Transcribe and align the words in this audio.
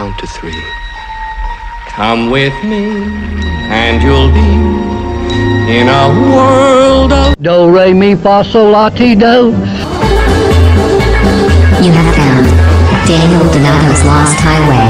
count 0.00 0.18
to 0.18 0.26
three. 0.26 0.64
Come 1.88 2.30
with 2.30 2.54
me, 2.64 2.84
and 3.68 4.02
you'll 4.02 4.32
be 4.32 4.50
in 5.78 5.88
a 5.88 6.04
world 6.32 7.12
of 7.12 7.36
Do, 7.42 7.70
re, 7.70 7.92
mi, 7.92 8.14
fa, 8.14 8.42
sol, 8.42 8.70
la, 8.70 8.88
ti, 8.88 9.14
do. 9.14 9.52
You 11.84 11.92
have 11.98 12.14
found 12.16 12.46
Daniel 13.06 13.44
Donato's 13.52 14.02
Lost 14.10 14.38
Highway. 14.40 14.88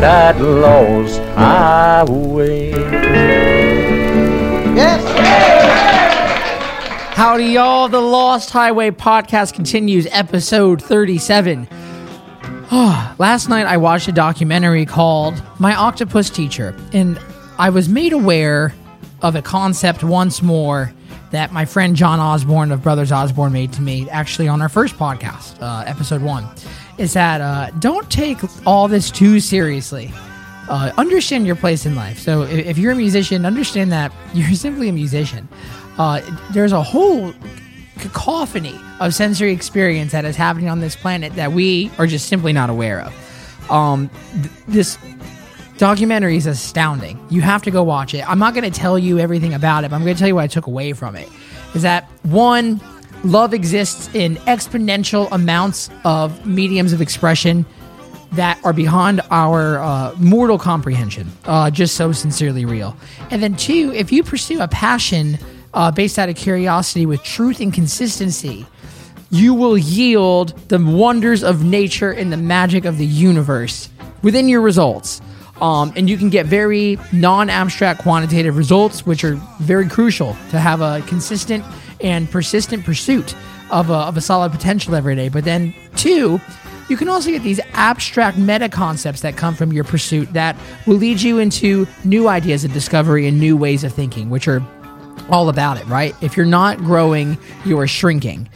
that 0.00 0.40
lost 0.40 1.20
highway. 1.36 2.72
Howdy, 7.20 7.44
y'all. 7.44 7.90
The 7.90 8.00
Lost 8.00 8.48
Highway 8.48 8.92
podcast 8.92 9.52
continues, 9.52 10.06
episode 10.10 10.80
37. 10.80 11.68
Last 12.70 13.50
night, 13.50 13.66
I 13.66 13.76
watched 13.76 14.08
a 14.08 14.12
documentary 14.12 14.86
called 14.86 15.42
My 15.58 15.74
Octopus 15.74 16.30
Teacher, 16.30 16.74
and 16.94 17.20
I 17.58 17.68
was 17.68 17.90
made 17.90 18.14
aware 18.14 18.74
of 19.20 19.36
a 19.36 19.42
concept 19.42 20.02
once 20.02 20.40
more 20.40 20.94
that 21.30 21.52
my 21.52 21.66
friend 21.66 21.94
John 21.94 22.20
Osborne 22.20 22.72
of 22.72 22.82
Brothers 22.82 23.12
Osborne 23.12 23.52
made 23.52 23.74
to 23.74 23.82
me 23.82 24.08
actually 24.08 24.48
on 24.48 24.62
our 24.62 24.70
first 24.70 24.94
podcast, 24.94 25.60
uh, 25.60 25.84
episode 25.86 26.22
one. 26.22 26.46
Is 26.96 27.12
that 27.12 27.42
uh, 27.42 27.68
don't 27.80 28.10
take 28.10 28.38
all 28.66 28.88
this 28.88 29.10
too 29.10 29.40
seriously. 29.40 30.10
Uh, 30.70 30.90
understand 30.96 31.46
your 31.46 31.56
place 31.56 31.84
in 31.84 31.96
life. 31.96 32.18
So 32.18 32.44
if, 32.44 32.64
if 32.64 32.78
you're 32.78 32.92
a 32.92 32.96
musician, 32.96 33.44
understand 33.44 33.92
that 33.92 34.10
you're 34.32 34.54
simply 34.54 34.88
a 34.88 34.92
musician. 34.92 35.48
Uh, 36.00 36.22
there's 36.52 36.72
a 36.72 36.82
whole 36.82 37.34
cacophony 37.98 38.74
of 39.00 39.14
sensory 39.14 39.52
experience 39.52 40.12
that 40.12 40.24
is 40.24 40.34
happening 40.34 40.70
on 40.70 40.80
this 40.80 40.96
planet 40.96 41.34
that 41.34 41.52
we 41.52 41.90
are 41.98 42.06
just 42.06 42.26
simply 42.26 42.54
not 42.54 42.70
aware 42.70 43.02
of. 43.02 43.70
Um, 43.70 44.08
th- 44.32 44.50
this 44.66 44.98
documentary 45.76 46.38
is 46.38 46.46
astounding. 46.46 47.22
You 47.28 47.42
have 47.42 47.62
to 47.64 47.70
go 47.70 47.82
watch 47.82 48.14
it. 48.14 48.26
I'm 48.26 48.38
not 48.38 48.54
going 48.54 48.64
to 48.64 48.70
tell 48.70 48.98
you 48.98 49.18
everything 49.18 49.52
about 49.52 49.84
it, 49.84 49.90
but 49.90 49.96
I'm 49.96 50.02
going 50.02 50.14
to 50.14 50.18
tell 50.18 50.26
you 50.26 50.36
what 50.36 50.44
I 50.44 50.46
took 50.46 50.66
away 50.66 50.94
from 50.94 51.16
it. 51.16 51.28
Is 51.74 51.82
that 51.82 52.04
one, 52.22 52.80
love 53.22 53.52
exists 53.52 54.08
in 54.14 54.36
exponential 54.36 55.30
amounts 55.32 55.90
of 56.04 56.46
mediums 56.46 56.94
of 56.94 57.02
expression 57.02 57.66
that 58.32 58.58
are 58.64 58.72
beyond 58.72 59.20
our 59.30 59.80
uh, 59.80 60.14
mortal 60.16 60.56
comprehension, 60.56 61.30
uh, 61.44 61.70
just 61.70 61.94
so 61.94 62.10
sincerely 62.10 62.64
real. 62.64 62.96
And 63.30 63.42
then, 63.42 63.54
two, 63.54 63.92
if 63.94 64.10
you 64.10 64.22
pursue 64.22 64.62
a 64.62 64.68
passion 64.68 65.38
uh, 65.74 65.90
based 65.90 66.18
out 66.18 66.28
of 66.28 66.36
curiosity 66.36 67.06
with 67.06 67.22
truth 67.22 67.60
and 67.60 67.72
consistency, 67.72 68.66
you 69.30 69.54
will 69.54 69.78
yield 69.78 70.58
the 70.68 70.78
wonders 70.78 71.44
of 71.44 71.64
nature 71.64 72.10
and 72.10 72.32
the 72.32 72.36
magic 72.36 72.84
of 72.84 72.98
the 72.98 73.06
universe 73.06 73.88
within 74.22 74.48
your 74.48 74.60
results. 74.60 75.20
Um, 75.60 75.92
and 75.94 76.08
you 76.08 76.16
can 76.16 76.30
get 76.30 76.46
very 76.46 76.98
non 77.12 77.50
abstract 77.50 78.00
quantitative 78.00 78.56
results, 78.56 79.04
which 79.04 79.24
are 79.24 79.34
very 79.60 79.88
crucial 79.88 80.36
to 80.50 80.58
have 80.58 80.80
a 80.80 81.02
consistent 81.06 81.64
and 82.00 82.30
persistent 82.30 82.84
pursuit 82.84 83.34
of 83.70 83.90
a, 83.90 83.94
of 83.94 84.16
a 84.16 84.20
solid 84.20 84.52
potential 84.52 84.94
every 84.94 85.14
day. 85.14 85.28
But 85.28 85.44
then, 85.44 85.74
two, 85.96 86.40
you 86.88 86.96
can 86.96 87.08
also 87.08 87.30
get 87.30 87.42
these 87.42 87.60
abstract 87.74 88.38
meta 88.38 88.68
concepts 88.68 89.20
that 89.20 89.36
come 89.36 89.54
from 89.54 89.72
your 89.72 89.84
pursuit 89.84 90.32
that 90.32 90.56
will 90.86 90.96
lead 90.96 91.20
you 91.20 91.38
into 91.38 91.86
new 92.04 92.26
ideas 92.26 92.64
of 92.64 92.72
discovery 92.72 93.28
and 93.28 93.38
new 93.38 93.56
ways 93.56 93.84
of 93.84 93.92
thinking, 93.92 94.30
which 94.30 94.48
are 94.48 94.60
all 95.30 95.48
about 95.48 95.78
it, 95.78 95.86
right? 95.86 96.14
If 96.20 96.36
you're 96.36 96.46
not 96.46 96.78
growing, 96.78 97.38
you 97.64 97.78
are 97.78 97.86
shrinking. 97.86 98.48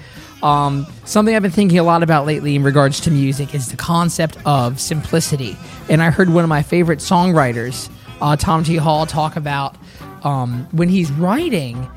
Um, 0.42 0.86
something 1.04 1.34
I've 1.34 1.42
been 1.42 1.50
thinking 1.50 1.78
a 1.78 1.82
lot 1.82 2.02
about 2.02 2.26
lately 2.26 2.54
in 2.54 2.62
regards 2.62 3.00
to 3.00 3.10
music 3.10 3.54
is 3.54 3.70
the 3.70 3.76
concept 3.76 4.36
of 4.44 4.78
simplicity. 4.78 5.56
And 5.88 6.02
I 6.02 6.10
heard 6.10 6.28
one 6.28 6.44
of 6.44 6.50
my 6.50 6.62
favorite 6.62 6.98
songwriters, 6.98 7.90
uh, 8.20 8.36
Tom 8.36 8.62
T. 8.62 8.76
Hall, 8.76 9.06
talk 9.06 9.36
about 9.36 9.76
um, 10.22 10.68
when 10.72 10.88
he's 10.88 11.10
writing 11.12 11.88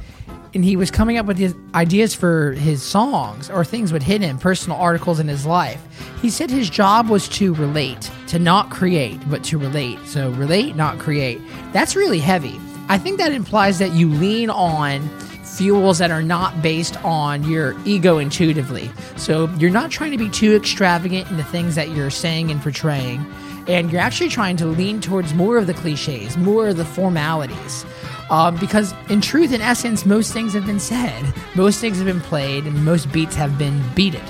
and 0.54 0.64
he 0.64 0.78
was 0.78 0.90
coming 0.90 1.18
up 1.18 1.26
with 1.26 1.38
his 1.38 1.54
ideas 1.76 2.16
for 2.16 2.54
his 2.54 2.82
songs 2.82 3.50
or 3.50 3.66
things 3.66 3.92
would 3.92 4.02
hit 4.02 4.22
him, 4.22 4.40
personal 4.40 4.78
articles 4.78 5.20
in 5.20 5.28
his 5.28 5.46
life. 5.46 5.84
He 6.22 6.30
said 6.30 6.50
his 6.50 6.70
job 6.70 7.10
was 7.10 7.28
to 7.30 7.54
relate, 7.56 8.10
to 8.28 8.40
not 8.40 8.70
create, 8.70 9.20
but 9.30 9.44
to 9.46 9.58
relate. 9.58 10.00
So 10.06 10.32
relate, 10.32 10.76
not 10.76 11.00
create. 11.00 11.42
That's 11.74 11.96
really 11.96 12.20
heavy. 12.20 12.60
I 12.90 12.98
think 12.98 13.18
that 13.18 13.32
implies 13.32 13.80
that 13.80 13.92
you 13.92 14.10
lean 14.10 14.50
on 14.50 15.10
fuels 15.44 15.98
that 15.98 16.12
are 16.12 16.22
not 16.22 16.62
based 16.62 17.04
on 17.04 17.44
your 17.44 17.76
ego 17.86 18.18
intuitively. 18.18 18.92
So 19.16 19.50
you're 19.58 19.72
not 19.72 19.92
trying 19.92 20.12
to 20.12 20.18
be 20.18 20.30
too 20.30 20.56
extravagant 20.56 21.30
in 21.30 21.38
the 21.38 21.44
things 21.44 21.76
that 21.76 21.90
you're 21.90 22.10
saying 22.12 22.52
and 22.52 22.62
portraying, 22.62 23.26
and 23.68 23.92
you're 23.92 24.02
actually 24.02 24.30
trying 24.30 24.56
to 24.58 24.68
lean 24.68 25.02
towards 25.02 25.34
more 25.34 25.58
of 25.58 25.68
the 25.68 25.74
cliches, 25.74 26.38
more 26.38 26.70
of 26.70 26.78
the 26.78 26.86
formalities. 26.86 27.86
Um, 28.30 28.58
because 28.58 28.94
in 29.10 29.22
truth, 29.22 29.52
in 29.54 29.62
essence, 29.62 30.06
most 30.06 30.34
things 30.34 30.54
have 30.54 30.66
been 30.66 30.80
said, 30.80 31.34
most 31.56 31.80
things 31.80 31.98
have 31.98 32.06
been 32.06 32.22
played, 32.22 32.66
and 32.66 32.86
most 32.86 33.12
beats 33.12 33.36
have 33.36 33.58
been 33.58 33.82
beaten. 33.96 34.24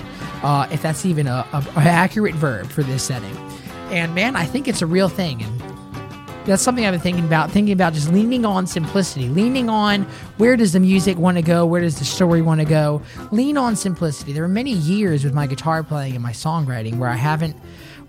Uh, 0.44 0.68
if 0.72 0.84
that's 0.84 1.06
even 1.06 1.26
a, 1.26 1.46
a, 1.52 1.66
a 1.76 1.80
accurate 1.80 2.36
verb 2.36 2.68
for 2.68 2.84
this 2.84 3.02
setting. 3.02 3.36
And 3.90 4.14
man, 4.14 4.36
I 4.36 4.46
think 4.46 4.68
it's 4.68 4.84
a 4.84 4.86
real 4.86 5.10
thing, 5.10 5.42
and 5.42 5.77
that's 6.48 6.64
something 6.64 6.86
I've 6.86 6.94
been 6.94 7.02
thinking 7.02 7.26
about. 7.26 7.52
Thinking 7.52 7.74
about 7.74 7.94
just 7.94 8.12
leaning 8.12 8.46
on 8.46 8.66
simplicity, 8.66 9.28
leaning 9.28 9.70
on 9.70 10.04
where 10.38 10.56
does 10.56 10.74
the 10.74 10.80
music 10.80 11.18
want 11.18 11.38
to 11.38 11.44
go, 11.44 11.66
where 11.66 11.82
does 11.82 12.00
the 12.00 12.06
story 12.06 12.42
want 12.42 12.62
to 12.62 12.66
go. 12.66 13.02
Lean 13.32 13.58
on 13.58 13.76
simplicity. 13.76 14.34
There 14.34 14.44
are 14.44 14.50
many 14.50 14.72
years 14.72 15.24
with 15.24 15.34
my 15.34 15.46
guitar 15.46 15.84
playing 15.84 16.14
and 16.14 16.24
my 16.24 16.32
songwriting 16.32 16.98
where 16.98 17.10
I 17.10 17.16
haven't 17.16 17.56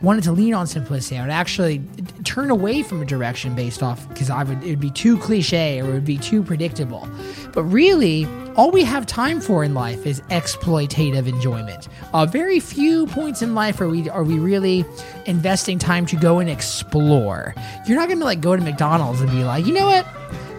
wanted 0.01 0.23
to 0.25 0.33
lean 0.33 0.55
on 0.55 0.67
simplicity. 0.67 1.19
I 1.19 1.23
would 1.23 1.31
actually 1.31 1.83
turn 2.25 2.51
away 2.51 2.83
from 2.83 3.03
a 3.03 3.05
direction 3.05 3.55
based 3.55 3.83
off 3.83 4.09
because 4.09 4.31
I 4.31 4.45
would 4.45 4.63
it 4.63 4.71
would 4.71 4.81
be 4.81 4.91
too 4.91 5.19
cliche 5.19 5.81
or 5.81 5.91
it 5.91 5.93
would 5.93 6.05
be 6.05 6.19
too 6.19 6.43
predictable. 6.43 7.09
But 7.53 7.65
really, 7.65 8.27
all 8.55 8.71
we 8.71 8.85
have 8.85 9.07
time 9.07 9.41
for 9.41 9.65
in 9.65 9.75
life 9.75 10.07
is 10.07 10.21
exploitative 10.31 11.27
enjoyment. 11.27 11.89
Uh, 12.13 12.27
very 12.27 12.61
few 12.61 13.07
points 13.09 13.43
in 13.43 13.55
life 13.55 13.81
are 13.81 13.89
we 13.89 14.09
are 14.11 14.25
we 14.25 14.39
really 14.39 14.85
investing 15.27 15.79
time 15.79 16.07
to 16.07 16.17
go 16.17 16.39
and 16.39 16.49
explore. 16.49 17.55
You're 17.87 17.97
not 17.97 18.09
going 18.09 18.21
to 18.21 18.25
like 18.25 18.41
go 18.41 18.55
to 18.55 18.63
McDonald's 18.63 19.21
and 19.21 19.31
be 19.31 19.45
like, 19.45 19.67
you 19.67 19.73
know 19.73 19.87
what? 19.87 20.07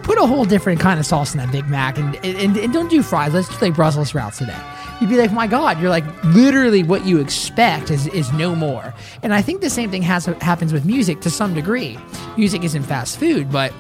Put 0.04 0.18
a 0.18 0.26
whole 0.26 0.44
different 0.44 0.80
kind 0.80 1.00
of 1.00 1.06
sauce 1.06 1.34
in 1.34 1.38
that 1.38 1.52
Big 1.52 1.68
Mac 1.70 1.98
and, 1.98 2.16
and, 2.26 2.58
and 2.58 2.74
don't 2.74 2.90
do 2.90 3.04
fries. 3.04 3.34
Let's 3.34 3.62
like 3.62 3.76
Brussels 3.76 4.10
sprouts 4.10 4.40
today 4.40 4.60
you'd 5.00 5.10
be 5.10 5.18
like, 5.18 5.32
my 5.32 5.48
God, 5.48 5.80
you're 5.80 5.90
like 5.90 6.06
literally 6.24 6.84
what 6.84 7.06
you 7.06 7.20
expect 7.20 7.92
is, 7.92 8.08
is 8.08 8.32
no 8.34 8.56
more. 8.56 8.94
And 9.24 9.34
I 9.34 9.42
think 9.42 9.62
the 9.62 9.70
same 9.70 9.90
thing 9.92 10.02
has 10.04 10.26
happens 10.26 10.74
with 10.74 10.86
music 10.86 11.22
to 11.22 11.30
some 11.30 11.54
degree. 11.54 11.98
Music 12.38 12.64
isn't 12.64 12.84
fast 12.84 13.20
food, 13.20 13.52
but 13.52 13.74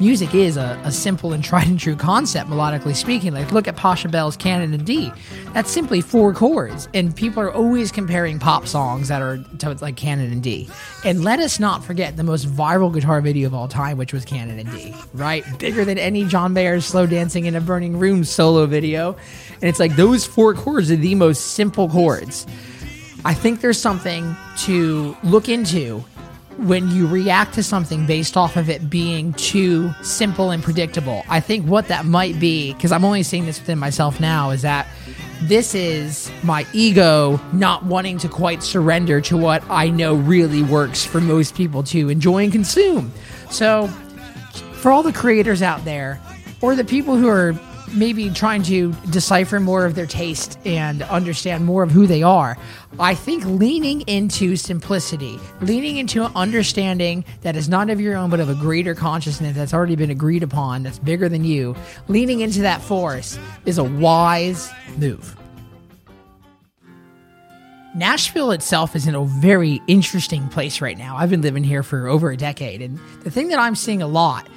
music 0.00 0.34
is 0.34 0.56
a, 0.56 0.80
a 0.84 0.92
simple 0.92 1.32
and 1.32 1.44
tried 1.54 1.68
and 1.68 1.78
true 1.78 1.96
concept, 1.96 2.50
melodically 2.50 2.94
speaking. 2.94 3.32
Like, 3.32 3.52
look 3.52 3.68
at 3.68 3.76
Pachelbel's 3.76 4.36
Canon 4.36 4.74
in 4.74 4.84
D. 4.84 5.12
That's 5.52 5.70
simply 5.70 6.00
four 6.00 6.34
chords, 6.34 6.88
and 6.94 7.14
people 7.14 7.42
are 7.42 7.52
always 7.52 7.92
comparing 7.92 8.38
pop 8.38 8.66
songs 8.66 9.08
that 9.08 9.22
are 9.22 9.38
to 9.58 9.76
like 9.80 9.96
Canon 9.96 10.32
in 10.32 10.40
D. 10.40 10.68
And 11.04 11.22
let 11.22 11.38
us 11.38 11.60
not 11.60 11.84
forget 11.84 12.16
the 12.16 12.24
most 12.24 12.46
viral 12.46 12.92
guitar 12.92 13.20
video 13.20 13.46
of 13.46 13.54
all 13.54 13.68
time, 13.68 13.98
which 13.98 14.12
was 14.12 14.24
Canon 14.24 14.58
in 14.58 14.70
D, 14.70 14.94
right? 15.12 15.44
Bigger 15.58 15.84
than 15.84 15.98
any 15.98 16.24
John 16.24 16.52
Mayer's 16.52 16.84
Slow 16.84 17.06
Dancing 17.06 17.46
in 17.46 17.54
a 17.54 17.60
Burning 17.60 17.98
Room 17.98 18.24
solo 18.24 18.66
video. 18.66 19.16
And 19.64 19.70
it's 19.70 19.80
like 19.80 19.96
those 19.96 20.26
four 20.26 20.52
chords 20.52 20.90
are 20.90 20.96
the 20.96 21.14
most 21.14 21.54
simple 21.54 21.88
chords. 21.88 22.46
I 23.24 23.32
think 23.32 23.62
there's 23.62 23.80
something 23.80 24.36
to 24.58 25.16
look 25.22 25.48
into 25.48 26.04
when 26.58 26.90
you 26.90 27.06
react 27.06 27.54
to 27.54 27.62
something 27.62 28.04
based 28.04 28.36
off 28.36 28.58
of 28.58 28.68
it 28.68 28.90
being 28.90 29.32
too 29.32 29.90
simple 30.02 30.50
and 30.50 30.62
predictable. 30.62 31.22
I 31.30 31.40
think 31.40 31.66
what 31.66 31.88
that 31.88 32.04
might 32.04 32.38
be, 32.38 32.74
because 32.74 32.92
I'm 32.92 33.06
only 33.06 33.22
seeing 33.22 33.46
this 33.46 33.58
within 33.58 33.78
myself 33.78 34.20
now, 34.20 34.50
is 34.50 34.60
that 34.60 34.86
this 35.44 35.74
is 35.74 36.30
my 36.42 36.66
ego 36.74 37.40
not 37.54 37.86
wanting 37.86 38.18
to 38.18 38.28
quite 38.28 38.62
surrender 38.62 39.22
to 39.22 39.38
what 39.38 39.64
I 39.70 39.88
know 39.88 40.12
really 40.12 40.62
works 40.62 41.06
for 41.06 41.22
most 41.22 41.54
people 41.54 41.82
to 41.84 42.10
enjoy 42.10 42.44
and 42.44 42.52
consume. 42.52 43.14
So, 43.48 43.86
for 44.74 44.92
all 44.92 45.02
the 45.02 45.14
creators 45.14 45.62
out 45.62 45.86
there, 45.86 46.20
or 46.60 46.76
the 46.76 46.84
people 46.84 47.16
who 47.16 47.28
are 47.28 47.58
maybe 47.92 48.30
trying 48.30 48.62
to 48.64 48.92
decipher 49.10 49.60
more 49.60 49.84
of 49.84 49.94
their 49.94 50.06
taste 50.06 50.58
and 50.64 51.02
understand 51.02 51.64
more 51.64 51.82
of 51.82 51.90
who 51.90 52.06
they 52.06 52.22
are. 52.22 52.56
I 52.98 53.14
think 53.14 53.44
leaning 53.44 54.02
into 54.02 54.56
simplicity, 54.56 55.38
leaning 55.60 55.96
into 55.96 56.24
understanding 56.36 57.24
that 57.42 57.56
is 57.56 57.68
not 57.68 57.90
of 57.90 58.00
your 58.00 58.16
own, 58.16 58.30
but 58.30 58.40
of 58.40 58.48
a 58.48 58.54
greater 58.54 58.94
consciousness 58.94 59.56
that's 59.56 59.74
already 59.74 59.96
been 59.96 60.10
agreed 60.10 60.42
upon, 60.42 60.82
that's 60.84 60.98
bigger 60.98 61.28
than 61.28 61.44
you, 61.44 61.76
leaning 62.08 62.40
into 62.40 62.60
that 62.60 62.80
force 62.80 63.38
is 63.66 63.78
a 63.78 63.84
wise 63.84 64.70
move. 64.96 65.36
Nashville 67.96 68.50
itself 68.50 68.96
is 68.96 69.06
in 69.06 69.14
a 69.14 69.24
very 69.24 69.80
interesting 69.86 70.48
place 70.48 70.80
right 70.80 70.98
now. 70.98 71.16
I've 71.16 71.30
been 71.30 71.42
living 71.42 71.62
here 71.62 71.84
for 71.84 72.08
over 72.08 72.32
a 72.32 72.36
decade, 72.36 72.82
and 72.82 72.98
the 73.22 73.30
thing 73.30 73.48
that 73.48 73.60
I'm 73.60 73.76
seeing 73.76 74.02
a 74.02 74.08
lot 74.08 74.48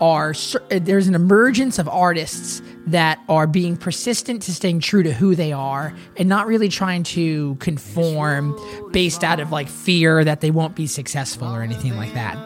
are 0.00 0.34
there's 0.68 1.06
an 1.06 1.14
emergence 1.14 1.78
of 1.78 1.88
artists 1.88 2.62
that 2.86 3.18
are 3.28 3.46
being 3.46 3.76
persistent 3.76 4.42
to 4.42 4.54
staying 4.54 4.80
true 4.80 5.02
to 5.02 5.12
who 5.12 5.34
they 5.34 5.52
are 5.52 5.94
and 6.16 6.28
not 6.28 6.46
really 6.46 6.68
trying 6.68 7.02
to 7.02 7.56
conform 7.56 8.58
based 8.92 9.24
out 9.24 9.40
of 9.40 9.50
like 9.50 9.68
fear 9.68 10.22
that 10.24 10.40
they 10.40 10.50
won't 10.50 10.74
be 10.74 10.86
successful 10.86 11.48
or 11.48 11.62
anything 11.62 11.96
like 11.96 12.12
that. 12.14 12.36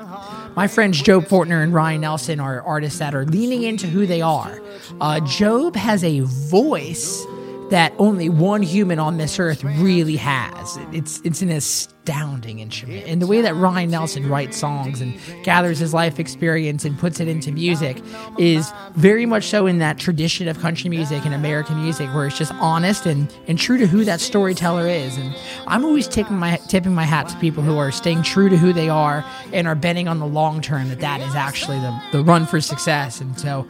My 0.57 0.67
friends 0.67 1.01
Jobe 1.03 1.29
Fortner 1.29 1.63
and 1.63 1.73
Ryan 1.73 2.01
Nelson 2.01 2.41
are 2.41 2.61
artists 2.63 2.99
that 2.99 3.15
are 3.15 3.25
leaning 3.25 3.63
into 3.63 3.87
who 3.87 4.07
they 4.07 4.21
are. 4.21 4.61
Uh, 5.01 5.21
Jobe 5.21 5.77
has 5.77 6.03
a 6.03 6.21
voice 6.21 7.25
that 7.71 7.93
only 7.99 8.29
one 8.29 8.63
human 8.63 8.99
on 8.99 9.17
this 9.17 9.39
earth 9.39 9.63
really 9.63 10.17
has. 10.17 10.79
It's 10.93 11.21
it's 11.25 11.41
an 11.41 11.51
astounding 12.11 12.59
instrument. 12.59 13.07
And 13.07 13.23
the 13.23 13.27
way 13.27 13.41
that 13.41 13.55
Ryan 13.55 13.91
Nelson 13.91 14.29
writes 14.29 14.57
songs 14.57 15.01
and 15.01 15.17
gathers 15.45 15.79
his 15.79 15.95
life 15.95 16.19
experience 16.19 16.85
and 16.85 16.99
puts 16.99 17.21
it 17.21 17.29
into 17.29 17.53
music 17.53 18.03
is 18.39 18.73
very 18.95 19.27
much 19.27 19.45
so 19.45 19.67
in 19.67 19.79
that 19.79 19.99
tradition 19.99 20.49
of 20.49 20.59
country 20.59 20.91
music 20.91 21.25
and 21.25 21.35
American 21.35 21.81
music 21.81 22.13
where 22.13 22.27
it's 22.27 22.37
just 22.37 22.53
honest 22.55 23.07
and, 23.07 23.33
and 23.47 23.59
true 23.59 23.79
to 23.79 23.87
who 23.87 24.05
that 24.05 24.21
storyteller 24.21 24.87
is. 24.89 25.17
And 25.17 25.35
I'm 25.67 25.85
always 25.85 26.09
tipping 26.09 26.37
my 26.37 26.57
tipping 26.69 26.95
my 26.95 27.05
hat 27.05 27.29
to 27.29 27.37
people 27.37 27.63
who 27.63 27.79
are 27.79 27.93
staying 27.93 28.23
true 28.23 28.49
to 28.49 28.57
who 28.57 28.73
they 28.73 28.89
are 28.89 29.25
and 29.53 29.69
are 29.69 29.77
betting 29.77 30.09
on 30.09 30.19
the 30.19 30.27
long 30.27 30.61
term 30.61 30.89
that 30.89 31.01
that 31.01 31.21
is 31.21 31.35
actually 31.35 31.79
the, 31.79 32.03
the 32.13 32.25
run 32.25 32.45
for 32.45 32.61
success. 32.61 33.21
And 33.21 33.39
so 33.39 33.67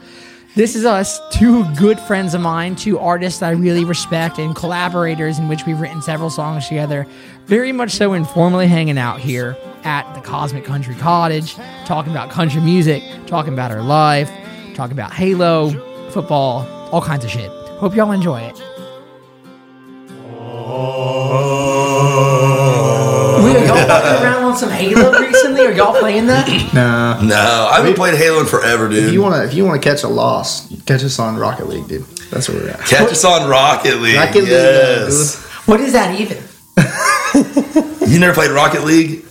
this 0.54 0.74
is 0.74 0.84
us, 0.84 1.20
two 1.30 1.64
good 1.76 1.98
friends 2.00 2.34
of 2.34 2.40
mine, 2.40 2.74
two 2.74 2.98
artists 2.98 3.42
I 3.42 3.50
really 3.50 3.84
respect, 3.84 4.38
and 4.38 4.54
collaborators 4.54 5.38
in 5.38 5.48
which 5.48 5.64
we've 5.64 5.80
written 5.80 6.02
several 6.02 6.30
songs 6.30 6.66
together. 6.68 7.06
Very 7.46 7.72
much 7.72 7.92
so 7.92 8.14
informally 8.14 8.66
hanging 8.66 8.98
out 8.98 9.20
here 9.20 9.56
at 9.84 10.12
the 10.14 10.20
Cosmic 10.20 10.64
Country 10.64 10.94
Cottage, 10.96 11.54
talking 11.86 12.12
about 12.12 12.30
country 12.30 12.60
music, 12.60 13.02
talking 13.26 13.52
about 13.52 13.70
our 13.70 13.82
life, 13.82 14.30
talking 14.74 14.92
about 14.92 15.12
Halo, 15.12 15.70
football, 16.10 16.66
all 16.90 17.02
kinds 17.02 17.24
of 17.24 17.30
shit. 17.30 17.50
Hope 17.78 17.94
y'all 17.94 18.12
enjoy 18.12 18.40
it. 18.40 18.69
Walking 23.88 24.22
around 24.24 24.44
on 24.44 24.56
some 24.56 24.70
Halo 24.70 25.12
recently? 25.18 25.66
Are 25.66 25.72
y'all 25.72 25.98
playing 25.98 26.26
that? 26.26 26.48
No, 26.74 27.20
No, 27.22 27.68
I 27.72 27.76
haven't 27.78 27.94
played 27.96 28.14
Halo 28.14 28.40
in 28.40 28.46
forever, 28.46 28.88
dude. 28.88 29.04
If 29.04 29.12
you 29.12 29.22
wanna 29.22 29.44
if 29.44 29.54
you 29.54 29.64
wanna 29.64 29.80
catch 29.80 30.02
a 30.02 30.08
loss, 30.08 30.68
catch 30.84 31.02
us 31.04 31.18
on 31.18 31.36
Rocket 31.36 31.66
League, 31.68 31.88
dude. 31.88 32.04
That's 32.30 32.48
where 32.48 32.58
we're 32.62 32.70
at. 32.70 32.80
Catch 32.80 33.10
us 33.12 33.24
on 33.24 33.48
Rocket 33.48 33.96
League. 34.00 34.16
Rocket 34.16 34.40
League, 34.42 34.48
yes. 34.48 35.42
What 35.66 35.80
is 35.80 35.92
that 35.92 36.18
even? 36.20 36.38
You 38.10 38.18
never 38.18 38.34
played 38.34 38.50
Rocket 38.50 38.82
League? 38.82 39.24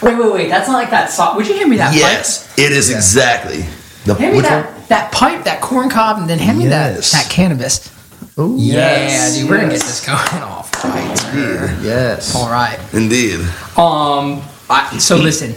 Wait, 0.00 0.16
wait, 0.16 0.32
wait. 0.32 0.48
That's 0.48 0.66
not 0.66 0.74
like 0.74 0.88
that 0.90 1.10
song. 1.10 1.36
Would 1.36 1.46
you 1.46 1.56
hand 1.56 1.68
me 1.68 1.76
that 1.76 1.90
pipe? 1.90 1.98
Yes, 2.00 2.50
it 2.58 2.72
is 2.72 2.90
exactly. 2.90 3.66
The, 4.06 4.14
Hand 4.14 4.34
me 4.36 4.40
that, 4.40 4.72
one? 4.74 4.84
that 4.88 5.12
pipe, 5.12 5.44
that 5.44 5.60
corn 5.60 5.90
cob, 5.90 6.16
and 6.18 6.28
then 6.28 6.38
hand 6.38 6.58
me 6.58 6.66
that, 6.68 7.02
that 7.02 7.28
cannabis. 7.30 7.90
Ooh, 8.38 8.56
Yeah, 8.58 9.30
dude, 9.34 9.50
we're 9.50 9.56
gonna 9.56 9.68
get 9.68 9.80
this 9.82 10.04
going 10.06 10.42
off 10.42 10.63
right. 10.88 11.18
sir. 11.18 11.78
Yes. 11.82 12.34
All 12.34 12.50
right. 12.50 12.78
Indeed. 12.92 13.40
Um. 13.76 14.42
I, 14.70 14.96
so 14.98 15.16
listen, 15.16 15.54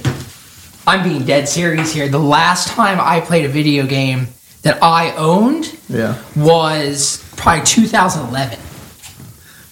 I'm 0.85 1.01
being 1.07 1.23
dead 1.25 1.47
serious 1.47 1.93
here. 1.93 2.09
The 2.09 2.19
last 2.19 2.67
time 2.67 2.99
I 2.99 3.21
played 3.21 3.45
a 3.45 3.49
video 3.49 3.85
game 3.85 4.27
that 4.63 4.83
I 4.83 5.15
owned 5.15 5.77
Yeah. 5.87 6.15
was 6.35 7.23
probably 7.37 7.63
2011. 7.65 8.59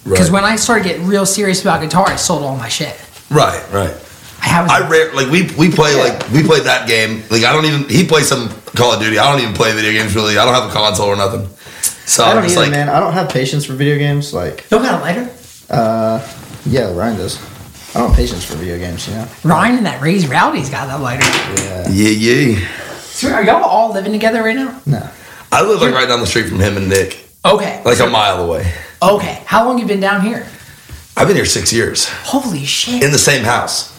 Because 0.06 0.30
Right. 0.30 0.42
when 0.42 0.46
I 0.46 0.56
started 0.56 0.86
getting 0.86 1.06
real 1.08 1.26
serious 1.26 1.62
about 1.62 1.82
guitar, 1.82 2.08
I 2.08 2.16
sold 2.16 2.44
all 2.44 2.56
my 2.56 2.70
shit. 2.70 2.96
right, 3.30 3.62
right. 3.74 3.94
I 4.42 4.48
have. 4.48 4.70
I 4.70 4.88
rare 4.88 5.12
like 5.14 5.30
we 5.32 5.50
we 5.58 5.70
play 5.72 5.96
like 5.96 6.30
we 6.32 6.44
played 6.44 6.64
that 6.64 6.88
game. 6.88 7.24
Like 7.32 7.44
I 7.44 7.52
don't 7.52 7.66
even 7.66 7.90
he 7.90 8.06
plays 8.06 8.28
some 8.28 8.50
Call 8.76 8.94
of 8.94 9.00
Duty. 9.02 9.18
I 9.18 9.30
don't 9.32 9.42
even 9.42 9.54
play 9.56 9.74
video 9.74 9.92
games 9.92 10.16
really. 10.16 10.38
I 10.38 10.46
don't 10.46 10.54
have 10.54 10.70
a 10.70 10.74
console 10.74 11.08
or 11.08 11.16
nothing. 11.16 11.50
So 12.06 12.24
I 12.24 12.30
I'm 12.30 12.36
don't 12.36 12.44
just 12.44 12.56
either, 12.56 12.68
like 12.68 12.72
man. 12.72 12.88
I 12.90 13.00
don't 13.00 13.14
have 13.14 13.30
patience 13.30 13.66
for 13.66 13.74
video 13.74 13.98
games. 13.98 14.34
Like, 14.34 14.64
you 14.70 14.78
got 14.78 15.00
a 15.00 15.04
lighter? 15.04 15.30
Uh, 15.70 16.20
yeah, 16.66 16.94
Ryan 16.94 17.18
does. 17.18 17.40
I 17.96 18.00
don't 18.00 18.10
have 18.10 18.18
patience 18.18 18.44
for 18.44 18.56
video 18.56 18.78
games. 18.78 19.08
You 19.08 19.14
know. 19.16 19.28
Ryan 19.44 19.78
and 19.78 19.86
that 19.86 20.02
Raised 20.02 20.28
Rowdy's 20.28 20.70
got 20.70 20.88
that 20.88 21.00
lighter. 21.02 21.26
Yeah. 21.64 21.90
yeah 21.90 22.10
yeah. 22.56 22.68
So 23.02 23.32
are 23.32 23.44
y'all 23.44 23.64
all 23.64 23.94
living 23.94 24.12
together 24.12 24.44
right 24.44 24.56
now? 24.56 24.82
No. 24.86 25.10
I 25.52 25.62
live 25.64 25.82
like 25.82 25.94
right 25.94 26.08
down 26.08 26.20
the 26.20 26.28
street 26.28 26.50
from 26.50 26.60
him 26.60 26.76
and 26.76 26.90
Nick, 26.90 27.26
Okay. 27.46 27.82
like 27.86 28.00
a 28.02 28.08
mile 28.08 28.44
away. 28.44 28.70
Okay. 29.02 29.42
How 29.46 29.66
long 29.66 29.80
you 29.80 29.86
been 29.86 30.02
down 30.02 30.22
here? 30.22 30.46
I've 31.16 31.28
been 31.28 31.38
here 31.38 31.46
six 31.46 31.72
years 31.72 32.10
Holy 32.10 32.66
shit. 32.66 33.02
in 33.02 33.12
the 33.14 33.18
same 33.18 33.46
house. 33.46 33.94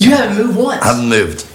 you 0.00 0.10
haven't 0.10 0.36
moved 0.36 0.58
once. 0.58 0.82
I 0.82 0.88
haven't 0.94 1.08
moved. 1.08 1.46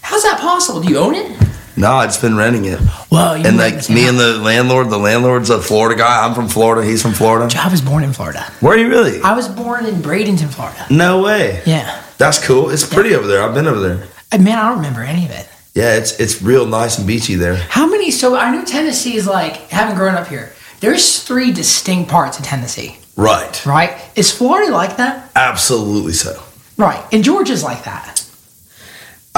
How's 0.00 0.22
that 0.22 0.40
possible? 0.40 0.80
Do 0.80 0.88
you 0.88 0.96
own 0.96 1.14
it? 1.14 1.36
No, 1.78 1.92
I 1.92 2.06
just 2.06 2.20
been 2.20 2.36
renting 2.36 2.64
it. 2.64 2.80
Well, 3.10 3.36
you 3.36 3.44
And 3.46 3.56
like 3.56 3.88
me 3.88 4.00
house. 4.02 4.10
and 4.10 4.18
the 4.18 4.38
landlord, 4.38 4.90
the 4.90 4.98
landlord's 4.98 5.48
a 5.50 5.60
Florida 5.62 5.96
guy. 5.98 6.26
I'm 6.26 6.34
from 6.34 6.48
Florida. 6.48 6.86
He's 6.86 7.00
from 7.02 7.12
Florida. 7.12 7.48
I 7.58 7.68
was 7.70 7.80
born 7.80 8.02
in 8.04 8.12
Florida. 8.12 8.40
Where 8.60 8.74
are 8.74 8.78
you 8.78 8.88
really? 8.88 9.20
I 9.22 9.34
was 9.34 9.48
born 9.48 9.86
in 9.86 9.96
Bradenton, 9.96 10.48
Florida. 10.48 10.86
No 10.90 11.22
way. 11.22 11.62
Yeah. 11.66 12.02
That's 12.18 12.44
cool. 12.44 12.70
It's 12.70 12.84
pretty 12.86 13.14
over 13.14 13.26
there. 13.28 13.42
I've 13.42 13.54
been 13.54 13.66
over 13.68 13.80
there. 13.80 14.08
Uh, 14.32 14.38
Man, 14.38 14.58
I 14.58 14.68
don't 14.68 14.78
remember 14.78 15.02
any 15.02 15.24
of 15.24 15.30
it. 15.30 15.48
Yeah, 15.74 15.94
it's 15.94 16.18
it's 16.18 16.42
real 16.42 16.66
nice 16.66 16.98
and 16.98 17.06
beachy 17.06 17.36
there. 17.36 17.54
How 17.54 17.86
many? 17.86 18.10
So 18.10 18.36
I 18.36 18.50
know 18.50 18.64
Tennessee 18.64 19.14
is 19.14 19.28
like, 19.28 19.70
having 19.70 19.94
grown 19.94 20.16
up 20.16 20.26
here, 20.26 20.52
there's 20.80 21.22
three 21.22 21.52
distinct 21.52 22.10
parts 22.10 22.38
of 22.38 22.44
Tennessee, 22.44 22.96
Right. 23.16 23.64
right? 23.64 23.92
Is 24.16 24.32
Florida 24.36 24.72
like 24.72 24.96
that? 24.96 25.30
Absolutely 25.36 26.12
so. 26.14 26.42
Right. 26.76 27.04
And 27.12 27.22
Georgia's 27.22 27.62
like 27.62 27.84
that. 27.84 28.24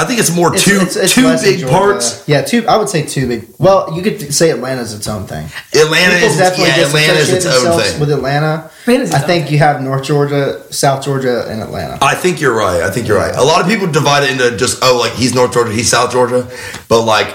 I 0.00 0.04
think 0.04 0.18
it's 0.18 0.30
more 0.30 0.48
It's- 0.48 0.64
two 0.64 0.76
it's- 0.76 0.96
it's 0.96 1.12
two 1.14 1.28
big 1.42 1.60
Georgia. 1.60 1.66
parts. 1.76 2.22
Yeah, 2.26 2.40
two. 2.42 2.64
I 2.66 2.76
would 2.76 2.88
say 2.88 3.02
two 3.02 3.26
big. 3.28 3.46
Well, 3.58 3.92
you 3.94 4.02
could 4.02 4.32
say 4.34 4.50
Atlanta's 4.50 4.94
its 4.94 5.06
own 5.08 5.26
thing. 5.26 5.46
Atlanta 5.74 6.14
People 6.14 6.28
is 6.30 6.36
definitely 6.38 6.72
yeah, 6.80 6.86
Atlanta 6.86 7.18
is 7.18 7.28
its 7.30 7.46
own 7.46 7.78
thing. 7.80 8.00
with 8.00 8.10
Atlanta. 8.10 8.70
Atlanta's 8.82 9.12
I 9.12 9.18
think 9.18 9.50
you 9.50 9.58
have 9.58 9.82
North 9.82 10.04
Georgia, 10.04 10.60
South 10.70 11.04
Georgia, 11.04 11.46
and 11.48 11.62
Atlanta. 11.62 11.98
I 12.00 12.14
think 12.14 12.40
you're 12.40 12.54
right. 12.54 12.82
I 12.82 12.90
think 12.90 13.06
you're 13.08 13.18
right. 13.18 13.34
A 13.36 13.42
lot 13.44 13.60
of 13.60 13.66
people 13.68 13.86
divide 13.88 14.24
it 14.24 14.30
into 14.30 14.56
just 14.56 14.78
oh, 14.82 14.96
like 14.98 15.12
he's 15.12 15.34
North 15.34 15.52
Georgia, 15.52 15.72
he's 15.72 15.90
South 15.90 16.10
Georgia, 16.12 16.46
but 16.88 17.02
like 17.02 17.34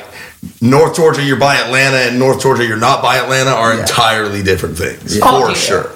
North 0.62 0.96
Georgia, 0.96 1.22
you're 1.24 1.38
by 1.38 1.56
Atlanta, 1.58 1.98
and 1.98 2.20
North 2.20 2.42
Georgia, 2.42 2.66
you're 2.66 2.78
not 2.78 3.02
by 3.02 3.18
Atlanta, 3.18 3.52
are 3.52 3.74
Yeah. 3.76 3.82
entirely 3.82 4.42
different 4.44 4.78
things 4.78 5.20
Oh, 5.22 5.42
for 5.46 5.50
yeah. 5.52 5.56
sure. 5.56 5.92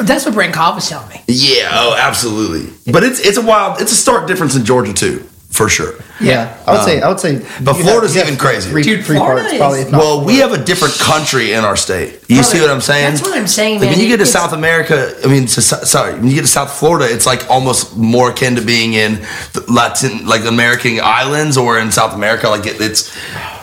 That's 0.00 0.24
what 0.24 0.32
Brent 0.34 0.54
Cobb 0.54 0.76
was 0.76 0.88
telling 0.88 1.08
me. 1.10 1.22
Yeah, 1.28 1.68
oh, 1.72 1.94
absolutely. 1.94 2.70
But 2.90 3.04
it's 3.04 3.20
it's 3.20 3.36
a 3.36 3.42
wild, 3.42 3.80
it's 3.82 3.92
a 3.92 3.96
stark 3.96 4.26
difference 4.26 4.54
in 4.56 4.64
Georgia 4.64 4.92
too, 4.94 5.22
for 5.50 5.68
sure. 5.68 5.94
Yeah, 6.20 6.56
I 6.66 6.72
would 6.72 6.82
say. 6.84 6.98
Um, 7.00 7.04
I 7.04 7.08
would 7.08 7.20
say. 7.20 7.38
but 7.64 7.74
Florida's 7.74 8.14
you 8.14 8.22
even 8.22 8.36
crazier. 8.36 8.70
Three, 8.70 8.82
Dude, 8.82 9.04
three 9.04 9.16
Florida 9.16 9.40
parts, 9.42 9.52
is- 9.54 9.58
probably. 9.58 9.84
Not 9.90 9.98
Well, 10.00 10.24
we 10.24 10.36
have 10.38 10.52
a 10.52 10.62
different 10.62 10.94
country 10.98 11.52
in 11.54 11.64
our 11.64 11.76
state. 11.76 12.20
You 12.28 12.42
see 12.42 12.60
what 12.60 12.70
I'm 12.70 12.80
saying? 12.80 13.10
That's 13.14 13.22
what 13.22 13.36
I'm 13.36 13.46
saying, 13.48 13.80
Like 13.80 13.88
man. 13.88 13.90
when 13.92 14.00
you 14.00 14.06
get 14.08 14.18
to 14.18 14.22
It's- 14.22 14.32
South 14.32 14.52
America, 14.52 15.12
I 15.24 15.26
mean, 15.28 15.46
to, 15.46 15.60
sorry, 15.62 16.14
when 16.14 16.28
you 16.28 16.34
get 16.34 16.42
to 16.42 16.46
South 16.46 16.72
Florida, 16.78 17.12
it's 17.12 17.26
like 17.26 17.48
almost 17.50 17.96
more 17.96 18.30
akin 18.30 18.56
to 18.56 18.62
being 18.62 18.92
in 18.94 19.18
Latin, 19.66 20.26
like 20.26 20.44
American 20.44 21.00
islands, 21.02 21.56
or 21.56 21.78
in 21.78 21.90
South 21.90 22.14
America. 22.14 22.48
Like 22.48 22.66
it, 22.66 22.80
it's, 22.80 23.10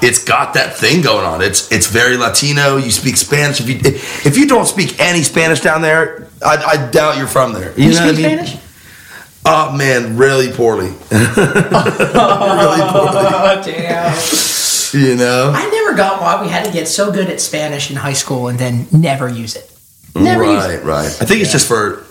it's 0.02 0.24
got 0.24 0.56
that 0.56 0.76
thing 0.76 1.02
going 1.02 1.26
on. 1.26 1.42
It's 1.42 1.72
it's 1.72 1.88
very 1.88 2.18
Latino. 2.18 2.78
You 2.78 2.92
speak 2.92 3.18
Spanish. 3.18 3.62
If 3.62 3.70
you 3.70 3.80
if 3.84 4.38
you 4.38 4.48
don't 4.48 4.66
speak 4.68 5.00
any 5.00 5.24
Spanish 5.24 5.62
down 5.62 5.82
there, 5.82 6.28
I, 6.46 6.56
I 6.58 6.90
doubt 6.92 7.18
you're 7.18 7.28
from 7.28 7.54
there. 7.54 7.72
You, 7.80 7.92
know 7.92 8.06
what 8.06 8.16
speak 8.16 8.26
I 8.26 8.36
mean? 8.36 8.46
Spanish? 8.46 8.64
Oh 9.50 9.74
man, 9.78 10.18
really 10.18 10.52
poorly. 10.52 10.88
really 11.12 11.32
poorly. 11.32 13.24
Oh, 13.30 13.62
damn. 13.66 14.14
You 14.94 15.16
know. 15.16 15.52
I 15.56 15.70
never 15.70 15.96
got 15.96 16.22
why 16.22 16.42
we 16.42 16.50
had 16.50 16.66
to 16.66 16.72
get 16.72 16.88
so 16.88 17.12
good 17.12 17.30
at 17.30 17.40
Spanish 17.40 17.90
in 17.90 17.96
high 17.96 18.14
school 18.14 18.48
and 18.50 18.60
then 18.60 18.88
never 18.92 19.30
use 19.30 19.56
it. 19.56 19.72
Never 20.16 20.44
use 20.44 20.66
right, 20.66 20.80
it. 20.80 20.84
right. 20.84 21.06
I 21.22 21.26
think 21.26 21.42
it's 21.42 21.52
just 21.52 21.68
for 21.68 22.04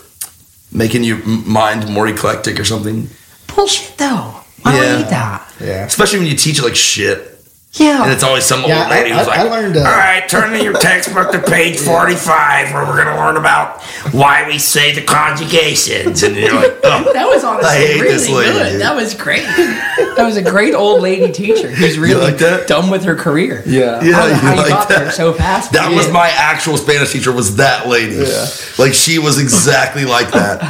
making 0.71 1.03
your 1.03 1.17
mind 1.25 1.87
more 1.91 2.07
eclectic 2.07 2.59
or 2.59 2.65
something. 2.65 3.09
Bullshit, 3.53 3.97
though. 3.97 4.35
I 4.65 4.75
Yeah. 4.75 4.81
don't 4.81 5.01
need 5.01 5.09
that. 5.09 5.53
Yeah. 5.59 5.85
Especially 5.85 6.19
when 6.19 6.27
you 6.27 6.35
teach 6.35 6.59
it 6.59 6.63
like 6.63 6.75
shit. 6.75 7.36
Yeah. 7.79 8.03
And 8.03 8.11
it's 8.11 8.23
always 8.23 8.43
some 8.45 8.63
Yeah, 8.63 8.81
old 8.81 8.89
lady 8.91 9.11
I- 9.11 9.17
who's 9.19 9.27
I- 9.27 9.29
like, 9.29 9.39
I 9.39 9.43
learned, 9.43 9.77
uh, 9.77 9.79
all 9.81 9.85
right, 9.85 10.27
turn 10.27 10.51
to 10.51 10.63
your 10.63 10.73
textbook 10.73 11.31
to 11.31 11.39
page 11.39 11.79
45 11.91 12.73
where 12.73 12.85
we're 12.85 13.03
going 13.03 13.15
to 13.15 13.21
learn 13.21 13.37
about 13.37 13.81
why 14.11 14.47
we 14.47 14.57
say 14.59 14.93
the 14.93 15.01
conjugations. 15.01 16.23
And 16.23 16.35
you're 16.35 16.53
like, 16.53 16.77
oh. 16.83 17.09
that 17.13 17.27
was 17.27 17.43
honestly 17.43 17.69
I 17.69 17.75
hate 17.77 18.01
really 18.01 18.13
this 18.13 18.29
lady, 18.29 18.51
good. 18.51 18.71
dude. 18.73 18.81
That 18.81 18.95
was 18.95 19.13
great. 19.13 19.43
That 19.43 20.25
was 20.25 20.37
a 20.37 20.41
great 20.41 20.73
old 20.73 21.01
lady 21.01 21.31
teacher 21.31 21.69
who's 21.69 21.97
really 21.99 22.21
like 22.21 22.37
that? 22.39 22.67
done 22.67 22.89
with 22.89 23.03
her 23.03 23.15
career. 23.15 23.63
Yeah. 23.65 24.01
Yeah, 24.03 24.17
I 24.17 24.29
don't 24.29 24.29
know 24.31 24.35
how 24.35 24.49
you 24.51 24.55
you 24.57 24.61
like 24.63 24.69
got 24.69 24.89
that? 24.89 24.99
there 24.99 25.11
so 25.11 25.33
fast. 25.33 25.71
That 25.73 25.91
was 25.91 26.07
Yeah. 26.07 26.13
my 26.13 26.29
actual 26.29 26.77
Spanish 26.77 27.11
teacher 27.11 27.31
was 27.31 27.57
that 27.57 27.87
lady. 27.87 28.15
Yeah. 28.15 28.45
Like 28.77 28.93
she 28.93 29.19
was 29.19 29.39
exactly 29.39 30.05
like 30.05 30.31
that. 30.31 30.61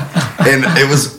And 0.47 0.63
it 0.77 0.89
was 0.89 1.17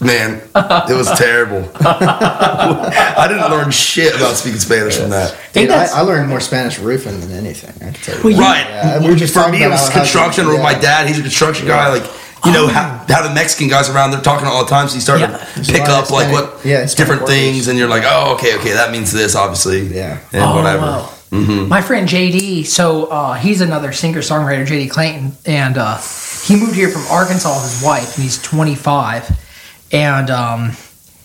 man, 0.00 0.40
it 0.54 0.94
was 0.96 1.10
terrible. 1.18 1.68
I 1.80 3.26
didn't 3.28 3.50
learn 3.50 3.70
shit 3.70 4.14
about 4.14 4.34
speaking 4.36 4.60
Spanish 4.60 4.96
from 4.96 5.10
that. 5.10 5.36
Dude, 5.52 5.70
I, 5.70 5.86
I 5.86 6.00
learned 6.02 6.28
more 6.28 6.40
Spanish 6.40 6.78
roofing 6.78 7.20
than 7.20 7.32
anything. 7.32 7.70
I 7.86 7.92
can 7.92 8.02
tell 8.02 8.16
you. 8.18 8.36
Well, 8.36 8.40
Right. 8.40 8.66
Yeah, 8.68 9.00
we 9.00 9.08
were 9.10 9.16
just 9.16 9.34
For 9.34 9.48
me, 9.50 9.62
it 9.62 9.68
was 9.68 9.88
construction 9.90 10.46
with 10.46 10.56
yeah. 10.56 10.62
my 10.62 10.74
dad. 10.78 11.06
He's 11.08 11.18
a 11.18 11.22
construction 11.22 11.66
guy. 11.66 11.88
Like 11.88 12.10
you 12.44 12.52
know 12.52 12.68
how, 12.68 13.04
how 13.08 13.26
the 13.26 13.34
Mexican 13.34 13.66
guys 13.68 13.90
around 13.90 14.12
they're 14.12 14.20
talking 14.20 14.46
all 14.46 14.62
the 14.64 14.70
time. 14.70 14.88
So 14.88 14.94
you 14.94 15.00
start 15.00 15.20
Oh. 15.20 15.24
Yeah. 15.56 15.62
to 15.62 15.72
pick 15.72 15.88
up 15.88 16.10
like 16.10 16.30
what 16.32 16.64
Yeah, 16.64 16.84
different 16.86 17.22
words. 17.22 17.32
things, 17.32 17.68
and 17.68 17.78
you're 17.78 17.88
like, 17.88 18.04
oh, 18.06 18.34
okay, 18.34 18.56
okay, 18.58 18.72
that 18.74 18.92
means 18.92 19.10
this, 19.12 19.34
obviously. 19.34 19.82
Yeah. 19.88 20.20
and 20.32 20.42
Oh, 20.44 20.54
whatever. 20.56 20.82
wow. 20.82 21.14
Mm-hmm. 21.32 21.68
My 21.68 21.82
friend 21.82 22.08
JD, 22.08 22.64
so 22.64 23.04
uh, 23.06 23.34
he's 23.34 23.60
another 23.60 23.92
singer 23.92 24.20
songwriter, 24.20 24.64
JD 24.66 24.88
Clayton, 24.90 25.32
and 25.44 25.76
uh, 25.76 25.98
he 26.46 26.56
moved 26.56 26.74
here 26.74 26.88
from 26.88 27.02
Arkansas 27.10 27.52
with 27.60 27.70
his 27.70 27.82
wife, 27.82 28.14
and 28.14 28.22
he's 28.22 28.40
25, 28.40 29.28
and 29.92 30.30
um, 30.30 30.72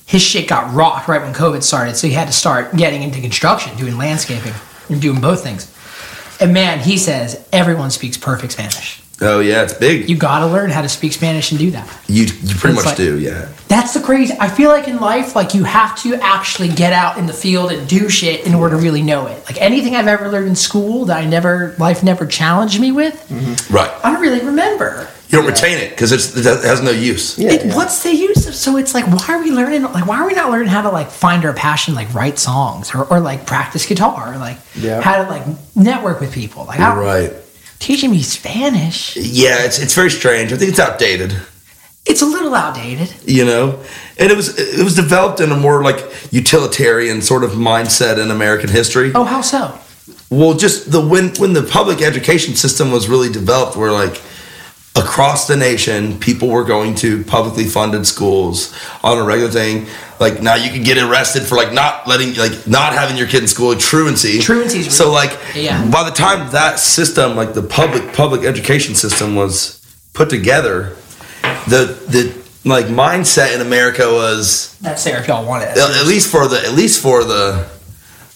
his 0.06 0.22
shit 0.22 0.48
got 0.48 0.74
rocked 0.74 1.08
right 1.08 1.22
when 1.22 1.34
COVID 1.34 1.64
started, 1.64 1.96
so 1.96 2.08
he 2.08 2.14
had 2.14 2.28
to 2.28 2.34
start 2.34 2.76
getting 2.76 3.04
into 3.04 3.20
construction, 3.22 3.76
doing 3.78 3.98
landscaping, 3.98 4.54
and 4.90 5.02
doing 5.02 5.22
both 5.22 5.44
things. 5.44 5.70
And 6.42 6.54
man, 6.54 6.80
he 6.80 6.98
says 6.98 7.48
everyone 7.54 7.92
speaks 7.92 8.18
perfect 8.18 8.54
Spanish. 8.54 9.00
Oh 9.22 9.40
yeah, 9.40 9.62
it's 9.64 9.74
big. 9.74 10.10
You 10.10 10.18
got 10.18 10.40
to 10.40 10.48
learn 10.48 10.70
how 10.72 10.82
to 10.82 10.90
speak 10.90 11.14
Spanish 11.14 11.52
and 11.52 11.60
do 11.60 11.72
that. 11.72 11.88
You 12.08 12.24
you 12.26 12.56
pretty 12.56 12.76
much 12.76 12.86
like- 12.86 12.98
do, 12.98 13.18
yeah. 13.20 13.48
That's 13.70 13.94
the 13.94 14.02
crazy. 14.02 14.34
I 14.40 14.50
feel 14.50 14.70
like 14.70 14.88
in 14.88 15.00
life, 15.00 15.36
like 15.36 15.54
you 15.54 15.64
have 15.64 15.96
to 16.04 16.16
actually 16.16 16.70
get 16.70 16.94
out 16.94 17.18
in 17.18 17.26
the 17.26 17.34
field 17.34 17.72
and 17.72 17.88
do 17.88 18.10
shit 18.10 18.46
in 18.46 18.54
order 18.54 18.76
to 18.76 18.82
really 18.82 19.02
know 19.02 19.28
it. 19.28 19.44
Like 19.46 19.60
anything 19.62 19.96
I've 19.96 20.08
ever 20.08 20.30
learned 20.30 20.48
in 20.50 20.56
school 20.56 21.06
that 21.06 21.18
I 21.18 21.26
never, 21.26 21.76
life 21.80 22.04
never 22.04 22.26
challenged 22.26 22.80
me 22.80 22.92
with, 22.92 23.16
Right. 23.72 23.90
I 24.04 24.12
don't 24.12 24.22
really 24.22 24.46
remember. 24.46 25.08
You 25.34 25.40
don't 25.40 25.48
retain 25.48 25.80
it 25.80 25.90
because 25.90 26.12
it's 26.12 26.38
it 26.38 26.46
has 26.64 26.84
no 26.84 26.92
use. 26.92 27.40
Yeah, 27.40 27.54
It, 27.54 27.66
yeah. 27.66 27.76
What's 27.76 28.04
the 28.04 28.14
use 28.16 28.48
of? 28.48 28.54
So 28.54 28.78
it's 28.78 28.94
like, 28.94 29.08
why 29.08 29.26
are 29.34 29.42
we 29.42 29.50
learning? 29.50 29.82
Like, 29.82 30.06
why 30.06 30.18
are 30.20 30.28
we 30.28 30.34
not 30.34 30.52
learning 30.52 30.68
how 30.70 30.84
to 30.84 30.90
like 30.92 31.10
find 31.10 31.44
our 31.44 31.54
passion, 31.54 31.96
like 31.96 32.14
write 32.14 32.38
songs 32.38 32.94
or, 32.94 33.06
or 33.06 33.20
like 33.20 33.48
practice 33.48 33.84
guitar, 33.88 34.36
or 34.36 34.38
like 34.38 34.58
Yeah. 34.76 35.02
how 35.02 35.24
to 35.24 35.28
like 35.28 35.44
network 35.76 36.20
with 36.22 36.32
people? 36.32 36.66
Like, 36.66 36.78
how, 36.78 36.96
Right. 36.96 37.34
teaching 37.80 38.12
me 38.12 38.22
Spanish, 38.22 39.16
Yeah, 39.18 39.66
it's 39.66 39.80
it's 39.80 39.96
very 39.96 40.12
strange. 40.12 40.54
I 40.54 40.58
think 40.58 40.70
it's 40.70 40.80
outdated. 40.80 41.36
it's 42.06 42.22
a 42.22 42.26
little 42.28 42.54
outdated. 42.54 43.10
you 43.26 43.46
know 43.46 43.80
and 44.20 44.30
it 44.30 44.36
was 44.38 44.48
it 44.60 44.84
was 44.84 44.94
developed 44.94 45.40
in 45.40 45.52
a 45.52 45.56
more 45.56 45.82
like 45.82 46.00
utilitarian 46.32 47.22
sort 47.22 47.44
of 47.46 47.52
mindset 47.52 48.18
in 48.24 48.30
american 48.30 48.70
history 48.70 49.10
Oh, 49.16 49.24
how 49.24 49.42
so? 49.42 49.62
well 50.30 50.54
just 50.54 50.92
the 50.92 51.00
when 51.00 51.30
when 51.42 51.54
the 51.54 51.64
public 51.64 52.02
education 52.02 52.56
system 52.56 52.92
was 52.92 53.08
really 53.08 53.32
developed 53.32 53.76
where 53.78 53.92
like 54.04 54.22
across 54.96 55.48
the 55.48 55.56
nation 55.58 56.20
people 56.20 56.48
were 56.50 56.64
going 56.64 56.94
to 56.94 57.24
publicly 57.24 57.64
funded 57.66 58.06
schools 58.06 58.72
on 59.04 59.18
a 59.18 59.24
regular 59.24 59.50
thing 59.52 59.88
like 60.20 60.40
now 60.42 60.54
you 60.54 60.70
can 60.70 60.84
get 60.84 60.98
arrested 61.00 61.42
for 61.42 61.56
like 61.56 61.74
not 61.74 62.08
letting 62.08 62.36
like 62.36 62.68
not 62.68 62.94
having 62.94 63.18
your 63.18 63.26
kid 63.28 63.42
in 63.42 63.48
school 63.48 63.76
truancy 63.76 64.40
Truancy 64.40 64.84
so 64.84 65.12
like 65.12 65.38
Yeah. 65.56 65.84
by 65.90 66.04
the 66.08 66.16
time 66.16 66.52
that 66.52 66.78
system 66.80 67.36
like 67.36 67.54
the 67.56 67.64
public 67.64 68.14
public 68.14 68.44
education 68.44 68.94
system 68.94 69.34
was 69.36 69.82
put 70.14 70.30
together 70.30 70.96
the 71.68 71.98
the 72.08 72.44
like 72.64 72.86
mindset 72.86 73.56
in 73.56 73.62
america 73.62 74.04
was 74.12 74.78
That's 74.80 75.04
there 75.04 75.20
if 75.20 75.28
y'all 75.28 75.44
want 75.46 75.64
it. 75.64 75.70
at 75.70 75.78
at 75.78 76.06
least 76.06 76.30
for 76.32 76.48
the 76.48 76.60
at 76.64 76.74
least 76.74 77.02
for 77.02 77.24
the 77.24 77.68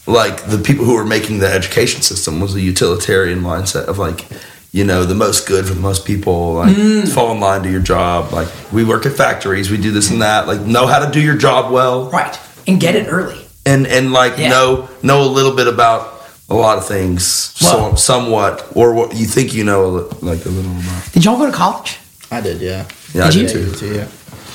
like 0.07 0.43
the 0.47 0.57
people 0.57 0.85
who 0.85 0.95
were 0.95 1.05
making 1.05 1.37
the 1.37 1.47
education 1.47 2.01
system 2.01 2.39
was 2.39 2.55
a 2.55 2.61
utilitarian 2.61 3.41
mindset 3.41 3.85
of 3.85 3.99
like 3.99 4.25
you 4.71 4.83
know 4.83 5.05
the 5.05 5.15
most 5.15 5.47
good 5.47 5.65
for 5.65 5.73
the 5.73 5.79
most 5.79 6.05
people 6.05 6.53
like 6.55 6.75
Mm. 6.75 7.07
fall 7.13 7.31
in 7.31 7.39
line 7.39 7.63
to 7.63 7.69
your 7.71 7.81
job 7.81 8.31
like 8.33 8.47
we 8.71 8.83
work 8.83 9.05
at 9.05 9.13
factories 9.13 9.69
we 9.71 9.77
do 9.77 9.91
this 9.91 10.09
and 10.11 10.21
that 10.21 10.47
like 10.47 10.61
know 10.61 10.85
how 10.87 10.99
to 11.05 11.09
do 11.11 11.19
your 11.21 11.37
job 11.37 11.71
well 11.71 12.09
right, 12.11 12.37
and 12.67 12.79
get 12.79 12.95
it 12.95 13.07
early. 13.09 13.39
and 13.65 13.87
and 13.87 14.11
like 14.11 14.37
Yeah. 14.37 14.49
know 14.49 14.89
know 15.01 15.23
a 15.23 15.31
little 15.37 15.55
bit 15.55 15.67
about 15.67 16.13
a 16.49 16.53
lot 16.55 16.77
of 16.77 16.85
things 16.87 17.53
Well- 17.61 17.89
so, 17.91 17.95
somewhat 17.95 18.67
or 18.75 18.93
what 18.93 19.15
you 19.15 19.25
think 19.25 19.53
you 19.53 19.63
know 19.63 20.09
like 20.21 20.45
a 20.45 20.49
little 20.49 20.71
about 20.71 21.11
Did 21.13 21.23
y'all 21.25 21.37
go 21.37 21.45
to 21.45 21.51
college? 21.51 21.97
I 22.29 22.41
did, 22.41 22.59
yeah. 22.61 22.83
yeah 23.13 23.13
Did 23.13 23.23
I 23.23 23.25
you? 23.27 23.31
do 23.31 23.41
Yeah, 23.41 23.53
too 23.53 23.59
you 23.69 23.75
too, 23.75 23.95
yeah. 23.95 24.07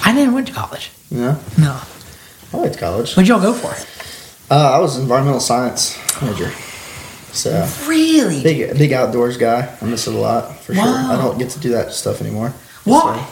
I 0.05 0.13
never 0.13 0.33
went 0.33 0.47
to 0.49 0.53
college. 0.53 0.91
Yeah. 1.11 1.37
No. 1.57 1.75
I 2.53 2.57
went 2.57 2.75
to 2.75 2.79
college. 2.79 3.15
What'd 3.17 3.29
y'all 3.29 3.41
go 3.41 3.55
for? 3.55 3.73
Uh, 4.51 4.73
I 4.77 4.79
was 4.79 4.99
environmental 4.99 5.41
science 5.41 5.97
major. 6.21 6.51
So 7.33 7.67
Really? 7.87 8.43
big 8.43 8.77
big 8.79 8.93
outdoors 8.93 9.37
guy. 9.37 9.75
I 9.81 9.85
miss 9.85 10.07
it 10.07 10.15
a 10.15 10.19
lot 10.19 10.57
for 10.59 10.75
sure. 10.75 10.85
I 10.85 11.17
don't 11.17 11.39
get 11.39 11.51
to 11.51 11.61
do 11.61 11.71
that 11.71 11.93
stuff 11.93 12.21
anymore. 12.21 12.51
Why? 12.85 13.27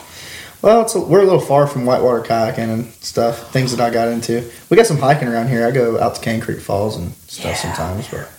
Well, 0.62 0.82
it's 0.82 0.94
a, 0.94 1.00
we're 1.00 1.20
a 1.20 1.24
little 1.24 1.40
far 1.40 1.66
from 1.66 1.86
whitewater 1.86 2.20
kayaking 2.22 2.58
and 2.72 2.92
stuff. 3.00 3.50
Things 3.52 3.74
that 3.74 3.80
I 3.80 3.90
got 3.92 4.08
into. 4.08 4.50
We 4.68 4.76
got 4.76 4.86
some 4.86 4.98
hiking 4.98 5.28
around 5.28 5.48
here. 5.48 5.66
I 5.66 5.70
go 5.70 5.98
out 5.98 6.14
to 6.16 6.20
Cane 6.20 6.40
Creek 6.40 6.60
Falls 6.60 6.96
and 6.96 7.12
stuff 7.28 7.44
Yeah. 7.46 7.54
sometimes, 7.54 8.08
but 8.08 8.30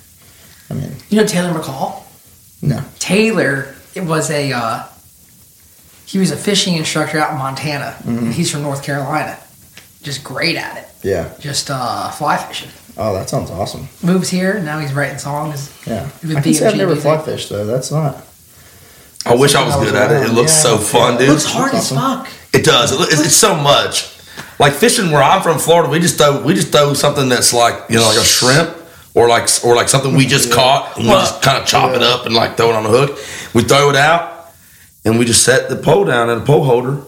I 0.69 0.73
mean, 0.75 0.95
You 1.09 1.17
know 1.21 1.25
Taylor 1.27 1.51
McCall? 1.51 2.03
no. 2.61 2.83
Taylor 2.99 3.75
it 3.95 4.01
was 4.05 4.29
a 4.31 4.51
uh, 4.53 4.83
he 6.05 6.17
was 6.19 6.31
a 6.31 6.37
fishing 6.37 6.75
instructor 6.75 7.17
out 7.19 7.31
in 7.31 7.37
Montana. 7.37 7.95
Mm-hmm. 7.99 8.17
And 8.17 8.33
he's 8.33 8.49
from 8.51 8.61
North 8.63 8.83
Carolina. 8.83 9.37
Just 10.03 10.23
great 10.23 10.55
at 10.55 10.77
it. 10.77 10.87
Yeah. 11.03 11.33
Just 11.39 11.69
uh, 11.71 12.09
fly 12.11 12.37
fishing. 12.37 12.69
Oh, 12.97 13.13
that 13.13 13.29
sounds 13.29 13.49
awesome. 13.51 13.87
Moves 14.03 14.29
here, 14.29 14.59
now 14.59 14.79
he's 14.79 14.93
writing 14.93 15.17
songs. 15.17 15.71
Yeah. 15.87 16.05
With 16.21 16.37
I 16.37 16.41
can 16.41 16.53
say 16.53 16.67
I've 16.67 16.75
never 16.77 16.93
music. 16.93 17.03
fly 17.03 17.21
fished 17.23 17.49
though. 17.49 17.65
That's 17.65 17.91
not. 17.91 18.25
i 19.25 19.35
wish 19.35 19.53
i 19.55 19.63
was 19.63 19.75
good 19.77 19.95
at 19.95 20.11
it 20.11 20.29
it 20.29 20.33
looks 20.33 20.51
Yeah, 20.51 20.71
so 20.71 20.77
fun 20.77 21.13
yeah. 21.13 21.19
dude 21.19 21.29
Looks 21.29 21.45
hard 21.45 21.73
as 21.73 21.89
fuck. 21.91 22.27
It 22.53 22.65
does. 22.65 22.91
It, 22.91 22.99
it's, 23.13 23.25
it's 23.25 23.35
so 23.35 23.55
much. 23.55 24.17
Like 24.59 24.73
fishing 24.73 25.09
where 25.11 25.23
I'm 25.23 25.41
from, 25.41 25.57
Florida, 25.57 25.89
we 25.89 25.99
just 25.99 26.17
throw 26.17 26.41
we 26.43 26.53
just 26.53 26.71
throw 26.71 26.93
something 26.93 27.29
that's 27.29 27.53
like 27.53 27.89
you 27.89 27.97
know 27.97 28.03
like 28.05 28.17
a 28.17 28.23
shrimp 28.25 28.77
or 29.13 29.27
like 29.29 29.47
or 29.63 29.75
like 29.75 29.89
something 29.89 30.15
we 30.15 30.25
just 30.25 30.51
caught 30.59 30.95
and 30.97 31.05
we 31.05 31.11
Well, 31.11 31.21
just 31.21 31.41
kind 31.41 31.57
of 31.61 31.65
chop 31.67 31.95
it 31.95 32.01
up 32.03 32.25
and 32.25 32.35
like 32.35 32.57
throw 32.57 32.69
it 32.69 32.75
on 32.75 32.83
the 32.83 32.89
hook. 32.89 33.17
We 33.53 33.63
throw 33.63 33.89
it 33.89 33.95
out 33.95 34.51
and 35.05 35.17
we 35.17 35.25
just 35.25 35.43
set 35.43 35.69
the 35.69 35.75
pole 35.77 36.05
down 36.05 36.29
in 36.29 36.39
a 36.39 36.45
pole 36.45 36.63
holder 36.65 37.01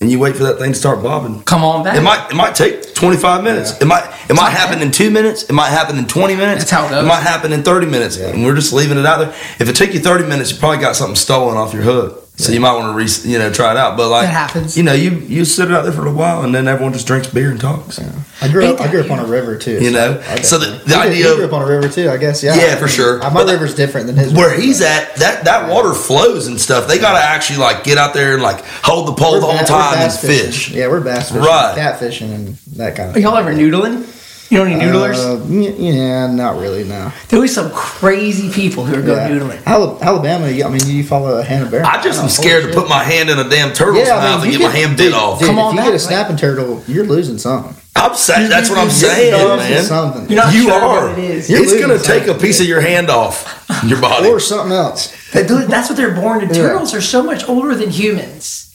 and 0.00 0.10
you 0.10 0.18
wait 0.18 0.36
for 0.36 0.44
that 0.44 0.58
thing 0.58 0.72
to 0.72 0.78
start 0.78 1.02
bobbing. 1.02 1.42
Come 1.42 1.64
on 1.64 1.82
back. 1.82 1.96
It 1.96 2.02
might 2.02 2.30
it 2.30 2.34
might 2.34 2.54
take 2.54 2.94
25 2.94 3.42
minutes. 3.42 3.80
It 3.80 3.86
might 3.86 4.04
it 4.30 4.34
might 4.34 4.50
happen 4.50 4.80
in 4.80 4.90
two 4.90 5.10
minutes. 5.10 5.44
It 5.44 5.52
might 5.52 5.70
happen 5.70 5.98
in 5.98 6.06
20 6.06 6.36
minutes. 6.36 6.60
That's 6.60 6.70
how 6.70 6.86
it 6.86 6.90
goes. 6.90 7.06
might 7.06 7.22
happen 7.22 7.52
in 7.52 7.62
30 7.62 7.86
minutes. 7.86 8.16
And 8.16 8.44
we're 8.44 8.54
just 8.54 8.72
leaving 8.72 8.98
it 8.98 9.06
out 9.06 9.18
there. 9.18 9.30
If 9.58 9.68
it 9.68 9.76
took 9.76 9.92
you 9.92 10.00
30 10.00 10.26
minutes, 10.28 10.52
you 10.52 10.58
probably 10.58 10.78
got 10.78 10.94
something 10.94 11.16
stolen 11.16 11.56
off 11.56 11.72
your 11.72 11.82
hook. 11.82 12.27
So 12.40 12.52
you 12.52 12.60
might 12.60 12.72
want 12.74 12.92
to 12.92 12.96
re- 12.96 13.30
you 13.32 13.36
know 13.38 13.52
try 13.52 13.72
it 13.72 13.76
out. 13.76 13.96
But 13.96 14.10
like 14.10 14.26
That 14.26 14.32
happens. 14.32 14.76
You 14.76 14.84
know 14.84 14.92
you 14.92 15.10
you 15.10 15.44
sit 15.44 15.68
it 15.70 15.74
out 15.74 15.82
there 15.82 15.92
for 15.92 16.06
a 16.06 16.12
while 16.12 16.42
and 16.44 16.54
then 16.54 16.68
everyone 16.68 16.92
just 16.92 17.06
drinks 17.06 17.26
beer 17.26 17.50
and 17.50 17.60
talks. 17.60 17.98
I 18.40 18.46
grew 18.46 18.64
up. 18.66 18.80
I 18.80 18.86
grew 18.88 19.00
up 19.00 19.10
on 19.10 19.18
a 19.18 19.26
river 19.26 19.56
too. 19.58 19.80
You 19.82 19.90
know? 19.90 20.22
I 20.24 20.40
So 20.42 20.56
the- 20.58 20.66
the 20.66 20.74
He 20.76 20.84
did- 20.86 20.96
idea 20.98 21.14
he 21.16 21.22
of- 21.30 21.36
grew 21.38 21.46
up 21.46 21.52
on 21.52 21.62
a 21.62 21.66
river 21.66 21.88
too. 21.88 22.08
I 22.08 22.16
guess. 22.16 22.40
Yeah. 22.44 22.54
Yeah, 22.54 22.76
for 22.76 22.86
sure. 22.86 23.18
My 23.18 23.30
But 23.30 23.46
that- 23.48 23.52
river's 23.54 23.74
different 23.74 24.06
than 24.06 24.16
his. 24.16 24.32
Where 24.32 24.50
river, 24.50 24.60
he's 24.62 24.78
but- 24.78 24.86
at, 24.88 25.16
that 25.16 25.44
that 25.46 25.68
water 25.68 25.92
flows 25.94 26.46
and 26.46 26.60
stuff. 26.60 26.86
They 26.86 26.98
gotta 26.98 27.18
actually 27.22 27.58
like 27.58 27.82
get 27.82 27.98
out 27.98 28.14
there 28.14 28.34
and 28.34 28.42
like 28.42 28.64
hold 28.84 29.08
the 29.08 29.14
pole 29.14 29.32
We're 29.32 29.40
the 29.40 29.46
whole 29.46 29.58
ba- 29.58 29.64
time 29.66 29.92
and 29.94 30.02
bass 30.02 30.20
fishing. 30.20 30.46
fish. 30.46 30.70
Yeah, 30.70 30.86
we're 30.86 31.00
bass 31.00 31.30
fishing, 31.30 31.42
Right. 31.42 31.74
catfishing, 31.76 32.32
and 32.34 32.56
that 32.76 32.94
kind 32.94 33.10
of. 33.10 33.16
Are 33.16 33.18
y'all 33.18 33.36
ever 33.36 33.52
noodling? 33.52 34.04
You 34.50 34.58
know 34.58 34.64
any 34.64 34.76
noodlers? 34.76 35.16
Uh, 35.18 35.44
y- 35.46 35.74
yeah, 35.78 36.26
not 36.26 36.58
really. 36.58 36.84
No. 36.84 37.12
there 37.28 37.38
was 37.40 37.54
some 37.54 37.70
crazy 37.70 38.50
people 38.50 38.84
who 38.84 38.94
are 38.98 39.02
going 39.02 39.18
Yeah. 39.18 39.38
noodling. 39.38 39.64
Alabama. 39.66 40.46
I 40.46 40.68
mean, 40.70 40.80
you 40.86 41.04
follow 41.04 41.42
Hannah 41.42 41.66
Barron. 41.70 41.84
I 41.86 42.00
just 42.00 42.20
Oh, 42.20 42.22
am 42.24 42.28
scared 42.30 42.62
to 42.62 42.68
holy 42.70 42.80
put 42.80 42.88
my 42.88 43.04
hand 43.04 43.28
in 43.28 43.38
a 43.38 43.48
damn 43.48 43.72
turtle's 43.74 43.98
shit. 43.98 44.06
Yeah, 44.06 44.16
I 44.16 44.22
mouth 44.22 44.36
mean, 44.42 44.44
and 44.44 44.52
you 44.54 44.58
get 44.60 44.72
my 44.72 44.78
hand 44.78 44.96
bit 44.96 45.12
off. 45.12 45.38
Dude, 45.38 45.48
Come 45.48 45.58
if 45.58 45.64
on 45.64 45.70
you 45.74 45.76
back, 45.78 45.84
get 45.86 45.90
a 45.90 45.92
like- 45.92 46.00
snapping 46.00 46.36
turtle, 46.36 46.82
you're 46.88 47.04
losing 47.04 47.36
something. 47.36 47.74
I'm 47.94 48.14
saying 48.14 48.48
that's 48.48 48.70
what 48.70 48.78
I'm 48.78 48.84
You're 48.86 48.90
saying, 48.94 49.56
man. 49.58 49.84
Something. 49.84 50.28
You're 50.30 50.44
not 50.44 50.54
You 50.54 50.62
sure 50.62 50.72
are. 50.72 51.08
what 51.10 51.18
it 51.18 51.24
is. 51.24 51.50
You're 51.50 51.62
It's 51.64 51.78
gonna 51.80 51.98
take 51.98 52.26
a 52.28 52.34
piece 52.34 52.60
of 52.60 52.66
your 52.66 52.80
hand 52.80 53.10
off 53.10 53.44
your 53.84 54.00
body. 54.00 54.28
or 54.28 54.38
something 54.40 54.72
else. 54.72 55.12
That's 55.32 55.88
what 55.90 55.96
they're 55.96 56.12
born 56.14 56.40
to. 56.40 56.46
Yeah. 56.46 56.52
Turtles 56.54 56.94
are 56.94 57.00
so 57.02 57.22
much 57.22 57.46
older 57.48 57.74
than 57.74 57.90
humans. 57.90 58.67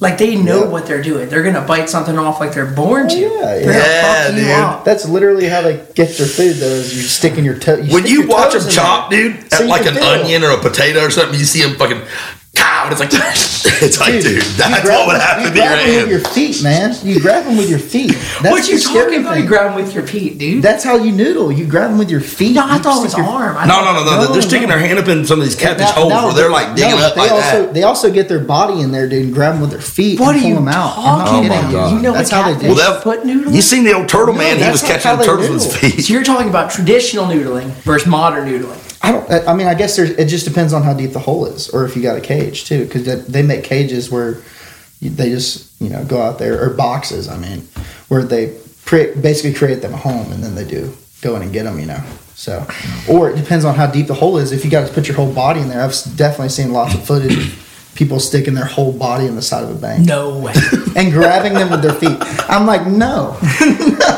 Like 0.00 0.16
they 0.18 0.36
know 0.36 0.60
Yeah. 0.64 0.68
what 0.68 0.86
they're 0.86 1.02
doing. 1.02 1.28
They're 1.28 1.42
gonna 1.42 1.60
bite 1.66 1.90
something 1.90 2.16
off 2.18 2.38
like 2.38 2.52
they're 2.54 2.66
born 2.66 3.06
oh, 3.06 3.08
to. 3.08 3.24
Oh, 3.24 3.34
yeah, 3.34 3.44
They're 3.58 3.72
yeah. 3.72 4.28
gonna 4.28 4.36
Yeah, 4.38 4.42
you 4.42 4.42
dude. 4.42 4.50
up. 4.64 4.84
That's 4.84 5.08
literally 5.08 5.46
how 5.48 5.62
they 5.62 5.76
get 5.94 6.16
their 6.16 6.26
food. 6.26 6.54
Though, 6.56 6.66
is 6.66 6.94
you 6.96 7.02
sticking 7.02 7.44
your 7.44 7.58
toe. 7.58 7.82
when 7.84 8.06
you 8.06 8.26
watch 8.28 8.52
them 8.54 8.68
chop, 8.70 9.10
there. 9.10 9.30
dude, 9.30 9.50
So 9.50 9.56
at 9.58 9.62
you 9.64 9.68
like 9.68 9.86
an 9.86 9.94
feel 9.94 10.04
onion 10.04 10.44
or 10.44 10.50
a 10.52 10.58
potato 10.58 11.00
or 11.04 11.10
something, 11.10 11.38
you 11.38 11.44
see 11.44 11.62
them 11.62 11.76
fucking 11.76 12.00
cow, 12.58 12.84
and 12.84 12.92
it's 12.92 13.00
like 13.00 13.10
it's 13.82 14.00
like, 14.00 14.12
dude, 14.22 14.42
you 14.42 14.52
that's 14.58 14.88
what 14.88 15.06
would 15.06 15.20
happen 15.20 15.44
you 15.44 15.50
to 15.50 15.56
your 15.56 15.66
grab 15.68 15.78
them 15.86 15.96
with 16.02 16.10
your 16.10 16.20
feet, 16.34 16.62
man. 16.62 16.94
You 17.04 17.20
grab 17.20 17.44
them 17.44 17.56
with 17.56 17.70
your 17.70 17.78
feet. 17.78 18.10
That's 18.42 18.50
what 18.50 18.68
you 18.68 18.78
talking 18.78 19.20
about? 19.20 19.34
thing. 19.34 19.42
You 19.42 19.48
grab 19.48 19.66
them 19.74 19.74
with 19.84 19.94
your 19.94 20.06
feet, 20.06 20.38
dude. 20.38 20.62
That's 20.62 20.84
how 20.84 20.96
you 20.96 21.12
noodle. 21.12 21.50
You 21.52 21.66
grab 21.66 21.90
them 21.90 21.98
with 21.98 22.10
your 22.10 22.20
feet. 22.20 22.54
no, 22.54 22.64
I 22.66 22.78
thought 22.78 23.00
it 23.00 23.02
was 23.04 23.16
your- 23.16 23.26
arm. 23.26 23.68
No, 23.68 23.84
no, 23.84 23.92
no, 23.92 24.04
no, 24.04 24.24
No, 24.26 24.32
They're 24.32 24.42
sticking 24.42 24.68
their 24.68 24.78
hand 24.78 24.98
up 24.98 25.08
in 25.08 25.24
some 25.24 25.38
of 25.40 25.44
these 25.44 25.54
catfish 25.56 25.90
holes 25.90 26.12
where 26.12 26.34
they're 26.34 26.50
like 26.50 26.74
digging 26.76 26.98
up 26.98 27.14
they 27.14 27.20
like 27.22 27.30
also, 27.32 27.62
that. 27.66 27.74
They 27.74 27.82
also 27.82 28.12
get 28.12 28.28
their 28.28 28.40
body 28.40 28.80
in 28.80 28.90
there, 28.92 29.08
dude, 29.08 29.26
and 29.26 29.34
grab 29.34 29.54
them 29.54 29.60
with 29.62 29.70
their 29.70 29.80
feet 29.80 30.18
What 30.20 30.30
and 30.30 30.38
are 30.38 30.40
pull 30.40 30.48
you 30.50 30.54
them 30.56 30.68
out. 30.68 30.98
I'm 30.98 31.18
not 31.18 31.26
talking 31.26 31.46
about? 31.46 31.92
you. 31.92 31.98
Know 32.00 32.12
That's 32.12 32.30
how 32.30 32.52
they 32.52 32.58
do. 32.68 32.74
Well, 32.74 33.00
foot 33.00 33.22
noodling? 33.22 33.54
You 33.54 33.62
seen 33.62 33.84
the 33.84 33.92
old 33.94 34.08
turtle 34.08 34.34
man? 34.34 34.58
He 34.58 34.70
was 34.70 34.82
catching 34.82 35.02
how 35.10 35.16
the 35.16 35.22
they 35.22 35.26
turtles 35.26 35.66
with 35.66 35.80
his 35.80 35.94
feet. 35.94 36.04
So 36.04 36.12
you're 36.14 36.24
talking 36.24 36.48
about 36.48 36.70
traditional 36.70 37.26
noodling 37.26 37.66
versus 37.82 38.06
modern 38.08 38.48
noodling. 38.48 38.78
I 39.02 39.12
don't. 39.12 39.30
I 39.48 39.54
mean, 39.54 39.66
I 39.66 39.74
guess. 39.74 39.98
It 39.98 40.26
just 40.26 40.46
depends 40.46 40.72
on 40.72 40.82
how 40.82 40.94
deep 40.94 41.12
the 41.12 41.18
hole 41.18 41.46
is, 41.46 41.68
or 41.70 41.84
if 41.84 41.96
you 41.96 42.02
got 42.02 42.16
a 42.16 42.20
cage 42.20 42.64
too, 42.64 42.84
because 42.84 43.26
they 43.26 43.42
make 43.42 43.64
cages 43.64 44.10
where 44.10 44.42
they 45.00 45.30
just 45.30 45.80
you 45.80 45.88
know 45.88 46.04
go 46.04 46.20
out 46.20 46.38
there 46.38 46.60
or 46.62 46.70
boxes. 46.70 47.28
I 47.28 47.38
mean, 47.38 47.60
where 48.08 48.24
they 48.24 48.58
pre- 48.84 49.14
basically 49.14 49.54
create 49.54 49.82
them 49.82 49.94
a 49.94 49.96
home, 49.96 50.32
and 50.32 50.42
then 50.42 50.54
they 50.54 50.64
do 50.64 50.96
go 51.20 51.36
in 51.36 51.42
and 51.42 51.52
get 51.52 51.64
them. 51.64 51.78
You 51.78 51.86
know, 51.86 52.02
so 52.34 52.66
or 53.08 53.30
it 53.30 53.36
depends 53.36 53.64
on 53.64 53.76
how 53.76 53.86
deep 53.86 54.08
the 54.08 54.14
hole 54.14 54.38
is. 54.38 54.50
If 54.52 54.64
you 54.64 54.70
got 54.70 54.88
to 54.88 54.92
put 54.92 55.06
your 55.06 55.16
whole 55.16 55.32
body 55.32 55.60
in 55.60 55.68
there, 55.68 55.82
I've 55.82 55.94
definitely 56.16 56.50
seen 56.50 56.72
lots 56.72 56.94
of 56.94 57.06
footage. 57.06 57.56
Of 58.02 58.06
people 58.08 58.20
sticking 58.20 58.54
their 58.54 58.64
whole 58.64 58.92
body 58.92 59.26
in 59.26 59.34
the 59.34 59.42
side 59.42 59.64
of 59.64 59.70
a 59.70 59.74
bank 59.74 60.06
No 60.06 60.38
way. 60.38 60.54
and 60.96 61.12
grabbing 61.12 61.54
them 61.54 61.70
with 61.70 61.82
their 61.82 61.92
feet. 61.94 62.16
I'm 62.48 62.66
like, 62.66 62.86
no. 62.86 63.36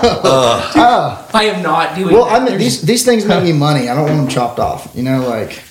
Uh. 0.02 0.72
Uh. 0.74 1.26
I 1.34 1.44
am 1.44 1.62
not 1.62 1.94
doing 1.94 2.14
Well, 2.14 2.24
that. 2.26 2.42
I 2.42 2.44
mean, 2.44 2.58
these 2.58 2.80
these 2.82 3.04
things 3.04 3.24
make 3.26 3.42
me 3.42 3.52
money. 3.52 3.88
I 3.88 3.94
don't 3.94 4.04
want 4.06 4.16
them 4.16 4.28
chopped 4.28 4.58
off. 4.58 4.90
You 4.94 5.02
know, 5.02 5.28
like 5.28 5.62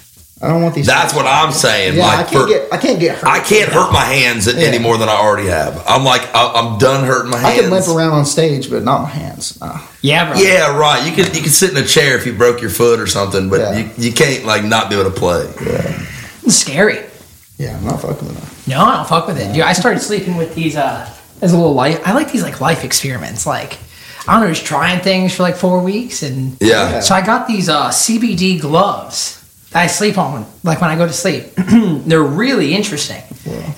I 0.42 0.48
don't 0.50 0.62
want 0.62 0.76
these. 0.76 0.86
That's 0.86 1.16
what 1.16 1.26
I'm 1.26 1.52
saying. 1.52 1.98
Yeah, 1.98 2.06
I 2.06 2.24
can't 2.24 2.30
for, 2.30 2.48
get 2.48 2.74
I 2.74 2.78
can't 2.78 3.00
get 3.00 3.18
hurt. 3.18 3.28
I 3.28 3.40
can't 3.40 3.72
hurt 3.72 3.92
my 3.92 4.04
hands 4.04 4.48
any 4.48 4.78
more 4.78 4.98
than 4.98 5.10
I 5.10 5.14
already 5.14 5.48
have. 5.48 5.84
I'm 5.88 6.04
like 6.04 6.22
I, 6.36 6.52
I'm 6.54 6.78
done 6.78 7.06
hurting 7.06 7.32
my 7.32 7.40
hands. 7.40 7.58
I 7.58 7.62
can 7.62 7.72
limp 7.72 7.88
around 7.88 8.12
on 8.12 8.26
stage, 8.26 8.70
but 8.70 8.84
not 8.84 9.02
my 9.04 9.10
hands. 9.10 9.60
No. 9.60 9.80
yeah, 10.02 10.32
bro. 10.32 10.40
Yeah, 10.40 10.78
right. 10.78 11.06
You 11.08 11.16
can 11.16 11.34
you 11.34 11.42
can 11.42 11.50
sit 11.52 11.72
in 11.72 11.78
a 11.78 11.86
chair 11.88 12.18
if 12.18 12.26
you 12.26 12.34
broke 12.34 12.62
your 12.62 12.70
foot 12.72 13.00
or 13.00 13.08
something, 13.08 13.50
but 13.50 13.60
Yeah. 13.62 13.78
you, 13.80 13.90
you 13.98 14.12
can't 14.14 14.46
like 14.46 14.64
not 14.64 14.90
be 14.90 15.00
able 15.00 15.10
to 15.10 15.18
play. 15.18 15.52
It's 16.44 16.56
scary. 16.56 17.09
Yeah, 17.60 17.78
I'm 17.78 17.84
not 17.86 18.02
fucking 18.02 18.28
with 18.28 18.38
them. 18.66 18.72
No, 18.74 18.82
I 18.84 18.96
don't 18.98 19.08
fuck 19.08 19.28
with 19.28 19.38
it. 19.40 19.54
Dude, 19.54 19.62
I 19.64 19.74
started 19.74 20.00
sleeping 20.00 20.36
with 20.38 20.56
these 20.56 20.76
uh 20.76 21.08
as 21.42 21.54
a 21.54 21.58
little 21.58 21.74
life 21.76 22.02
I 22.08 22.14
like 22.14 22.32
these 22.32 22.42
like 22.42 22.60
life 22.62 22.84
experiments. 22.84 23.46
Like 23.46 23.78
I 24.28 24.34
don't 24.40 24.48
know, 24.48 24.54
just 24.54 24.66
trying 24.66 25.02
things 25.02 25.36
for 25.36 25.44
like 25.44 25.56
four 25.58 25.84
weeks 25.84 26.24
and 26.24 26.58
Yeah. 26.62 27.00
so 27.02 27.14
I 27.16 27.24
got 27.26 27.48
these 27.48 27.70
uh 27.70 27.90
CBD 27.90 28.60
gloves 28.62 29.36
that 29.72 29.84
I 29.84 29.88
sleep 29.88 30.18
on 30.18 30.46
like 30.64 30.82
when 30.82 30.90
I 30.90 30.96
go 30.96 31.06
to 31.06 31.14
sleep. 31.14 31.44
they're 31.56 32.24
really 32.24 32.74
interesting. 32.74 33.22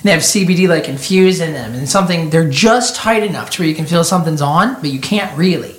They 0.02 0.10
have 0.12 0.22
CBD 0.22 0.68
like 0.68 0.88
infused 0.88 1.40
in 1.40 1.52
them 1.52 1.74
and 1.74 1.88
something 1.88 2.30
they're 2.30 2.48
just 2.50 2.96
tight 2.96 3.22
enough 3.24 3.50
to 3.50 3.62
where 3.62 3.68
you 3.68 3.74
can 3.74 3.86
feel 3.86 4.04
something's 4.04 4.42
on, 4.42 4.74
but 4.80 4.90
you 4.90 5.00
can't 5.00 5.36
really. 5.36 5.74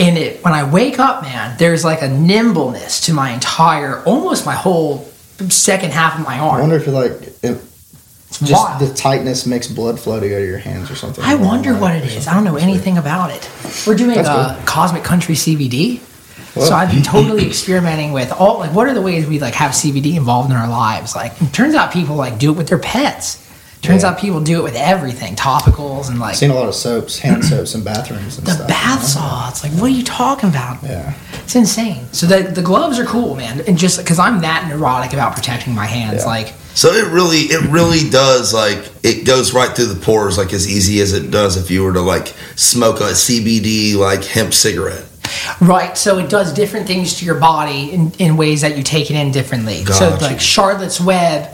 And 0.00 0.18
it 0.18 0.44
when 0.44 0.52
I 0.54 0.68
wake 0.70 0.98
up, 0.98 1.22
man, 1.22 1.56
there's 1.58 1.84
like 1.84 2.02
a 2.02 2.08
nimbleness 2.08 3.00
to 3.06 3.14
my 3.14 3.30
entire 3.32 4.02
almost 4.04 4.44
my 4.44 4.54
whole 4.54 5.08
second 5.50 5.92
half 5.92 6.18
of 6.18 6.24
my 6.24 6.38
arm. 6.38 6.56
I 6.56 6.60
wonder 6.60 6.76
if 6.76 6.86
you 6.86 6.92
like 6.92 7.12
if 7.42 7.70
just 8.42 8.78
the 8.80 8.92
tightness 8.94 9.46
makes 9.46 9.68
blood 9.68 10.00
flow 10.00 10.18
to 10.18 10.28
go 10.28 10.38
to 10.38 10.46
your 10.46 10.58
hands 10.58 10.90
or 10.90 10.94
something. 10.94 11.22
I 11.22 11.34
wonder 11.34 11.74
what 11.76 11.94
it 11.94 12.04
is. 12.04 12.26
I 12.26 12.34
don't 12.34 12.44
know 12.44 12.56
anything 12.56 12.96
about 12.98 13.30
it. 13.30 13.48
We're 13.86 13.94
doing 13.94 14.16
That's 14.16 14.28
uh, 14.28 14.60
Cosmic 14.64 15.04
Country 15.04 15.34
CBD. 15.34 15.98
Whoa. 16.54 16.64
So 16.64 16.74
I've 16.74 16.90
been 16.90 17.02
totally 17.02 17.46
experimenting 17.46 18.12
with 18.12 18.32
all 18.32 18.58
like 18.58 18.74
what 18.74 18.86
are 18.88 18.94
the 18.94 19.02
ways 19.02 19.26
we 19.26 19.38
like 19.38 19.54
have 19.54 19.72
CBD 19.72 20.16
involved 20.16 20.50
in 20.50 20.56
our 20.56 20.68
lives? 20.68 21.14
Like 21.14 21.40
it 21.42 21.52
turns 21.52 21.74
out 21.74 21.92
people 21.92 22.16
like 22.16 22.38
do 22.38 22.50
it 22.52 22.56
with 22.56 22.68
their 22.68 22.78
pets. 22.78 23.38
Turns 23.82 24.02
Yeah. 24.04 24.10
out 24.10 24.18
people 24.18 24.40
do 24.40 24.60
it 24.60 24.62
with 24.62 24.76
everything, 24.76 25.34
topicals 25.34 26.08
and 26.08 26.20
like 26.20 26.30
I've 26.30 26.36
seen 26.36 26.50
a 26.50 26.54
lot 26.54 26.68
of 26.68 26.74
soaps, 26.74 27.18
hand 27.18 27.44
soaps, 27.44 27.74
in 27.74 27.82
bathrooms 27.82 28.38
and 28.38 28.46
the 28.46 28.52
stuff. 28.52 28.68
bath 28.68 29.02
salts. 29.02 29.62
Like 29.64 29.72
what 29.72 29.84
are 29.90 29.94
you 29.94 30.04
talking 30.04 30.48
about? 30.50 30.82
Yeah. 30.82 31.14
It's 31.52 31.56
insane. 31.58 32.06
So 32.12 32.24
the 32.26 32.44
the 32.50 32.62
gloves 32.62 32.98
are 32.98 33.04
cool, 33.04 33.34
man. 33.36 33.60
And 33.68 33.76
just 33.76 33.98
because 33.98 34.18
I'm 34.18 34.40
that 34.40 34.66
neurotic 34.70 35.12
about 35.12 35.34
protecting 35.34 35.74
my 35.74 35.84
hands, 35.84 36.22
Yeah. 36.22 36.28
like 36.28 36.54
So 36.72 36.88
it 36.92 37.12
really 37.12 37.40
it 37.40 37.70
really 37.70 38.08
does 38.08 38.54
like 38.54 38.90
it 39.02 39.26
goes 39.26 39.52
right 39.52 39.68
through 39.76 39.88
the 39.92 40.00
pores 40.00 40.38
like 40.38 40.54
as 40.54 40.66
easy 40.66 41.02
as 41.02 41.12
it 41.12 41.30
does 41.30 41.58
if 41.58 41.70
you 41.70 41.84
were 41.84 41.92
to 41.92 42.00
like 42.00 42.28
smoke 42.56 43.00
a 43.00 43.12
CBD 43.12 43.96
like 43.96 44.24
hemp 44.24 44.54
cigarette. 44.54 45.04
Right, 45.60 45.96
so 45.98 46.16
it 46.18 46.30
does 46.30 46.54
different 46.54 46.86
things 46.86 47.18
to 47.18 47.26
your 47.26 47.38
body 47.38 47.90
in, 47.92 48.12
in 48.18 48.38
ways 48.38 48.62
that 48.62 48.78
you 48.78 48.82
take 48.82 49.10
it 49.10 49.14
in 49.16 49.30
differently. 49.30 49.84
So, 49.84 50.16
like 50.22 50.40
Charlotte's 50.40 51.00
Web 51.00 51.50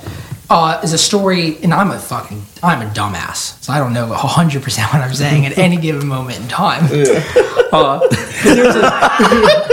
uh, 0.50 0.80
is 0.82 0.92
a 0.92 0.98
story, 0.98 1.58
and 1.62 1.72
I'm 1.74 1.90
a 1.90 1.98
fucking, 1.98 2.42
I'm 2.62 2.80
a 2.86 2.90
dumbass, 2.90 3.62
so 3.62 3.72
I 3.72 3.78
don't 3.78 3.92
know 3.92 4.08
100 4.08 4.62
percent 4.62 4.92
what 4.92 5.02
I'm 5.02 5.14
saying 5.14 5.46
at 5.46 5.58
any 5.58 5.76
given 5.86 6.06
moment 6.08 6.40
in 6.40 6.48
time. 6.48 6.84
Uh, 7.72 8.00
there's 8.44 8.74
a- 8.76 9.68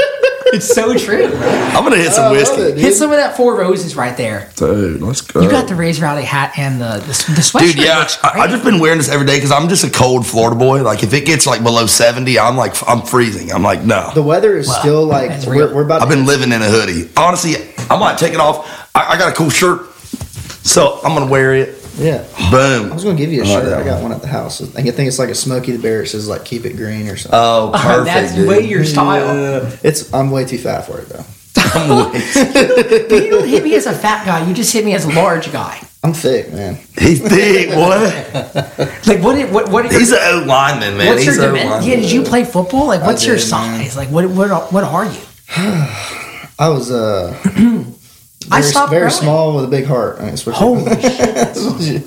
it's 0.55 0.73
so 0.73 0.97
true. 0.97 1.25
I'm 1.25 1.83
gonna 1.83 1.97
hit 1.97 2.11
some 2.13 2.31
whiskey. 2.31 2.61
it, 2.61 2.77
Hit 2.77 2.93
some 2.95 3.11
of 3.11 3.17
that 3.17 3.35
Four 3.37 3.55
Roses 3.55 3.95
right 3.95 4.15
there. 4.17 4.49
Dude, 4.55 5.01
let's 5.01 5.21
go. 5.21 5.41
You 5.41 5.49
got 5.49 5.67
the 5.67 5.75
Razor 5.75 6.01
Valley 6.01 6.23
hat 6.23 6.57
and 6.57 6.79
the 6.81 6.93
the, 6.99 7.07
the 7.07 7.41
sweatshirt. 7.41 7.73
Dude, 7.75 7.83
yeah, 7.83 8.07
I, 8.23 8.39
I've 8.41 8.49
just 8.49 8.63
been 8.63 8.79
wearing 8.79 8.97
this 8.97 9.09
every 9.09 9.25
day 9.25 9.37
because 9.37 9.51
I'm 9.51 9.67
just 9.69 9.83
a 9.83 9.89
cold 9.89 10.25
Florida 10.25 10.55
boy. 10.57 10.81
Like 10.83 11.03
if 11.03 11.13
it 11.13 11.25
gets 11.25 11.45
like 11.45 11.63
below 11.63 11.85
70, 11.85 12.39
I'm 12.39 12.57
like 12.57 12.73
I'm 12.87 13.01
freezing. 13.01 13.51
I'm 13.51 13.63
like 13.63 13.83
no. 13.83 14.11
The 14.13 14.23
weather 14.23 14.57
is 14.57 14.67
Wow. 14.67 14.73
still 14.79 15.05
like 15.05 15.45
we're, 15.45 15.73
we're 15.73 15.83
about. 15.83 16.01
I've 16.01 16.09
to 16.09 16.15
been 16.15 16.25
living 16.25 16.51
in 16.51 16.61
a 16.61 16.69
hoodie. 16.69 17.09
Honestly, 17.17 17.55
I 17.89 17.97
might 17.99 18.17
take 18.17 18.33
it 18.33 18.39
off. 18.39 18.89
I, 18.95 19.13
I 19.13 19.17
got 19.17 19.31
a 19.31 19.35
cool 19.35 19.49
shirt, 19.49 19.91
so 20.63 20.99
I'm 21.03 21.13
gonna 21.13 21.29
wear 21.31 21.53
it. 21.55 21.84
Yeah. 21.97 22.23
Boom. 22.51 22.91
I 22.91 22.93
was 22.93 23.03
gonna 23.03 23.17
give 23.17 23.31
you 23.31 23.41
a 23.43 23.45
I 23.45 23.47
like 23.49 23.61
shirt. 23.63 23.69
that 23.69 23.81
I 23.81 23.83
got 23.85 23.93
one. 23.95 24.03
one 24.03 24.11
at 24.13 24.21
the 24.21 24.27
house. 24.27 24.61
I 24.61 24.81
think 24.81 24.97
it's 25.07 25.19
like 25.19 25.29
a 25.29 25.35
Smokey 25.35 25.71
the 25.71 25.79
Bear. 25.81 26.03
It 26.03 26.07
says 26.07 26.27
like 26.27 26.43
"Keep 26.45 26.65
it 26.65 26.75
green" 26.75 27.07
or 27.07 27.15
something. 27.17 27.39
Oh, 27.41 27.71
perfect. 27.75 28.05
That's 28.05 28.35
dude. 28.35 28.47
way 28.47 28.61
your 28.67 28.83
style. 28.83 29.71
It's 29.83 30.13
I'm 30.13 30.29
way 30.31 30.45
too 30.45 30.57
fat 30.57 30.81
for 30.81 30.99
it 30.99 31.07
though. 31.09 31.23
I'm 31.73 31.89
way- 32.11 32.19
But 33.09 33.23
you 33.23 33.29
don't 33.31 33.47
hit 33.47 33.63
me 33.63 33.75
as 33.75 33.85
a 33.85 33.93
fat 33.93 34.25
guy. 34.25 34.45
You 34.47 34.53
just 34.53 34.73
hit 34.73 34.83
me 34.85 34.93
as 34.93 35.05
a 35.05 35.09
large 35.13 35.51
guy. 35.51 35.79
I'm 36.03 36.13
thick, 36.13 36.51
man. 36.53 36.77
He's 36.99 37.19
big, 37.19 37.69
what? 37.69 37.99
Like 39.07 39.23
what? 39.23 39.49
What? 39.51 39.69
What? 39.71 39.91
He's 39.91 40.11
an 40.11 40.19
O 40.21 40.43
lineman, 40.45 40.97
man. 40.97 41.07
What's 41.07 41.23
He's 41.23 41.35
your 41.37 41.45
an 41.45 41.49
dimension? 41.53 41.71
O-lineman. 41.71 41.89
Yeah, 41.89 41.95
did 41.95 42.11
you 42.11 42.21
play 42.23 42.43
football? 42.43 42.85
Like, 42.87 43.01
what's 43.01 43.25
your 43.25 43.37
did, 43.37 43.49
man. 43.51 43.79
size? 43.79 43.97
Like, 43.97 44.09
what? 44.09 44.25
What? 44.29 44.71
What 44.71 44.83
are 44.83 45.05
you? 45.05 45.19
I 46.59 46.69
was 46.69 46.91
uh, 46.91 47.33
I 48.51 48.59
very, 48.61 48.63
stopped 48.71 48.89
very 48.91 49.01
growing. 49.01 49.13
small 49.13 49.55
with 49.55 49.65
a 49.65 49.67
big 49.67 49.85
heart. 49.85 50.17
I 50.19 50.25
mean, 50.25 50.33
it's 50.33 50.45
what 50.45 50.55
Holy 50.55 50.81
you- 50.83 52.03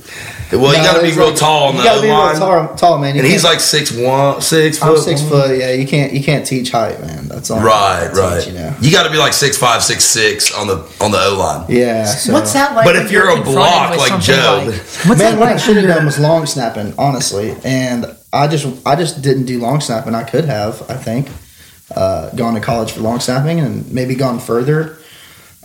Well, 0.50 0.72
you 0.72 0.78
No, 0.78 0.84
got 0.84 0.96
to 0.96 1.02
be 1.02 1.12
real 1.12 1.28
like- 1.28 1.36
tall 1.36 1.70
in 1.70 1.76
You 1.76 1.84
gotta 1.84 2.00
be 2.00 2.06
real 2.08 2.34
tall, 2.38 2.74
tall 2.76 2.98
man. 2.98 3.14
You 3.14 3.20
And 3.22 3.30
he's 3.30 3.44
like 3.44 3.60
six 3.60 3.92
one, 3.92 4.40
six 4.40 4.82
I'm 4.82 4.94
foot. 4.94 5.04
six 5.04 5.20
foot. 5.22 5.58
Yeah, 5.58 5.72
you 5.72 5.86
can't 5.86 6.12
you 6.12 6.22
can't 6.24 6.46
teach 6.46 6.70
height, 6.70 7.00
man. 7.00 7.28
That's 7.28 7.50
all. 7.50 7.60
Right, 7.60 8.08
right. 8.14 8.42
Teach, 8.42 8.52
you 8.54 8.58
know. 8.58 8.74
You 8.80 8.90
got 8.90 9.02
to 9.02 9.10
be 9.10 9.18
like 9.18 9.32
six 9.34 9.58
five, 9.58 9.82
six 9.82 10.04
six 10.04 10.50
on 10.54 10.66
the 10.66 10.76
on 11.00 11.10
the 11.10 11.18
O 11.22 11.36
line. 11.38 11.66
Yeah. 11.68 12.04
So. 12.06 12.32
What's 12.32 12.52
that 12.54 12.74
like? 12.74 12.86
But 12.86 12.96
if 12.96 13.10
you're 13.12 13.28
a 13.28 13.42
block 13.42 13.96
like 13.96 14.08
something 14.08 14.34
Jobe- 14.34 14.66
like- 14.66 14.74
what's 15.06 15.06
Man, 15.06 15.18
that 15.18 15.38
what 15.38 15.48
I 15.48 15.52
like? 15.52 15.60
should 15.60 15.76
when 15.76 15.84
have 15.84 15.96
done 15.96 16.06
was 16.06 16.18
long 16.18 16.46
snapping, 16.46 16.94
honestly. 16.96 17.54
And 17.64 18.06
I 18.32 18.48
just 18.48 18.66
I 18.86 18.96
just 18.96 19.20
didn't 19.22 19.44
do 19.46 19.58
long 19.60 19.80
snapping. 19.80 20.14
I 20.14 20.22
could 20.22 20.44
have, 20.46 20.82
I 20.90 20.94
think, 20.94 21.28
uh, 21.94 22.30
gone 22.30 22.54
to 22.54 22.60
college 22.60 22.92
for 22.92 23.00
long 23.00 23.20
snapping 23.20 23.60
and 23.60 23.90
maybe 23.92 24.14
gone 24.14 24.38
further, 24.38 24.97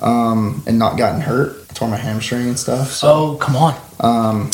um, 0.03 0.63
and 0.67 0.77
not 0.77 0.97
gotten 0.97 1.21
hurt. 1.21 1.65
I 1.69 1.73
tore 1.73 1.87
my 1.87 1.97
hamstring 1.97 2.47
and 2.47 2.59
stuff. 2.59 2.91
So 2.91 3.07
Oh, 3.07 3.35
come 3.37 3.55
on. 3.55 3.75
um, 3.99 4.51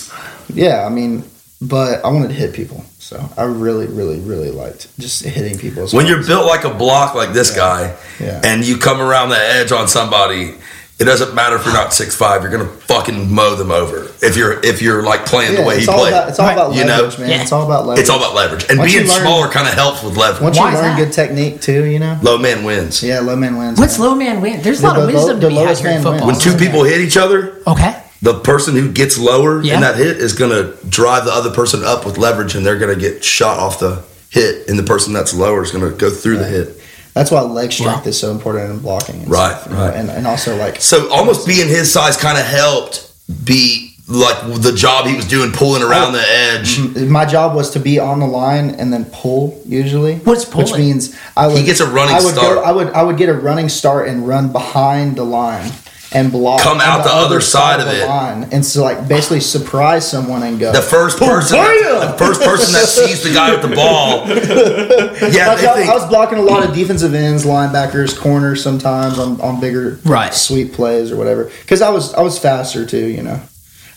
yeah, 0.53 0.85
I 0.85 0.89
mean, 0.89 1.23
but 1.61 2.03
I 2.05 2.09
wanted 2.09 2.29
to 2.29 2.33
hit 2.35 2.53
people. 2.53 2.85
So 2.99 3.27
I 3.37 3.43
really, 3.43 3.87
really, 3.87 4.19
really 4.19 4.51
liked 4.51 4.87
just 4.99 5.23
hitting 5.23 5.57
people. 5.57 5.83
as 5.83 5.93
When 5.93 6.05
hard 6.05 6.09
you're 6.11 6.19
as- 6.19 6.27
built 6.27 6.45
like 6.45 6.63
a 6.63 6.73
block 6.73 7.15
like 7.15 7.33
this 7.33 7.49
guy, 7.55 7.95
Yeah. 8.19 8.39
and 8.43 8.63
you 8.63 8.77
come 8.77 9.01
around 9.01 9.29
the 9.29 9.37
edge 9.39 9.71
on 9.71 9.87
somebody, 9.87 10.53
it 10.99 11.05
doesn't 11.05 11.33
matter 11.33 11.55
if 11.55 11.63
you're 11.63 11.73
not 11.73 11.93
six 11.93 12.13
five. 12.15 12.41
You're 12.43 12.51
gonna 12.51 12.65
fucking 12.65 13.33
mow 13.33 13.55
them 13.55 13.71
over 13.71 14.07
if 14.21 14.35
you're 14.35 14.59
if 14.65 14.81
you're 14.81 15.01
like 15.03 15.25
playing 15.25 15.53
yeah, 15.53 15.61
the 15.61 15.65
way 15.67 15.75
he 15.75 15.79
it's 15.81 15.87
all 15.89 15.99
played. 15.99 16.09
about 16.13 16.29
it's 16.29 16.39
all 16.39 16.45
Right. 16.47 16.53
about 16.53 16.73
You 16.75 16.83
know? 16.85 16.95
leverage, 17.03 17.19
man. 17.19 17.29
Yeah. 17.29 17.41
It's 17.41 17.51
all 17.51 17.65
about 17.65 17.85
leverage. 17.87 18.01
it's 18.01 18.09
all 18.09 18.17
about 18.19 18.35
leverage, 18.35 18.65
and 18.69 18.77
Once 18.79 18.93
being 18.93 19.07
learn- 19.07 19.21
smaller 19.21 19.47
kind 19.47 19.67
of 19.67 19.73
helps 19.75 20.03
with 20.03 20.17
leverage. 20.17 20.41
Once 20.43 20.57
Why 20.57 20.71
you 20.71 20.77
is 20.77 20.81
learn 20.83 20.97
good 20.97 21.13
technique 21.13 21.61
too, 21.61 21.85
you 21.85 21.99
know. 21.99 22.17
Low 22.21 22.37
man 22.37 22.63
wins. 22.63 23.01
Yeah, 23.01 23.21
low 23.21 23.35
man 23.37 23.57
wins. 23.57 23.79
What's 23.79 23.97
man. 23.97 24.07
low 24.09 24.15
man 24.15 24.41
win? 24.41 24.61
There's 24.61 24.79
a 24.79 24.81
The- 24.81 24.87
lot 24.89 24.97
of 24.99 25.07
the 25.07 25.13
wisdom 25.13 25.27
low- 25.35 25.39
to 25.39 25.39
the 25.39 25.47
be 25.49 25.55
had 25.55 25.77
here 25.77 25.87
in 25.87 25.93
man 25.95 26.03
football. 26.03 26.27
wins. 26.27 26.45
When 26.45 26.53
two 26.53 26.59
people 26.59 26.83
hit 26.83 26.99
each 27.01 27.15
other, 27.17 27.53
Okay. 27.65 27.95
the 28.21 28.33
person 28.33 28.75
who 28.75 28.89
gets 28.89 29.17
lower 29.17 29.61
Yeah. 29.63 29.75
in 29.75 29.81
that 29.81 29.95
hit 29.95 30.17
is 30.17 30.33
going 30.33 30.51
to 30.51 30.73
drive 30.89 31.23
the 31.23 31.31
other 31.33 31.49
person 31.51 31.83
up 31.85 32.05
with 32.05 32.17
leverage, 32.17 32.55
and 32.55 32.65
they're 32.65 32.77
going 32.77 32.93
to 32.93 32.99
get 32.99 33.23
shot 33.23 33.57
off 33.57 33.79
the 33.79 33.99
hit, 34.29 34.67
and 34.67 34.77
the 34.77 34.83
person 34.83 35.13
that's 35.13 35.33
lower 35.33 35.63
is 35.63 35.71
going 35.71 35.83
to 35.83 35.91
go 35.91 36.09
through 36.09 36.37
the 36.39 36.43
hit. 36.45 36.75
That's 37.13 37.31
why 37.31 37.41
leg 37.41 37.71
strength 37.71 38.05
Wow. 38.05 38.09
is 38.09 38.19
so 38.19 38.31
important 38.31 38.71
in 38.71 38.79
blocking. 38.79 39.21
And 39.21 39.29
Right, 39.29 39.59
stuff, 39.59 39.71
know, 39.71 39.77
right. 39.87 39.95
And 39.95 40.09
and 40.09 40.27
also 40.27 40.55
like 40.55 40.79
So 40.81 41.11
almost 41.11 41.47
being 41.47 41.67
his 41.67 41.91
size 41.91 42.15
kind 42.17 42.37
of 42.37 42.45
helped 42.45 43.11
be 43.45 43.95
like 44.07 44.61
the 44.61 44.71
job 44.71 45.05
he 45.05 45.15
was 45.15 45.25
doing, 45.27 45.51
pulling 45.51 45.83
around 45.83 46.13
the 46.13 46.19
oh, 46.25 46.55
edge. 46.59 46.79
my 47.07 47.25
job 47.25 47.55
was 47.55 47.69
to 47.71 47.79
be 47.79 47.99
on 47.99 48.19
the 48.19 48.25
line 48.25 48.71
and 48.71 48.91
then 48.91 49.05
pull 49.05 49.61
usually. 49.65 50.15
What's 50.15 50.51
Which 50.53 50.73
means 50.73 51.15
I 51.37 51.47
would 51.47 51.65
gets 51.65 51.79
a 51.79 51.85
running 51.85 52.15
I 52.15 52.23
would 52.23 52.33
start. 52.33 52.55
Go, 52.55 52.63
I 52.63 52.71
would 52.71 52.87
I 52.93 53.03
would 53.03 53.17
get 53.17 53.29
a 53.29 53.33
running 53.33 53.69
start 53.69 54.07
and 54.07 54.27
run 54.27 54.51
behind 54.51 55.15
the 55.15 55.23
line 55.23 55.71
and 56.11 56.31
block. 56.31 56.61
Come 56.61 56.79
out 56.81 57.03
the 57.03 57.13
other 57.13 57.39
side 57.39 57.79
of 57.79 57.85
the 57.85 58.03
it. 58.03 58.07
line 58.07 58.47
and 58.51 58.65
so 58.65 58.81
like 58.83 59.07
basically 59.07 59.39
surprise 59.39 60.09
someone 60.09 60.41
and 60.43 60.59
go. 60.59 60.71
The 60.71 60.81
first 60.81 61.19
person, 61.19 61.57
the 61.57 62.15
first 62.17 62.41
person 62.41 62.73
that 62.73 62.87
sees 62.87 63.21
the 63.23 63.31
guy 63.33 63.51
with 63.51 63.61
the 63.69 63.75
ball, 63.75 64.27
yeah, 65.31 65.47
Like, 65.49 65.59
they 65.61 65.67
I, 65.67 65.75
think 65.75 65.89
I 65.89 65.93
was 65.93 66.07
blocking 66.07 66.39
a 66.39 66.41
lot 66.41 66.67
of 66.67 66.73
defensive 66.73 67.13
ends, 67.13 67.45
linebackers, 67.45 68.17
corners 68.19 68.63
sometimes 68.63 69.19
on, 69.19 69.39
on 69.41 69.59
bigger 69.59 69.99
Right. 70.03 70.33
sweep 70.33 70.73
plays 70.73 71.11
or 71.11 71.17
whatever. 71.17 71.45
Because 71.61 71.81
I 71.83 71.89
was 71.89 72.13
I 72.15 72.21
was 72.21 72.39
faster 72.39 72.85
too, 72.85 73.05
you 73.07 73.21
know. 73.21 73.39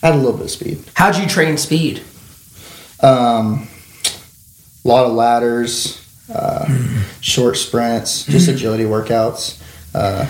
I 0.03 0.07
had 0.07 0.15
a 0.15 0.17
little 0.17 0.33
bit 0.33 0.43
of 0.45 0.51
speed. 0.51 0.83
How'd 0.95 1.15
you 1.17 1.25
train 1.27 1.57
speed? 1.57 2.03
Um, 3.01 3.67
a 4.83 4.87
lot 4.87 5.05
of 5.05 5.13
ladders, 5.13 5.99
uh, 6.33 6.65
short 7.21 7.57
sprints, 7.57 8.25
just 8.25 8.47
agility 8.49 8.83
workouts, 8.83 9.61
uh, 9.95 10.29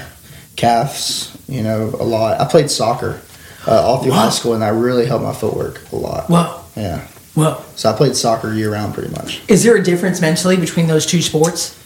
calves. 0.55 1.32
You 1.53 1.61
know, 1.61 1.95
a 1.99 2.03
lot. 2.03 2.41
I 2.41 2.45
played 2.45 2.71
soccer 2.71 3.21
uh, 3.67 3.79
all 3.81 4.01
through 4.01 4.11
Wow. 4.11 4.23
high 4.25 4.29
school, 4.31 4.53
and 4.53 4.61
that 4.63 4.73
really 4.73 5.05
helped 5.05 5.23
my 5.23 5.33
footwork 5.33 5.81
a 5.91 5.95
lot. 5.95 6.27
Whoa. 6.29 6.59
Yeah, 6.75 7.01
Whoa. 7.35 7.61
so 7.75 7.91
I 7.91 7.95
played 7.95 8.15
soccer 8.15 8.51
year 8.53 8.71
round 8.73 8.95
pretty 8.95 9.11
much. 9.11 9.41
Is 9.47 9.63
there 9.63 9.75
a 9.75 9.83
difference 9.83 10.19
mentally 10.19 10.57
between 10.57 10.87
those 10.87 11.05
two 11.05 11.21
sports? 11.21 11.77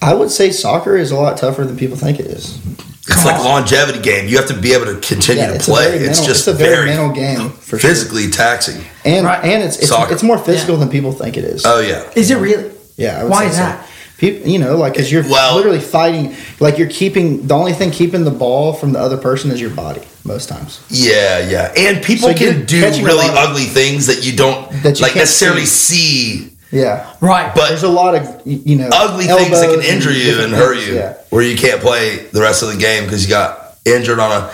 I 0.00 0.14
would 0.14 0.30
say 0.30 0.50
soccer 0.50 0.96
is 0.96 1.10
a 1.10 1.16
lot 1.16 1.36
tougher 1.36 1.64
than 1.64 1.76
people 1.76 1.96
think 1.96 2.18
it 2.20 2.26
is. 2.26 2.58
It's 3.06 3.24
like 3.26 3.38
a 3.38 3.42
longevity 3.42 4.00
game. 4.00 4.26
You 4.28 4.38
have 4.38 4.46
to 4.48 4.54
be 4.58 4.72
able 4.72 4.86
to 4.86 4.98
continue 5.06 5.42
Yeah, 5.42 5.52
to 5.58 5.58
play. 5.58 5.90
very 5.98 6.06
It's 6.08 6.20
just 6.24 6.48
it's 6.48 6.48
a 6.48 6.54
very 6.54 6.74
very 6.74 6.86
mental 6.96 7.10
game, 7.12 7.50
for 7.50 7.78
sure. 7.78 7.90
physically 7.90 8.30
taxing. 8.30 8.82
and 9.04 9.26
Right. 9.26 9.44
and 9.44 9.62
it's 9.62 9.76
it's, 9.78 9.92
it's 10.10 10.22
more 10.22 10.38
physical 10.38 10.78
than 10.78 10.88
people 10.88 11.12
think 11.12 11.36
it 11.36 11.44
is. 11.44 11.64
Oh 11.66 11.80
yeah. 11.80 12.10
Is 12.16 12.30
it 12.30 12.36
really? 12.38 12.72
yeah, 12.96 13.20
I 13.20 13.22
would 13.24 13.30
Why 13.30 13.42
say 13.44 13.48
is 13.50 13.56
so. 13.56 13.62
that? 13.62 13.86
People, 14.18 14.48
you 14.48 14.58
know, 14.58 14.76
like 14.76 14.92
because 14.92 15.10
you're 15.10 15.24
Well- 15.28 15.56
literally 15.56 15.80
fighting. 15.80 16.36
Like 16.60 16.78
you're 16.78 16.88
keeping 16.88 17.46
the 17.46 17.54
only 17.54 17.72
thing 17.72 17.90
keeping 17.90 18.24
the 18.24 18.30
ball 18.30 18.72
from 18.72 18.92
the 18.92 19.00
other 19.00 19.16
person 19.16 19.50
is 19.50 19.60
your 19.60 19.70
body 19.70 20.02
most 20.24 20.48
times. 20.48 20.80
Yeah, 20.88 21.40
yeah. 21.48 21.72
And 21.76 22.02
people 22.02 22.28
So 22.28 22.34
can 22.34 22.64
do 22.64 22.80
really 23.02 23.26
of- 23.28 23.34
ugly 23.36 23.64
things 23.64 24.06
that 24.06 24.24
you 24.24 24.32
don't 24.36 24.70
That 24.84 24.98
you 25.00 25.02
like 25.02 25.16
necessarily 25.16 25.66
see. 25.66 26.36
see. 26.38 26.50
Yeah, 26.70 27.06
Right. 27.20 27.54
But 27.54 27.68
there's 27.68 27.82
a 27.84 27.88
lot 27.88 28.14
of 28.16 28.28
you 28.44 28.76
know 28.76 28.88
ugly 28.92 29.26
things 29.26 29.50
that 29.60 29.66
can 29.66 29.70
elbows 29.76 29.84
injure 29.84 30.12
you 30.12 30.40
and 30.42 30.52
hurt 30.52 30.74
things, 30.76 30.88
you, 30.88 30.94
Yeah, 30.96 31.14
where 31.30 31.42
you 31.42 31.56
can't 31.56 31.80
play 31.80 32.18
the 32.32 32.40
rest 32.40 32.62
of 32.62 32.68
the 32.72 32.76
game 32.76 33.04
because 33.04 33.22
you 33.24 33.28
got 33.30 33.76
injured 33.84 34.18
on 34.18 34.32
a 34.32 34.50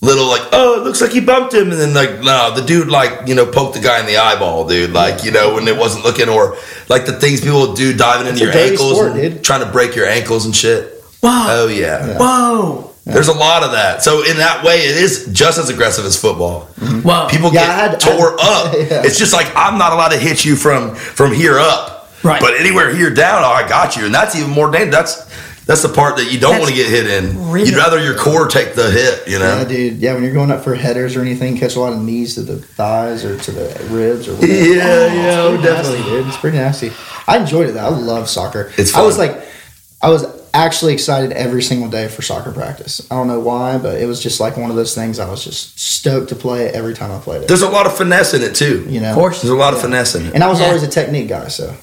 little 0.00 0.26
like, 0.28 0.42
oh, 0.52 0.80
it 0.80 0.84
looks 0.84 1.00
like 1.00 1.10
he 1.10 1.20
bumped 1.20 1.52
him, 1.54 1.70
and 1.72 1.80
then 1.80 1.92
like, 1.94 2.20
no, 2.20 2.54
the 2.54 2.62
dude 2.64 2.88
like 2.88 3.26
you 3.28 3.34
know 3.34 3.46
poked 3.46 3.74
the 3.74 3.80
guy 3.80 4.00
in 4.00 4.06
the 4.06 4.16
eyeball, 4.16 4.66
dude, 4.68 4.92
like 4.92 5.24
you 5.24 5.30
know 5.30 5.54
when 5.54 5.66
it 5.68 5.76
wasn't 5.76 6.04
looking, 6.04 6.28
or 6.28 6.56
like 6.88 7.06
the 7.06 7.12
things 7.18 7.40
people 7.40 7.74
do 7.74 7.96
diving 7.96 8.26
into 8.26 8.44
your 8.44 8.52
ankles 8.56 8.92
sport, 8.92 9.12
and 9.12 9.20
dude. 9.34 9.44
trying 9.44 9.64
to 9.64 9.70
break 9.70 9.94
your 9.96 10.06
ankles 10.06 10.44
and 10.46 10.54
shit. 10.54 10.94
Wow. 11.22 11.46
Oh 11.48 11.66
yeah. 11.68 12.06
Yeah. 12.06 12.18
Whoa. 12.18 12.84
There's 13.04 13.28
a 13.28 13.32
lot 13.32 13.62
of 13.62 13.72
that. 13.72 14.02
So 14.02 14.22
in 14.30 14.36
that 14.36 14.62
way, 14.62 14.80
it 14.80 14.96
is 14.98 15.30
just 15.32 15.58
as 15.58 15.70
aggressive 15.70 16.04
as 16.04 16.20
football. 16.20 16.68
Wow, 17.02 17.26
People 17.26 17.50
Yeah, 17.54 17.62
get 17.66 17.70
I 17.70 17.74
had- 17.74 18.00
tore 18.00 18.36
I- 18.38 18.64
up. 18.66 18.72
yeah. 18.74 19.02
It's 19.02 19.18
just 19.18 19.32
like 19.32 19.50
I'm 19.56 19.78
not 19.78 19.94
allowed 19.94 20.10
to 20.10 20.18
hit 20.18 20.44
you 20.44 20.56
from 20.56 20.94
from 20.94 21.32
here 21.32 21.58
up. 21.58 22.10
Right. 22.22 22.40
But 22.40 22.54
anywhere 22.60 22.94
here 22.94 23.08
down, 23.10 23.42
oh, 23.44 23.48
I 23.48 23.66
got 23.66 23.96
you, 23.96 24.04
and 24.04 24.14
that's 24.14 24.36
even 24.36 24.50
more 24.50 24.70
dangerous. 24.70 25.14
That's 25.14 25.27
that's 25.68 25.82
the 25.82 25.88
part 25.90 26.16
that 26.16 26.32
you 26.32 26.40
don't 26.40 26.58
want 26.58 26.70
to 26.70 26.74
get 26.74 26.88
hit 26.88 27.06
in. 27.06 27.50
really- 27.50 27.68
You'd 27.68 27.76
rather 27.76 28.02
your 28.02 28.14
core 28.16 28.48
take 28.48 28.74
the 28.74 28.90
hit. 28.90 29.28
You 29.28 29.38
know. 29.38 29.58
Yeah, 29.58 29.64
dude. 29.64 29.98
Yeah, 29.98 30.14
when 30.14 30.24
you're 30.24 30.32
going 30.32 30.50
up 30.50 30.64
for 30.64 30.74
headers 30.74 31.14
or 31.14 31.20
anything, 31.20 31.56
catch 31.58 31.76
a 31.76 31.80
lot 31.80 31.92
of 31.92 32.00
knees 32.00 32.34
to 32.36 32.42
the 32.42 32.56
thighs 32.56 33.24
or 33.24 33.38
to 33.38 33.50
the 33.52 33.86
ribs 33.90 34.26
or 34.26 34.32
whatever. 34.34 34.52
Yeah, 34.52 35.14
yeah, 35.14 35.38
oh, 35.42 35.54
It's 35.54 35.62
pretty 35.62 35.74
nasty, 35.76 36.02
dude. 36.10 36.26
It's 36.26 36.36
pretty 36.38 36.56
nasty. 36.56 36.90
I 37.28 37.36
enjoyed 37.38 37.68
it. 37.68 37.72
though. 37.72 37.84
I 37.86 37.88
love 37.90 38.28
soccer. 38.28 38.72
It's 38.78 38.94
I 38.96 39.02
was 39.02 39.18
like, 39.18 39.36
I 40.02 40.08
was 40.08 40.24
actually 40.54 40.94
excited 40.94 41.30
every 41.32 41.60
single 41.62 41.90
day 41.90 42.08
for 42.08 42.22
soccer 42.22 42.50
practice. 42.50 43.06
I 43.10 43.16
don't 43.16 43.28
know 43.28 43.38
why, 43.40 43.76
but 43.76 44.00
it 44.00 44.06
was 44.06 44.22
just 44.22 44.40
like 44.40 44.56
one 44.56 44.70
of 44.70 44.76
those 44.76 44.94
things. 44.94 45.18
I 45.18 45.28
was 45.28 45.44
just 45.44 45.78
stoked 45.78 46.30
to 46.30 46.34
play 46.34 46.70
every 46.70 46.94
time 46.94 47.12
I 47.12 47.18
played 47.18 47.42
it. 47.42 47.48
There's 47.48 47.60
a 47.62 47.68
lot 47.68 47.84
of 47.84 47.94
finesse 47.96 48.32
in 48.32 48.40
it 48.42 48.54
too. 48.54 48.86
You 48.88 49.00
know, 49.00 49.10
Of 49.10 49.14
course. 49.16 49.42
There's 49.42 49.52
a 49.52 49.56
lot 49.56 49.74
of 49.74 49.82
finesse 49.82 50.14
in 50.14 50.24
it. 50.26 50.34
And 50.34 50.42
I 50.42 50.48
was 50.48 50.60
Yeah. 50.60 50.66
always 50.68 50.82
a 50.82 50.88
technique 50.88 51.28
guy, 51.28 51.48
so 51.48 51.74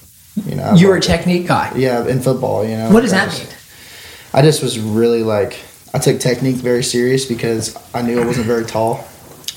you 0.48 0.56
know. 0.56 0.74
You 0.74 0.88
were 0.88 0.94
a 0.94 0.98
loved 0.98 1.06
it. 1.06 1.18
technique 1.18 1.48
guy. 1.48 1.72
Yeah, 1.76 2.08
in 2.08 2.20
football, 2.22 2.66
you 2.66 2.76
know. 2.78 2.90
What 2.90 3.02
does 3.04 3.12
that 3.12 3.32
mean? 3.32 3.48
I 4.36 4.42
just 4.42 4.62
was 4.62 4.78
really 4.78 5.24
like 5.24 5.58
I 5.94 5.98
took 6.00 6.20
technique 6.20 6.58
very 6.58 6.84
serious 6.84 7.26
because 7.26 7.76
I 7.94 8.02
knew 8.02 8.20
I 8.22 8.26
wasn't 8.26 8.48
very 8.48 8.66
tall, 8.66 8.98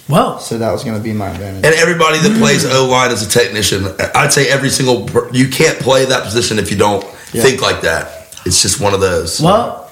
Whoa. 0.06 0.38
so 0.38 0.56
that 0.58 0.70
was 0.70 0.84
going 0.84 0.96
to 0.96 1.02
be 1.02 1.12
my 1.12 1.30
advantage. 1.30 1.64
And 1.66 1.74
everybody 1.74 2.18
that 2.18 2.38
plays 2.38 2.64
O 2.64 2.86
line 2.86 3.10
as 3.10 3.26
a 3.26 3.28
technician, 3.28 3.86
I'd 4.14 4.32
say 4.32 4.48
every 4.48 4.70
single 4.70 5.04
per- 5.06 5.28
you 5.32 5.48
can't 5.48 5.78
play 5.80 6.04
that 6.04 6.22
position 6.22 6.60
if 6.60 6.70
you 6.70 6.76
don't 6.78 7.04
Yeah. 7.32 7.42
think 7.42 7.60
like 7.60 7.80
that. 7.82 8.36
It's 8.46 8.62
just 8.62 8.80
one 8.80 8.94
of 8.94 9.00
those. 9.00 9.40
Well, 9.40 9.90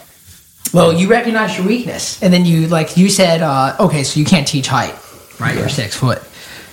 well, 0.72 0.92
you 0.92 1.08
recognize 1.08 1.58
your 1.58 1.66
weakness, 1.66 2.22
and 2.22 2.32
then 2.32 2.44
you 2.46 2.68
like 2.68 2.96
you 2.96 3.08
said, 3.10 3.42
uh, 3.42 3.74
okay, 3.80 4.04
so 4.04 4.20
you 4.20 4.24
can't 4.24 4.46
teach 4.46 4.68
height, 4.68 4.94
right? 5.40 5.56
You're 5.56 5.68
six 5.68 5.96
foot, 5.96 6.22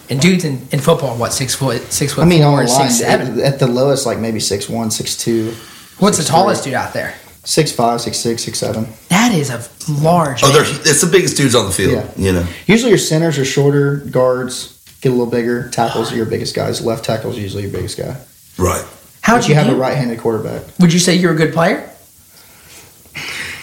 and 0.10 0.20
dudes 0.22 0.46
in, 0.46 0.68
in 0.72 0.80
football, 0.80 1.16
what 1.18 1.34
six 1.34 1.56
foot, 1.56 1.82
six 1.92 2.14
foot 2.14 2.22
I 2.22 2.26
mean, 2.26 2.44
four, 2.44 2.60
on 2.62 2.68
line, 2.68 2.90
six 2.92 2.98
seven. 3.00 3.40
at 3.42 3.58
the 3.58 3.68
lowest, 3.68 4.06
like 4.06 4.20
maybe 4.20 4.40
six 4.40 4.70
one, 4.70 4.92
six 4.92 5.18
two, 5.18 5.54
What's 5.98 6.18
the 6.20 6.24
tallest 6.24 6.62
three. 6.64 6.72
dude 6.74 6.78
out 6.78 6.94
there? 6.94 7.16
Six 7.44 7.72
five, 7.72 8.02
six 8.02 8.18
six, 8.18 8.44
six 8.44 8.60
seven. 8.60 8.88
That 9.10 9.34
is 9.34 9.50
a 9.50 9.64
large. 10.02 10.44
Oh, 10.44 10.48
man. 10.48 10.64
they're, 10.64 10.72
it's 10.92 11.02
the 11.02 11.10
biggest 11.12 11.38
dudes 11.38 11.56
on 11.56 11.66
the 11.66 11.72
field. 11.72 11.94
Yeah. 11.94 12.12
You 12.18 12.32
know. 12.34 12.48
Usually 12.66 12.90
your 12.90 12.98
centers 13.00 13.38
are 13.38 13.46
shorter, 13.46 13.98
guards 13.98 14.82
get 15.02 15.10
a 15.10 15.12
little 15.16 15.30
bigger, 15.30 15.70
tackles 15.70 16.12
are 16.14 16.16
your 16.16 16.26
biggest 16.26 16.56
guys. 16.56 16.84
Left 16.84 17.04
tackles 17.04 17.38
usually 17.38 17.64
your 17.64 17.72
biggest 17.72 17.98
guy. 17.98 18.16
Right. 18.58 18.86
How'd 19.22 19.42
But 19.42 19.48
you, 19.48 19.54
you 19.54 19.60
have 19.60 19.68
do? 19.68 19.74
a 19.74 19.78
right-handed 19.78 20.20
quarterback. 20.20 20.64
Would 20.80 20.94
you 20.94 21.00
say 21.00 21.16
you're 21.16 21.34
a 21.34 21.36
good 21.36 21.54
player? 21.54 21.90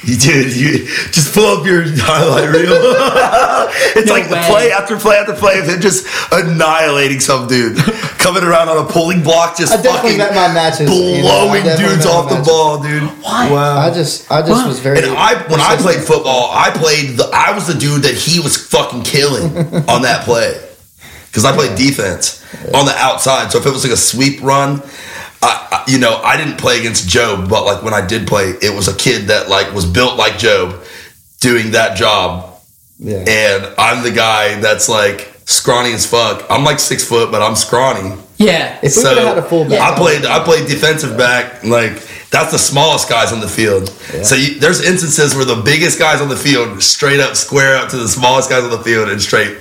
You 0.02 0.16
did. 0.16 0.56
You 0.56 0.86
just 1.12 1.34
pull 1.34 1.44
up 1.60 1.66
your 1.66 1.82
highlight 1.86 2.48
reel. 2.48 2.72
it's 3.96 4.06
No 4.06 4.12
like 4.14 4.28
the 4.28 4.36
way. 4.36 4.46
play 4.48 4.72
after 4.72 4.96
play 4.98 5.16
after 5.16 5.34
play 5.34 5.58
of 5.60 5.66
him 5.68 5.80
just 5.80 6.06
annihilating 6.32 7.20
some 7.20 7.46
dude, 7.48 7.76
coming 8.18 8.42
around 8.42 8.68
on 8.70 8.78
a 8.78 8.88
pulling 8.88 9.22
block, 9.22 9.56
just 9.58 9.72
I 9.72 9.82
fucking 9.82 10.16
met 10.16 10.34
my 10.34 10.52
matches. 10.52 10.88
you 10.90 11.22
know, 11.22 11.48
blowing 11.48 11.64
dudes 11.76 12.06
off 12.06 12.30
the 12.30 12.42
ball, 12.42 12.82
dude. 12.82 13.02
Why? 13.22 13.50
Wow. 13.50 13.78
I 13.78 13.90
just, 13.92 14.30
I 14.30 14.40
just 14.40 14.50
Wow. 14.52 14.68
was 14.68 14.80
very. 14.80 14.98
And 14.98 15.06
I, 15.16 15.34
when 15.48 15.60
I 15.60 15.76
played 15.76 16.00
football, 16.00 16.50
I 16.52 16.70
played. 16.70 17.18
The, 17.18 17.28
I 17.34 17.52
was 17.54 17.66
the 17.66 17.74
dude 17.78 18.02
that 18.04 18.14
he 18.14 18.40
was 18.40 18.56
fucking 18.56 19.02
killing 19.02 19.44
on 19.88 20.02
that 20.02 20.24
play 20.24 20.58
because 21.26 21.44
I 21.44 21.52
played 21.54 21.76
defense 21.76 22.42
on 22.74 22.86
the 22.86 22.94
outside. 22.96 23.52
So 23.52 23.58
if 23.58 23.66
it 23.66 23.70
was 23.70 23.84
like 23.84 23.92
a 23.92 23.96
sweep 23.98 24.42
run, 24.42 24.82
I- 25.42 25.84
you 25.88 25.98
know, 25.98 26.16
I 26.22 26.36
didn't 26.36 26.58
play 26.58 26.78
against 26.78 27.08
Jobe, 27.08 27.48
but 27.48 27.64
like 27.64 27.82
when 27.82 27.94
I 27.94 28.06
did 28.06 28.26
play, 28.28 28.50
it 28.62 28.74
was 28.74 28.86
a 28.88 28.94
kid 28.94 29.28
that 29.28 29.48
like 29.48 29.72
was 29.74 29.86
built 29.86 30.16
like 30.16 30.34
Jobe, 30.34 30.78
doing 31.40 31.72
that 31.72 31.96
job, 31.96 32.54
yeah. 32.98 33.24
and 33.26 33.74
I'm 33.78 34.02
the 34.02 34.10
guy 34.10 34.60
that's 34.60 34.88
like 34.88 35.32
scrawny 35.46 35.92
as 35.92 36.06
fuck. 36.06 36.44
I'm 36.50 36.64
like 36.64 36.78
six 36.78 37.04
foot, 37.04 37.32
but 37.32 37.42
I'm 37.42 37.56
scrawny. 37.56 38.14
Yeah. 38.36 38.76
If 38.76 38.82
we 38.82 38.88
So 38.90 39.14
would 39.14 39.24
had 39.24 39.38
a 39.38 39.42
fullback, 39.42 39.80
I 39.80 39.96
played. 39.96 40.24
I 40.24 40.44
played 40.44 40.68
defensive 40.68 41.16
back. 41.16 41.64
Like 41.64 41.92
that's 42.30 42.52
the 42.52 42.58
smallest 42.58 43.08
guys 43.08 43.32
on 43.32 43.40
the 43.40 43.48
field. 43.48 43.88
So 44.24 44.34
you, 44.36 44.60
there's 44.60 44.82
instances 44.84 45.34
where 45.34 45.44
the 45.44 45.60
biggest 45.62 45.98
guys 45.98 46.20
on 46.20 46.28
the 46.28 46.36
field 46.36 46.82
straight 46.82 47.20
up 47.20 47.34
square 47.36 47.76
up 47.76 47.88
to 47.90 47.96
the 47.96 48.08
smallest 48.08 48.48
guys 48.50 48.62
on 48.62 48.70
the 48.70 48.78
field 48.78 49.08
and 49.08 49.20
straight 49.20 49.58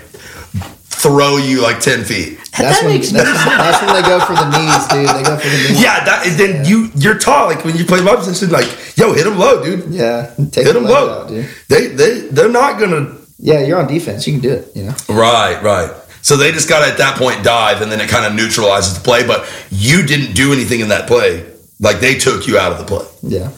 throw 1.02 1.38
you 1.38 1.62
like 1.62 1.80
ten 1.80 2.04
feet. 2.04 2.38
That's 2.58 2.80
That 2.82 2.86
when, 2.86 2.94
makes 2.96 3.12
that's, 3.12 3.46
that's 3.46 3.82
when 3.82 3.94
they 3.96 4.02
go 4.08 4.20
for 4.20 4.34
the 4.34 4.50
knees, 4.52 4.88
dude. 4.88 5.16
They 5.16 5.24
go 5.24 5.38
for 5.38 5.48
the 5.48 5.56
knees. 5.56 5.82
Yeah, 5.82 6.04
that 6.04 6.28
and 6.28 6.38
then 6.40 6.66
you 6.66 6.90
you're 6.96 7.18
tall. 7.18 7.48
Like 7.48 7.64
when 7.64 7.78
you 7.78 7.86
play 7.86 8.02
my 8.02 8.16
position, 8.16 8.50
like 8.50 8.68
yo, 8.98 9.14
hit 9.14 9.24
them 9.24 9.38
low, 9.38 9.64
dude. 9.64 9.90
Yeah, 9.94 10.34
take 10.52 10.66
Hit 10.66 10.74
them 10.74 10.84
low. 10.84 11.22
out, 11.22 11.30
dude. 11.30 11.48
They 11.70 11.88
they 11.88 12.20
they're 12.28 12.50
not 12.50 12.80
gonna. 12.80 13.16
Yeah, 13.38 13.62
you're 13.62 13.80
on 13.80 13.88
defense. 13.88 14.28
You 14.28 14.34
can 14.34 14.42
do 14.42 14.52
it. 14.54 14.68
You 14.76 14.84
know. 14.86 14.96
Right, 15.08 15.62
right. 15.64 15.92
So 16.22 16.36
they 16.36 16.52
just 16.52 16.68
got 16.68 16.84
to 16.86 16.92
at 16.92 16.98
that 16.98 17.18
point 17.18 17.44
dive, 17.46 17.82
and 17.82 17.90
then 17.90 18.02
it 18.02 18.10
kind 18.10 18.26
of 18.26 18.34
neutralizes 18.36 18.96
the 18.96 19.00
play. 19.02 19.26
But 19.26 19.48
you 19.72 20.06
didn't 20.06 20.34
do 20.36 20.52
anything 20.52 20.82
in 20.82 20.90
that 20.90 21.08
play. 21.08 21.46
Like 21.80 22.02
they 22.02 22.16
took 22.16 22.46
you 22.48 22.58
out 22.58 22.74
of 22.74 22.78
the 22.80 22.84
play. 22.84 23.08
Yeah. 23.24 23.52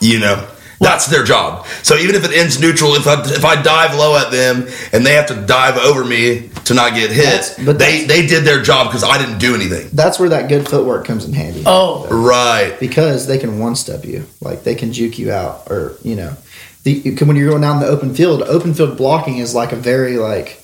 You 0.00 0.20
know, 0.20 0.48
that's 0.80 1.06
their 1.08 1.24
job. 1.24 1.66
So 1.82 1.96
even 1.96 2.14
if 2.14 2.24
it 2.24 2.32
ends 2.32 2.58
neutral, 2.58 2.94
if 2.94 3.06
I 3.06 3.20
if 3.26 3.44
I 3.44 3.60
dive 3.60 3.94
low 3.94 4.16
at 4.16 4.30
them 4.32 4.66
and 4.94 5.04
they 5.04 5.12
have 5.12 5.26
to 5.26 5.34
dive 5.44 5.76
over 5.76 6.02
me 6.02 6.48
to 6.66 6.74
not 6.74 6.94
get 6.94 7.10
hit, 7.10 7.24
That's- 7.24 7.64
but 7.64 7.78
they 7.78 8.04
they 8.04 8.26
did 8.26 8.44
their 8.44 8.60
job 8.62 8.88
because 8.88 9.02
I 9.04 9.18
didn't 9.18 9.38
do 9.38 9.54
anything. 9.54 9.88
That's 9.92 10.18
where 10.18 10.28
that 10.30 10.48
good 10.48 10.68
footwork 10.68 11.04
comes 11.04 11.24
in 11.24 11.32
handy. 11.32 11.62
Oh. 11.66 12.06
Right. 12.10 12.78
because 12.80 13.26
they 13.26 13.38
can 13.38 13.58
one 13.58 13.76
step 13.76 14.04
you, 14.04 14.24
like 14.40 14.64
they 14.64 14.74
can 14.74 14.92
juke 14.92 15.18
you 15.18 15.30
out, 15.32 15.62
or 15.70 15.96
you 16.02 16.16
know, 16.16 16.36
the, 16.84 17.16
when 17.24 17.36
you're 17.36 17.48
going 17.50 17.62
down 17.62 17.80
the 17.80 17.86
open 17.86 18.14
field, 18.14 18.42
open 18.42 18.74
field 18.74 18.96
blocking 18.96 19.38
is 19.38 19.54
like 19.54 19.72
a 19.72 19.76
very 19.76 20.16
like 20.18 20.60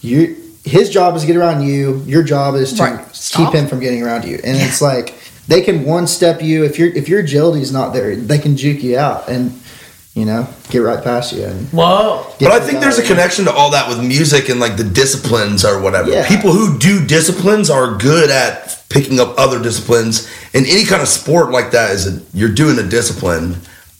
you. 0.00 0.36
His 0.64 0.88
job 0.88 1.14
is 1.14 1.20
to 1.22 1.26
get 1.26 1.36
around 1.36 1.62
you. 1.62 2.02
Your 2.06 2.22
job 2.22 2.54
is 2.54 2.72
to 2.74 2.82
Right. 2.82 3.06
Keep 3.32 3.52
him 3.52 3.66
from 3.66 3.80
getting 3.80 4.02
around 4.02 4.24
you, 4.24 4.36
and 4.42 4.56
it's 4.56 4.80
like 4.80 5.14
they 5.46 5.60
can 5.60 5.84
one 5.84 6.06
step 6.06 6.40
you 6.42 6.64
if 6.64 6.78
your 6.78 6.88
if 6.88 7.06
your 7.08 7.20
agility 7.20 7.60
is 7.60 7.70
not 7.70 7.92
there, 7.92 8.16
they 8.16 8.38
can 8.38 8.56
juke 8.56 8.82
you 8.82 8.96
out 8.98 9.28
and 9.28 9.60
you 10.14 10.24
know 10.24 10.48
get 10.70 10.78
right 10.78 11.02
past 11.02 11.32
you. 11.32 11.44
And 11.44 11.68
Whoa. 11.68 12.26
But 12.40 12.52
I 12.52 12.60
think 12.60 12.80
there's 12.80 12.98
a 12.98 13.06
connection 13.06 13.44
to 13.46 13.52
all 13.52 13.70
that 13.70 13.88
with 13.88 14.02
music 14.02 14.48
and 14.48 14.60
like 14.60 14.76
the 14.76 14.84
disciplines 14.84 15.64
or 15.64 15.80
whatever. 15.80 16.10
Yeah. 16.10 16.26
People 16.26 16.52
who 16.52 16.78
do 16.78 17.04
disciplines 17.04 17.68
are 17.68 17.96
good 17.96 18.30
at 18.30 18.84
picking 18.88 19.18
up 19.18 19.34
other 19.36 19.60
disciplines. 19.60 20.30
And 20.54 20.64
any 20.66 20.84
kind 20.84 21.02
of 21.02 21.08
sport 21.08 21.50
like 21.50 21.72
that 21.72 21.90
is 21.90 22.06
a, 22.06 22.22
you're 22.32 22.54
doing 22.54 22.78
a 22.78 22.88
discipline 22.88 23.56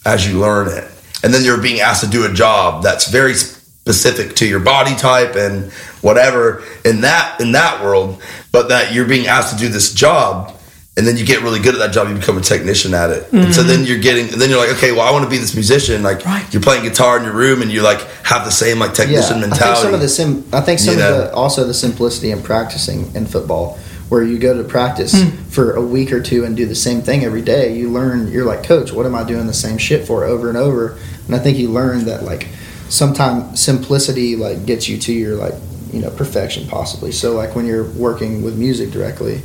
as 0.07 0.27
you 0.27 0.39
learn 0.39 0.69
it. 0.69 0.89
And 1.25 1.35
then 1.35 1.43
you're 1.43 1.61
being 1.61 1.81
asked 1.81 2.05
to 2.05 2.11
do 2.11 2.31
a 2.31 2.33
job 2.33 2.83
that's 2.83 3.09
very 3.11 3.35
specific 3.35 4.37
to 4.37 4.47
your 4.47 4.61
body 4.61 4.95
type 4.95 5.35
and 5.35 5.73
whatever 6.01 6.63
in 6.85 7.01
that 7.01 7.41
in 7.41 7.53
that 7.53 7.83
world, 7.83 8.23
but 8.53 8.69
that 8.69 8.95
you're 8.95 9.09
being 9.09 9.27
asked 9.27 9.53
to 9.53 9.59
do 9.59 9.69
this 9.69 9.93
job 9.93 10.55
and 10.97 11.07
then 11.07 11.17
you 11.17 11.27
get 11.27 11.43
really 11.43 11.59
good 11.59 11.75
at 11.75 11.79
that 11.81 11.93
job, 11.93 12.09
you 12.09 12.15
become 12.15 12.39
a 12.39 12.41
technician 12.41 12.95
at 12.95 13.11
it. 13.11 13.33
And 13.33 13.53
so 13.53 13.63
then 13.65 13.85
you're 13.85 13.99
getting, 13.99 14.33
and 14.33 14.41
then 14.41 14.49
you're 14.49 14.59
like, 14.65 14.77
okay, 14.77 14.93
well, 14.93 15.01
I 15.03 15.11
want 15.11 15.25
to 15.25 15.31
be 15.31 15.39
this 15.39 15.55
musician. 15.55 16.03
Like, 16.05 16.25
Right. 16.25 16.47
you're 16.53 16.63
playing 16.63 16.85
guitar 16.85 17.17
in 17.19 17.25
your 17.25 17.33
room, 17.33 17.63
and 17.63 17.71
you 17.73 17.83
like 17.83 18.01
have 18.25 18.45
the 18.45 18.53
same 18.53 18.79
like 18.79 18.95
technician 18.95 19.41
mentality. 19.41 19.65
I 19.65 19.75
think 19.75 19.85
some 19.85 19.95
of 19.95 20.01
the 20.01 20.09
sim. 20.09 20.45
I 20.53 20.61
think 20.61 20.79
some 20.79 20.97
You 20.99 21.03
of 21.05 21.17
the 21.17 21.35
also 21.35 21.65
the 21.65 21.75
simplicity 21.75 22.31
in 22.31 22.43
practicing 22.43 23.11
in 23.17 23.27
football, 23.27 23.77
where 24.09 24.23
you 24.23 24.39
go 24.39 24.57
to 24.57 24.63
practice 24.63 25.13
Hmm. 25.21 25.31
for 25.51 25.73
a 25.73 25.83
week 25.83 26.13
or 26.13 26.21
two 26.21 26.45
and 26.45 26.57
do 26.57 26.65
the 26.67 26.75
same 26.77 27.03
thing 27.03 27.25
every 27.25 27.43
day. 27.43 27.75
You 27.77 27.91
learn. 27.91 28.31
You're 28.31 28.45
like, 28.45 28.63
coach, 28.63 28.93
what 28.93 29.05
am 29.05 29.15
I 29.17 29.25
doing 29.25 29.47
the 29.49 29.53
same 29.55 29.79
shit 29.79 30.07
for 30.07 30.23
over 30.25 30.49
and 30.49 30.57
over? 30.57 30.97
And 31.27 31.35
I 31.35 31.39
think 31.41 31.59
you 31.59 31.71
learn 31.71 32.05
that 32.05 32.23
like 32.23 32.47
sometimes 32.89 33.59
simplicity 33.61 34.37
like 34.37 34.65
gets 34.67 34.89
you 34.89 34.99
to 34.99 35.13
your 35.13 35.35
like 35.37 35.55
you 35.93 36.01
know 36.01 36.11
perfection 36.11 36.69
possibly. 36.69 37.11
So 37.11 37.35
like 37.35 37.57
when 37.57 37.67
you're 37.67 37.85
working 37.85 38.43
with 38.43 38.57
music 38.57 38.91
directly, 38.93 39.43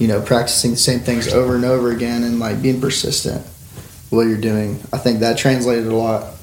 you 0.00 0.08
know, 0.08 0.20
practicing 0.20 0.72
the 0.72 0.76
same 0.78 0.98
things 1.00 1.32
over 1.32 1.54
and 1.54 1.64
over 1.64 1.92
again 1.92 2.24
and 2.24 2.40
like 2.40 2.60
being 2.60 2.80
persistent 2.80 3.46
what 4.10 4.22
you're 4.26 4.40
doing. 4.40 4.80
I 4.92 4.98
think 4.98 5.20
that 5.20 5.38
translated 5.38 5.86
a 5.86 5.94
lot 5.94 6.34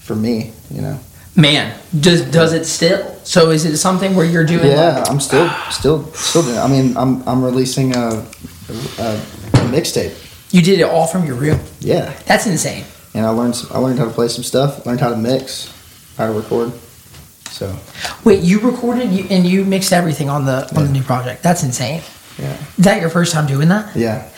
for 0.00 0.16
me. 0.16 0.52
You 0.70 0.80
know. 0.80 0.98
Man, 1.36 1.78
does 1.98 2.22
does 2.30 2.52
it 2.52 2.64
still? 2.64 3.14
So 3.24 3.50
is 3.50 3.64
it 3.66 3.76
something 3.76 4.14
where 4.16 4.24
you're 4.24 4.46
doing? 4.46 4.66
Yeah, 4.68 4.98
like- 5.00 5.10
I'm 5.10 5.20
still 5.20 5.48
still 5.70 6.04
still 6.14 6.42
doing. 6.42 6.56
It. 6.56 6.60
I 6.60 6.68
mean, 6.68 6.96
I'm 6.96 7.26
I'm 7.28 7.42
releasing 7.44 7.94
a, 7.96 8.08
a, 8.08 9.10
a 9.10 9.66
mixtape. 9.74 10.14
you 10.52 10.62
did 10.62 10.80
it 10.80 10.84
all 10.84 11.06
from 11.06 11.26
your 11.26 11.36
room. 11.36 11.60
Yeah, 11.80 12.12
That's 12.26 12.46
insane. 12.46 12.84
and 13.14 13.26
I 13.26 13.30
learned 13.30 13.54
I 13.70 13.78
learned 13.78 13.98
how 13.98 14.06
to 14.06 14.10
play 14.12 14.28
some 14.28 14.44
stuff. 14.44 14.86
Learned 14.86 15.00
how 15.00 15.10
to 15.10 15.16
mix, 15.16 15.72
how 16.16 16.26
to 16.26 16.32
record. 16.32 16.72
So 17.50 17.76
Wait, 18.24 18.42
you 18.42 18.60
recorded 18.60 19.08
and 19.30 19.46
you 19.46 19.64
mixed 19.64 19.92
everything 19.92 20.28
on 20.30 20.46
the 20.46 20.68
on 20.76 20.84
the 20.86 20.92
new 20.92 21.02
project. 21.02 21.42
That's 21.42 21.62
insane. 21.62 22.02
Yeah, 22.40 22.56
Is 22.78 22.84
that 22.84 23.00
your 23.00 23.10
first 23.10 23.32
time 23.32 23.46
doing 23.46 23.68
that? 23.68 23.94
yeah. 23.96 24.28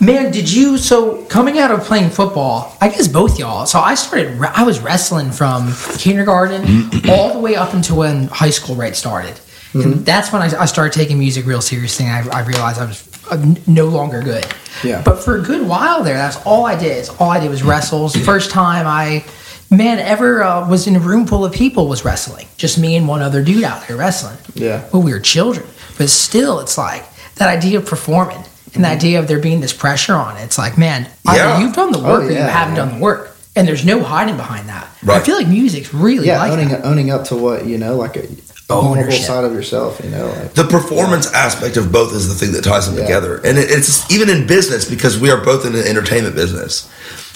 Man, 0.00 0.32
did 0.32 0.52
you? 0.52 0.76
So 0.76 1.24
coming 1.26 1.58
out 1.58 1.70
of 1.70 1.80
playing 1.84 2.10
football, 2.10 2.76
I 2.80 2.88
guess 2.88 3.06
both 3.06 3.38
y'all. 3.38 3.64
So 3.64 3.78
I 3.78 3.94
started. 3.94 4.38
I 4.42 4.64
was 4.64 4.80
wrestling 4.80 5.30
from 5.30 5.72
kindergarten 5.98 6.90
all 7.08 7.32
the 7.32 7.38
way 7.38 7.54
up 7.54 7.74
until 7.74 7.98
when 7.98 8.26
high 8.26 8.50
school 8.50 8.74
right 8.74 8.94
started, 8.94 9.38
and 9.72 10.04
that's 10.04 10.32
when 10.32 10.42
I, 10.42 10.46
I 10.62 10.66
started 10.66 10.92
taking 10.98 11.16
music 11.18 11.46
real 11.46 11.60
seriously. 11.62 12.06
And 12.06 12.28
I, 12.28 12.40
I 12.40 12.44
realized 12.44 12.80
I 12.80 12.86
was 12.86 13.08
uh, 13.30 13.54
no 13.68 13.86
longer 13.86 14.20
good. 14.20 14.44
Yeah. 14.82 15.00
But 15.02 15.22
for 15.22 15.36
a 15.38 15.40
good 15.42 15.66
while 15.66 16.02
there, 16.02 16.16
that's 16.16 16.44
all 16.44 16.66
I 16.66 16.76
did. 16.76 17.08
All 17.20 17.30
I 17.30 17.38
did 17.38 17.48
was 17.48 17.62
wrestles. 17.62 18.16
First 18.32 18.50
time 18.50 18.86
I, 18.88 19.24
man, 19.70 20.00
ever 20.00 20.42
uh, 20.42 20.68
was 20.68 20.86
in 20.88 20.96
a 20.96 21.00
room 21.00 21.24
full 21.26 21.44
of 21.44 21.52
people 21.52 21.86
was 21.88 22.04
wrestling. 22.04 22.46
Just 22.56 22.78
me 22.78 22.96
and 22.96 23.06
one 23.06 23.22
other 23.22 23.42
dude 23.44 23.62
out 23.62 23.86
there 23.86 23.96
wrestling. 23.96 24.36
Yeah. 24.54 24.86
Well, 24.92 25.02
we 25.02 25.12
were 25.12 25.20
children, 25.20 25.66
but 25.96 26.10
still, 26.10 26.58
it's 26.60 26.76
like 26.76 27.04
that 27.36 27.48
idea 27.48 27.78
of 27.78 27.86
performing 27.86 28.36
and 28.74 28.82
the 28.82 28.88
mm-hmm. 28.88 28.96
idea 28.96 29.18
of 29.18 29.28
there 29.28 29.38
being 29.38 29.60
this 29.60 29.72
pressure 29.72 30.14
on 30.14 30.36
it. 30.36 30.42
It's 30.44 30.58
like, 30.58 30.76
man, 30.76 31.08
either 31.26 31.38
Yeah. 31.38 31.60
you've 31.60 31.74
done 31.74 31.92
the 31.92 31.98
Oh, 31.98 32.02
work 32.12 32.24
or 32.24 32.30
you 32.30 32.36
haven't 32.36 32.76
yeah. 32.76 32.84
done 32.84 32.94
the 32.94 33.00
work, 33.00 33.36
and 33.56 33.68
there's 33.68 33.84
no 33.84 34.02
hiding 34.02 34.36
behind 34.36 34.68
that. 34.68 34.88
I 35.08 35.20
feel 35.20 35.36
like 35.36 35.48
music's 35.48 35.92
really 35.94 36.26
yeah, 36.26 36.38
like 36.38 36.52
owning 36.52 36.68
that. 36.70 36.84
owning 36.84 37.10
up 37.10 37.24
to 37.26 37.36
what 37.36 37.66
you 37.66 37.78
know, 37.78 37.96
like 37.96 38.16
a 38.16 38.26
vulnerable 38.68 39.12
side 39.12 39.44
of 39.44 39.52
yourself. 39.52 40.00
You 40.02 40.10
know, 40.10 40.26
like 40.26 40.54
The 40.54 40.64
performance 40.64 41.32
aspect 41.32 41.76
of 41.76 41.92
both 41.92 42.12
is 42.14 42.28
the 42.28 42.34
thing 42.34 42.52
that 42.54 42.64
ties 42.64 42.86
them 42.86 42.96
Yeah. 42.96 43.02
together, 43.02 43.36
and 43.44 43.58
it, 43.58 43.70
it's 43.70 44.10
even 44.10 44.28
in 44.28 44.46
business 44.46 44.88
because 44.88 45.20
we 45.20 45.30
are 45.30 45.42
both 45.44 45.64
in 45.66 45.72
the 45.72 45.86
entertainment 45.88 46.34
business. 46.34 46.88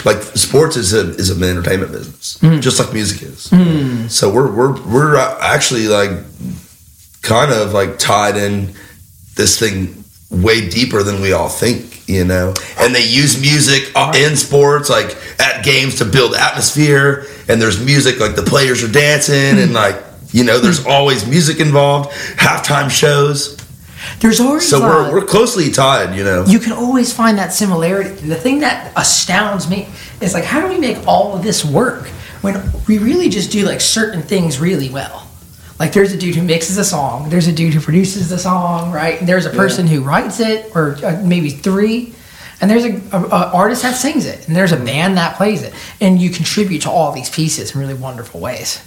Like 0.04 0.22
sports 0.22 0.76
is 0.76 0.92
a 0.92 1.10
is 1.16 1.30
an 1.30 1.42
entertainment 1.42 1.92
business, 1.92 2.38
mm. 2.40 2.60
just 2.60 2.78
like 2.80 2.92
music 2.92 3.22
is. 3.22 3.48
Mm. 3.48 4.08
So 4.10 4.30
we're 4.30 4.50
we're 4.50 4.80
we're 4.82 5.16
uh, 5.16 5.38
actually 5.40 5.88
like 5.88 6.10
kind 7.22 7.52
of 7.52 7.72
like 7.72 7.98
tied 7.98 8.36
in 8.36 8.74
this 9.38 9.58
thing 9.58 10.04
way 10.30 10.68
deeper 10.68 11.02
than 11.02 11.22
we 11.22 11.32
all 11.32 11.48
think, 11.48 12.06
you 12.06 12.26
know. 12.26 12.52
And 12.78 12.94
they 12.94 13.06
use 13.06 13.40
music 13.40 13.96
in 14.14 14.36
sports, 14.36 14.90
like 14.90 15.16
at 15.40 15.64
games, 15.64 15.94
to 15.96 16.04
build 16.04 16.34
atmosphere. 16.34 17.24
And 17.48 17.62
there's 17.62 17.82
music, 17.82 18.20
like 18.20 18.36
the 18.36 18.42
players 18.42 18.84
are 18.84 18.92
dancing, 18.92 19.58
and 19.58 19.70
hmm. 19.70 19.76
like 19.76 20.04
you 20.32 20.44
know, 20.44 20.58
there's 20.58 20.84
always 20.84 21.26
music 21.26 21.60
involved. 21.60 22.10
Halftime 22.10 22.90
shows. 22.90 23.56
There's 24.20 24.40
always 24.40 24.68
So 24.68 24.80
we're, 24.80 25.12
we're 25.12 25.26
closely 25.26 25.70
tied, 25.70 26.16
you 26.16 26.24
know. 26.24 26.44
you 26.46 26.58
can 26.58 26.72
always 26.72 27.12
find 27.12 27.38
that 27.38 27.52
similarity. 27.52 28.10
The 28.10 28.36
thing 28.36 28.60
that 28.60 28.92
astounds 28.96 29.68
me 29.68 29.88
is 30.20 30.34
like, 30.34 30.44
how 30.44 30.60
do 30.60 30.68
we 30.68 30.78
make 30.78 31.06
all 31.06 31.34
of 31.34 31.42
this 31.42 31.64
work 31.64 32.06
when 32.42 32.70
we 32.86 32.98
really 32.98 33.28
just 33.28 33.50
do 33.50 33.64
like 33.64 33.80
certain 33.80 34.22
things 34.22 34.60
really 34.60 34.90
well? 34.90 35.27
Like, 35.78 35.92
there's 35.92 36.12
a 36.12 36.16
dude 36.16 36.34
who 36.34 36.42
mixes 36.42 36.76
a 36.78 36.84
song, 36.84 37.30
there's 37.30 37.46
a 37.46 37.52
dude 37.52 37.72
who 37.74 37.80
produces 37.80 38.28
the 38.28 38.38
song, 38.38 38.90
right? 38.90 39.18
And 39.20 39.28
there's 39.28 39.46
a 39.46 39.50
person 39.50 39.86
who 39.86 40.02
writes 40.02 40.40
it, 40.40 40.74
or 40.74 40.96
uh, 41.04 41.22
maybe 41.24 41.50
three. 41.50 42.14
And 42.60 42.68
there's 42.68 42.84
a, 42.84 42.94
a, 43.16 43.24
a 43.24 43.50
artist 43.54 43.82
that 43.82 43.92
sings 43.92 44.26
it, 44.26 44.48
and 44.48 44.56
there's 44.56 44.72
a 44.72 44.76
band 44.76 45.16
that 45.16 45.36
plays 45.36 45.62
it, 45.62 45.72
and 46.00 46.20
you 46.20 46.30
contribute 46.30 46.82
to 46.82 46.90
all 46.90 47.12
these 47.12 47.30
pieces 47.30 47.72
in 47.72 47.80
really 47.80 47.94
wonderful 47.94 48.40
ways. 48.40 48.82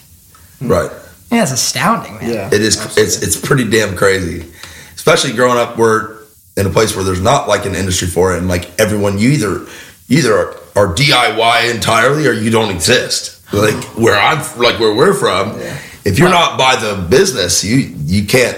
right. 0.59 0.91
Yeah, 1.31 1.43
it's 1.43 1.53
astounding, 1.53 2.15
man. 2.15 2.29
yeah, 2.29 2.47
It 2.47 2.61
is. 2.61 2.97
It's 2.97 3.23
it's 3.23 3.37
pretty 3.39 3.69
damn 3.69 3.95
crazy, 3.95 4.51
especially 4.95 5.31
growing 5.31 5.57
up 5.57 5.77
where 5.77 6.17
in 6.57 6.65
a 6.65 6.69
place 6.69 6.93
where 6.93 7.05
there's 7.05 7.21
not 7.21 7.47
like 7.47 7.65
an 7.65 7.73
industry 7.73 8.09
for 8.09 8.33
it, 8.35 8.39
and 8.39 8.49
like 8.49 8.77
everyone, 8.77 9.17
you 9.17 9.29
either 9.29 9.59
you 10.09 10.17
either 10.17 10.33
are, 10.35 10.49
are 10.75 10.93
DIY 10.93 11.73
entirely 11.73 12.27
or 12.27 12.33
you 12.33 12.49
don't 12.49 12.69
exist. 12.69 13.41
Like 13.53 13.81
where 13.97 14.19
I'm, 14.19 14.39
like 14.59 14.77
where 14.79 14.93
we're 14.93 15.13
from, 15.13 15.57
if 16.05 16.17
you're 16.19 16.29
not 16.29 16.57
by 16.57 16.75
the 16.75 17.07
business, 17.09 17.63
you 17.63 17.77
you 17.77 18.25
can't. 18.25 18.57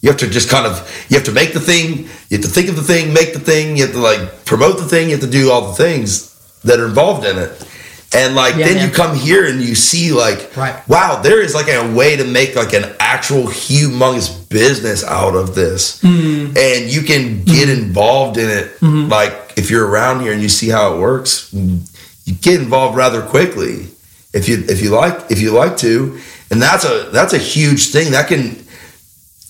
You 0.00 0.10
have 0.10 0.18
to 0.20 0.28
just 0.28 0.50
kind 0.50 0.66
of 0.66 1.06
you 1.08 1.16
have 1.16 1.26
to 1.26 1.32
make 1.32 1.52
the 1.54 1.60
thing. 1.60 2.08
You 2.28 2.36
have 2.38 2.42
to 2.42 2.48
think 2.48 2.68
of 2.68 2.76
the 2.76 2.82
thing, 2.82 3.12
make 3.14 3.32
the 3.32 3.40
thing. 3.40 3.76
You 3.76 3.84
have 3.84 3.92
to 3.94 4.00
like 4.00 4.44
promote 4.44 4.76
the 4.78 4.84
thing. 4.84 5.08
You 5.08 5.16
have 5.16 5.24
to 5.24 5.30
do 5.30 5.50
all 5.50 5.68
the 5.68 5.74
things 5.74 6.30
that 6.62 6.78
are 6.80 6.86
involved 6.86 7.26
in 7.26 7.38
it. 7.38 7.68
And 8.14 8.36
like 8.36 8.54
Yeah, 8.56 8.66
then 8.66 8.76
man. 8.76 8.88
you 8.88 8.94
come 8.94 9.16
here 9.16 9.44
and 9.46 9.60
you 9.60 9.74
see 9.74 10.12
like 10.12 10.56
Right. 10.56 10.76
wow, 10.88 11.20
there 11.22 11.40
is 11.42 11.52
like 11.54 11.68
a 11.68 11.92
way 11.94 12.16
to 12.16 12.24
make 12.24 12.54
like 12.54 12.72
an 12.74 12.94
actual 13.00 13.44
humongous 13.44 14.28
business 14.48 15.02
out 15.02 15.34
of 15.34 15.54
this. 15.54 16.00
Mm-hmm. 16.02 16.56
And 16.56 16.92
you 16.92 17.02
can 17.02 17.42
get 17.44 17.68
involved 17.68 18.36
in 18.36 18.48
it. 18.48 18.80
Like 18.82 19.32
if 19.56 19.70
you're 19.70 19.86
around 19.86 20.20
here 20.20 20.32
and 20.32 20.40
you 20.42 20.48
see 20.48 20.68
how 20.68 20.94
it 20.94 21.00
works, 21.00 21.52
you 21.52 22.34
get 22.40 22.60
involved 22.60 22.96
rather 22.96 23.20
quickly 23.22 23.88
if 24.32 24.48
you 24.48 24.64
if 24.68 24.82
you 24.82 24.90
like 24.90 25.30
if 25.30 25.40
you 25.40 25.50
like 25.52 25.76
to. 25.78 26.20
And 26.50 26.60
that's 26.60 26.84
a 26.84 27.08
that's 27.10 27.32
a 27.32 27.38
huge 27.38 27.90
thing 27.90 28.12
that 28.12 28.28
can 28.28 28.56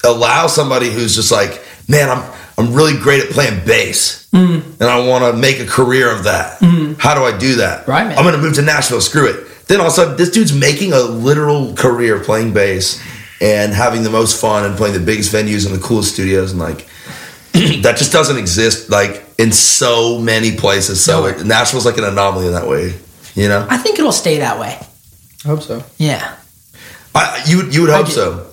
allow 0.04 0.46
somebody 0.46 0.90
who's 0.90 1.14
just 1.14 1.32
like, 1.32 1.62
man, 1.88 2.08
I'm 2.10 2.32
I'm 2.56 2.72
really 2.72 2.98
great 2.98 3.24
at 3.24 3.30
playing 3.30 3.64
bass, 3.66 4.28
mm-hmm. 4.30 4.80
and 4.80 4.90
I 4.90 5.06
want 5.08 5.24
to 5.24 5.38
make 5.38 5.58
a 5.58 5.66
career 5.66 6.14
of 6.14 6.24
that. 6.24 6.60
Mm-hmm. 6.60 6.94
How 6.98 7.14
do 7.14 7.24
I 7.24 7.36
do 7.36 7.56
that? 7.56 7.88
Right, 7.88 8.06
man. 8.06 8.16
I'm 8.16 8.24
going 8.24 8.36
to 8.36 8.40
move 8.40 8.54
to 8.54 8.62
Nashville. 8.62 9.00
Screw 9.00 9.28
it. 9.28 9.66
Then 9.66 9.80
all 9.80 9.86
of 9.86 9.92
a 9.92 9.96
sudden, 9.96 10.16
this 10.16 10.30
dude's 10.30 10.52
making 10.52 10.92
a 10.92 11.00
literal 11.00 11.74
career 11.74 12.20
playing 12.20 12.52
bass 12.52 13.02
and 13.40 13.72
having 13.72 14.04
the 14.04 14.10
most 14.10 14.40
fun 14.40 14.64
and 14.64 14.76
playing 14.76 14.94
the 14.94 15.00
biggest 15.04 15.32
venues 15.32 15.66
and 15.66 15.74
the 15.74 15.84
coolest 15.84 16.14
studios, 16.14 16.52
and 16.52 16.60
like 16.60 16.86
that 17.52 17.96
just 17.96 18.12
doesn't 18.12 18.38
exist 18.38 18.88
like 18.88 19.24
in 19.38 19.50
so 19.50 20.20
many 20.20 20.56
places. 20.56 21.02
So 21.02 21.22
No. 21.22 21.26
it, 21.26 21.44
Nashville's 21.44 21.86
like 21.86 21.98
an 21.98 22.04
anomaly 22.04 22.46
in 22.46 22.52
that 22.52 22.68
way. 22.68 22.94
You 23.34 23.48
know, 23.48 23.66
I 23.68 23.78
think 23.78 23.98
it'll 23.98 24.12
stay 24.12 24.38
that 24.38 24.60
way. 24.60 24.78
I 25.44 25.48
hope 25.48 25.62
so. 25.62 25.82
Yeah. 25.98 26.36
I, 27.14 27.42
you 27.46 27.56
would- 27.58 27.74
you 27.74 27.82
would 27.82 27.90
hope 27.90 28.08
so. 28.08 28.46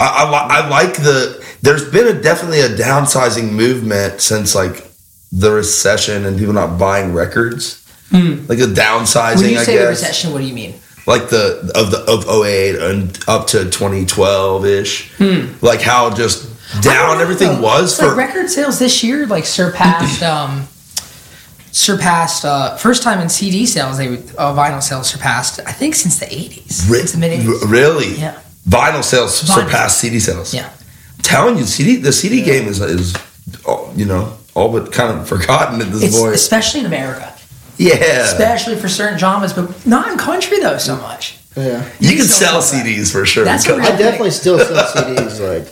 I, 0.00 0.24
I, 0.24 0.58
I 0.64 0.68
like 0.68 0.94
the. 0.96 1.44
There's 1.62 1.88
been 1.90 2.08
a 2.16 2.20
definitely 2.20 2.60
a 2.60 2.68
downsizing 2.68 3.52
movement 3.52 4.20
since 4.20 4.54
like 4.54 4.86
the 5.32 5.50
recession 5.52 6.26
and 6.26 6.38
people 6.38 6.52
not 6.52 6.78
buying 6.78 7.12
records. 7.14 7.80
Like 8.12 8.58
the 8.58 8.66
downsizing. 8.72 9.42
When 9.42 9.50
you 9.50 9.58
I 9.58 9.64
say 9.64 9.74
guess. 9.74 9.88
recession, 9.88 10.32
what 10.32 10.38
do 10.40 10.44
you 10.44 10.54
mean? 10.54 10.74
Like 11.06 11.28
the 11.30 11.70
of 11.74 11.90
the 11.90 11.98
of 12.10 12.28
08 12.44 12.76
and 12.76 13.18
up 13.28 13.46
to 13.48 13.64
2012 13.64 14.64
ish. 14.66 15.20
Like 15.62 15.80
how 15.80 16.10
just 16.14 16.48
down 16.82 17.16
know, 17.18 17.22
everything 17.22 17.60
was 17.60 17.98
like 18.00 18.08
for. 18.10 18.16
record 18.16 18.50
sales 18.50 18.78
this 18.78 19.02
year 19.04 19.26
like 19.26 19.44
surpassed 19.44 20.22
um 20.34 20.66
surpassed 21.74 22.44
uh 22.44 22.76
first 22.76 23.02
time 23.02 23.20
in 23.20 23.28
CD 23.28 23.66
sales 23.66 23.98
they 23.98 24.06
uh, 24.38 24.54
vinyl 24.54 24.80
sales 24.82 25.08
surpassed 25.08 25.58
I 25.66 25.72
think 25.72 25.96
since 25.96 26.18
the 26.20 26.26
80s 26.26 26.88
Re- 26.88 26.98
since 27.00 27.12
the 27.12 27.18
mid 27.18 27.40
80s 27.40 27.62
r- 27.62 27.68
really? 27.68 28.14
yeah 28.14 28.40
Vinyl 28.68 29.02
sales 29.02 29.42
Vinyl. 29.42 29.54
surpassed 29.64 29.98
CD 29.98 30.20
sales. 30.20 30.54
yeah 30.54 30.70
I'm 31.16 31.22
telling 31.22 31.58
you, 31.58 31.64
CD 31.64 31.96
the 31.96 32.12
CD 32.12 32.42
game 32.42 32.68
is 32.68 32.80
is 32.80 33.14
oh, 33.66 33.92
you 33.96 34.04
know 34.06 34.36
all 34.54 34.70
but 34.70 34.92
kind 34.92 35.18
of 35.18 35.28
forgotten 35.28 35.80
at 35.80 35.90
this 35.90 36.02
it's 36.04 36.18
point. 36.20 36.34
especially 36.34 36.80
in 36.80 36.86
America 36.86 37.34
Yeah, 37.76 38.22
especially 38.22 38.76
for 38.76 38.88
certain 38.88 39.18
genres 39.18 39.52
but 39.52 39.84
not 39.84 40.08
in 40.12 40.16
country 40.16 40.60
though 40.60 40.78
so 40.78 40.94
much 40.96 41.38
Yeah, 41.56 41.82
you 41.98 42.10
You 42.10 42.16
can 42.18 42.26
sell 42.26 42.62
sell 42.62 42.80
that. 42.82 42.86
CDs 42.86 43.10
for 43.10 43.26
sure. 43.26 43.44
That's 43.44 43.66
what 43.68 43.80
on. 43.80 43.86
I 43.86 43.96
definitely 43.96 44.30
still 44.30 44.58
sell 44.60 44.86
CDs. 44.94 45.38
Like, 45.50 45.66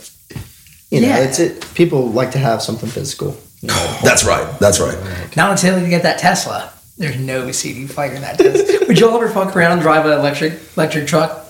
you 0.91 0.99
know, 1.01 1.07
Yeah. 1.07 1.25
it's 1.25 1.39
it. 1.39 1.51
People 1.75 2.01
like 2.19 2.31
to 2.31 2.39
have 2.39 2.61
something 2.61 2.89
physical. 2.89 3.35
You 3.63 3.67
know, 3.69 3.97
That's 4.03 4.23
right. 4.23 4.59
That's 4.59 4.79
right. 4.79 4.97
not 5.35 5.51
until 5.51 5.81
you 5.81 5.89
get 5.89 6.03
that 6.03 6.19
Tesla 6.19 6.69
there's 6.97 7.17
no 7.17 7.51
CD 7.51 7.87
player 7.87 8.13
in 8.13 8.21
that 8.21 8.37
Tesla 8.37 8.87
would 8.87 8.99
y'all 8.99 9.15
ever 9.15 9.27
fuck 9.27 9.55
around 9.55 9.71
and 9.71 9.81
drive 9.81 10.05
an 10.05 10.11
electric 10.11 10.59
electric 10.77 11.07
truck 11.07 11.47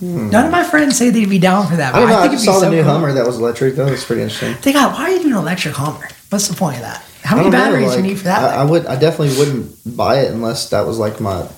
hmm. 0.00 0.30
None 0.30 0.46
of 0.46 0.50
my 0.50 0.64
friends 0.64 0.98
say 0.98 1.10
they'd 1.10 1.30
be 1.30 1.38
down 1.38 1.68
for 1.68 1.76
that. 1.76 1.94
I 1.94 2.00
don't 2.00 2.08
know. 2.08 2.18
I, 2.18 2.22
think 2.22 2.32
just 2.32 2.44
it'd 2.48 2.54
be 2.54 2.60
saw 2.60 2.68
the 2.68 2.74
new 2.74 2.82
cool. 2.82 2.92
Hummer 2.92 3.12
that 3.12 3.24
was 3.24 3.38
electric. 3.38 3.76
That 3.76 3.88
was 3.88 4.04
pretty 4.04 4.22
interesting. 4.22 4.56
They 4.60 4.72
got. 4.72 4.92
Why 4.92 5.04
are 5.04 5.10
you 5.10 5.20
doing 5.20 5.32
an 5.32 5.38
electric 5.38 5.74
Hummer? 5.76 6.08
What's 6.30 6.48
the 6.48 6.56
point 6.56 6.76
of 6.76 6.82
that? 6.82 7.04
How 7.22 7.36
I 7.36 7.38
many 7.38 7.50
know, 7.50 7.58
batteries 7.58 7.84
do 7.84 7.88
like, 7.90 7.96
you 7.98 8.02
need 8.02 8.18
for 8.18 8.24
that? 8.24 8.42
I, 8.42 8.62
I 8.62 8.64
would. 8.64 8.86
I 8.86 8.96
definitely 8.96 9.38
wouldn't 9.38 9.96
buy 9.96 10.20
it 10.22 10.32
unless 10.32 10.70
that 10.70 10.84
was 10.84 10.98
like 10.98 11.20
my. 11.20 11.48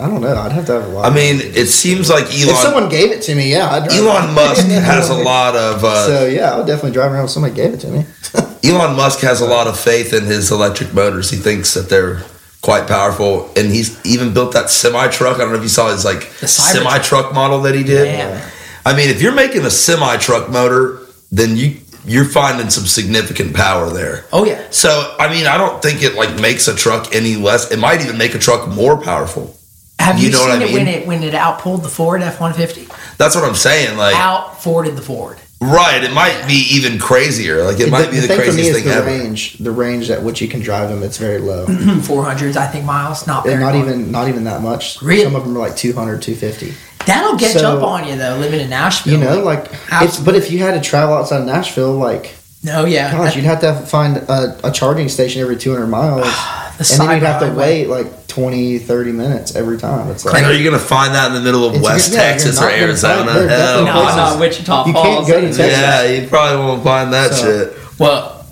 I 0.00 0.08
don't 0.08 0.20
know. 0.20 0.36
I'd 0.36 0.50
have 0.50 0.66
to 0.66 0.72
have 0.72 0.86
a 0.86 0.88
lot. 0.88 1.10
I 1.10 1.14
mean, 1.14 1.40
it 1.40 1.66
seems 1.66 2.10
like 2.10 2.24
Elon. 2.24 2.48
if 2.48 2.56
someone 2.56 2.88
gave 2.88 3.12
it 3.12 3.22
to 3.22 3.34
me, 3.34 3.52
yeah, 3.52 3.70
I'd 3.70 3.90
Elon. 3.92 4.34
Musk 4.34 4.66
has 4.66 5.08
a 5.08 5.14
lot 5.14 5.54
of 5.54 5.84
uh, 5.84 6.06
So 6.06 6.26
yeah, 6.26 6.52
I 6.52 6.56
would 6.56 6.66
definitely 6.66 6.92
drive 6.92 7.12
around 7.12 7.24
if 7.24 7.30
somebody 7.30 7.54
gave 7.54 7.74
it 7.74 7.80
to 7.80 7.88
me. 7.88 8.04
Elon 8.64 8.96
Musk 8.96 9.20
has 9.20 9.40
a 9.40 9.46
lot 9.46 9.68
of 9.68 9.78
faith 9.78 10.12
in 10.12 10.24
his 10.24 10.50
electric 10.50 10.92
motors. 10.94 11.30
He 11.30 11.36
thinks 11.36 11.74
that 11.74 11.88
they're 11.88 12.22
quite 12.60 12.88
powerful, 12.88 13.52
and 13.56 13.70
he's 13.70 14.04
even 14.04 14.34
built 14.34 14.52
that 14.54 14.68
semi 14.70 15.08
truck. 15.08 15.36
I 15.36 15.40
don't 15.40 15.50
know 15.50 15.58
if 15.58 15.62
you 15.62 15.68
saw 15.68 15.90
his 15.90 16.04
like 16.04 16.22
semi 16.22 16.98
truck 16.98 17.32
model 17.32 17.60
that 17.62 17.74
he 17.76 17.84
did. 17.84 18.04
Damn. 18.06 18.50
I 18.84 18.96
mean, 18.96 19.10
if 19.10 19.22
you're 19.22 19.34
making 19.34 19.64
a 19.64 19.70
semi 19.70 20.16
truck 20.16 20.50
motor, 20.50 21.00
then 21.30 21.56
you 21.56 21.78
you're 22.04 22.24
finding 22.24 22.68
some 22.68 22.84
significant 22.84 23.54
power 23.54 23.90
there. 23.90 24.24
Oh 24.32 24.44
yeah. 24.44 24.66
So 24.70 25.14
I 25.20 25.32
mean, 25.32 25.46
I 25.46 25.56
don't 25.56 25.80
think 25.80 26.02
it 26.02 26.14
like 26.14 26.40
makes 26.40 26.66
a 26.66 26.74
truck 26.74 27.14
any 27.14 27.36
less. 27.36 27.70
It 27.70 27.78
might 27.78 28.00
even 28.00 28.18
make 28.18 28.34
a 28.34 28.38
truck 28.38 28.68
more 28.68 29.00
powerful. 29.00 29.56
Have 30.04 30.18
you, 30.18 30.30
know 30.30 30.38
seen 30.38 30.48
what 30.48 30.62
I 30.62 30.64
it 30.66 30.72
when 30.72 30.86
it 30.88 31.06
when 31.06 31.22
it 31.22 31.34
outpulled 31.34 31.82
the 31.82 31.88
Ford 31.88 32.22
F 32.22 32.40
one 32.40 32.52
fifty? 32.54 32.86
That's 33.18 33.34
what 33.34 33.44
I'm 33.44 33.54
saying. 33.54 33.96
Like, 33.96 34.14
Out 34.16 34.62
Forded 34.62 34.96
the 34.96 35.02
Ford. 35.02 35.38
right? 35.60 36.02
It 36.02 36.12
might 36.12 36.46
be 36.46 36.66
even 36.72 36.98
crazier. 36.98 37.62
Like, 37.64 37.80
it 37.80 37.90
might 37.90 38.10
be 38.10 38.18
the, 38.20 38.28
thing 38.28 38.40
for 38.40 38.46
me 38.46 38.52
craziest 38.52 38.70
is 38.70 38.76
thing 38.76 38.84
the 38.88 38.94
ever. 38.94 39.06
range. 39.06 39.54
The 39.58 39.70
range 39.70 40.10
at 40.10 40.22
which 40.22 40.40
you 40.42 40.48
can 40.48 40.60
drive 40.60 40.88
them, 40.90 41.02
it's 41.02 41.16
very 41.18 41.38
low. 41.38 41.66
Four 42.02 42.24
hundreds, 42.24 42.56
I 42.56 42.66
think, 42.66 42.84
miles. 42.84 43.26
Not 43.26 43.44
very 43.44 43.54
and 43.54 43.62
not 43.62 43.74
long. 43.74 43.82
even 43.88 44.10
not 44.12 44.28
even 44.28 44.44
that 44.44 44.62
much. 44.62 45.00
Really? 45.02 45.24
Some 45.24 45.34
of 45.36 45.44
them 45.44 45.56
are 45.56 45.60
like 45.60 45.76
200, 45.76 46.20
250. 46.22 46.74
That'll 47.06 47.36
get 47.36 47.52
So- 47.58 47.76
up 47.78 47.82
on 47.84 48.08
you 48.08 48.16
though, 48.16 48.36
living 48.36 48.60
in 48.60 48.70
Nashville. 48.70 49.12
You 49.14 49.18
know, 49.24 49.42
like 49.42 49.66
it's, 49.92 50.18
but 50.18 50.34
if 50.34 50.50
you 50.50 50.58
had 50.60 50.74
to 50.74 50.80
travel 50.80 51.14
outside 51.14 51.40
of 51.40 51.46
Nashville, 51.46 51.92
like 51.94 52.34
no, 52.62 52.86
yeah. 52.86 53.12
gosh, 53.12 53.36
you'd 53.36 53.44
have 53.44 53.60
to 53.60 53.74
find 53.74 54.16
a, 54.16 54.58
a 54.68 54.72
charging 54.72 55.10
station 55.10 55.42
every 55.42 55.56
200 55.56 55.86
miles, 55.86 56.22
the 56.78 56.88
and 56.92 57.00
then 57.10 57.10
you'd 57.20 57.26
have 57.26 57.40
to 57.42 57.52
wait 57.54 57.88
like 57.88 58.23
20, 58.34 58.78
30 58.80 59.12
minutes 59.12 59.54
every 59.54 59.78
time. 59.78 60.10
It's 60.10 60.24
like 60.24 60.34
And 60.34 60.46
are 60.46 60.52
you 60.52 60.64
gonna 60.68 60.82
find 60.82 61.14
that 61.14 61.28
in 61.28 61.34
the 61.34 61.40
middle 61.40 61.64
of 61.64 61.80
West 61.80 62.12
yeah, 62.12 62.18
you're 62.20 62.30
Texas 62.32 62.60
or 62.60 62.68
Arizona? 62.68 63.24
find- 63.26 63.28
there 63.28 63.44
are 63.46 63.48
Hell 63.48 63.84
No, 63.84 63.92
places- 63.92 64.16
no, 64.16 64.36
Wichita 64.40 64.86
You 64.88 64.92
Falls. 64.92 65.06
can't 65.06 65.26
go 65.28 65.40
to 65.40 65.46
Texas. 65.46 65.66
Yeah, 65.78 66.02
you 66.04 66.26
probably 66.26 66.56
won't 66.66 66.82
find 66.84 67.12
that 67.12 67.32
So- 67.34 67.42
shit. 67.44 67.78
Well, 67.98 68.44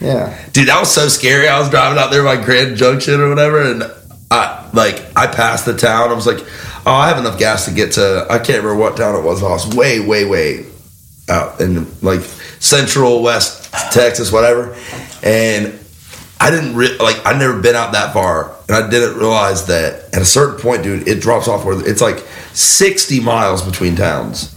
yeah. 0.00 0.32
Dude, 0.52 0.66
that 0.68 0.80
was 0.80 0.90
so 0.90 1.06
scary. 1.08 1.46
I 1.48 1.60
was 1.60 1.68
driving 1.68 1.96
out 1.98 2.10
there 2.10 2.24
by 2.24 2.36
Grand 2.36 2.76
Junction 2.76 3.20
or 3.20 3.28
whatever, 3.28 3.60
and 3.62 3.84
I 4.32 4.64
like 4.72 5.00
I 5.14 5.26
passed 5.28 5.64
the 5.64 5.74
town. 5.74 6.10
I 6.10 6.14
was 6.14 6.26
like, 6.26 6.38
oh, 6.86 6.92
I 6.92 7.06
have 7.08 7.18
enough 7.18 7.38
gas 7.38 7.66
to 7.66 7.70
get 7.70 7.92
to. 7.92 8.26
I 8.28 8.38
can't 8.38 8.62
remember 8.64 8.76
what 8.76 8.96
town 8.96 9.14
it 9.14 9.22
was. 9.22 9.42
I 9.44 9.48
was 9.48 9.66
way, 9.68 10.00
way, 10.00 10.24
way 10.24 10.64
out 11.28 11.60
in 11.60 11.86
like 12.02 12.20
central 12.58 13.22
West 13.22 13.72
Texas, 13.92 14.32
whatever. 14.32 14.74
And 15.22 15.78
I 16.40 16.50
didn't 16.50 16.74
re- 16.74 16.96
like 16.98 17.24
I'd 17.26 17.38
never 17.38 17.60
been 17.60 17.76
out 17.76 17.92
that 17.92 18.12
far, 18.14 18.50
and 18.68 18.76
I 18.76 18.88
didn't 18.88 19.18
realize 19.18 19.66
that 19.66 20.14
at 20.14 20.22
a 20.22 20.24
certain 20.24 20.58
point, 20.58 20.82
dude, 20.82 21.06
it 21.06 21.20
drops 21.20 21.46
off 21.48 21.64
where 21.66 21.78
it's 21.88 22.00
like 22.00 22.18
sixty 22.54 23.20
miles 23.20 23.62
between 23.62 23.94
towns, 23.94 24.54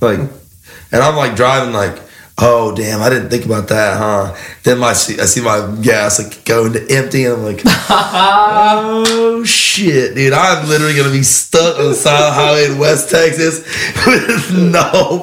like, 0.00 0.18
and 0.20 1.02
I'm 1.02 1.16
like 1.16 1.34
driving 1.36 1.74
like. 1.74 2.00
Oh 2.38 2.76
damn! 2.76 3.00
I 3.00 3.08
didn't 3.08 3.30
think 3.30 3.46
about 3.46 3.68
that, 3.68 3.96
huh? 3.96 4.36
Then 4.62 4.76
my 4.76 4.90
I 4.90 4.92
see 4.92 5.40
my 5.40 5.74
gas 5.80 6.18
like 6.22 6.44
going 6.44 6.74
to 6.74 6.86
empty, 6.94 7.24
and 7.24 7.32
I'm 7.36 7.42
like, 7.42 7.62
oh 7.64 9.42
shit, 9.44 10.14
dude! 10.14 10.34
I'm 10.34 10.68
literally 10.68 10.94
gonna 10.94 11.10
be 11.12 11.22
stuck 11.22 11.78
on 11.78 11.86
the 11.86 11.94
side 11.94 12.20
of 12.20 12.26
the 12.26 12.32
highway 12.32 12.66
in 12.72 12.78
West 12.78 13.08
Texas 13.10 13.60
with 14.06 14.52
no, 14.54 15.22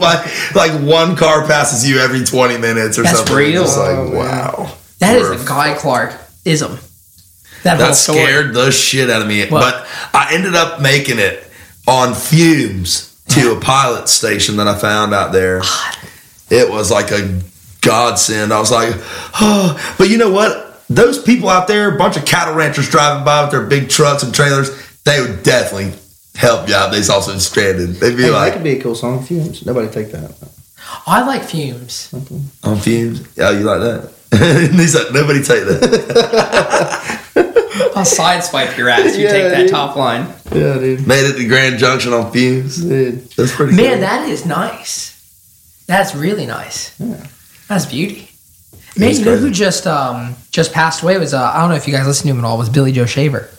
like 0.56 0.72
one 0.82 1.16
car 1.16 1.46
passes 1.46 1.88
you 1.88 2.00
every 2.00 2.24
20 2.24 2.58
minutes 2.58 2.98
or 2.98 3.04
That's 3.04 3.18
something. 3.20 3.36
real. 3.36 3.62
It's 3.64 3.78
like 3.78 3.96
Oh, 3.96 4.10
wow, 4.10 4.76
that 5.04 5.16
is 5.18 5.30
We're- 5.30 5.42
a 5.42 5.46
Guy 5.46 5.76
Clark 5.78 6.14
ism. 6.46 6.78
That, 7.64 7.78
that 7.78 7.96
scared 7.96 8.54
the 8.54 8.72
shit 8.72 9.10
out 9.10 9.22
of 9.22 9.28
me. 9.28 9.40
What? 9.48 9.62
But 9.62 9.88
I 10.14 10.34
ended 10.34 10.54
up 10.54 10.82
making 10.82 11.18
it 11.20 11.48
on 11.88 12.14
fumes 12.14 13.18
to 13.30 13.56
a 13.56 13.60
pilot 13.62 14.10
station 14.10 14.58
that 14.58 14.68
I 14.68 14.78
found 14.78 15.14
out 15.14 15.32
there. 15.32 15.62
It 16.50 16.70
was 16.70 16.92
like 16.92 17.12
a 17.12 17.40
godsend. 17.82 18.52
I 18.52 18.60
was 18.60 18.70
like, 18.72 18.94
oh, 19.40 19.96
but 19.98 20.10
you 20.10 20.18
know 20.18 20.30
what? 20.30 20.82
Those 20.90 21.22
people 21.24 21.48
out 21.48 21.68
there, 21.70 21.96
a 21.96 21.98
bunch 21.98 22.18
of 22.18 22.26
cattle 22.26 22.54
ranchers 22.54 22.90
driving 22.90 23.24
by 23.24 23.42
with 23.44 23.52
their 23.52 23.66
big 23.66 23.90
trucks 23.90 24.24
and 24.24 24.36
trailers, 24.36 24.70
they 25.06 25.22
would 25.22 25.42
definitely 25.44 25.94
help 26.36 26.68
you 26.68 26.76
out. 26.76 26.92
They 26.92 27.02
saw 27.02 27.22
some 27.22 27.40
stranded. 27.40 27.92
They'd 27.96 28.18
be 28.18 28.24
Hey, 28.24 28.30
that 28.30 28.36
like, 28.36 28.54
could 28.54 28.64
be 28.64 28.78
a 28.78 28.82
cool 28.84 28.94
song. 28.96 29.24
Fumes. 29.24 29.66
Nobody 29.66 29.88
take 29.88 30.12
that. 30.12 30.36
I 31.08 31.26
like 31.26 31.44
fumes. 31.44 32.14
on 32.64 32.78
fumes. 32.80 33.26
Yeah, 33.38 33.52
you 33.52 33.62
like 33.62 33.80
that? 33.80 34.12
And 34.42 34.74
He's 34.80 34.96
like, 34.96 35.14
nobody 35.14 35.40
take 35.44 35.64
that. 35.66 37.20
I'll 37.96 38.04
sideswipe 38.06 38.78
your 38.78 38.90
ass. 38.90 39.16
You 39.18 39.24
Yeah, 39.26 39.32
take 39.32 39.52
that 39.52 39.62
dude. 39.64 39.70
top 39.70 39.96
line. 39.96 40.28
Yeah, 40.52 40.74
dude. 40.80 41.08
Made 41.08 41.26
it 41.26 41.38
to 41.38 41.48
Grand 41.48 41.78
Junction 41.80 42.14
on 42.14 42.32
fumes. 42.32 42.78
Dude. 42.82 43.30
That's 43.32 43.56
pretty 43.56 43.76
Man, 43.76 43.94
cool. 43.94 44.02
that 44.02 44.28
is 44.30 44.46
nice. 44.46 45.12
That's 45.88 46.16
really 46.16 46.46
nice. 46.46 47.00
Yeah. 47.00 47.26
That's 47.68 47.86
beauty. 47.86 48.30
Man, 48.96 49.12
you 49.16 49.26
know 49.26 49.38
who 49.38 49.50
just 49.50 49.88
um 49.88 50.36
just 50.52 50.72
passed 50.72 51.02
away 51.02 51.18
was 51.18 51.34
uh, 51.34 51.42
I 51.54 51.62
don't 51.62 51.70
know 51.70 51.76
if 51.76 51.88
you 51.88 51.94
guys 51.94 52.06
listen 52.06 52.28
to 52.28 52.34
him 52.34 52.40
at 52.40 52.46
all 52.46 52.58
was 52.60 52.70
Billy 52.70 52.92
Joe 52.92 53.06
Shaver. 53.08 53.50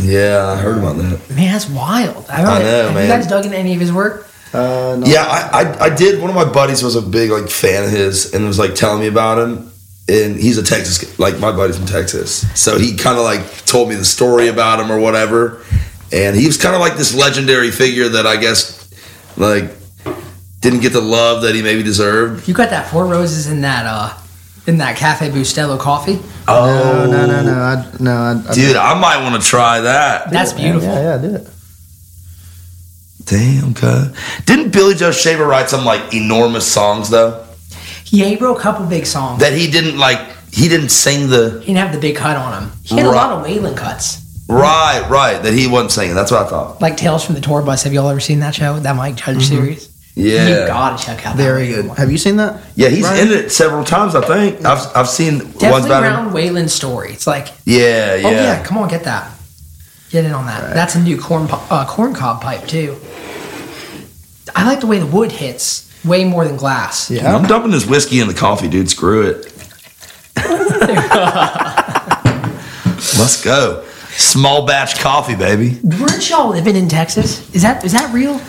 yeah, 0.00 0.46
I 0.46 0.56
heard 0.56 0.78
about 0.78 0.96
that. 0.98 1.30
Man, 1.30 1.52
that's 1.52 1.68
wild. 1.68 2.26
I, 2.28 2.38
don't 2.42 2.46
I 2.48 2.58
know, 2.60 2.64
have 2.86 2.94
man. 2.94 3.02
you 3.02 3.08
guys 3.12 3.26
dug 3.26 3.44
into 3.44 3.56
any 3.58 3.74
of 3.74 3.80
his 3.80 3.92
work? 3.92 4.28
Uh, 4.52 4.96
no. 5.00 5.02
Yeah, 5.04 5.24
I, 5.24 5.62
I 5.62 5.84
I 5.86 5.94
did. 5.96 6.20
One 6.20 6.30
of 6.30 6.36
my 6.36 6.44
buddies 6.44 6.82
was 6.84 6.94
a 6.94 7.02
big 7.02 7.30
like 7.30 7.48
fan 7.50 7.82
of 7.84 7.90
his 7.90 8.32
and 8.34 8.46
was 8.46 8.58
like 8.58 8.76
telling 8.76 9.00
me 9.00 9.08
about 9.08 9.38
him. 9.38 9.72
And 10.06 10.36
he's 10.36 10.58
a 10.58 10.62
Texas, 10.62 10.98
kid. 10.98 11.18
like 11.18 11.38
my 11.38 11.50
buddy's 11.50 11.78
from 11.78 11.86
Texas, 11.86 12.46
so 12.60 12.78
he 12.78 12.94
kind 12.94 13.16
of 13.16 13.24
like 13.24 13.64
told 13.64 13.88
me 13.88 13.94
the 13.94 14.04
story 14.04 14.48
about 14.48 14.78
him 14.78 14.92
or 14.92 14.98
whatever. 14.98 15.64
And 16.12 16.36
he 16.36 16.46
was 16.46 16.58
kind 16.58 16.74
of 16.74 16.82
like 16.82 16.96
this 16.96 17.14
legendary 17.14 17.70
figure 17.70 18.10
that 18.10 18.26
I 18.26 18.36
guess 18.36 18.90
like 19.38 19.70
didn't 20.60 20.80
get 20.80 20.92
the 20.92 21.00
love 21.00 21.42
that 21.42 21.54
he 21.54 21.62
maybe 21.62 21.82
deserved. 21.82 22.46
You 22.46 22.54
got 22.54 22.70
that 22.70 22.90
four 22.90 23.06
roses 23.06 23.46
in 23.46 23.62
that 23.62 23.86
uh 23.86 24.14
in 24.66 24.78
that 24.78 24.96
Cafe 24.96 25.30
Bustelo 25.30 25.78
coffee? 25.78 26.18
No, 26.46 27.06
no, 27.06 27.26
no, 27.26 27.42
no. 27.42 27.52
I, 27.52 27.92
no, 28.00 28.12
I, 28.12 28.50
I 28.50 28.54
Dude, 28.54 28.76
I 28.76 28.98
might 28.98 29.22
want 29.22 29.42
to 29.42 29.48
try 29.48 29.80
that. 29.80 30.30
That's 30.30 30.52
beautiful. 30.52 30.88
Yeah, 30.88 31.02
yeah, 31.02 31.14
I 31.14 31.18
did 31.18 31.34
it. 31.34 31.48
Damn, 33.24 33.74
cuz. 33.74 34.44
Didn't 34.44 34.70
Billy 34.70 34.94
Joe 34.94 35.12
Shaver 35.12 35.46
write 35.46 35.70
some 35.70 35.84
like 35.84 36.14
enormous 36.14 36.70
songs 36.70 37.10
though? 37.10 37.43
Yeah, 38.06 38.26
he 38.26 38.36
wrote 38.36 38.56
a 38.56 38.60
couple 38.60 38.86
big 38.86 39.06
songs. 39.06 39.40
That 39.40 39.52
he 39.52 39.70
didn't 39.70 39.98
like. 39.98 40.18
He 40.52 40.68
didn't 40.68 40.90
sing 40.90 41.28
the 41.30 41.58
he 41.60 41.66
didn't 41.66 41.78
have 41.78 41.92
the 41.92 41.98
big 42.00 42.16
cut 42.16 42.36
on 42.36 42.62
him. 42.62 42.72
He 42.84 42.96
had 42.96 43.06
a 43.06 43.10
lot 43.10 43.32
of 43.32 43.44
Waylon 43.46 43.76
cuts. 43.76 44.22
right, 44.48 45.04
right. 45.10 45.42
That 45.42 45.52
he 45.52 45.66
wasn't 45.66 45.90
singing. 45.92 46.14
That's 46.14 46.30
what 46.30 46.46
I 46.46 46.48
thought. 46.48 46.80
Like 46.80 46.96
Tales 46.96 47.24
from 47.24 47.34
the 47.34 47.40
Tour 47.40 47.62
Bus. 47.62 47.82
Have 47.82 47.92
y'all 47.92 48.08
ever 48.08 48.20
seen 48.20 48.40
that 48.40 48.54
show? 48.54 48.78
That 48.78 48.94
Mike 48.94 49.16
Judge 49.16 49.46
series? 49.48 49.90
Yeah, 50.16 50.46
You 50.46 50.66
gotta 50.68 51.02
check 51.02 51.26
out 51.26 51.34
Very 51.36 51.66
Waylon 51.70 51.74
good. 51.74 51.86
one. 51.88 51.96
Have 51.96 52.12
you 52.12 52.18
seen 52.18 52.36
that? 52.36 52.62
Yeah, 52.76 52.88
he's 52.88 53.02
Ryan? 53.02 53.26
in 53.32 53.32
it 53.36 53.50
several 53.50 53.82
times. 53.84 54.14
I 54.14 54.20
think 54.24 54.64
I've 54.64 54.96
I've 54.96 55.08
seen 55.08 55.38
ones 55.40 55.54
Definitely 55.54 55.86
about 55.90 56.02
around 56.04 56.32
Waylon's 56.34 56.72
story. 56.72 57.10
It's 57.10 57.26
like, 57.26 57.48
Yeah, 57.64 58.14
yeah. 58.14 58.28
oh 58.28 58.30
yeah, 58.30 58.62
come 58.64 58.78
on, 58.78 58.88
get 58.88 59.02
that. 59.04 59.32
Get 60.10 60.24
in 60.24 60.32
on 60.32 60.46
that. 60.46 60.72
That's 60.72 60.94
a 60.94 61.00
new 61.02 61.20
corn 61.20 61.48
uh, 61.50 61.84
corn 61.88 62.14
cob 62.14 62.40
pipe 62.42 62.68
too. 62.68 62.96
I 64.54 64.64
like 64.68 64.80
the 64.80 64.86
way 64.86 65.00
the 65.00 65.06
wood 65.06 65.32
hits 65.32 65.90
way 66.04 66.24
more 66.24 66.44
than 66.44 66.56
glass. 66.56 67.10
Yeah. 67.10 67.34
I'm 67.34 67.46
dumping 67.46 67.70
this 67.70 67.86
whiskey 67.86 68.20
in 68.20 68.28
the 68.28 68.34
coffee, 68.34 68.68
dude. 68.68 68.90
Screw 68.90 69.22
it. 69.26 69.50
Let's 73.18 73.42
go. 73.42 73.84
Small 74.10 74.66
batch 74.66 74.98
coffee, 74.98 75.34
baby. 75.34 75.78
Weren't 75.82 76.28
y'all 76.30 76.50
living 76.50 76.76
in 76.76 76.88
Texas? 76.88 77.52
Is 77.54 77.62
that 77.62 77.84
is 77.84 77.92
that 77.92 78.12
real? 78.14 78.40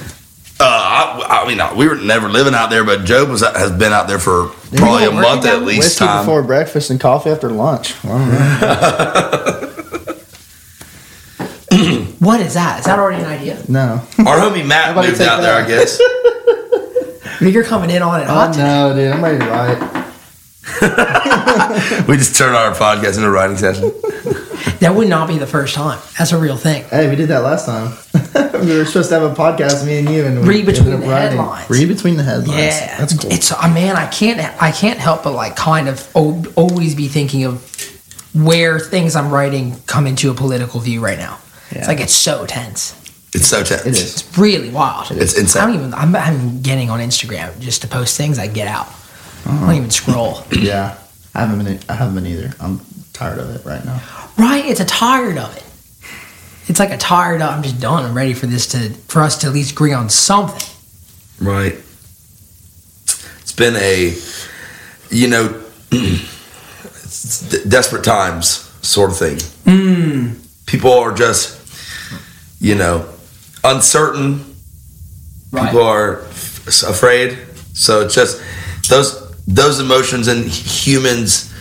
Uh, 0.58 0.63
I, 0.63 1.41
I 1.44 1.48
mean, 1.48 1.60
uh, 1.60 1.74
we 1.76 1.88
were 1.88 1.96
never 1.96 2.30
living 2.30 2.54
out 2.54 2.70
there, 2.70 2.84
but 2.86 3.00
Jobe 3.02 3.30
was 3.30 3.41
has 3.41 3.72
been 3.72 3.91
out 3.91 4.08
there 4.08 4.20
for 4.20 4.50
probably 4.76 5.04
a 5.06 5.10
working 5.10 5.22
month 5.22 5.46
at 5.46 5.52
there? 5.58 5.58
least. 5.60 5.80
Whiskey 5.80 6.06
Time. 6.06 6.24
before 6.26 6.44
breakfast 6.44 6.89
and 6.91 7.00
coffee 7.00 7.30
after 7.32 7.50
lunch. 7.50 7.94
I 8.06 8.08
don't 8.08 8.30
know. 8.32 9.62
What 12.20 12.39
is 12.41 12.54
that? 12.56 12.80
Is 12.80 12.86
that 12.86 12.98
already 12.98 13.22
an 13.22 13.30
idea? 13.30 13.62
no. 13.68 14.02
Our 14.18 14.38
homie 14.39 14.65
Matt 14.65 14.88
Everybody 14.89 15.10
moved 15.10 15.20
take 15.20 15.28
out 15.30 15.41
there, 15.41 15.62
I 15.63 15.68
guess. 15.68 16.00
You're 17.41 17.63
coming 17.63 17.89
in 17.89 18.02
on 18.02 18.21
it 18.21 18.26
Oh, 18.26 18.34
hot. 18.34 18.54
today. 18.54 18.63
no, 18.65 18.93
dude. 18.95 19.12
I'm 19.13 19.24
ready 19.24 19.39
to 19.39 19.45
write. 19.45 20.02
we 22.08 22.17
just 22.17 22.36
turned 22.36 22.56
our 22.56 22.74
podcast 22.74 23.15
into 23.15 23.28
a 23.28 23.32
writing 23.32 23.58
session. 23.58 23.91
That 24.80 24.93
would 24.93 25.08
not 25.08 25.28
be 25.30 25.38
the 25.38 25.48
first 25.48 25.74
time. 25.74 26.00
That's 26.17 26.32
a 26.34 26.38
real 26.38 26.58
thing. 26.58 26.84
Hey, 26.86 27.10
we 27.10 27.15
did 27.15 27.30
that 27.30 27.39
last 27.39 27.65
time. 27.65 27.93
we 28.65 28.78
were 28.78 28.84
supposed 28.86 29.10
to 29.10 29.19
have 29.19 29.32
a 29.32 29.34
podcast, 29.34 29.86
me 29.86 30.00
and 30.00 30.10
you, 30.10 30.26
and 30.26 30.41
we 30.41 30.48
Read 30.48 30.65
between 30.65 30.89
the 30.91 30.98
writing. 30.98 31.38
headlines. 31.38 31.69
Read 31.69 31.88
between 31.88 32.17
the 32.17 32.24
headlines. 32.24 32.60
Yeah, 32.60 32.98
that's 32.98 33.17
cool. 33.17 33.32
It's 33.32 33.52
uh, 33.54 33.67
man, 33.74 33.95
I 33.95 34.06
can't, 34.08 34.39
I 34.62 34.71
can't 34.71 35.00
help 35.00 35.24
but 35.24 35.32
like 35.32 35.56
kind 35.56 35.88
of 35.88 36.08
o- 36.13 36.43
always 36.56 36.93
be 36.93 37.08
thinking 37.08 37.45
of 37.45 37.63
where 38.36 38.78
things 38.78 39.15
I'm 39.15 39.32
writing 39.32 39.80
come 39.88 40.08
into 40.08 40.30
a 40.30 40.34
political 40.34 40.82
view 40.82 41.00
right 41.00 41.17
now. 41.17 41.39
It's 41.71 41.76
Yeah. 41.82 41.88
like 41.88 42.02
it's 42.02 42.13
so 42.13 42.45
tense. 42.45 42.93
It's 43.36 43.48
so 43.48 43.63
tense. 43.63 43.86
It 43.86 43.93
is. 43.93 44.13
It's 44.13 44.38
really 44.38 44.69
wild. 44.69 45.12
It's 45.12 45.38
insane. 45.38 45.62
I 45.62 45.65
don't 45.67 45.76
even. 45.76 45.93
I'm, 45.93 46.15
I'm 46.15 46.62
getting 46.62 46.89
on 46.89 47.00
Instagram 47.02 47.60
just 47.60 47.82
to 47.82 47.88
post 47.88 48.15
things 48.17 48.39
I 48.39 48.48
get 48.48 48.67
out. 48.67 48.88
I 49.45 49.60
don't 49.60 49.76
even 49.76 49.91
scroll. 49.91 50.41
Yeah, 50.52 50.98
I 51.36 51.41
haven't 51.45 51.63
been. 51.65 51.80
I 51.89 51.93
haven't 51.93 52.15
been 52.15 52.26
either. 52.28 52.54
I'm 52.62 52.80
tired 53.13 53.39
of 53.39 53.54
it 53.56 53.65
right 53.65 53.84
now. 53.86 54.02
right? 54.38 54.65
It's 54.65 54.80
a 54.80 54.86
tired 54.86 55.38
of 55.38 55.56
it. 55.58 55.63
It's 56.68 56.80
like 56.80 56.91
a 56.91 56.97
tired. 56.97 57.41
Of, 57.41 57.49
I'm 57.49 57.62
just 57.62 57.80
done. 57.80 58.05
I'm 58.05 58.16
ready 58.16 58.34
for 58.34 58.47
this 58.47 58.68
to 58.68 58.89
for 59.07 59.22
us 59.22 59.38
to 59.39 59.47
at 59.47 59.53
least 59.53 59.72
agree 59.74 59.93
on 59.93 60.09
something. 60.09 60.68
Right. 61.45 61.74
It's 63.41 63.51
been 63.51 63.76
a, 63.76 64.16
you 65.12 65.28
know, 65.28 65.62
it's 65.91 67.49
d- 67.49 67.70
desperate 67.70 68.03
times 68.05 68.47
sort 68.82 69.12
of 69.12 69.18
thing. 69.18 69.38
Hmm. 69.66 70.34
People 70.66 70.91
are 70.93 71.14
just, 71.14 71.59
you 72.62 72.76
know, 72.76 73.07
uncertain. 73.66 74.55
Right. 75.51 75.66
People 75.72 75.84
are 75.84 76.22
f- 76.22 76.84
afraid. 76.84 77.38
So 77.74 78.01
it's 78.01 78.16
just 78.16 78.41
those 78.89 79.24
those 79.47 79.80
emotions 79.80 80.28
in 80.28 80.43
humans 80.43 81.53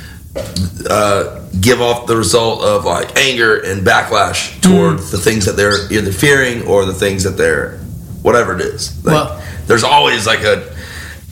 uh, 0.89 1.41
give 1.61 1.81
off 1.81 2.07
the 2.07 2.17
result 2.17 2.63
of 2.63 2.85
like 2.85 3.17
anger 3.17 3.57
and 3.61 3.87
backlash 3.87 4.61
toward 4.61 4.99
Mm. 4.99 5.11
the 5.11 5.19
things 5.19 5.45
that 5.47 5.57
they're 5.57 5.91
either 5.93 6.13
fearing 6.13 6.67
or 6.67 6.85
the 6.85 6.95
things 6.95 7.23
that 7.25 7.37
they're 7.37 7.79
whatever 8.23 8.55
it 8.55 8.61
is. 8.63 8.93
Like, 9.05 9.15
Well- 9.15 9.43
there's 9.67 9.85
always 9.85 10.27
like 10.27 10.43
a 10.43 10.73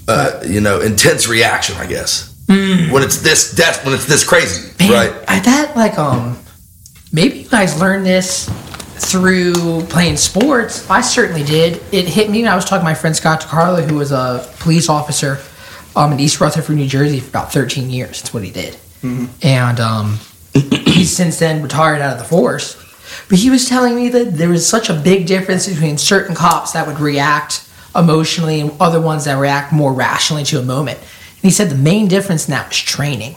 uh, 0.09 0.41
you 0.47 0.61
know 0.61 0.81
intense 0.81 1.29
reaction, 1.29 1.77
I 1.79 1.87
guess, 1.87 2.29
when 2.49 3.03
it's 3.03 3.18
this 3.23 3.55
death, 3.55 3.85
when 3.85 3.95
it's 3.95 4.07
this 4.07 4.25
crazy, 4.25 4.68
Mm. 4.79 4.89
Man, 4.89 4.93
right? 4.93 5.25
I 5.29 5.39
that 5.41 5.77
like 5.77 5.99
um 5.99 6.39
maybe 7.12 7.39
you 7.41 7.49
guys 7.49 7.79
learned 7.81 8.05
this 8.07 8.49
through 8.95 9.82
playing 9.86 10.16
sports. 10.16 10.88
I 10.88 11.01
certainly 11.01 11.43
did. 11.45 11.82
It 11.93 12.07
hit 12.07 12.30
me 12.30 12.43
when 12.43 12.51
I 12.51 12.55
was 12.55 12.64
talking 12.64 12.80
to 12.80 12.84
my 12.84 12.95
friend 12.95 13.14
Scott 13.14 13.40
DeCarlo, 13.43 13.88
who 13.88 13.97
was 13.97 14.12
a 14.12 14.49
police 14.61 14.88
officer 14.88 15.38
um, 15.97 16.12
in 16.12 16.20
East 16.20 16.40
Rutherford, 16.40 16.76
New 16.76 16.86
Jersey 16.86 17.20
for 17.20 17.28
about 17.28 17.53
13 17.53 17.90
years. 17.90 18.22
That's 18.22 18.34
what 18.34 18.45
he 18.45 18.51
did. 18.51 18.76
And 19.43 19.80
um, 19.80 20.18
he's 20.53 21.11
since 21.16 21.38
then 21.38 21.62
retired 21.62 22.01
out 22.01 22.14
of 22.14 22.18
the 22.18 22.24
force. 22.24 22.76
But 23.28 23.38
he 23.38 23.51
was 23.51 23.68
telling 23.68 23.95
me 23.95 24.09
that 24.11 24.34
there 24.34 24.49
was 24.49 24.66
such 24.66 24.88
a 24.88 24.95
big 24.95 25.26
difference 25.26 25.68
between 25.68 25.99
certain 25.99 26.34
cops 26.34 26.72
that 26.72 26.86
would 26.86 26.99
react 26.99 27.68
emotionally 27.95 28.61
and 28.61 28.72
other 28.80 29.01
ones 29.01 29.26
that 29.26 29.34
react 29.34 29.72
more 29.72 29.93
rationally 29.93 30.45
to 30.45 30.59
a 30.59 30.62
moment. 30.62 30.99
And 30.99 31.43
he 31.43 31.51
said 31.51 31.68
the 31.68 31.76
main 31.76 32.09
difference 32.09 32.47
in 32.49 32.53
that 32.53 32.68
was 32.68 32.78
training. 32.78 33.36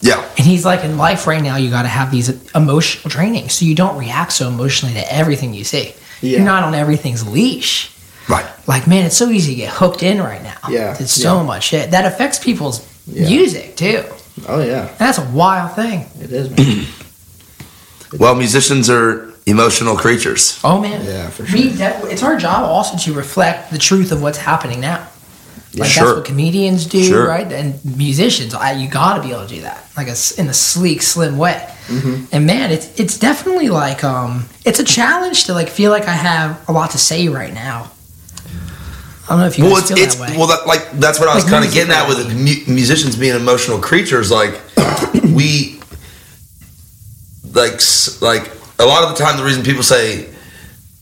Yeah, 0.00 0.22
And 0.36 0.46
he's 0.46 0.64
like, 0.64 0.84
in 0.84 0.98
life 0.98 1.26
right 1.26 1.42
now, 1.42 1.56
you 1.56 1.70
got 1.70 1.82
to 1.82 1.88
have 1.88 2.10
these 2.10 2.28
emotional 2.54 3.10
trainings 3.10 3.54
so 3.54 3.64
you 3.64 3.74
don't 3.74 3.96
react 3.98 4.32
so 4.32 4.46
emotionally 4.48 4.94
to 4.94 5.12
everything 5.12 5.54
you 5.54 5.64
see. 5.64 5.94
Yeah. 6.20 6.36
You're 6.38 6.44
not 6.46 6.64
on 6.64 6.74
everything's 6.74 7.26
leash. 7.26 7.90
right. 8.28 8.44
Like, 8.68 8.86
man, 8.86 9.06
it's 9.06 9.16
so 9.16 9.30
easy 9.30 9.54
to 9.54 9.56
get 9.62 9.72
hooked 9.72 10.02
in 10.02 10.20
right 10.20 10.42
now. 10.42 10.58
Yeah, 10.68 10.96
It's 11.00 11.12
so 11.12 11.36
yeah. 11.38 11.42
much 11.44 11.64
shit. 11.64 11.90
That 11.92 12.04
affects 12.04 12.38
people's 12.38 12.86
Yeah. 13.06 13.28
music, 13.28 13.76
too. 13.76 14.04
Oh 14.46 14.62
yeah, 14.62 14.90
That's 14.98 15.16
a 15.18 15.24
wild 15.30 15.72
thing. 15.74 16.06
it 16.20 16.30
is. 16.30 16.50
Man. 16.50 16.86
Well, 18.18 18.34
musicians 18.36 18.88
are 18.88 19.32
emotional 19.46 19.96
creatures. 19.96 20.60
Oh, 20.62 20.80
man. 20.80 21.04
Yeah, 21.04 21.28
for 21.28 21.42
We 21.52 21.72
de- 21.76 22.06
it's 22.10 22.22
our 22.22 22.36
job 22.36 22.64
also 22.64 22.96
to 22.98 23.12
reflect 23.12 23.70
the 23.72 23.78
truth 23.78 24.12
of 24.12 24.22
what's 24.22 24.38
happening 24.38 24.80
now. 24.80 25.08
Like 25.76 25.90
Sure. 25.90 26.04
that's 26.06 26.16
what 26.16 26.24
comedians 26.24 26.86
do, 26.86 27.02
Sure. 27.04 27.28
right? 27.28 27.50
And 27.52 27.84
musicians, 27.96 28.54
I, 28.54 28.72
you 28.72 28.88
got 28.88 29.16
to 29.16 29.22
be 29.22 29.30
able 29.30 29.46
to 29.46 29.54
do 29.54 29.60
that, 29.62 29.84
like 29.96 30.08
a 30.08 30.16
in 30.38 30.48
a 30.48 30.54
sleek, 30.54 31.02
slim 31.02 31.36
way. 31.36 31.68
Mm-hmm. 31.88 32.24
And 32.32 32.46
man, 32.46 32.70
it's 32.72 32.98
it's 32.98 33.18
definitely 33.18 33.68
like 33.68 34.02
um, 34.02 34.46
it's 34.64 34.78
a 34.80 34.84
challenge 34.84 35.44
to 35.44 35.52
like 35.52 35.68
feel 35.68 35.90
like 35.90 36.08
I 36.08 36.12
have 36.14 36.66
a 36.68 36.72
lot 36.72 36.90
to 36.92 36.98
say 36.98 37.28
right 37.28 37.52
now. 37.52 37.90
I 39.24 39.30
don't 39.30 39.40
know 39.40 39.46
if 39.46 39.58
you 39.58 39.64
well, 39.64 39.76
it's, 39.76 39.88
feel 39.88 39.98
it's 39.98 40.14
that 40.14 40.30
way. 40.30 40.36
well, 40.38 40.46
that, 40.46 40.66
like 40.66 40.90
that's 40.92 41.18
what 41.18 41.28
I 41.28 41.34
was 41.34 41.44
Like 41.44 41.52
kind 41.52 41.64
of 41.64 41.72
getting 41.72 41.92
at 41.92 42.08
with 42.08 42.26
mu- 42.32 42.72
musicians 42.74 43.16
being 43.16 43.34
emotional 43.36 43.78
creatures. 43.78 44.30
Like 44.30 44.54
we, 45.34 45.80
like 47.52 47.80
like 48.22 48.52
a 48.78 48.84
lot 48.86 49.02
of 49.04 49.10
the 49.10 49.16
time, 49.22 49.36
the 49.36 49.44
reason 49.44 49.62
people 49.62 49.82
say, 49.82 50.28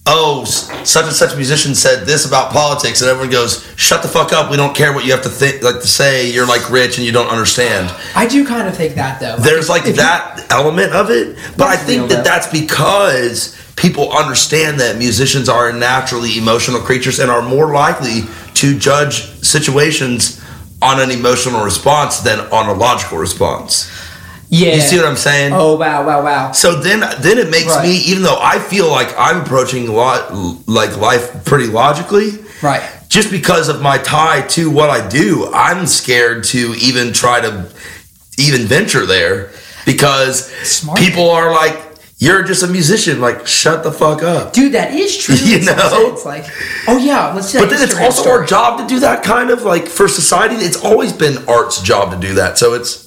"Oh, 0.06 0.44
such 0.44 1.06
and 1.06 1.14
such 1.14 1.34
musician 1.36 1.74
said 1.74 2.04
this 2.06 2.26
about 2.26 2.50
politics," 2.50 3.00
and 3.00 3.10
everyone 3.10 3.30
goes, 3.30 3.64
"Shut 3.76 4.02
the 4.02 4.08
fuck 4.08 4.32
up! 4.32 4.50
We 4.50 4.56
don't 4.56 4.74
care 4.74 4.92
what 4.92 5.04
you 5.04 5.12
have 5.12 5.22
to 5.22 5.30
think, 5.30 5.62
like 5.62 5.80
to 5.80 5.88
say. 5.88 6.30
You're 6.30 6.46
like 6.46 6.70
rich 6.70 6.98
and 6.98 7.06
you 7.06 7.12
don't 7.12 7.28
understand." 7.30 7.90
I 8.14 8.26
do 8.26 8.46
kind 8.46 8.68
of 8.68 8.76
think 8.76 8.96
that 8.96 9.18
though. 9.20 9.36
There's 9.38 9.68
like 9.68 9.82
if 9.82 9.88
you- 9.88 10.02
that 10.02 10.44
element 10.50 10.92
of 10.92 11.10
it, 11.10 11.36
but 11.56 11.68
I 11.68 11.76
think 11.76 12.10
that 12.10 12.22
that's 12.22 12.48
because 12.48 13.56
people 13.76 14.12
understand 14.12 14.78
that 14.80 14.98
musicians 14.98 15.48
are 15.48 15.72
naturally 15.72 16.36
emotional 16.38 16.80
creatures 16.80 17.18
and 17.18 17.30
are 17.30 17.42
more 17.42 17.72
likely 17.72 18.24
to 18.54 18.78
judge 18.78 19.24
situations 19.42 20.38
on 20.82 21.00
an 21.00 21.10
emotional 21.10 21.64
response 21.64 22.18
than 22.18 22.40
on 22.52 22.68
a 22.68 22.74
logical 22.74 23.16
response. 23.18 23.88
Yeah. 24.60 24.74
You 24.76 24.80
see 24.80 24.96
what 24.96 25.06
I'm 25.06 25.16
saying? 25.16 25.52
Oh 25.52 25.76
wow, 25.76 26.06
wow, 26.06 26.22
wow. 26.22 26.52
So 26.52 26.80
then, 26.80 27.00
then 27.20 27.38
it 27.38 27.50
makes 27.50 27.74
Right. 27.74 27.86
me, 27.88 27.96
even 28.10 28.22
though 28.22 28.38
I 28.40 28.58
feel 28.58 28.88
like 28.90 29.10
I'm 29.18 29.38
approaching 29.42 29.88
a 29.88 29.92
lot 29.92 30.32
like 30.66 30.96
life 30.96 31.44
pretty 31.44 31.66
logically, 31.66 32.30
Right. 32.62 32.82
just 33.08 33.30
because 33.30 33.68
of 33.68 33.80
my 33.82 33.98
tie 33.98 34.42
to 34.56 34.70
what 34.70 34.90
I 34.90 35.06
do, 35.08 35.50
I'm 35.52 35.86
scared 35.86 36.44
to 36.54 36.74
even 36.88 37.12
try 37.12 37.40
to 37.40 37.66
even 38.38 38.62
venture 38.66 39.06
there 39.06 39.50
because 39.86 40.46
Smart. 40.62 40.98
people 40.98 41.30
are 41.30 41.50
like, 41.52 41.76
"You're 42.18 42.42
just 42.42 42.62
a 42.62 42.66
musician." 42.66 43.20
Like, 43.20 43.46
shut 43.46 43.82
the 43.84 43.92
fuck 43.92 44.22
up. 44.22 44.52
Dude, 44.52 44.72
that 44.72 44.92
is 44.94 45.16
true. 45.22 45.34
You 45.36 45.58
in 45.58 45.64
know? 45.66 45.76
sense. 45.88 46.24
like, 46.24 46.46
oh 46.88 46.96
yeah, 46.98 47.32
let's. 47.34 47.52
But 47.52 47.70
then 47.70 47.82
it's 47.82 47.96
also 47.96 48.28
our 48.30 48.44
job 48.44 48.78
to 48.80 48.86
do 48.86 49.00
that 49.00 49.22
kind 49.22 49.50
of 49.50 49.62
like 49.62 49.86
for 49.88 50.08
society. 50.08 50.56
It's 50.56 50.82
always 50.82 51.12
been 51.12 51.36
art's 51.48 51.80
job 51.82 52.10
to 52.12 52.16
do 52.28 52.34
that. 52.34 52.58
So 52.58 52.74
it's 52.74 53.03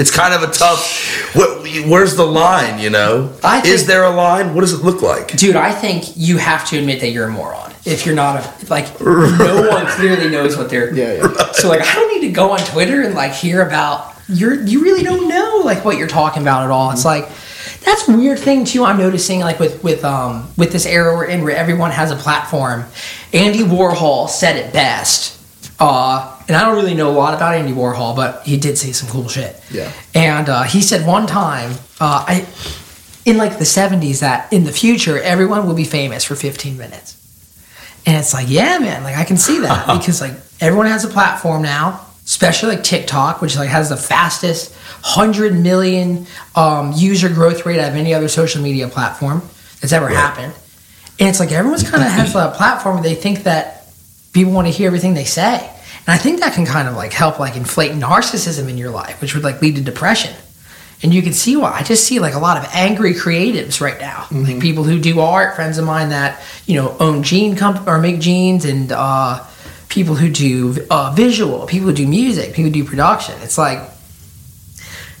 it's 0.00 0.10
kind 0.10 0.34
of 0.34 0.42
a 0.42 0.50
tough. 0.52 1.34
What, 1.36 1.66
where's 1.86 2.16
the 2.16 2.24
line? 2.24 2.78
You 2.80 2.90
know, 2.90 3.32
I 3.44 3.60
think- 3.60 3.74
is 3.74 3.86
there 3.86 4.04
a 4.04 4.10
line? 4.10 4.54
What 4.54 4.62
does 4.62 4.72
it 4.72 4.82
look 4.84 5.02
like? 5.02 5.36
Dude, 5.36 5.56
I 5.56 5.72
think 5.72 6.16
you 6.16 6.38
have 6.38 6.66
to 6.70 6.78
admit 6.78 7.00
that 7.00 7.10
you're 7.10 7.26
a 7.26 7.30
moron. 7.30 7.72
If 7.84 8.04
you're 8.04 8.14
not 8.14 8.36
a 8.36 8.66
like, 8.68 9.00
no 9.00 9.68
one 9.70 9.86
clearly 9.86 10.28
knows 10.30 10.56
what 10.56 10.68
they're. 10.70 10.92
Yeah, 10.94 11.14
yeah. 11.14 11.52
So 11.52 11.68
like, 11.68 11.80
I 11.82 11.94
don't 11.94 12.12
need 12.14 12.26
to 12.26 12.32
go 12.32 12.50
on 12.50 12.58
Twitter 12.60 13.02
and 13.02 13.14
like 13.14 13.32
hear 13.32 13.64
about 13.66 14.14
you're. 14.28 14.54
You 14.54 14.82
really 14.82 15.02
don't 15.02 15.28
know 15.28 15.62
like 15.64 15.84
what 15.84 15.96
you're 15.96 16.08
talking 16.08 16.42
about 16.42 16.64
at 16.64 16.70
all. 16.70 16.90
It's 16.90 17.06
like 17.06 17.28
that's 17.84 18.06
a 18.08 18.16
weird 18.16 18.38
thing 18.38 18.66
too. 18.66 18.84
I'm 18.84 18.98
noticing 18.98 19.40
like 19.40 19.58
with 19.58 19.82
with 19.82 20.04
um 20.04 20.48
with 20.58 20.72
this 20.72 20.84
era 20.84 21.14
we're 21.16 21.24
in 21.24 21.42
where 21.42 21.56
everyone 21.56 21.90
has 21.90 22.10
a 22.10 22.16
platform. 22.16 22.84
Andy 23.32 23.60
Warhol 23.60 24.28
said 24.28 24.56
it 24.56 24.72
best. 24.74 25.39
Uh, 25.80 26.38
and 26.46 26.56
I 26.56 26.66
don't 26.66 26.76
really 26.76 26.94
know 26.94 27.10
a 27.10 27.16
lot 27.16 27.32
about 27.32 27.54
Andy 27.54 27.72
Warhol, 27.72 28.14
but 28.14 28.42
he 28.44 28.58
did 28.58 28.76
say 28.76 28.92
some 28.92 29.08
cool 29.08 29.28
shit. 29.28 29.58
Yeah. 29.70 29.90
And 30.14 30.48
uh, 30.48 30.64
he 30.64 30.82
said 30.82 31.06
one 31.06 31.26
time, 31.26 31.72
uh, 31.98 32.24
I 32.28 32.46
in 33.24 33.36
like 33.36 33.58
the 33.58 33.64
70s 33.64 34.20
that 34.20 34.52
in 34.52 34.64
the 34.64 34.72
future 34.72 35.18
everyone 35.20 35.66
will 35.66 35.74
be 35.74 35.84
famous 35.84 36.24
for 36.24 36.34
15 36.34 36.76
minutes 36.78 37.16
and 38.06 38.16
it's 38.16 38.32
like 38.32 38.46
yeah 38.48 38.78
man 38.78 39.02
like 39.02 39.16
i 39.16 39.24
can 39.24 39.36
see 39.36 39.60
that 39.60 39.86
because 39.98 40.20
like 40.20 40.32
everyone 40.60 40.86
has 40.86 41.04
a 41.04 41.08
platform 41.08 41.62
now 41.62 42.06
especially 42.24 42.74
like 42.74 42.82
tiktok 42.82 43.40
which 43.40 43.56
like 43.56 43.68
has 43.68 43.88
the 43.88 43.96
fastest 43.96 44.74
100 45.02 45.54
million 45.54 46.26
um, 46.56 46.92
user 46.94 47.28
growth 47.28 47.64
rate 47.64 47.78
out 47.78 47.90
of 47.90 47.96
any 47.96 48.14
other 48.14 48.28
social 48.28 48.62
media 48.62 48.88
platform 48.88 49.42
that's 49.80 49.92
ever 49.92 50.08
happened 50.08 50.52
and 51.18 51.28
it's 51.28 51.40
like 51.40 51.52
everyone's 51.52 51.88
kind 51.88 52.02
of 52.02 52.10
has 52.10 52.34
a 52.34 52.52
platform 52.56 52.96
where 52.96 53.02
they 53.02 53.14
think 53.14 53.44
that 53.44 53.79
people 54.32 54.52
want 54.52 54.66
to 54.66 54.72
hear 54.72 54.86
everything 54.86 55.14
they 55.14 55.24
say 55.24 55.58
and 55.98 56.08
i 56.08 56.16
think 56.16 56.40
that 56.40 56.54
can 56.54 56.66
kind 56.66 56.88
of 56.88 56.94
like 56.94 57.12
help 57.12 57.38
like 57.38 57.56
inflate 57.56 57.92
narcissism 57.92 58.68
in 58.68 58.78
your 58.78 58.90
life 58.90 59.20
which 59.20 59.34
would 59.34 59.44
like 59.44 59.60
lead 59.60 59.76
to 59.76 59.82
depression 59.82 60.34
and 61.02 61.14
you 61.14 61.22
can 61.22 61.32
see 61.32 61.56
why 61.56 61.72
I 61.72 61.82
just 61.82 62.04
see 62.04 62.18
like 62.18 62.34
a 62.34 62.38
lot 62.38 62.58
of 62.58 62.70
angry 62.74 63.14
creatives 63.14 63.80
right 63.80 63.98
now, 63.98 64.26
like 64.30 64.60
people 64.60 64.84
who 64.84 65.00
do 65.00 65.20
art, 65.20 65.56
friends 65.56 65.78
of 65.78 65.84
mine 65.84 66.10
that 66.10 66.42
you 66.66 66.80
know 66.80 66.96
own 67.00 67.22
jean 67.22 67.56
comp 67.56 67.86
or 67.86 67.98
make 67.98 68.20
jeans, 68.20 68.64
and 68.64 68.92
uh, 68.92 69.44
people 69.88 70.14
who 70.14 70.30
do 70.30 70.86
uh, 70.90 71.12
visual, 71.16 71.66
people 71.66 71.88
who 71.88 71.94
do 71.94 72.06
music, 72.06 72.54
people 72.54 72.64
who 72.64 72.70
do 72.70 72.84
production. 72.84 73.34
It's 73.40 73.56
like 73.56 73.78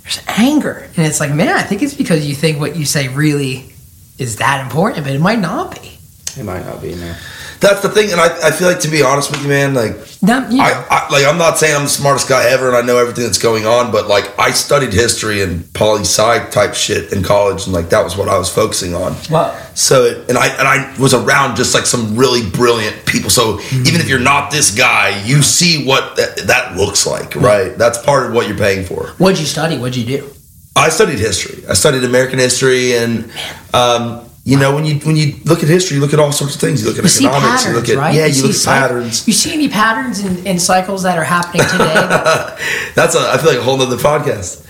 there's 0.02 0.22
anger, 0.26 0.90
and 0.96 1.06
it's 1.06 1.20
like 1.20 1.32
man, 1.32 1.56
I 1.56 1.62
think 1.62 1.82
it's 1.82 1.94
because 1.94 2.26
you 2.26 2.34
think 2.34 2.60
what 2.60 2.76
you 2.76 2.84
say 2.84 3.08
really 3.08 3.72
is 4.18 4.36
that 4.36 4.62
important, 4.62 5.06
but 5.06 5.14
it 5.14 5.20
might 5.20 5.38
not 5.38 5.80
be. 5.80 5.98
It 6.36 6.44
might 6.44 6.66
not 6.66 6.82
be 6.82 6.94
no. 6.94 7.14
That's 7.60 7.82
the 7.82 7.90
thing, 7.90 8.10
and 8.10 8.20
I, 8.20 8.48
I 8.48 8.50
feel 8.50 8.68
like 8.68 8.80
to 8.80 8.88
be 8.88 9.02
honest 9.02 9.30
with 9.30 9.42
you, 9.42 9.48
man, 9.48 9.74
like 9.74 9.92
you 10.22 10.28
know, 10.28 10.46
I, 10.62 10.86
I 10.90 11.08
like 11.12 11.26
I'm 11.26 11.36
not 11.38 11.58
saying 11.58 11.76
I'm 11.76 11.82
the 11.84 11.88
smartest 11.90 12.28
guy 12.28 12.48
ever 12.50 12.68
and 12.68 12.76
I 12.76 12.80
know 12.80 12.96
everything 12.96 13.24
that's 13.24 13.38
going 13.38 13.66
on, 13.66 13.92
but 13.92 14.06
like 14.06 14.38
I 14.38 14.50
studied 14.50 14.92
history 14.94 15.42
and 15.42 15.70
poli 15.74 16.00
sci 16.00 16.48
type 16.50 16.74
shit 16.74 17.12
in 17.12 17.22
college, 17.22 17.64
and 17.66 17.74
like 17.74 17.90
that 17.90 18.02
was 18.02 18.16
what 18.16 18.28
I 18.28 18.38
was 18.38 18.48
focusing 18.52 18.94
on. 18.94 19.14
Wow. 19.30 19.54
So 19.74 20.04
it, 20.04 20.28
and 20.30 20.38
I 20.38 20.48
and 20.48 20.66
I 20.66 20.94
was 20.98 21.12
around 21.12 21.56
just 21.56 21.74
like 21.74 21.84
some 21.86 22.16
really 22.16 22.48
brilliant 22.50 23.04
people. 23.06 23.28
So 23.30 23.58
Mm-hmm. 23.60 23.86
even 23.86 24.00
if 24.00 24.08
you're 24.08 24.18
not 24.18 24.50
this 24.50 24.74
guy, 24.74 25.22
you 25.24 25.42
see 25.42 25.84
what 25.86 26.16
that, 26.16 26.36
that 26.46 26.76
looks 26.76 27.06
like, 27.06 27.34
right? 27.36 27.76
That's 27.76 27.98
part 27.98 28.26
of 28.26 28.32
what 28.32 28.48
you're 28.48 28.56
paying 28.56 28.84
for. 28.86 29.08
what'd 29.18 29.38
you 29.38 29.44
study? 29.46 29.76
What'd 29.76 29.96
you 29.96 30.04
do? 30.18 30.30
I 30.76 30.88
studied 30.88 31.18
history. 31.18 31.62
I 31.68 31.74
studied 31.74 32.04
American 32.04 32.38
history, 32.38 32.96
and 32.96 33.30
um, 33.74 34.24
you 34.50 34.58
know 34.58 34.74
when 34.74 34.84
you 34.88 34.94
when 35.08 35.16
you 35.20 35.26
look 35.50 35.60
at 35.64 35.68
history, 35.68 35.94
you 35.96 36.00
look 36.04 36.12
at 36.12 36.20
all 36.24 36.32
sorts 36.32 36.54
of 36.56 36.60
things. 36.60 36.82
You 36.82 36.88
look 36.90 36.98
at 36.98 37.04
You 37.04 37.28
economics. 37.28 37.62
patterns, 37.64 37.66
you 37.66 37.72
look 37.80 37.88
at 37.88 37.96
right? 37.96 38.14
yeah, 38.14 38.26
you, 38.26 38.32
see 38.34 38.42
look 38.42 38.50
at 38.50 38.56
cy- 38.56 38.78
patterns. 38.80 39.26
You 39.28 39.32
see 39.42 39.52
any 39.58 39.68
patterns 39.68 40.24
in, 40.26 40.46
in 40.46 40.58
cycles 40.58 41.02
that 41.06 41.16
are 41.18 41.24
happening 41.36 41.64
today? 41.72 41.94
That's 42.98 43.14
a 43.14 43.20
I 43.32 43.36
feel 43.38 43.50
like 43.52 43.60
a 43.60 43.62
whole 43.62 43.78
nother 43.78 43.96
podcast. 43.96 44.66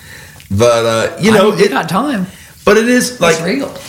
But 0.51 0.83
uh, 0.95 1.17
you 1.21 1.31
know, 1.33 1.47
I 1.49 1.51
mean, 1.51 1.57
we 1.57 1.65
it, 1.65 1.71
got 1.71 1.89
time. 1.89 2.27
but 2.65 2.77
it 2.77 2.89
is 2.89 3.21
like. 3.21 3.39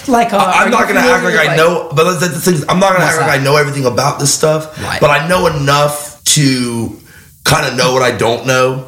Like 0.07 0.33
uh, 0.33 0.37
I'm 0.59 0.71
not 0.71 0.87
gonna 0.87 0.99
act 1.01 1.23
like 1.23 1.35
I 1.49 1.55
know, 1.55 1.89
but 1.95 2.03
that's 2.19 2.33
the 2.33 2.51
thing. 2.51 2.61
I'm 2.69 2.79
not 2.79 2.93
gonna 2.93 3.05
act 3.05 3.19
like? 3.21 3.39
I 3.39 3.43
know 3.43 3.55
everything 3.57 3.85
about 3.85 4.19
this 4.19 4.33
stuff. 4.33 4.77
Right. 4.81 4.99
But 5.01 5.09
I 5.11 5.27
know 5.27 5.47
enough 5.47 6.23
to 6.35 6.97
kind 7.43 7.65
of 7.67 7.75
know 7.77 7.93
what 7.93 8.01
I 8.01 8.15
don't 8.17 8.45
know, 8.47 8.87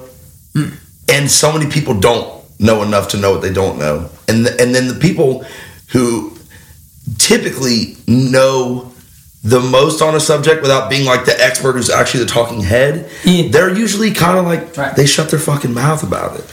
Hmm. 0.55 0.69
and 1.09 1.29
so 1.29 1.51
many 1.51 1.69
people 1.69 1.93
don't 1.99 2.27
know 2.59 2.83
enough 2.83 3.09
to 3.09 3.17
know 3.17 3.31
what 3.33 3.41
they 3.41 3.51
don't 3.53 3.77
know, 3.79 4.09
and 4.27 4.45
and 4.47 4.73
then 4.75 4.87
the 4.87 4.95
people 5.07 5.43
who 5.91 6.31
typically 7.17 7.97
know 8.07 8.91
the 9.43 9.59
most 9.59 10.01
on 10.01 10.15
a 10.15 10.19
subject 10.19 10.61
without 10.61 10.89
being 10.89 11.05
like 11.05 11.25
the 11.25 11.43
expert 11.43 11.73
who's 11.73 11.89
actually 11.89 12.21
the 12.23 12.29
talking 12.29 12.61
head, 12.61 13.09
Yeah. 13.25 13.49
they're 13.49 13.73
usually 13.73 14.11
kind 14.11 14.37
of 14.37 14.45
like 14.45 14.75
Right. 14.77 14.95
they 14.95 15.05
shut 15.05 15.29
their 15.29 15.39
fucking 15.39 15.73
mouth 15.73 16.03
about 16.03 16.37
it. 16.39 16.45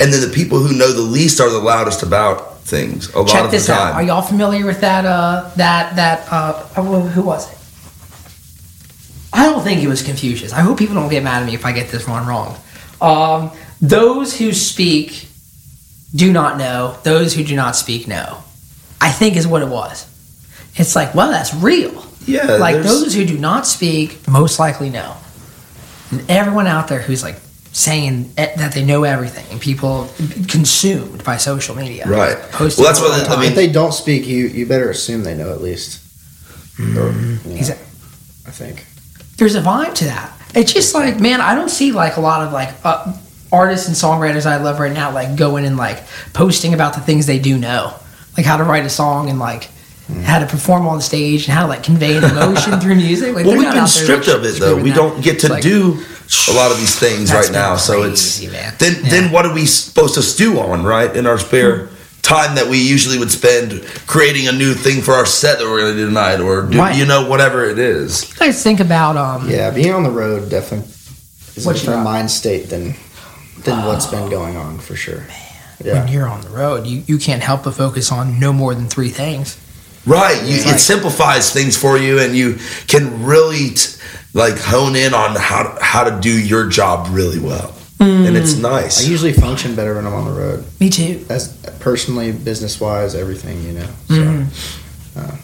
and 0.00 0.12
then 0.12 0.20
the 0.20 0.28
people 0.28 0.58
who 0.60 0.72
know 0.76 0.92
the 0.92 1.00
least 1.00 1.40
are 1.40 1.50
the 1.50 1.58
loudest 1.58 2.04
about 2.04 2.60
things. 2.62 3.08
A 3.14 3.20
lot 3.20 3.44
of 3.46 3.50
this 3.50 3.66
the 3.66 3.72
out. 3.72 3.78
time. 3.78 3.94
Are 3.96 4.02
y'all 4.04 4.22
familiar 4.22 4.64
with 4.64 4.80
that? 4.82 5.04
Uh, 5.04 5.50
that 5.56 5.96
that 5.96 6.26
uh, 6.30 6.52
who 6.80 7.00
who 7.00 7.22
was 7.22 7.50
it? 7.50 7.58
I 9.32 9.44
don't 9.46 9.62
think 9.64 9.82
it 9.82 9.88
was 9.88 10.02
Confucius. 10.02 10.52
I 10.52 10.60
hope 10.60 10.78
people 10.78 10.94
don't 10.94 11.08
get 11.08 11.22
mad 11.24 11.42
at 11.42 11.46
me 11.46 11.54
if 11.54 11.64
I 11.66 11.72
get 11.72 11.88
this 11.90 12.06
one 12.06 12.26
wrong. 12.26 12.56
Um, 13.00 13.50
those 13.80 14.36
who 14.38 14.52
speak 14.52 15.28
do 16.14 16.32
not 16.32 16.58
know. 16.58 16.96
Those 17.02 17.34
who 17.34 17.42
do 17.42 17.56
not 17.56 17.74
speak 17.74 18.06
know. 18.06 18.42
I 19.00 19.10
think 19.10 19.36
is 19.36 19.46
what 19.46 19.62
it 19.62 19.68
was. 19.68 20.06
It's 20.74 20.94
like, 20.96 21.14
well, 21.14 21.30
that's 21.30 21.54
real. 21.54 22.04
Yeah, 22.26 22.56
like 22.56 22.74
there's- 22.76 22.86
those 22.86 23.14
who 23.14 23.24
do 23.24 23.38
not 23.38 23.66
speak 23.66 24.26
most 24.28 24.58
likely 24.58 24.90
know. 24.90 25.16
And 26.10 26.24
everyone 26.30 26.66
out 26.66 26.88
there 26.88 27.00
who's 27.00 27.22
like 27.22 27.36
saying 27.72 28.30
e- 28.32 28.34
that 28.56 28.72
they 28.72 28.84
know 28.84 29.04
everything, 29.04 29.44
and 29.50 29.60
people 29.60 30.08
consumed 30.48 31.22
by 31.24 31.36
social 31.36 31.74
media, 31.76 32.06
Right. 32.08 32.36
Posting 32.52 32.82
Well, 32.84 32.92
that's 32.92 33.00
what 33.02 33.24
the 33.24 33.30
I 33.32 33.40
mean- 33.40 33.50
if 33.50 33.54
they 33.54 33.68
don't 33.68 33.92
speak, 33.92 34.26
you 34.26 34.46
you 34.46 34.66
better 34.66 34.90
assume 34.90 35.22
they 35.24 35.34
know 35.34 35.50
at 35.52 35.62
least. 35.62 36.00
Or, 36.78 36.84
you 36.84 36.94
know, 36.94 37.56
Exact- 37.56 37.80
I 38.46 38.50
think. 38.50 38.86
there's 39.36 39.54
a 39.54 39.60
vibe 39.60 39.94
to 39.94 40.04
that. 40.06 40.32
It's 40.54 40.72
just 40.72 40.94
like, 40.94 41.18
man, 41.20 41.40
I 41.40 41.54
don't 41.54 41.68
see 41.70 41.92
like 41.92 42.16
a 42.16 42.20
lot 42.20 42.46
of 42.46 42.52
like 42.52 42.70
uh, 42.84 43.12
artists 43.52 43.86
and 43.88 43.96
songwriters 43.96 44.46
I 44.46 44.56
love 44.58 44.78
right 44.80 44.92
now 44.92 45.10
like 45.12 45.36
going 45.36 45.64
and 45.66 45.76
like 45.76 46.02
posting 46.32 46.72
about 46.74 46.94
the 46.94 47.00
things 47.00 47.26
they 47.26 47.38
do 47.38 47.58
know, 47.58 47.94
like 48.38 48.46
how 48.46 48.56
to 48.56 48.64
write 48.64 48.86
a 48.86 48.90
song 48.90 49.28
and 49.28 49.38
like 49.38 49.64
hmm. 50.06 50.22
how 50.22 50.38
to 50.38 50.46
perform 50.46 50.86
on 50.86 50.96
the 50.96 51.02
stage 51.02 51.46
and 51.46 51.52
how 51.52 51.62
to 51.62 51.68
like 51.68 51.82
convey 51.82 52.16
an 52.16 52.24
emotion 52.24 52.80
through 52.80 52.94
music. 52.94 53.34
Like, 53.34 53.44
well, 53.44 53.58
we've 53.58 53.66
been 53.66 53.76
out 53.76 53.90
there, 53.90 54.04
stripped 54.04 54.28
like, 54.28 54.36
of 54.36 54.44
it 54.44 54.60
though. 54.60 54.76
We 54.76 54.90
that. 54.90 54.96
don't 54.96 55.22
get 55.22 55.40
to 55.40 55.48
like, 55.48 55.62
do 55.62 56.00
a 56.48 56.52
lot 56.52 56.70
of 56.70 56.78
these 56.78 56.98
things 56.98 57.30
That's 57.30 57.48
right 57.48 57.52
now. 57.52 57.72
been 57.72 57.78
So 57.80 58.02
it's 58.04 58.40
man. 58.42 58.74
then 58.78 58.94
Yeah. 59.02 59.10
then 59.10 59.32
what 59.32 59.44
are 59.44 59.52
we 59.52 59.66
supposed 59.66 60.14
to 60.14 60.22
stew 60.22 60.60
on, 60.60 60.84
right? 60.84 61.14
In 61.14 61.26
our 61.26 61.38
spare 61.38 61.86
hmm. 61.86 61.94
time 62.22 62.54
that 62.54 62.68
we 62.68 62.78
usually 62.78 63.18
would 63.18 63.30
spend 63.30 63.82
creating 64.06 64.46
a 64.46 64.52
new 64.52 64.72
thing 64.74 65.02
for 65.02 65.14
our 65.14 65.26
set 65.26 65.58
that 65.58 65.64
we're 65.64 65.80
going 65.80 65.94
to 65.94 65.98
do 65.98 66.06
tonight, 66.06 66.40
or 66.40 66.62
do, 66.62 66.78
Right. 66.78 66.96
you 66.96 67.04
know 67.04 67.28
whatever 67.28 67.64
it 67.64 67.78
is. 67.78 68.24
I 68.40 68.52
think 68.52 68.78
about 68.80 69.16
um, 69.16 69.50
Yeah, 69.50 69.70
being 69.70 69.92
on 69.92 70.04
the 70.04 70.10
road 70.10 70.48
definitely 70.48 70.88
is 71.56 71.66
What 71.66 71.76
a 71.76 71.78
different 71.80 72.04
mind 72.04 72.30
state 72.30 72.68
than 72.70 72.94
than 73.64 73.80
uh, 73.80 73.86
what's 73.86 74.06
been 74.06 74.30
going 74.30 74.56
on 74.56 74.78
for 74.78 74.94
sure. 74.94 75.20
when 75.20 75.47
Yeah, 75.84 76.06
you're 76.08 76.28
on 76.28 76.40
the 76.40 76.50
road, 76.50 76.86
you, 76.86 77.02
you 77.06 77.18
can't 77.18 77.42
help 77.42 77.64
but 77.64 77.72
focus 77.74 78.10
on 78.10 78.40
no 78.40 78.52
more 78.52 78.74
than 78.74 78.88
three 78.88 79.10
things. 79.10 79.56
Right. 80.06 80.42
You, 80.44 80.56
Right. 80.64 80.74
It 80.74 80.78
simplifies 80.78 81.52
things 81.52 81.76
for 81.76 81.98
you, 81.98 82.18
and 82.18 82.34
you 82.34 82.58
can 82.86 83.24
really 83.24 83.70
t- 83.70 84.00
like 84.34 84.58
hone 84.58 84.96
in 84.96 85.14
on 85.14 85.36
how 85.36 85.62
to, 85.64 85.84
how 85.84 86.04
to 86.04 86.20
do 86.20 86.30
your 86.30 86.66
job 86.68 87.08
really 87.10 87.38
well, 87.38 87.74
and 88.00 88.36
it's 88.36 88.56
nice. 88.56 89.06
I 89.06 89.10
usually 89.10 89.32
function 89.32 89.74
better 89.76 89.94
when 89.94 90.06
I'm 90.06 90.14
on 90.14 90.24
the 90.32 90.40
road. 90.40 90.64
Me 90.80 90.88
too. 90.90 91.24
As 91.28 91.48
personally, 91.80 92.32
business 92.32 92.80
wise, 92.80 93.14
everything 93.14 93.62
you 93.64 93.72
know. 93.72 93.88
So, 94.08 94.14
Mm-hmm. 94.14 95.18
uh, 95.20 95.36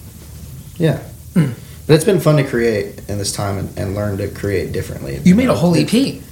yeah. 0.77 1.03
Mm. 1.35 1.55
But 1.87 1.95
it's 1.95 2.05
been 2.05 2.21
fun 2.21 2.37
to 2.37 2.45
create 2.45 2.99
in 3.09 3.19
this 3.19 3.33
time 3.33 3.59
and, 3.59 3.79
and 3.79 3.95
learn 3.95 4.17
to 4.19 4.29
create 4.29 4.73
differently. 4.73 5.21
You 5.25 5.35
made 5.35 5.49
a 5.51 5.55
whole 5.55 5.77
E 5.77 5.83
EP. 5.85 6.23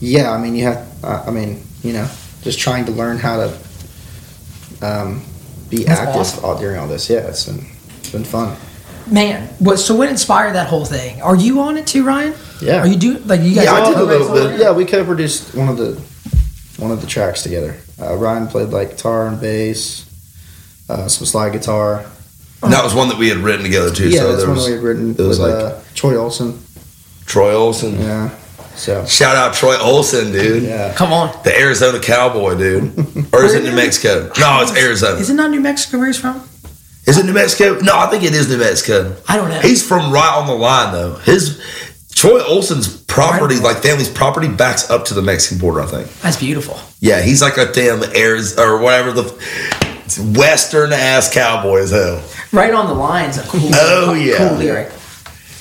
Yeah, 0.00 0.30
I 0.32 0.38
mean, 0.40 0.54
you 0.56 0.64
have. 0.64 1.04
Uh, 1.04 1.24
I 1.26 1.30
mean, 1.30 1.62
you 1.82 1.92
know, 1.92 2.08
just 2.42 2.58
trying 2.58 2.84
to 2.86 2.92
learn 2.92 3.18
how 3.18 3.36
to 3.38 3.58
um, 4.82 5.22
be 5.68 5.84
That's 5.84 6.00
active 6.00 6.20
awesome. 6.20 6.44
all, 6.44 6.58
during 6.58 6.78
all 6.78 6.86
this. 6.88 7.08
Yeah, 7.10 7.28
it's 7.28 7.46
been 7.46 7.66
it's 7.98 8.10
been 8.10 8.24
fun. 8.24 8.56
Man, 9.10 9.48
what? 9.58 9.78
So 9.78 9.94
what 9.96 10.08
inspired 10.08 10.54
that 10.54 10.68
whole 10.68 10.84
thing? 10.84 11.20
Are 11.22 11.36
you 11.36 11.60
on 11.60 11.76
it 11.78 11.86
too, 11.86 12.04
Ryan? 12.04 12.34
Yeah. 12.60 12.80
Are 12.82 12.86
you 12.86 12.96
doing 12.96 13.26
like 13.26 13.40
you 13.40 13.54
guys? 13.54 13.64
Yeah, 13.64 13.72
I 13.72 13.88
did 13.88 13.98
a 13.98 14.04
little 14.04 14.32
bit. 14.32 14.60
Yeah, 14.60 14.72
we 14.72 14.84
co-produced 14.84 15.54
one 15.54 15.68
of 15.68 15.76
the 15.76 15.94
one 16.78 16.90
of 16.90 17.00
the 17.00 17.06
tracks 17.06 17.42
together. 17.42 17.76
Uh, 18.00 18.14
Ryan 18.16 18.46
played 18.46 18.68
like 18.68 18.90
guitar 18.90 19.26
and 19.26 19.40
bass, 19.40 20.04
uh, 20.88 21.08
some 21.08 21.26
slide 21.26 21.52
guitar. 21.52 22.04
And 22.62 22.72
that 22.72 22.82
was 22.82 22.92
one 22.94 23.08
that 23.08 23.18
we 23.18 23.28
had 23.28 23.38
written 23.38 23.62
together 23.64 23.92
too. 23.94 24.08
yeah, 24.10 24.20
so 24.20 24.28
that's 24.28 24.38
there 24.40 24.48
one 24.48 24.56
was 24.56 24.66
we 24.66 24.72
had 24.72 24.82
written 24.82 25.10
it 25.12 25.18
was 25.18 25.38
with 25.38 25.50
like- 25.52 25.74
uh, 25.74 25.80
Troy 25.94 26.16
Olson. 26.16 26.58
Troy 27.24 27.54
Olson. 27.54 27.98
Yeah, 28.00 28.30
so 28.78 29.04
Shout 29.06 29.36
out 29.36 29.54
Troy 29.54 29.76
Olson, 29.80 30.32
dude. 30.32 30.62
yeah, 30.62 30.94
Come 30.94 31.12
on. 31.12 31.30
The 31.44 31.54
Arizona 31.58 31.98
Cowboy, 32.00 32.56
dude. 32.56 32.96
Or 33.34 33.44
is 33.44 33.54
it 33.54 33.64
New 33.64 33.74
Mexico? 33.74 34.30
No, 34.38 34.60
it's 34.62 34.74
Arizona. 34.76 35.18
Is 35.20 35.28
it 35.30 35.34
not 35.34 35.50
New 35.50 35.60
Mexico 35.60 35.98
where 35.98 36.06
he's 36.06 36.18
from? 36.18 36.48
Is 37.06 37.18
it 37.18 37.26
New 37.26 37.32
Mexico? 37.32 37.78
No, 37.80 37.96
I 37.98 38.06
think 38.06 38.22
it 38.24 38.34
is 38.34 38.48
New 38.48 38.58
Mexico. 38.58 39.16
I 39.28 39.36
don't 39.36 39.48
know. 39.48 39.60
He's 39.60 39.86
from 39.86 40.12
right 40.12 40.34
on 40.36 40.46
the 40.46 40.54
line 40.54 40.92
though. 40.92 41.14
His 41.16 41.60
Troy 42.14 42.42
Olson's 42.44 42.88
property, 43.04 43.54
Right. 43.56 43.64
like 43.64 43.76
family's 43.82 44.08
property, 44.10 44.48
backs 44.48 44.90
up 44.90 45.04
to 45.06 45.14
the 45.14 45.22
Mexican 45.22 45.58
border. 45.58 45.80
I 45.82 45.86
think. 45.86 46.12
That's 46.20 46.36
beautiful. 46.38 46.78
Yeah, 47.00 47.20
he's 47.22 47.40
like 47.42 47.56
a 47.56 47.70
damn 47.72 48.02
Arizona 48.14 48.70
or 48.72 48.78
whatever 48.78 49.12
the 49.12 50.34
western 50.36 50.92
ass 50.92 51.32
cowboy 51.32 51.78
as 51.82 51.90
hell. 51.90 52.22
Right 52.52 52.72
on 52.72 52.86
the 52.86 52.94
lines. 52.94 53.38
A 53.38 53.42
cool. 53.42 53.60
Oh, 53.74 54.14
yeah. 54.14 54.36
Cool 54.36 54.56
lyric. 54.58 54.92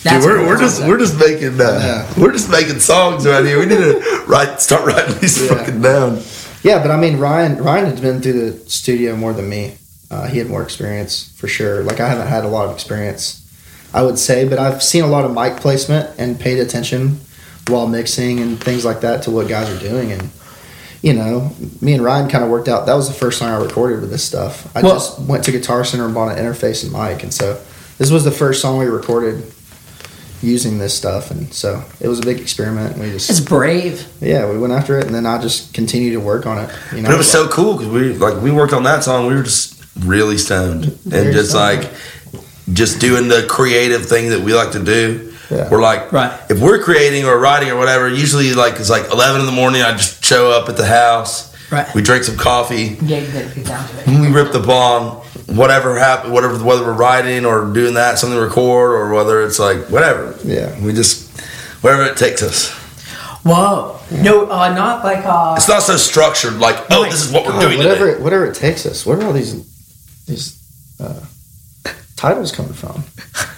Dude, 0.09 0.23
we're, 0.23 0.47
we're 0.47 0.57
just 0.59 0.81
we're 0.85 0.97
just 0.99 1.17
making 1.19 1.59
uh, 1.59 1.63
Yeah. 1.63 2.13
we're 2.21 2.31
just 2.31 2.49
making 2.49 2.79
songs 2.79 3.25
right 3.25 3.43
here. 3.45 3.59
We 3.59 3.65
need 3.65 3.77
to 3.77 4.23
write 4.27 4.61
start 4.61 4.85
writing 4.85 5.17
these 5.19 5.41
Yeah. 5.41 5.47
fucking 5.55 5.81
down. 5.81 6.21
yeah. 6.63 6.81
But 6.81 6.91
I 6.91 6.97
mean, 6.97 7.17
Ryan 7.19 7.57
Ryan 7.63 7.85
had 7.85 8.01
been 8.01 8.21
through 8.21 8.51
the 8.51 8.69
studio 8.69 9.15
more 9.15 9.33
than 9.33 9.49
me. 9.49 9.75
Uh, 10.09 10.27
he 10.27 10.37
had 10.37 10.47
more 10.47 10.63
experience 10.63 11.33
for 11.35 11.47
sure. 11.47 11.83
Like 11.83 11.99
I 11.99 12.07
haven't 12.07 12.27
had 12.27 12.45
a 12.45 12.47
lot 12.47 12.67
of 12.67 12.73
experience, 12.73 13.43
I 13.93 14.03
would 14.03 14.17
say, 14.17 14.47
but 14.47 14.57
I've 14.59 14.81
seen 14.81 15.03
a 15.03 15.07
lot 15.07 15.25
of 15.25 15.33
mic 15.33 15.57
placement 15.57 16.09
and 16.17 16.39
paid 16.39 16.59
attention 16.59 17.19
while 17.67 17.87
mixing 17.87 18.39
and 18.39 18.57
things 18.63 18.85
like 18.85 19.01
that 19.01 19.23
to 19.23 19.31
what 19.31 19.47
guys 19.47 19.69
are 19.69 19.79
doing 19.79 20.11
and. 20.11 20.29
You 21.03 21.13
know, 21.13 21.51
me 21.79 21.93
and 21.93 22.03
Ryan 22.03 22.27
kind 22.27 22.43
of 22.43 22.49
worked 22.49 22.67
out. 22.67 22.87
That 22.87 22.95
was 22.95 23.07
the 23.07 23.13
first 23.13 23.37
song 23.37 23.49
I 23.49 23.63
recorded 23.63 24.01
with 24.01 24.09
this 24.09 24.23
stuff. 24.23 24.67
I 24.75 24.81
Well- 24.81 24.93
just 24.95 25.19
went 25.19 25.43
to 25.43 25.51
Guitar 25.51 25.85
Center 25.85 26.05
and 26.05 26.13
bought 26.13 26.35
an 26.35 26.43
interface 26.43 26.83
and 26.83 26.91
mic, 26.91 27.21
and 27.21 27.31
so 27.31 27.55
this 27.99 28.09
was 28.09 28.23
the 28.23 28.31
first 28.31 28.61
song 28.63 28.79
we 28.79 28.85
recorded 28.87 29.43
using 30.41 30.77
this 30.77 30.93
stuff, 30.93 31.31
and 31.31 31.51
so 31.53 31.83
it 31.99 32.07
was 32.07 32.19
a 32.19 32.23
big 32.23 32.39
experiment. 32.39 32.97
We 32.97 33.11
just 33.11 33.29
It's 33.29 33.39
brave. 33.39 34.07
yeah, 34.21 34.49
we 34.49 34.57
went 34.57 34.73
after 34.73 34.97
it, 34.99 35.05
and 35.05 35.15
then 35.15 35.25
I 35.25 35.39
just 35.41 35.73
continued 35.73 36.11
to 36.13 36.19
work 36.19 36.45
on 36.45 36.57
it. 36.59 36.69
You 36.93 37.01
know, 37.01 37.09
But 37.09 37.15
it 37.15 37.17
was 37.17 37.31
so 37.31 37.47
cool 37.47 37.73
because 37.77 37.91
we 37.91 38.13
like 38.13 38.41
we 38.41 38.51
worked 38.51 38.73
on 38.73 38.83
that 38.83 39.03
song. 39.03 39.27
We 39.27 39.35
were 39.35 39.43
just 39.43 39.75
really 40.05 40.37
stoned 40.37 40.85
and 41.11 41.33
just 41.33 41.51
stoned. 41.51 41.83
like 41.83 41.91
just 42.73 42.99
doing 42.99 43.27
the 43.29 43.45
creative 43.49 44.05
thing 44.05 44.29
that 44.29 44.41
we 44.41 44.53
like 44.53 44.71
to 44.73 44.83
do. 44.83 45.33
Yeah. 45.49 45.69
We're 45.69 45.81
like, 45.81 46.11
Right. 46.11 46.37
if 46.49 46.59
we're 46.59 46.83
creating 46.83 47.23
or 47.25 47.39
writing 47.39 47.69
or 47.69 47.77
whatever, 47.77 48.09
usually 48.09 48.53
like 48.53 48.75
it's 48.75 48.89
like 48.89 49.11
eleven 49.11 49.39
in 49.39 49.45
the 49.45 49.53
morning. 49.53 49.81
I 49.81 49.91
just 49.93 50.23
show 50.23 50.51
up 50.51 50.67
at 50.69 50.75
the 50.77 50.85
house. 50.85 51.53
Right. 51.71 51.87
We 51.95 52.01
drink 52.01 52.23
some 52.25 52.37
coffee. 52.37 52.97
Yeah, 53.01 53.19
you 53.19 53.27
gotta 53.31 53.53
get 53.55 53.65
down 53.65 53.87
to 53.89 53.99
it. 53.99 54.07
We 54.19 54.27
rip 54.27 54.51
the 54.53 54.59
bong. 54.59 55.23
Whatever 55.47 55.97
happened, 55.97 56.33
whatever 56.33 56.61
whether 56.63 56.83
we're 56.83 56.91
writing 56.93 57.45
or 57.45 57.71
doing 57.73 57.93
that 57.93 58.19
something 58.19 58.37
to 58.37 58.43
record 58.43 58.91
or 58.91 59.13
whether 59.13 59.41
it's 59.45 59.59
like 59.59 59.89
whatever. 59.89 60.35
Yeah. 60.43 60.77
We 60.83 60.91
just 60.93 61.29
wherever 61.81 62.03
it 62.03 62.17
takes 62.17 62.43
us. 62.43 62.69
Whoa. 63.43 63.97
No, 64.11 64.49
uh, 64.51 64.73
not 64.73 65.05
like 65.05 65.23
uh. 65.25 65.53
It's 65.57 65.69
not 65.69 65.83
so 65.83 65.95
structured 65.95 66.55
like 66.59 66.75
oh 66.91 67.03
Right. 67.03 67.11
this 67.11 67.25
is 67.25 67.31
what 67.31 67.45
we're 67.45 67.59
doing 67.61 67.77
whatever 67.77 68.05
today. 68.07 68.17
it, 68.17 68.23
whatever 68.23 68.45
it 68.45 68.55
takes 68.55 68.85
us. 68.85 69.05
Where 69.05 69.17
are 69.19 69.23
all 69.25 69.31
these 69.33 69.55
these 70.25 70.61
uh, 70.99 71.21
titles 72.17 72.51
coming 72.51 72.73
from? 72.73 73.03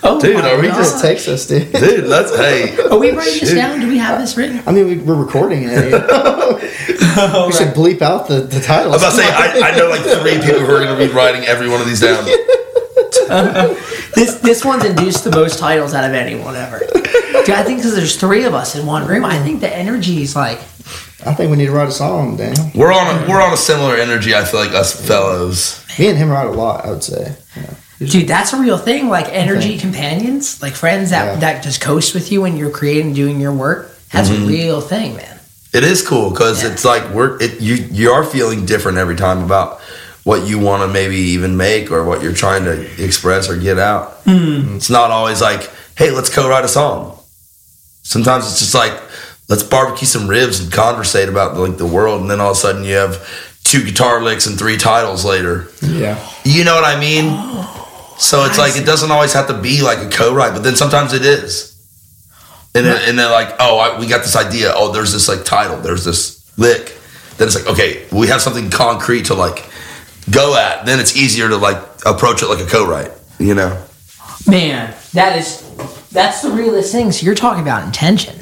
oh 0.03 0.19
Dude, 0.21 0.35
my 0.35 0.51
are 0.51 0.61
we 0.61 0.67
It 0.67 0.71
God. 0.71 0.77
just 0.77 1.01
takes 1.03 1.27
us, 1.27 1.47
dude. 1.47 1.71
Dude, 1.73 2.05
let's 2.05 2.35
hey. 2.35 2.77
Are 2.87 2.99
we 2.99 3.11
writing 3.11 3.39
this 3.39 3.53
down? 3.55 3.79
Do 3.79 3.87
we 3.87 3.97
have 3.97 4.19
this 4.19 4.37
written? 4.37 4.61
I 4.67 4.71
mean, 4.71 4.85
we, 4.87 4.97
we're 4.99 5.15
recording 5.15 5.63
it. 5.65 5.91
we 7.47 7.51
should 7.53 7.73
bleep 7.73 8.01
out 8.01 8.27
the, 8.27 8.41
the 8.41 8.59
titles. 8.59 8.95
I'm 8.95 8.99
about 8.99 9.11
to 9.11 9.17
say 9.17 9.27
I, 9.29 9.71
I 9.71 9.77
know 9.77 9.89
like 9.89 10.01
three 10.01 10.39
people 10.45 10.59
who 10.65 10.71
are 10.73 10.79
going 10.83 10.97
to 10.97 11.07
be 11.07 11.11
writing 11.13 11.43
every 11.45 11.69
one 11.69 11.81
of 11.81 11.87
these 11.87 12.01
down. 12.01 12.25
This 14.15 14.35
this 14.39 14.65
one's 14.65 14.83
induced 14.85 15.23
the 15.23 15.31
most 15.31 15.59
titles 15.59 15.93
out 15.93 16.03
of 16.03 16.13
anyone 16.13 16.55
ever. 16.55 16.79
Dude, 16.79 17.49
I 17.51 17.63
think 17.63 17.77
because 17.79 17.95
there's 17.95 18.17
three 18.17 18.43
of 18.43 18.53
us 18.53 18.75
in 18.75 18.85
one 18.85 19.07
room, 19.07 19.23
I 19.23 19.37
think 19.39 19.61
the 19.61 19.73
energy 19.73 20.21
is 20.23 20.35
like 20.35 20.57
I 21.25 21.33
think 21.35 21.51
we 21.51 21.57
need 21.57 21.67
to 21.67 21.71
write 21.71 21.87
a 21.89 21.91
song, 21.91 22.37
Daniel. 22.37 22.69
We're 22.75 22.91
on 22.91 23.23
a, 23.23 23.29
we're 23.29 23.41
on 23.41 23.53
a 23.53 23.57
similar 23.57 23.95
energy. 23.95 24.33
I 24.33 24.43
feel 24.45 24.59
like 24.59 24.71
us 24.73 24.93
fellows. 25.07 25.85
Me 25.99 26.07
and 26.07 26.17
him 26.17 26.29
write 26.29 26.47
a 26.47 26.51
lot. 26.51 26.85
I 26.85 26.89
would 26.91 27.03
say. 27.03 27.35
Yeah. 27.55 27.73
Dude, 28.07 28.27
that's 28.27 28.53
a 28.53 28.59
real 28.59 28.77
thing. 28.77 29.09
Like 29.09 29.27
energy 29.29 29.69
Okay. 29.73 29.77
companions, 29.79 30.61
like 30.61 30.73
friends 30.73 31.11
that 31.11 31.25
Yeah. 31.25 31.39
that 31.39 31.63
just 31.63 31.81
coast 31.81 32.13
with 32.13 32.31
you 32.31 32.41
when 32.41 32.57
you're 32.57 32.71
creating, 32.71 33.13
doing 33.13 33.39
your 33.39 33.53
work. 33.53 33.95
That's 34.11 34.29
Mm-hmm. 34.29 34.43
a 34.43 34.47
real 34.47 34.81
thing, 34.81 35.15
man. 35.17 35.38
It 35.73 35.83
is 35.83 36.01
cool 36.05 36.31
because 36.31 36.63
Yeah. 36.63 36.71
it's 36.71 36.83
like 36.85 37.09
we're 37.13 37.39
it, 37.41 37.61
you 37.61 37.75
you 37.75 38.11
are 38.11 38.23
feeling 38.23 38.65
different 38.65 38.97
every 38.97 39.15
time 39.15 39.43
about 39.43 39.79
what 40.23 40.47
you 40.47 40.59
want 40.59 40.81
to 40.83 40.87
maybe 40.87 41.15
even 41.17 41.57
make 41.57 41.91
or 41.91 42.03
what 42.03 42.21
you're 42.21 42.33
trying 42.33 42.63
to 42.65 43.03
express 43.03 43.49
or 43.49 43.55
get 43.57 43.79
out. 43.79 44.13
Hmm. 44.25 44.75
It's 44.75 44.89
not 44.89 45.11
always 45.11 45.41
like, 45.41 45.69
hey, 45.95 46.11
let's 46.11 46.29
co-write 46.33 46.65
a 46.65 46.67
song. 46.67 47.17
Sometimes 48.03 48.45
it's 48.49 48.59
just 48.59 48.73
like, 48.75 48.93
let's 49.47 49.63
barbecue 49.63 50.07
some 50.07 50.27
ribs 50.27 50.59
and 50.59 50.71
conversate 50.71 51.29
about 51.29 51.55
like 51.57 51.77
the 51.77 51.85
world, 51.85 52.21
and 52.21 52.29
then 52.29 52.39
all 52.39 52.51
of 52.51 52.57
a 52.57 52.59
sudden 52.59 52.83
you 52.83 52.95
have 52.95 53.17
two 53.63 53.83
guitar 53.83 54.21
licks 54.23 54.47
and 54.47 54.57
three 54.57 54.77
titles 54.77 55.23
later. 55.25 55.67
Yeah. 55.81 56.17
You 56.43 56.63
know 56.63 56.75
what 56.75 56.83
I 56.83 56.99
mean? 56.99 57.25
Oh, 57.27 58.15
so 58.17 58.43
it's 58.45 58.57
like 58.57 58.75
it 58.75 58.85
doesn't 58.85 59.11
always 59.11 59.33
have 59.33 59.47
to 59.47 59.53
be 59.61 59.81
like 59.81 59.99
a 59.99 60.09
co-write, 60.09 60.53
but 60.53 60.63
then 60.63 60.75
sometimes 60.75 61.13
it 61.13 61.23
is. 61.23 61.68
And 62.75 62.85
then, 62.85 63.09
and 63.09 63.17
then 63.17 63.31
like, 63.31 63.55
oh, 63.59 63.77
I, 63.79 63.99
we 63.99 64.07
got 64.07 64.19
this 64.21 64.35
idea. 64.35 64.71
Oh, 64.75 64.91
there's 64.91 65.11
this 65.11 65.27
like 65.27 65.43
title. 65.43 65.77
There's 65.81 66.05
this 66.05 66.39
lick. 66.57 66.95
then 67.37 67.47
it's 67.47 67.55
like 67.55 67.67
okay, 67.73 68.05
we 68.11 68.27
have 68.27 68.41
something 68.41 68.69
concrete 68.69 69.25
to 69.25 69.33
like 69.33 69.65
go 70.29 70.55
at. 70.55 70.85
Then 70.85 70.99
it's 70.99 71.15
easier 71.17 71.49
to 71.49 71.57
like 71.57 71.77
approach 72.05 72.43
it 72.43 72.47
like 72.47 72.59
a 72.65 72.69
co-write. 72.69 73.11
You 73.39 73.55
know, 73.55 73.83
Man, 74.47 74.93
that 75.13 75.37
is 75.37 75.61
that's 76.11 76.41
the 76.41 76.51
realest 76.51 76.91
thing. 76.91 77.11
So 77.11 77.25
you're 77.25 77.35
talking 77.35 77.61
about 77.63 77.83
intention. 77.85 78.35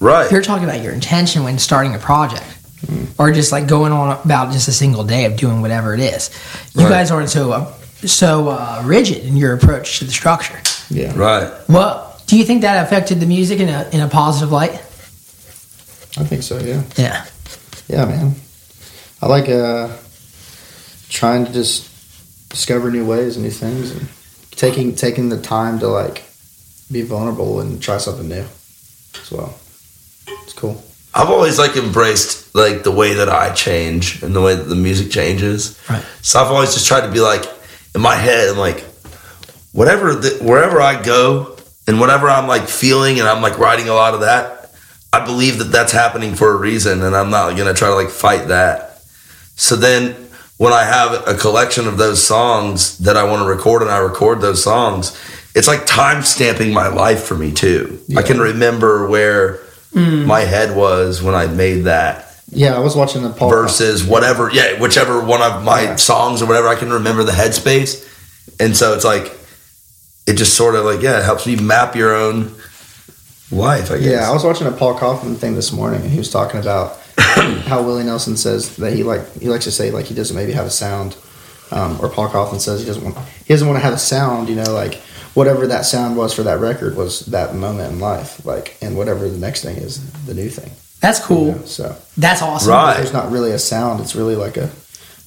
right? 0.00 0.30
You're 0.30 0.42
talking 0.42 0.64
about 0.64 0.82
your 0.82 0.92
intention 0.92 1.44
when 1.44 1.58
starting 1.58 1.94
a 1.94 1.98
project. 1.98 2.44
Or 3.18 3.30
just 3.30 3.52
like 3.52 3.68
going 3.68 3.92
on 3.92 4.18
about 4.24 4.52
just 4.52 4.66
a 4.66 4.72
single 4.72 5.04
day 5.04 5.26
of 5.26 5.36
doing 5.36 5.60
whatever 5.60 5.92
it 5.92 6.00
is. 6.00 6.30
You 6.74 6.84
Right. 6.84 6.88
guys 6.90 7.10
aren't 7.10 7.28
so 7.28 7.52
uh, 7.52 7.72
so 8.06 8.48
uh, 8.48 8.82
rigid 8.86 9.18
in 9.24 9.36
your 9.36 9.52
approach 9.52 9.98
to 9.98 10.06
the 10.06 10.10
structure. 10.10 10.58
Yeah. 10.88 11.12
Right. 11.14 11.52
Well, 11.68 12.09
do 12.30 12.38
you 12.38 12.44
think 12.44 12.62
that 12.62 12.86
affected 12.86 13.18
the 13.18 13.26
music 13.26 13.58
in 13.58 13.68
a 13.68 13.88
in 13.92 14.00
a 14.00 14.06
positive 14.06 14.52
light? 14.52 14.74
I 16.16 16.24
think 16.24 16.44
so. 16.44 16.60
Yeah. 16.60 16.84
Yeah. 16.96 17.26
Yeah, 17.88 18.04
man. 18.04 18.36
I 19.20 19.26
like 19.26 19.48
uh, 19.48 19.88
trying 21.08 21.44
to 21.46 21.52
just 21.52 21.90
discover 22.48 22.92
new 22.92 23.04
ways 23.04 23.34
and 23.34 23.44
new 23.44 23.50
things, 23.50 23.90
and 23.90 24.08
taking 24.52 24.94
taking 24.94 25.28
the 25.28 25.42
time 25.42 25.80
to 25.80 25.88
like 25.88 26.22
be 26.92 27.02
vulnerable 27.02 27.60
and 27.60 27.82
try 27.82 27.98
something 27.98 28.28
new 28.28 28.46
as 29.20 29.32
well. 29.32 29.58
It's 30.28 30.52
cool. 30.52 30.80
I've 31.12 31.30
always 31.30 31.58
like 31.58 31.74
embraced 31.74 32.54
like 32.54 32.84
the 32.84 32.92
way 32.92 33.14
that 33.14 33.28
I 33.28 33.52
change 33.54 34.22
and 34.22 34.36
the 34.36 34.40
way 34.40 34.54
that 34.54 34.68
the 34.68 34.76
music 34.76 35.10
changes. 35.10 35.76
Right. 35.90 36.04
So 36.22 36.40
I've 36.40 36.52
always 36.52 36.74
just 36.74 36.86
tried 36.86 37.06
to 37.06 37.10
be 37.10 37.18
like 37.18 37.44
in 37.92 38.00
my 38.00 38.14
head, 38.14 38.50
I'm 38.50 38.56
like 38.56 38.84
whatever 39.72 40.14
the, 40.14 40.38
wherever 40.44 40.80
I 40.80 41.02
go 41.02 41.56
and 41.86 41.98
whatever 42.00 42.28
I'm 42.28 42.46
like 42.46 42.68
feeling 42.68 43.18
and 43.18 43.28
I'm 43.28 43.42
like 43.42 43.58
writing 43.58 43.88
a 43.88 43.94
lot 43.94 44.14
of 44.14 44.20
that, 44.20 44.72
I 45.12 45.24
believe 45.24 45.58
that 45.58 45.64
that's 45.64 45.92
happening 45.92 46.34
for 46.34 46.52
a 46.52 46.56
reason 46.56 47.02
and 47.02 47.16
I'm 47.16 47.30
not 47.30 47.56
gonna 47.56 47.74
try 47.74 47.88
to 47.88 47.94
like 47.94 48.10
fight 48.10 48.48
that. 48.48 49.02
So 49.56 49.76
then 49.76 50.14
when 50.56 50.72
I 50.72 50.84
have 50.84 51.26
a 51.26 51.34
collection 51.34 51.88
of 51.88 51.96
those 51.96 52.22
songs 52.22 52.98
that 52.98 53.16
I 53.16 53.24
want 53.24 53.42
to 53.42 53.48
record 53.48 53.82
and 53.82 53.90
I 53.90 53.98
record 53.98 54.40
those 54.40 54.62
songs, 54.62 55.18
it's 55.54 55.66
like 55.66 55.86
time 55.86 56.22
stamping 56.22 56.72
my 56.72 56.88
life 56.88 57.24
for 57.24 57.34
me 57.34 57.50
too. 57.52 58.00
I 58.16 58.22
can 58.22 58.38
remember 58.38 59.08
where 59.08 59.56
hmm. 59.92 60.26
my 60.26 60.40
head 60.40 60.76
was 60.76 61.22
when 61.22 61.34
I 61.34 61.46
made 61.46 61.84
that 61.84 62.32
Yeah, 62.50 62.76
I 62.76 62.78
was 62.80 62.94
watching 62.94 63.22
the 63.22 63.30
Paul. 63.30 63.50
versus 63.50 64.04
whatever, 64.04 64.50
yeah, 64.52 64.78
whichever 64.78 65.20
one 65.24 65.42
of 65.42 65.64
my 65.64 65.82
Yeah. 65.82 65.96
songs 65.96 66.42
or 66.42 66.46
whatever, 66.46 66.68
I 66.68 66.76
can 66.76 66.92
remember 66.92 67.24
the 67.24 67.32
headspace. 67.32 68.06
And 68.60 68.76
so 68.76 68.94
it's 68.94 69.04
like, 69.04 69.32
it 70.30 70.36
just 70.36 70.54
sort 70.54 70.76
of 70.76 70.84
like, 70.84 71.02
yeah, 71.02 71.18
it 71.18 71.24
helps 71.24 71.44
me 71.46 71.56
map 71.56 71.96
your 71.96 72.14
own 72.14 72.54
life, 73.50 73.90
I 73.90 73.98
guess. 73.98 74.06
Yeah, 74.06 74.30
I 74.30 74.32
was 74.32 74.44
watching 74.44 74.68
a 74.68 74.70
Paul 74.70 74.96
Kaufman 74.96 75.34
thing 75.34 75.56
this 75.56 75.72
morning, 75.72 76.02
and 76.02 76.10
he 76.10 76.18
was 76.18 76.30
talking 76.30 76.60
about 76.60 76.96
how 77.66 77.82
Willie 77.82 78.04
Nelson 78.04 78.36
says 78.36 78.76
that 78.76 78.92
he 78.92 79.02
like 79.02 79.32
he 79.40 79.48
likes 79.48 79.64
to 79.64 79.72
say 79.72 79.90
like 79.90 80.06
he 80.06 80.14
doesn't 80.14 80.36
maybe 80.36 80.52
have 80.52 80.66
a 80.66 80.70
sound, 80.70 81.16
um, 81.72 81.98
or 82.00 82.08
Paul 82.08 82.28
Kaufman 82.28 82.60
says 82.60 82.80
he 82.80 82.86
doesn't 82.86 83.02
want 83.02 83.18
he 83.44 83.52
doesn't 83.52 83.66
want 83.66 83.78
to 83.78 83.82
have 83.82 83.92
a 83.92 83.98
sound. 83.98 84.48
You 84.48 84.54
know, 84.54 84.72
like 84.72 84.94
whatever 85.34 85.66
that 85.66 85.84
sound 85.84 86.16
was 86.16 86.32
for 86.32 86.44
that 86.44 86.60
record 86.60 86.96
was 86.96 87.26
that 87.26 87.56
moment 87.56 87.92
in 87.92 87.98
life, 87.98 88.44
like, 88.46 88.76
and 88.80 88.96
whatever 88.96 89.28
the 89.28 89.38
next 89.38 89.62
thing 89.62 89.76
is, 89.78 90.00
the 90.26 90.34
new 90.34 90.48
thing. 90.48 90.70
That's 91.00 91.18
cool. 91.18 91.46
you 91.46 91.52
know, 91.52 91.64
so 91.64 91.96
That's 92.16 92.42
awesome. 92.42 92.70
Right. 92.70 92.96
there's 92.98 93.12
not 93.12 93.32
really 93.32 93.50
a 93.50 93.58
sound; 93.58 94.00
it's 94.00 94.14
really 94.14 94.36
like 94.36 94.56
a 94.56 94.70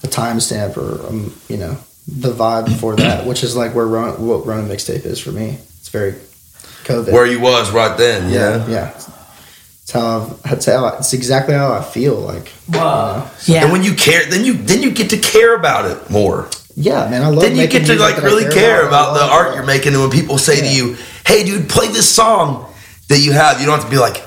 a 0.03 0.07
timestamp 0.07 0.77
or 0.77 1.05
um, 1.07 1.33
you 1.49 1.57
know 1.57 1.77
the 2.07 2.31
vibe 2.31 2.65
before 2.65 2.95
that, 2.97 3.25
which 3.25 3.43
is 3.43 3.55
like 3.55 3.73
where 3.75 3.85
Run, 3.87 4.25
what 4.25 4.45
Running 4.45 4.67
mixtape 4.67 5.05
is 5.05 5.19
for 5.19 5.31
me. 5.31 5.57
It's 5.79 5.89
very 5.89 6.13
COVID. 6.83 7.11
Where 7.11 7.25
you 7.25 7.39
was 7.39 7.71
right 7.71 7.97
then, 7.97 8.31
yeah. 8.31 8.67
yeah. 8.67 8.89
It's 9.83 9.91
how 9.91 10.21
I've, 10.21 10.43
that's 10.43 10.65
how 10.65 10.85
I, 10.85 10.97
it's 10.97 11.13
exactly 11.13 11.53
how 11.55 11.73
I 11.73 11.81
feel 11.81 12.15
like. 12.15 12.51
Wow. 12.69 13.29
Yeah. 13.45 13.63
And 13.63 13.71
when 13.71 13.83
you 13.83 13.95
care, 13.95 14.25
then 14.25 14.45
you 14.45 14.53
then 14.53 14.81
you 14.81 14.91
get 14.91 15.09
to 15.09 15.17
care 15.17 15.55
about 15.55 15.85
it 15.85 16.09
more. 16.09 16.49
Yeah, 16.75 17.09
man, 17.09 17.21
I 17.21 17.27
love. 17.27 17.43
It. 17.43 17.49
Then 17.49 17.57
you 17.57 17.67
get 17.67 17.85
to 17.87 17.95
like 17.99 18.17
really 18.23 18.51
care 18.51 18.83
I 18.83 18.87
about 18.87 19.13
the 19.13 19.21
art 19.23 19.55
you're 19.55 19.65
making. 19.65 19.93
And 19.93 20.01
when 20.01 20.09
people 20.09 20.37
say 20.37 20.59
to 20.59 20.67
you, 20.73 20.95
"Hey, 21.25 21.43
dude, 21.43 21.69
play 21.69 21.87
this 21.87 22.09
song 22.09 22.73
that 23.09 23.19
you 23.19 23.31
have," 23.33 23.59
you 23.59 23.65
don't 23.65 23.75
have 23.75 23.85
to 23.85 23.91
be 23.91 23.99
like, 23.99 24.17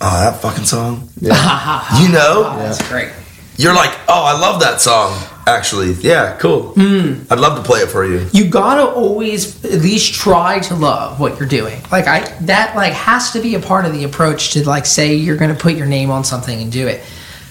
"Oh, 0.00 0.20
that 0.20 0.40
fucking 0.40 0.64
song." 0.64 1.08
Yeah. 1.20 1.34
You 2.02 2.08
know, 2.08 2.42
Wow, 2.42 2.58
that's 2.62 2.88
great. 2.88 3.10
you're 3.56 3.74
like, 3.74 3.90
"Oh, 4.08 4.24
I 4.24 4.38
love 4.38 4.60
that 4.60 4.80
song." 4.80 5.18
Actually, 5.56 5.92
yeah, 5.94 6.36
cool. 6.38 6.74
Hmm. 6.74 7.24
I'd 7.28 7.40
love 7.40 7.56
to 7.56 7.62
play 7.64 7.80
it 7.80 7.88
for 7.88 8.04
you. 8.04 8.26
You 8.32 8.48
gotta 8.48 8.84
always 8.84 9.64
at 9.64 9.80
least 9.80 10.14
try 10.14 10.60
to 10.60 10.74
love 10.74 11.18
what 11.18 11.38
you're 11.38 11.48
doing. 11.48 11.80
Like 11.90 12.06
I, 12.06 12.20
that 12.42 12.76
like 12.76 12.92
has 12.92 13.32
to 13.32 13.40
be 13.40 13.56
a 13.56 13.60
part 13.60 13.84
of 13.84 13.92
the 13.92 14.04
approach 14.04 14.52
to 14.52 14.66
like 14.68 14.86
say 14.86 15.14
you're 15.14 15.36
gonna 15.36 15.56
put 15.56 15.74
your 15.74 15.86
name 15.86 16.10
on 16.10 16.22
something 16.24 16.60
and 16.62 16.70
do 16.70 16.86
it. 16.86 17.02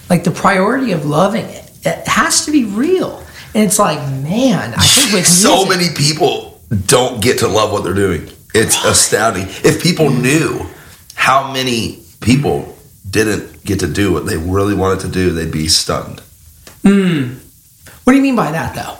Like 0.10 0.24
the 0.24 0.32
priority 0.32 0.93
of 0.93 1.06
loving 1.06 1.45
it, 1.45 1.70
it 1.84 2.08
has 2.08 2.45
to 2.45 2.52
be 2.52 2.64
real. 2.66 3.24
And 3.54 3.64
it's 3.66 3.80
like, 3.80 4.00
man, 4.24 4.74
I 4.76 4.82
think 4.84 5.14
with 5.14 5.28
so 5.45 5.66
music- 5.66 5.70
many 5.70 5.95
people 5.95 6.62
don't 6.86 7.22
get 7.22 7.39
to 7.39 7.47
love 7.47 7.72
what 7.72 7.84
they're 7.84 7.93
doing. 7.93 8.30
It's 8.54 8.84
astounding. 8.86 9.47
If 9.64 9.84
people 9.84 10.10
knew 10.10 10.66
how 11.16 11.52
many 11.52 12.00
people 12.22 12.78
didn't 13.10 13.64
get 13.66 13.82
to 13.82 13.88
do 13.88 14.14
what 14.14 14.26
they 14.26 14.38
really 14.38 14.74
wanted 14.74 15.02
to 15.02 15.08
do, 15.10 15.32
they'd 15.32 15.52
be 15.52 15.68
stunned. 15.68 16.22
What 18.04 18.14
do 18.14 18.18
you 18.18 18.24
mean 18.24 18.36
by 18.36 18.52
that 18.52 18.76
though? 18.76 18.97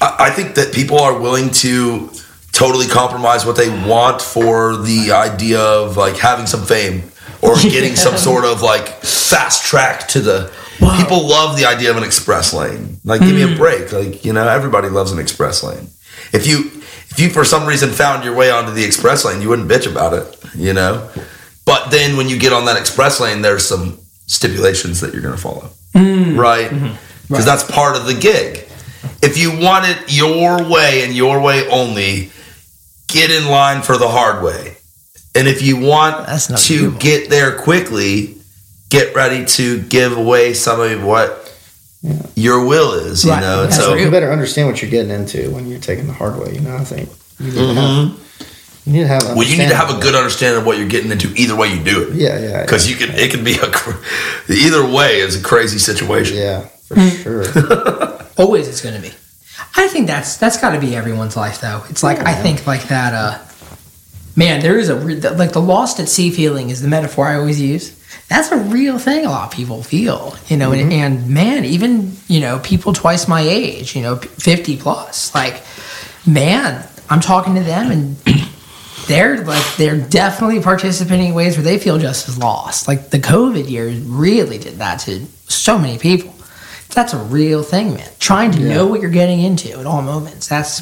I, 0.00 0.30
think 0.30 0.54
that 0.54 0.72
people 0.72 1.00
are 1.00 1.18
willing 1.18 1.50
to 1.50 2.10
totally 2.52 2.86
compromise 2.86 3.44
what 3.44 3.56
they 3.56 3.68
want 3.68 4.22
for 4.22 4.76
the 4.76 5.10
idea 5.12 5.60
of 5.60 5.96
like 5.96 6.16
having 6.16 6.46
some 6.46 6.64
fame 6.64 7.10
or 7.42 7.56
getting 7.62 7.96
some 7.96 8.16
sort 8.16 8.44
of 8.44 8.62
like 8.62 8.86
fast 9.02 9.64
track 9.64 10.08
to 10.08 10.20
the. 10.20 10.52
People 10.96 11.28
love 11.28 11.56
the 11.56 11.64
idea 11.64 11.90
of 11.90 11.96
an 11.96 12.04
express 12.04 12.54
lane. 12.54 12.98
Like, 13.04 13.20
give 13.20 13.34
me 13.34 13.42
a 13.42 13.48
mm. 13.48 13.56
break. 13.56 13.92
Like, 13.92 14.24
you 14.24 14.32
know, 14.32 14.46
everybody 14.46 14.88
loves 14.88 15.10
an 15.10 15.18
express 15.18 15.64
lane. 15.64 15.88
If 16.32 16.46
you, 16.46 16.70
if 17.10 17.18
you 17.18 17.30
for 17.30 17.44
some 17.44 17.66
reason 17.66 17.90
found 17.90 18.24
your 18.24 18.34
way 18.36 18.52
onto 18.52 18.70
the 18.70 18.84
express 18.84 19.24
lane, 19.24 19.42
you 19.42 19.48
wouldn't 19.48 19.68
bitch 19.68 19.90
about 19.90 20.14
it. 20.14 20.38
You 20.54 20.72
know, 20.72 21.10
but 21.64 21.90
then 21.90 22.16
when 22.16 22.28
you 22.28 22.38
get 22.38 22.52
on 22.52 22.66
that 22.66 22.78
express 22.78 23.18
lane, 23.18 23.42
there's 23.42 23.66
some 23.66 23.98
stipulations 24.26 25.00
that 25.00 25.12
you're 25.12 25.22
going 25.22 25.34
to 25.34 25.40
follow, 25.40 25.70
mm. 25.94 26.38
right? 26.38 26.70
Mm-hmm. 26.70 27.07
Because 27.28 27.44
that's 27.44 27.64
part 27.64 27.96
of 27.96 28.06
the 28.06 28.14
gig. 28.14 28.64
If 29.22 29.36
you 29.38 29.50
want 29.58 29.86
it 29.88 30.12
your 30.12 30.62
way 30.68 31.04
and 31.04 31.14
your 31.14 31.40
way 31.40 31.68
only, 31.68 32.30
get 33.06 33.30
in 33.30 33.48
line 33.48 33.82
for 33.82 33.96
the 33.98 34.08
hard 34.08 34.42
way. 34.44 34.76
And 35.34 35.46
if 35.46 35.62
you 35.62 35.76
want 35.76 36.26
That's 36.26 36.48
not 36.50 36.58
to 36.60 36.90
doable. 36.92 37.00
get 37.00 37.30
there 37.30 37.56
quickly, 37.58 38.36
get 38.88 39.14
ready 39.14 39.44
to 39.44 39.80
give 39.82 40.16
away 40.16 40.54
some 40.54 40.80
of 40.80 41.04
what 41.04 41.44
your 42.34 42.64
will 42.64 42.94
is, 42.94 43.24
you 43.24 43.30
Right. 43.30 43.40
know? 43.40 43.62
And 43.64 43.72
That's 43.72 43.82
so, 43.82 43.94
real. 43.94 44.04
You 44.06 44.10
better 44.10 44.32
understand 44.32 44.68
what 44.68 44.80
you're 44.80 44.90
getting 44.90 45.10
into 45.10 45.50
when 45.50 45.68
you're 45.68 45.80
taking 45.80 46.06
the 46.06 46.12
hard 46.12 46.38
way. 46.38 46.54
You 46.54 46.60
know, 46.60 46.76
I 46.76 46.84
think 46.84 47.08
you 47.38 47.46
need 47.46 47.52
to 47.54 47.58
Mm-hmm. 47.60 47.76
have. 48.10 48.20
You 48.86 48.92
need 48.94 49.00
to 49.00 49.06
have. 49.08 49.22
well, 49.36 49.42
you 49.46 49.58
need 49.58 49.68
to 49.68 49.76
have 49.76 49.90
a 49.94 50.00
good 50.00 50.14
understanding 50.14 50.60
of 50.62 50.66
what 50.66 50.78
you're 50.78 50.88
getting 50.88 51.10
into 51.10 51.30
either 51.36 51.54
way 51.54 51.68
you 51.74 51.84
do 51.84 52.04
it. 52.08 52.14
Yeah, 52.14 52.38
yeah. 52.38 52.62
Because 52.62 52.88
you 52.88 52.96
can, 52.96 53.10
it 53.16 53.30
can 53.30 53.44
be 53.44 53.52
a, 53.58 53.70
either 54.50 54.86
way 54.90 55.18
is 55.20 55.38
a 55.38 55.42
crazy 55.42 55.78
situation. 55.78 56.38
Yeah, 56.38 56.64
for 56.88 56.94
Hmm. 56.94 57.08
sure. 57.22 58.22
Always 58.38 58.68
it's 58.68 58.80
gonna 58.80 59.00
be. 59.00 59.10
I 59.76 59.88
think 59.88 60.06
that's 60.06 60.36
that's 60.36 60.60
got 60.60 60.70
to 60.72 60.80
be 60.80 60.94
everyone's 60.96 61.36
life 61.36 61.60
though. 61.60 61.82
It's 61.90 62.02
like 62.02 62.18
I 62.20 62.34
think 62.34 62.66
like 62.66 62.84
that. 62.88 63.12
uh 63.14 63.38
Man, 64.36 64.60
there 64.60 64.78
is 64.78 64.88
a 64.88 64.94
like 64.94 65.52
the 65.52 65.60
lost 65.60 65.98
at 65.98 66.08
sea 66.08 66.30
feeling 66.30 66.70
is 66.70 66.80
the 66.80 66.86
metaphor 66.88 67.26
I 67.26 67.36
always 67.36 67.60
use. 67.60 67.94
That's 68.28 68.52
a 68.52 68.56
real 68.56 68.98
thing. 68.98 69.26
A 69.26 69.30
lot 69.30 69.46
of 69.46 69.52
people 69.56 69.82
feel, 69.82 70.36
you 70.48 70.56
know, 70.56 70.70
and, 70.72 70.92
and 70.92 71.28
man, 71.28 71.64
even 71.64 72.12
you 72.28 72.40
know 72.40 72.60
people 72.60 72.92
twice 72.92 73.26
my 73.26 73.40
age, 73.40 73.96
you 73.96 74.02
know, 74.02 74.16
fifty 74.16 74.76
plus, 74.76 75.34
like 75.34 75.62
man, 76.24 76.86
I'm 77.10 77.20
talking 77.20 77.56
to 77.56 77.62
them 77.62 77.90
and 77.90 78.16
they're 79.08 79.42
like 79.44 79.64
they're 79.76 79.98
definitely 79.98 80.60
participating 80.62 81.28
in 81.28 81.34
ways 81.34 81.56
where 81.56 81.64
they 81.64 81.78
feel 81.78 81.98
just 81.98 82.28
as 82.28 82.38
lost. 82.38 82.86
Like 82.86 83.10
the 83.10 83.18
COVID 83.18 83.68
years 83.68 83.98
really 84.00 84.58
did 84.58 84.74
that 84.78 85.00
to 85.00 85.24
so 85.48 85.78
many 85.78 85.98
people. 85.98 86.32
That's 86.94 87.12
a 87.12 87.18
real 87.18 87.62
thing, 87.62 87.94
man. 87.94 88.08
Trying 88.18 88.52
to 88.52 88.60
know 88.60 88.86
what 88.86 89.00
you're 89.00 89.10
getting 89.10 89.40
into 89.40 89.78
at 89.78 89.86
all 89.86 90.02
moments. 90.02 90.48
That's 90.48 90.80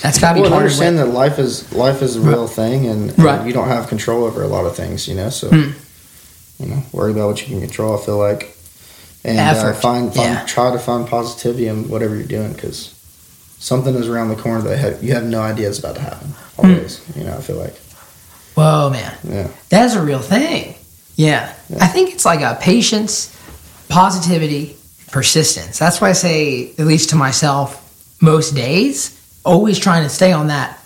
that's 0.00 0.18
got 0.18 0.30
to 0.30 0.34
be 0.34 0.40
well, 0.42 0.50
part 0.50 0.62
understand 0.62 0.98
that 0.98 1.06
life 1.06 1.38
is 1.38 1.72
life 1.72 2.02
is 2.02 2.16
a 2.16 2.20
real 2.20 2.46
thing, 2.46 2.86
and, 2.86 3.10
and 3.10 3.18
Right. 3.18 3.46
You 3.46 3.52
don't 3.52 3.68
have 3.68 3.88
control 3.88 4.24
over 4.24 4.42
a 4.42 4.48
lot 4.48 4.66
of 4.66 4.76
things. 4.76 5.08
You 5.08 5.14
know, 5.14 5.30
so 5.30 5.50
you 5.50 6.66
know, 6.66 6.82
worry 6.92 7.12
about 7.12 7.28
what 7.28 7.40
you 7.40 7.48
can 7.48 7.60
control. 7.60 7.98
I 7.98 8.04
feel 8.04 8.18
like, 8.18 8.56
and 9.24 9.38
uh, 9.38 9.72
find, 9.74 10.12
find 10.14 10.34
yeah. 10.34 10.44
try 10.44 10.72
to 10.72 10.78
find 10.78 11.08
positivity 11.08 11.68
in 11.68 11.88
whatever 11.88 12.14
you're 12.14 12.26
doing 12.26 12.52
because 12.52 12.94
something 13.58 13.94
is 13.94 14.08
around 14.08 14.28
the 14.28 14.36
corner 14.36 14.60
that 14.62 14.76
have, 14.76 15.02
you 15.02 15.14
have 15.14 15.24
no 15.24 15.40
idea 15.40 15.68
is 15.68 15.78
about 15.78 15.96
to 15.96 16.02
happen. 16.02 16.28
Hmm. 16.28 16.66
Always, 16.66 17.16
you 17.16 17.24
know, 17.24 17.36
I 17.36 17.40
feel 17.40 17.56
like, 17.56 17.76
Whoa, 18.54 18.90
man. 18.90 19.16
yeah, 19.24 19.48
That's 19.70 19.94
a 19.94 20.02
real 20.02 20.20
thing. 20.20 20.74
Yeah. 21.16 21.54
I 21.80 21.86
think 21.86 22.12
it's 22.12 22.24
like 22.24 22.40
a 22.40 22.58
patience, 22.60 23.34
positivity, 23.88 24.76
persistence. 25.14 25.78
That's 25.78 26.00
why 26.00 26.08
I 26.08 26.12
say, 26.12 26.72
at 26.72 26.86
least 26.86 27.10
to 27.10 27.16
myself, 27.16 27.80
most 28.20 28.56
days, 28.56 29.16
always 29.44 29.78
trying 29.78 30.02
to 30.02 30.08
stay 30.08 30.32
on 30.32 30.48
that, 30.48 30.76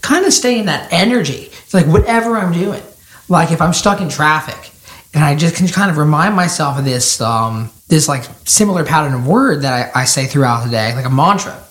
kind 0.00 0.24
of 0.24 0.32
stay 0.32 0.58
in 0.58 0.66
that 0.66 0.90
energy. 0.90 1.50
It's 1.64 1.74
like 1.74 1.84
whatever 1.84 2.38
I'm 2.38 2.52
doing. 2.52 2.82
Like 3.28 3.52
if 3.52 3.60
I'm 3.60 3.74
stuck 3.74 4.00
in 4.00 4.08
traffic 4.08 4.72
and 5.12 5.22
I 5.22 5.36
just 5.36 5.54
can 5.54 5.68
kind 5.68 5.90
of 5.90 5.98
remind 5.98 6.34
myself 6.34 6.78
of 6.78 6.86
this 6.86 7.20
um, 7.20 7.70
this 7.88 8.08
like 8.08 8.24
similar 8.44 8.84
pattern 8.84 9.12
of 9.12 9.26
word 9.26 9.62
that 9.62 9.94
I, 9.94 10.00
I 10.00 10.04
say 10.06 10.24
throughout 10.24 10.64
the 10.64 10.70
day, 10.70 10.94
like 10.94 11.04
a 11.04 11.10
mantra. 11.10 11.62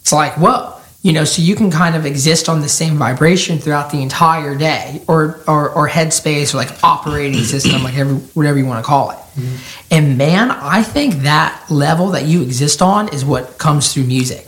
It's 0.00 0.12
like, 0.12 0.34
whoa, 0.34 0.78
you 1.02 1.12
know, 1.14 1.24
so 1.24 1.40
you 1.40 1.54
can 1.54 1.70
kind 1.70 1.96
of 1.96 2.04
exist 2.04 2.50
on 2.50 2.60
the 2.60 2.68
same 2.68 2.96
vibration 2.96 3.58
throughout 3.58 3.90
the 3.90 4.02
entire 4.02 4.54
day, 4.54 5.00
or 5.08 5.40
or, 5.46 5.70
or 5.70 5.88
headspace, 5.88 6.52
or 6.52 6.58
like 6.58 6.84
operating 6.84 7.44
system, 7.44 7.82
like 7.82 7.96
every, 7.96 8.16
whatever 8.34 8.58
you 8.58 8.66
want 8.66 8.84
to 8.84 8.86
call 8.86 9.10
it. 9.12 9.18
Mm-hmm. 9.38 9.94
And 9.94 10.18
man, 10.18 10.50
I 10.50 10.82
think 10.82 11.22
that 11.22 11.64
level 11.70 12.08
that 12.08 12.24
you 12.24 12.42
exist 12.42 12.82
on 12.82 13.08
is 13.08 13.24
what 13.24 13.58
comes 13.58 13.92
through 13.92 14.04
music. 14.04 14.46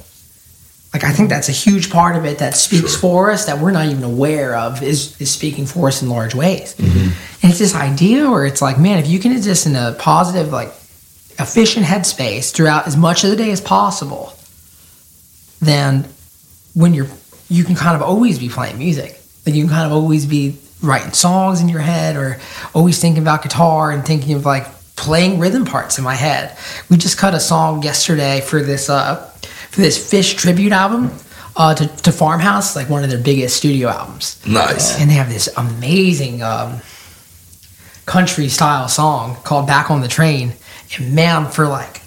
Like 0.92 1.04
I 1.04 1.12
think 1.12 1.28
that's 1.28 1.48
a 1.48 1.52
huge 1.52 1.90
part 1.90 2.16
of 2.16 2.24
it 2.24 2.38
that 2.38 2.54
speaks 2.56 2.96
for 2.96 3.30
us 3.30 3.46
that 3.46 3.60
we're 3.60 3.70
not 3.70 3.86
even 3.86 4.02
aware 4.02 4.56
of 4.56 4.82
is 4.82 5.20
is 5.20 5.30
speaking 5.30 5.66
for 5.66 5.88
us 5.88 6.02
in 6.02 6.08
large 6.08 6.34
ways. 6.34 6.74
Mm-hmm. 6.74 7.10
And 7.42 7.50
it's 7.50 7.60
this 7.60 7.76
idea 7.76 8.28
where 8.28 8.44
it's 8.44 8.60
like, 8.60 8.78
man, 8.78 8.98
if 8.98 9.06
you 9.06 9.20
can 9.20 9.30
exist 9.32 9.66
in 9.66 9.76
a 9.76 9.94
positive, 9.98 10.50
like 10.50 10.68
efficient 11.38 11.86
headspace 11.86 12.52
throughout 12.52 12.88
as 12.88 12.96
much 12.96 13.22
of 13.22 13.30
the 13.30 13.36
day 13.36 13.52
as 13.52 13.60
possible, 13.60 14.34
then 15.60 16.06
when 16.74 16.92
you're 16.92 17.06
you 17.48 17.64
can 17.64 17.76
kind 17.76 17.94
of 17.94 18.02
always 18.02 18.38
be 18.38 18.48
playing 18.48 18.78
music. 18.78 19.20
Like 19.46 19.54
you 19.54 19.62
can 19.62 19.70
kind 19.70 19.86
of 19.86 19.92
always 19.92 20.26
be 20.26 20.56
writing 20.82 21.12
songs 21.12 21.60
in 21.60 21.68
your 21.68 21.80
head 21.80 22.16
or 22.16 22.38
always 22.74 23.00
thinking 23.00 23.22
about 23.22 23.42
guitar 23.42 23.90
and 23.90 24.04
thinking 24.04 24.34
of 24.34 24.44
like 24.44 24.66
playing 25.00 25.40
rhythm 25.40 25.64
parts 25.64 25.98
in 25.98 26.04
my 26.04 26.14
head. 26.14 26.56
We 26.90 26.98
just 26.98 27.16
cut 27.16 27.34
a 27.34 27.40
song 27.40 27.82
yesterday 27.82 28.42
for 28.42 28.62
this 28.62 28.90
uh 28.90 29.16
for 29.70 29.80
this 29.80 29.98
Phish 30.12 30.36
tribute 30.36 30.72
album 30.72 31.10
uh 31.56 31.74
to, 31.74 31.86
to 31.86 32.12
Farmhouse, 32.12 32.76
like 32.76 32.90
one 32.90 33.02
of 33.02 33.10
their 33.10 33.18
biggest 33.18 33.56
studio 33.56 33.88
albums. 33.88 34.44
Nice. 34.46 35.00
And 35.00 35.10
they 35.10 35.14
have 35.14 35.30
this 35.30 35.48
amazing 35.56 36.42
um 36.42 36.80
country 38.04 38.48
style 38.48 38.88
song 38.88 39.36
called 39.42 39.66
Back 39.66 39.90
on 39.90 40.00
the 40.02 40.08
Train. 40.08 40.52
And 40.96 41.14
man, 41.14 41.46
for 41.46 41.66
like 41.66 41.98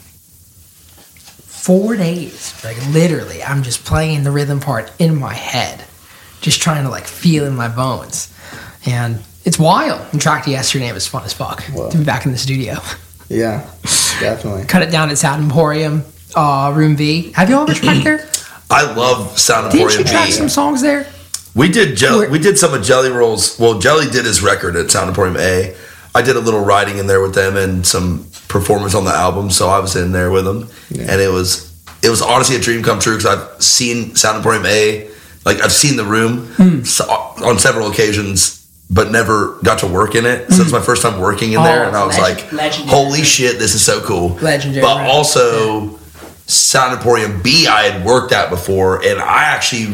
four 1.65 1.95
days, 1.95 2.53
like 2.63 2.77
literally, 2.89 3.41
I'm 3.41 3.63
just 3.63 3.85
playing 3.85 4.23
the 4.23 4.31
rhythm 4.31 4.59
part 4.59 4.91
in 4.99 5.15
my 5.17 5.33
head, 5.33 5.83
just 6.41 6.61
trying 6.61 6.83
to 6.83 6.89
like 6.89 7.07
feel 7.07 7.45
in 7.45 7.55
my 7.55 7.69
bones. 7.69 8.31
And 8.85 9.23
it's 9.45 9.59
wild. 9.59 10.01
And 10.11 10.21
tracked 10.21 10.47
it 10.47 10.51
yesterday. 10.51 10.87
It 10.87 10.93
was 10.93 11.07
fun 11.07 11.23
as 11.23 11.33
fuck 11.33 11.63
Wow. 11.73 11.89
to 11.89 11.97
be 11.97 12.03
back 12.03 12.25
in 12.25 12.31
the 12.31 12.37
studio. 12.37 12.77
Yeah, 13.29 13.65
definitely. 14.19 14.65
Cut 14.65 14.81
it 14.83 14.91
down 14.91 15.09
at 15.09 15.17
Sound 15.17 15.43
Emporium, 15.43 16.03
uh, 16.35 16.71
Room 16.75 16.95
V. 16.95 17.31
Have 17.33 17.49
you 17.49 17.59
ever 17.61 17.73
tracked 17.73 18.03
there? 18.03 18.29
I 18.69 18.83
love 18.93 19.39
Sound 19.39 19.65
Emporium. 19.67 19.89
Didn't 19.89 19.99
Emporium 19.99 19.99
you 19.99 20.05
track 20.11 20.25
B. 20.27 20.31
some 20.31 20.49
songs 20.49 20.81
there? 20.81 21.07
We 21.55 21.69
did 21.69 21.95
Jelly. 21.97 22.19
Where- 22.21 22.29
We 22.29 22.39
did 22.39 22.57
some 22.59 22.73
of 22.73 22.83
Jelly 22.83 23.09
Roll's. 23.09 23.57
Well, 23.59 23.79
Jelly 23.79 24.09
did 24.09 24.25
his 24.25 24.41
record 24.41 24.75
at 24.75 24.91
Sound 24.91 25.07
Emporium 25.09 25.37
A. 25.37 25.73
I 26.15 26.21
did 26.21 26.35
a 26.35 26.39
little 26.39 26.59
writing 26.59 26.97
in 26.99 27.07
there 27.07 27.21
with 27.21 27.33
them 27.33 27.57
and 27.57 27.85
some 27.87 28.27
performance 28.47 28.93
on 28.93 29.05
the 29.05 29.11
album, 29.13 29.49
so 29.49 29.69
I 29.69 29.79
was 29.79 29.95
in 29.95 30.11
there 30.11 30.29
with 30.29 30.45
them, 30.45 30.67
and 30.91 31.19
it 31.21 31.31
was 31.31 31.69
it 32.03 32.09
was 32.09 32.21
honestly 32.21 32.55
a 32.55 32.59
dream 32.59 32.83
come 32.83 32.99
true 32.99 33.17
because 33.17 33.25
I've 33.37 33.63
seen 33.63 34.15
Sound 34.15 34.37
Emporium 34.37 34.65
A, 34.67 35.07
like 35.45 35.61
I've 35.61 35.71
seen 35.71 35.95
the 35.95 36.03
room 36.03 36.47
Hmm. 36.57 36.83
so, 36.83 37.05
on 37.43 37.57
several 37.57 37.87
occasions, 37.89 38.59
but 38.89 39.11
never 39.11 39.57
got 39.63 39.79
to 39.79 39.87
work 39.87 40.15
in 40.15 40.25
it. 40.25 40.51
So 40.51 40.61
it's 40.61 40.71
my 40.71 40.77
mm-hmm. 40.77 40.85
first 40.85 41.01
time 41.01 41.19
working 41.19 41.53
in 41.53 41.59
Oh, 41.59 41.63
there, 41.63 41.85
and 41.85 41.95
I 41.95 42.05
was 42.05 42.17
legend- 42.17 42.51
like, 42.51 42.53
legendary 42.53 42.89
"Holy 42.97 43.23
shit, 43.23 43.57
this 43.59 43.73
is 43.75 43.83
so 43.83 44.01
cool!" 44.01 44.29
Legendary 44.41 44.81
but 44.81 44.97
room. 44.99 45.07
also. 45.07 45.99
Sound 46.45 46.97
Emporium 46.97 47.41
B 47.41 47.67
I 47.67 47.83
had 47.83 48.05
worked 48.05 48.33
at 48.33 48.49
before, 48.49 49.01
and 49.01 49.17
I 49.21 49.43
actually, 49.45 49.85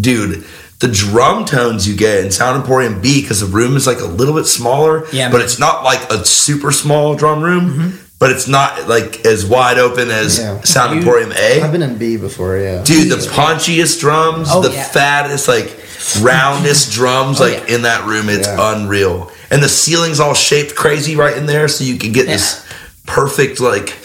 dude, 0.00 0.44
the 0.78 0.88
drum 0.88 1.44
tones 1.44 1.86
you 1.86 1.94
get 1.94 2.24
in 2.24 2.30
Sound 2.30 2.56
Emporium 2.62 3.02
B 3.02 3.20
because 3.20 3.40
the 3.40 3.46
room 3.46 3.76
is 3.76 3.86
like 3.86 4.00
a 4.00 4.06
little 4.06 4.34
bit 4.34 4.46
smaller, 4.46 5.06
Yeah, 5.12 5.30
but 5.30 5.42
it's 5.42 5.58
not 5.58 5.84
like 5.84 6.10
a 6.10 6.24
super 6.24 6.72
small 6.72 7.14
drum 7.16 7.42
room, 7.42 7.70
mm-hmm. 7.70 7.96
but 8.18 8.30
it's 8.30 8.48
not 8.48 8.88
like 8.88 9.26
as 9.26 9.44
wide 9.44 9.76
open 9.78 10.10
as 10.10 10.38
Yeah. 10.38 10.62
Sound 10.62 10.92
You- 10.94 11.00
Emporium 11.00 11.32
A. 11.32 11.60
I've 11.60 11.70
been 11.70 11.82
in 11.82 11.98
B 11.98 12.16
before. 12.16 12.56
Yeah. 12.56 12.82
Dude, 12.82 13.10
the 13.10 13.16
punchiest 13.16 14.00
drums, 14.00 14.48
Oh, 14.50 14.62
the 14.62 14.72
yeah. 14.72 14.84
fattest, 14.84 15.48
like 15.48 15.76
roundest 16.16 16.92
drums, 16.92 17.40
Oh, 17.40 17.44
like 17.44 17.68
yeah. 17.68 17.76
in 17.76 17.82
that 17.82 18.06
room, 18.06 18.28
it's 18.28 18.46
Yeah. 18.46 18.74
unreal. 18.74 19.30
And 19.50 19.62
the 19.62 19.68
ceiling's 19.68 20.20
all 20.20 20.34
shaped 20.34 20.74
crazy 20.74 21.16
right 21.16 21.36
in 21.36 21.46
there, 21.46 21.68
so 21.68 21.84
you 21.84 21.96
can 21.98 22.12
get 22.12 22.26
this 22.26 22.60
perfect, 23.06 23.58
like, 23.60 23.96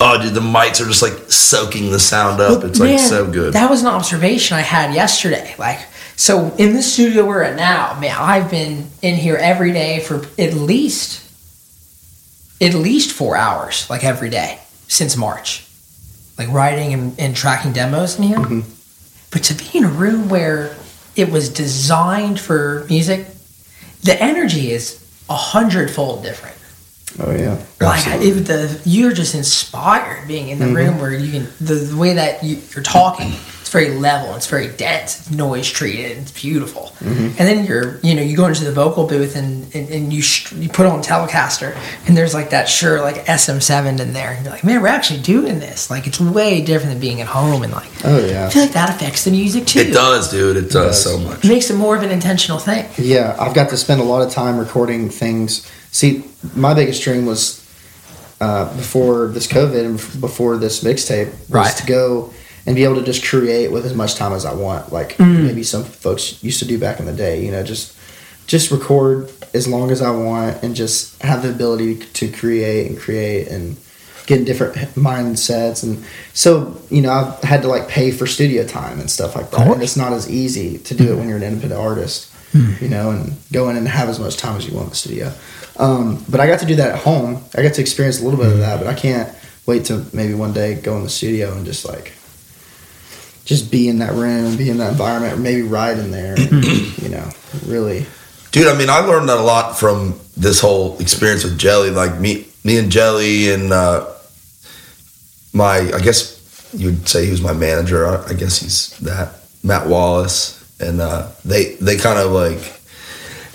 oh, 0.00 0.20
dude, 0.22 0.34
the 0.34 0.40
mics 0.40 0.80
are 0.80 0.86
just 0.86 1.00
like 1.02 1.14
soaking 1.28 1.90
the 1.90 1.98
sound 2.00 2.40
up. 2.40 2.62
It's 2.64 2.78
like 2.78 2.98
so 2.98 3.26
good. 3.26 3.54
That 3.54 3.70
was 3.70 3.80
an 3.80 3.86
observation 3.88 4.56
I 4.56 4.60
had 4.60 4.94
yesterday. 4.94 5.54
Like, 5.58 5.78
so 6.16 6.54
in 6.58 6.74
the 6.74 6.82
studio 6.82 7.24
we're 7.24 7.42
at 7.42 7.56
now, 7.56 7.98
man, 7.98 8.14
I've 8.18 8.50
been 8.50 8.90
in 9.00 9.14
here 9.16 9.36
every 9.36 9.72
day 9.72 10.00
for 10.00 10.16
at 10.38 10.52
least, 10.52 11.22
at 12.60 12.74
least 12.74 13.12
four 13.12 13.36
hours, 13.36 13.86
like 13.88 14.04
every 14.04 14.28
day 14.28 14.58
since 14.88 15.16
March, 15.16 15.64
like 16.36 16.48
writing 16.52 16.92
and, 16.92 17.18
and 17.18 17.34
tracking 17.34 17.72
demos 17.72 18.18
in 18.18 18.24
here. 18.24 18.36
Mm-hmm. 18.38 18.60
But 19.30 19.44
to 19.44 19.54
be 19.54 19.78
in 19.78 19.84
a 19.84 19.88
room 19.88 20.28
where 20.28 20.76
it 21.16 21.30
was 21.30 21.48
designed 21.48 22.40
for 22.40 22.86
music, 22.88 23.26
the 24.02 24.20
energy 24.22 24.70
is 24.70 25.04
a 25.28 25.36
hundredfold 25.36 26.22
different. 26.22 26.56
Oh 27.18 27.34
yeah. 27.34 27.62
Like 27.80 28.06
it, 28.06 28.32
the 28.46 28.80
you're 28.84 29.12
just 29.12 29.34
inspired 29.34 30.28
being 30.28 30.48
in 30.48 30.58
the 30.58 30.66
mm-hmm. 30.66 30.76
room 30.76 31.00
where 31.00 31.12
you 31.12 31.32
can 31.32 31.48
the, 31.60 31.74
the 31.74 31.96
way 31.96 32.14
that 32.14 32.44
you, 32.44 32.60
you're 32.74 32.84
talking. 32.84 33.32
It's 33.70 33.72
very 33.76 33.90
level. 33.96 34.34
It's 34.34 34.48
very 34.48 34.66
dense. 34.66 35.20
It's 35.20 35.30
noise 35.30 35.70
treated. 35.70 36.18
It's 36.18 36.32
beautiful. 36.32 36.92
And 37.00 37.36
then 37.36 37.64
you're 37.64 38.00
you 38.00 38.16
know 38.16 38.22
you 38.22 38.36
go 38.36 38.46
into 38.46 38.64
the 38.64 38.72
vocal 38.72 39.06
booth 39.06 39.36
and 39.36 39.72
and, 39.76 39.88
and 39.90 40.12
you 40.12 40.22
sh- 40.22 40.50
you 40.54 40.68
put 40.68 40.86
on 40.86 41.04
Telecaster 41.04 41.76
and 42.08 42.16
there's 42.16 42.34
like 42.34 42.50
that 42.50 42.68
Shure 42.68 43.00
like 43.00 43.26
SM7 43.26 44.00
in 44.00 44.12
there 44.12 44.32
and 44.32 44.44
you're 44.44 44.52
like 44.52 44.64
man 44.64 44.82
we're 44.82 44.88
actually 44.88 45.20
doing 45.22 45.60
this. 45.60 45.88
Like 45.88 46.08
it's 46.08 46.18
way 46.18 46.62
different 46.64 46.90
than 46.94 47.00
being 47.00 47.20
at 47.20 47.28
home 47.28 47.62
and 47.62 47.72
like 47.72 47.88
Oh 48.04 48.18
yeah. 48.26 48.46
I 48.46 48.50
feel 48.50 48.62
like 48.62 48.72
that 48.72 48.90
affects 48.90 49.22
the 49.24 49.30
music 49.30 49.66
too. 49.66 49.78
it 49.78 49.92
does, 49.92 50.32
dude. 50.32 50.56
It 50.56 50.62
does 50.62 50.72
does. 50.72 51.04
so 51.04 51.18
much. 51.20 51.44
It 51.44 51.48
makes 51.48 51.70
it 51.70 51.76
more 51.76 51.94
of 51.96 52.02
an 52.02 52.10
intentional 52.10 52.58
thing. 52.58 52.86
Yeah, 52.98 53.36
I've 53.38 53.54
got 53.54 53.68
to 53.70 53.76
spend 53.76 54.00
a 54.00 54.04
lot 54.04 54.22
of 54.26 54.32
time 54.32 54.58
recording 54.58 55.10
things. 55.10 55.64
See, 55.92 56.24
my 56.56 56.74
biggest 56.74 57.04
dream 57.04 57.24
was 57.24 57.64
uh, 58.40 58.74
before 58.76 59.28
this 59.28 59.46
COVID 59.46 59.84
and 59.84 60.20
before 60.20 60.56
this 60.56 60.82
mixtape 60.82 61.30
was 61.30 61.50
Right. 61.50 61.76
to 61.76 61.86
go 61.86 62.32
and 62.66 62.76
be 62.76 62.84
able 62.84 62.96
to 62.96 63.02
just 63.02 63.24
create 63.24 63.70
with 63.72 63.84
as 63.86 63.94
much 63.94 64.14
time 64.16 64.32
as 64.32 64.44
I 64.44 64.52
want, 64.54 64.92
like 64.92 65.16
Mm. 65.16 65.44
maybe 65.44 65.62
some 65.62 65.84
folks 65.84 66.42
used 66.42 66.58
to 66.60 66.64
do 66.66 66.78
back 66.78 67.00
in 67.00 67.06
the 67.06 67.12
day. 67.12 67.44
You 67.44 67.50
know, 67.52 67.62
just 67.62 67.92
just 68.46 68.70
record 68.70 69.30
as 69.54 69.66
long 69.68 69.90
as 69.90 70.02
I 70.02 70.10
want 70.10 70.62
and 70.62 70.74
just 70.74 71.20
have 71.22 71.42
the 71.42 71.50
ability 71.50 71.96
to 72.14 72.28
create 72.28 72.88
and 72.90 72.98
create 72.98 73.46
and 73.48 73.76
get 74.26 74.38
in 74.40 74.44
different 74.44 74.74
mindsets. 74.94 75.82
And 75.82 76.04
so 76.34 76.76
you 76.90 77.02
know 77.02 77.10
I've 77.12 77.42
had 77.42 77.62
to 77.62 77.68
like 77.68 77.88
pay 77.88 78.10
for 78.10 78.26
studio 78.26 78.66
time 78.66 79.00
and 79.00 79.10
stuff 79.10 79.34
like 79.36 79.50
that. 79.50 79.66
And 79.72 79.82
it's 79.82 79.96
not 79.96 80.12
as 80.12 80.28
easy 80.30 80.78
to 80.78 80.94
do 80.94 81.12
it 81.12 81.16
when 81.16 81.28
you're 81.28 81.36
an 81.38 81.42
independent 81.44 81.80
artist 81.80 82.26
you 82.80 82.88
know 82.88 83.10
and 83.12 83.36
go 83.52 83.68
in 83.70 83.76
and 83.76 83.86
have 83.86 84.08
as 84.08 84.18
much 84.18 84.36
time 84.36 84.56
as 84.56 84.66
you 84.66 84.74
want 84.74 84.86
in 84.86 84.90
the 84.90 84.96
studio. 84.96 85.32
Um, 85.78 86.24
but 86.28 86.40
I 86.40 86.46
got 86.48 86.58
to 86.60 86.66
do 86.66 86.74
that 86.76 86.90
at 86.90 86.98
home. 86.98 87.42
I 87.56 87.62
got 87.62 87.74
to 87.74 87.80
experience 87.80 88.20
a 88.20 88.24
little 88.24 88.40
bit 88.40 88.52
of 88.52 88.58
that 88.58 88.78
but 88.80 88.88
I 88.88 88.94
can't 88.94 89.32
wait 89.66 89.84
to 89.86 90.04
maybe 90.12 90.34
one 90.34 90.52
day 90.52 90.74
go 90.74 90.96
in 90.96 91.04
the 91.04 91.08
studio 91.08 91.52
and 91.56 91.64
just 91.64 91.84
like 91.86 92.12
just 93.50 93.70
be 93.70 93.88
in 93.88 93.98
that 93.98 94.12
room 94.12 94.56
be 94.56 94.70
in 94.70 94.78
that 94.78 94.92
environment 94.92 95.34
or 95.34 95.36
maybe 95.36 95.62
ride 95.62 95.98
in 95.98 96.10
there 96.10 96.34
and, 96.38 96.64
you 97.02 97.08
know 97.08 97.28
really 97.66 98.06
Dude, 98.52 98.66
I 98.66 98.76
mean, 98.76 98.90
I 98.90 98.98
learned 98.98 99.28
that 99.28 99.38
a 99.38 99.42
lot 99.42 99.78
from 99.78 100.18
this 100.36 100.60
whole 100.60 100.98
experience 100.98 101.44
with 101.44 101.56
Jelly. 101.56 101.90
Like 101.90 102.18
me, 102.18 102.48
me 102.64 102.78
and 102.78 102.90
Jelly, 102.90 103.52
and 103.52 103.72
uh, 103.72 104.12
my, 105.52 105.76
I 105.92 106.00
guess 106.00 106.36
you'd 106.76 107.08
say 107.08 107.26
he 107.26 107.30
was 107.30 107.40
my 107.40 107.52
manager. 107.52 108.06
I, 108.06 108.30
I 108.30 108.32
guess 108.32 108.58
he's 108.58 108.98
that 108.98 109.34
Matt 109.62 109.86
Wallace, 109.86 110.58
and 110.80 111.00
uh, 111.00 111.28
they 111.44 111.76
they 111.76 111.96
kind 111.96 112.18
of 112.18 112.32
like 112.32 112.80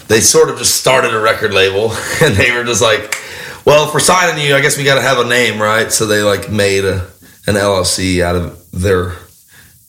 they 0.07 0.21
sort 0.21 0.49
of 0.49 0.59
just 0.59 0.75
started 0.75 1.13
a 1.13 1.19
record 1.19 1.53
label, 1.53 1.91
and 2.21 2.33
they 2.35 2.53
were 2.53 2.63
just 2.63 2.81
like, 2.81 3.17
well, 3.65 3.89
if 3.89 3.93
we're 3.93 3.99
signing 3.99 4.45
you, 4.45 4.55
I 4.55 4.61
guess 4.61 4.77
we 4.77 4.85
got 4.85 4.95
to 4.95 5.01
have 5.01 5.19
a 5.19 5.27
name, 5.27 5.61
right? 5.61 5.91
So 5.91 6.05
they 6.05 6.21
like 6.23 6.49
made 6.49 6.85
a 6.85 7.05
an 7.47 7.55
LLC 7.55 8.21
out 8.21 8.37
of 8.37 8.71
their 8.71 9.11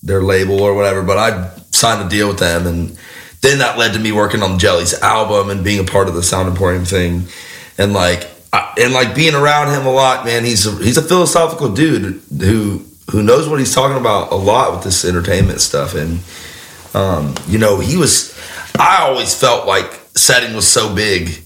their 0.06 0.22
label 0.22 0.62
or 0.62 0.74
whatever. 0.74 1.02
But 1.02 1.18
I 1.18 1.50
signed 1.72 2.06
a 2.06 2.08
deal 2.08 2.28
with 2.28 2.38
them, 2.38 2.66
and 2.66 2.96
then 3.42 3.58
that 3.58 3.76
led 3.76 3.92
to 3.92 3.98
me 3.98 4.12
working 4.12 4.42
on 4.42 4.58
Jelly's 4.58 4.94
album 5.02 5.50
and 5.50 5.62
being 5.62 5.80
a 5.80 5.90
part 5.90 6.08
of 6.08 6.14
the 6.14 6.22
Sound 6.22 6.48
Emporium 6.48 6.84
thing, 6.84 7.24
and 7.76 7.92
like 7.92 8.28
I, 8.52 8.72
and 8.78 8.92
like 8.92 9.14
being 9.14 9.34
around 9.34 9.74
him 9.74 9.86
a 9.86 9.92
lot. 9.92 10.24
Man, 10.24 10.44
he's 10.44 10.66
a, 10.66 10.72
he's 10.82 10.96
a 10.96 11.02
philosophical 11.02 11.74
dude 11.74 12.22
who 12.40 12.84
who 13.10 13.22
knows 13.22 13.48
what 13.48 13.58
he's 13.58 13.74
talking 13.74 13.96
about 13.96 14.32
a 14.32 14.36
lot 14.36 14.72
with 14.72 14.84
this 14.84 15.04
entertainment 15.04 15.60
stuff, 15.60 15.94
and 15.94 16.20
um, 16.94 17.34
you 17.46 17.58
know 17.58 17.80
he 17.80 17.96
was. 17.96 18.34
I 18.78 19.02
always 19.02 19.38
felt 19.38 19.66
like 19.66 20.00
setting 20.14 20.54
was 20.54 20.66
so 20.66 20.94
big. 20.94 21.42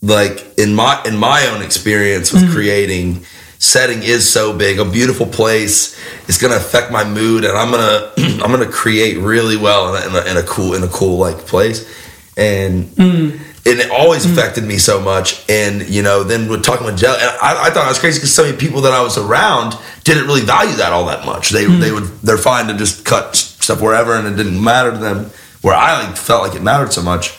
Like 0.00 0.56
in 0.56 0.74
my 0.74 1.02
in 1.04 1.16
my 1.16 1.46
own 1.48 1.62
experience 1.62 2.32
with 2.32 2.52
creating, 2.52 3.24
setting 3.58 4.02
is 4.02 4.28
so 4.28 4.56
big. 4.56 4.78
A 4.78 4.84
beautiful 4.84 5.26
place 5.26 5.98
is 6.28 6.38
going 6.38 6.52
to 6.52 6.56
affect 6.56 6.90
my 6.90 7.04
mood, 7.04 7.44
and 7.44 7.56
I'm 7.56 7.70
gonna 7.70 8.12
I'm 8.42 8.50
gonna 8.50 8.70
create 8.70 9.18
really 9.18 9.56
well 9.56 9.94
in 9.94 10.02
a, 10.02 10.06
in 10.06 10.14
a, 10.14 10.30
in 10.30 10.36
a 10.36 10.42
cool 10.46 10.74
in 10.74 10.82
a 10.82 10.88
cool 10.88 11.18
like 11.18 11.38
place. 11.38 11.88
And 12.36 12.84
mm. 12.90 13.32
and 13.32 13.80
it 13.80 13.90
always 13.90 14.24
mm. 14.24 14.32
affected 14.32 14.64
me 14.64 14.78
so 14.78 15.00
much. 15.00 15.44
And 15.50 15.88
you 15.88 16.02
know, 16.02 16.22
then 16.22 16.48
we're 16.48 16.60
talking 16.60 16.86
with 16.86 16.98
Jelly, 16.98 17.18
and 17.20 17.30
I, 17.42 17.66
I 17.66 17.70
thought 17.70 17.86
I 17.86 17.88
was 17.88 17.98
crazy 17.98 18.18
because 18.18 18.34
so 18.34 18.44
many 18.44 18.56
people 18.56 18.82
that 18.82 18.92
I 18.92 19.02
was 19.02 19.18
around 19.18 19.76
didn't 20.04 20.26
really 20.26 20.42
value 20.42 20.76
that 20.76 20.92
all 20.92 21.06
that 21.06 21.26
much. 21.26 21.50
They 21.50 21.64
they 21.64 21.90
mm. 21.90 21.94
would 21.94 22.04
they're 22.20 22.38
fine 22.38 22.68
to 22.68 22.76
just 22.76 23.04
cut 23.04 23.36
stuff 23.36 23.82
wherever, 23.82 24.14
and 24.14 24.26
it 24.26 24.36
didn't 24.42 24.62
matter 24.62 24.92
to 24.92 24.98
them. 24.98 25.30
Where 25.60 25.74
I 25.74 26.04
like 26.04 26.16
felt 26.16 26.46
like 26.46 26.54
it 26.54 26.62
mattered 26.62 26.92
so 26.92 27.02
much. 27.02 27.36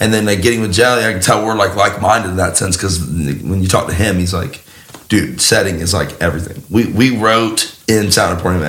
And 0.00 0.14
then 0.14 0.26
like 0.26 0.42
getting 0.42 0.60
with 0.60 0.72
Jelly, 0.72 1.04
I 1.04 1.12
can 1.12 1.20
tell 1.20 1.44
we're 1.44 1.56
like 1.56 1.74
like 1.74 2.00
minded 2.00 2.30
in 2.30 2.36
that 2.36 2.56
sense 2.56 2.76
because 2.76 3.00
when 3.00 3.60
you 3.60 3.68
talk 3.68 3.88
to 3.88 3.94
him, 3.94 4.16
he's 4.16 4.32
like, 4.32 4.64
dude, 5.08 5.40
setting 5.40 5.76
is 5.76 5.94
like 5.94 6.20
everything. 6.20 6.62
We 6.70 6.92
we 6.92 7.16
wrote 7.16 7.78
in 7.88 8.10
Sound 8.10 8.36
Emporium. 8.36 8.62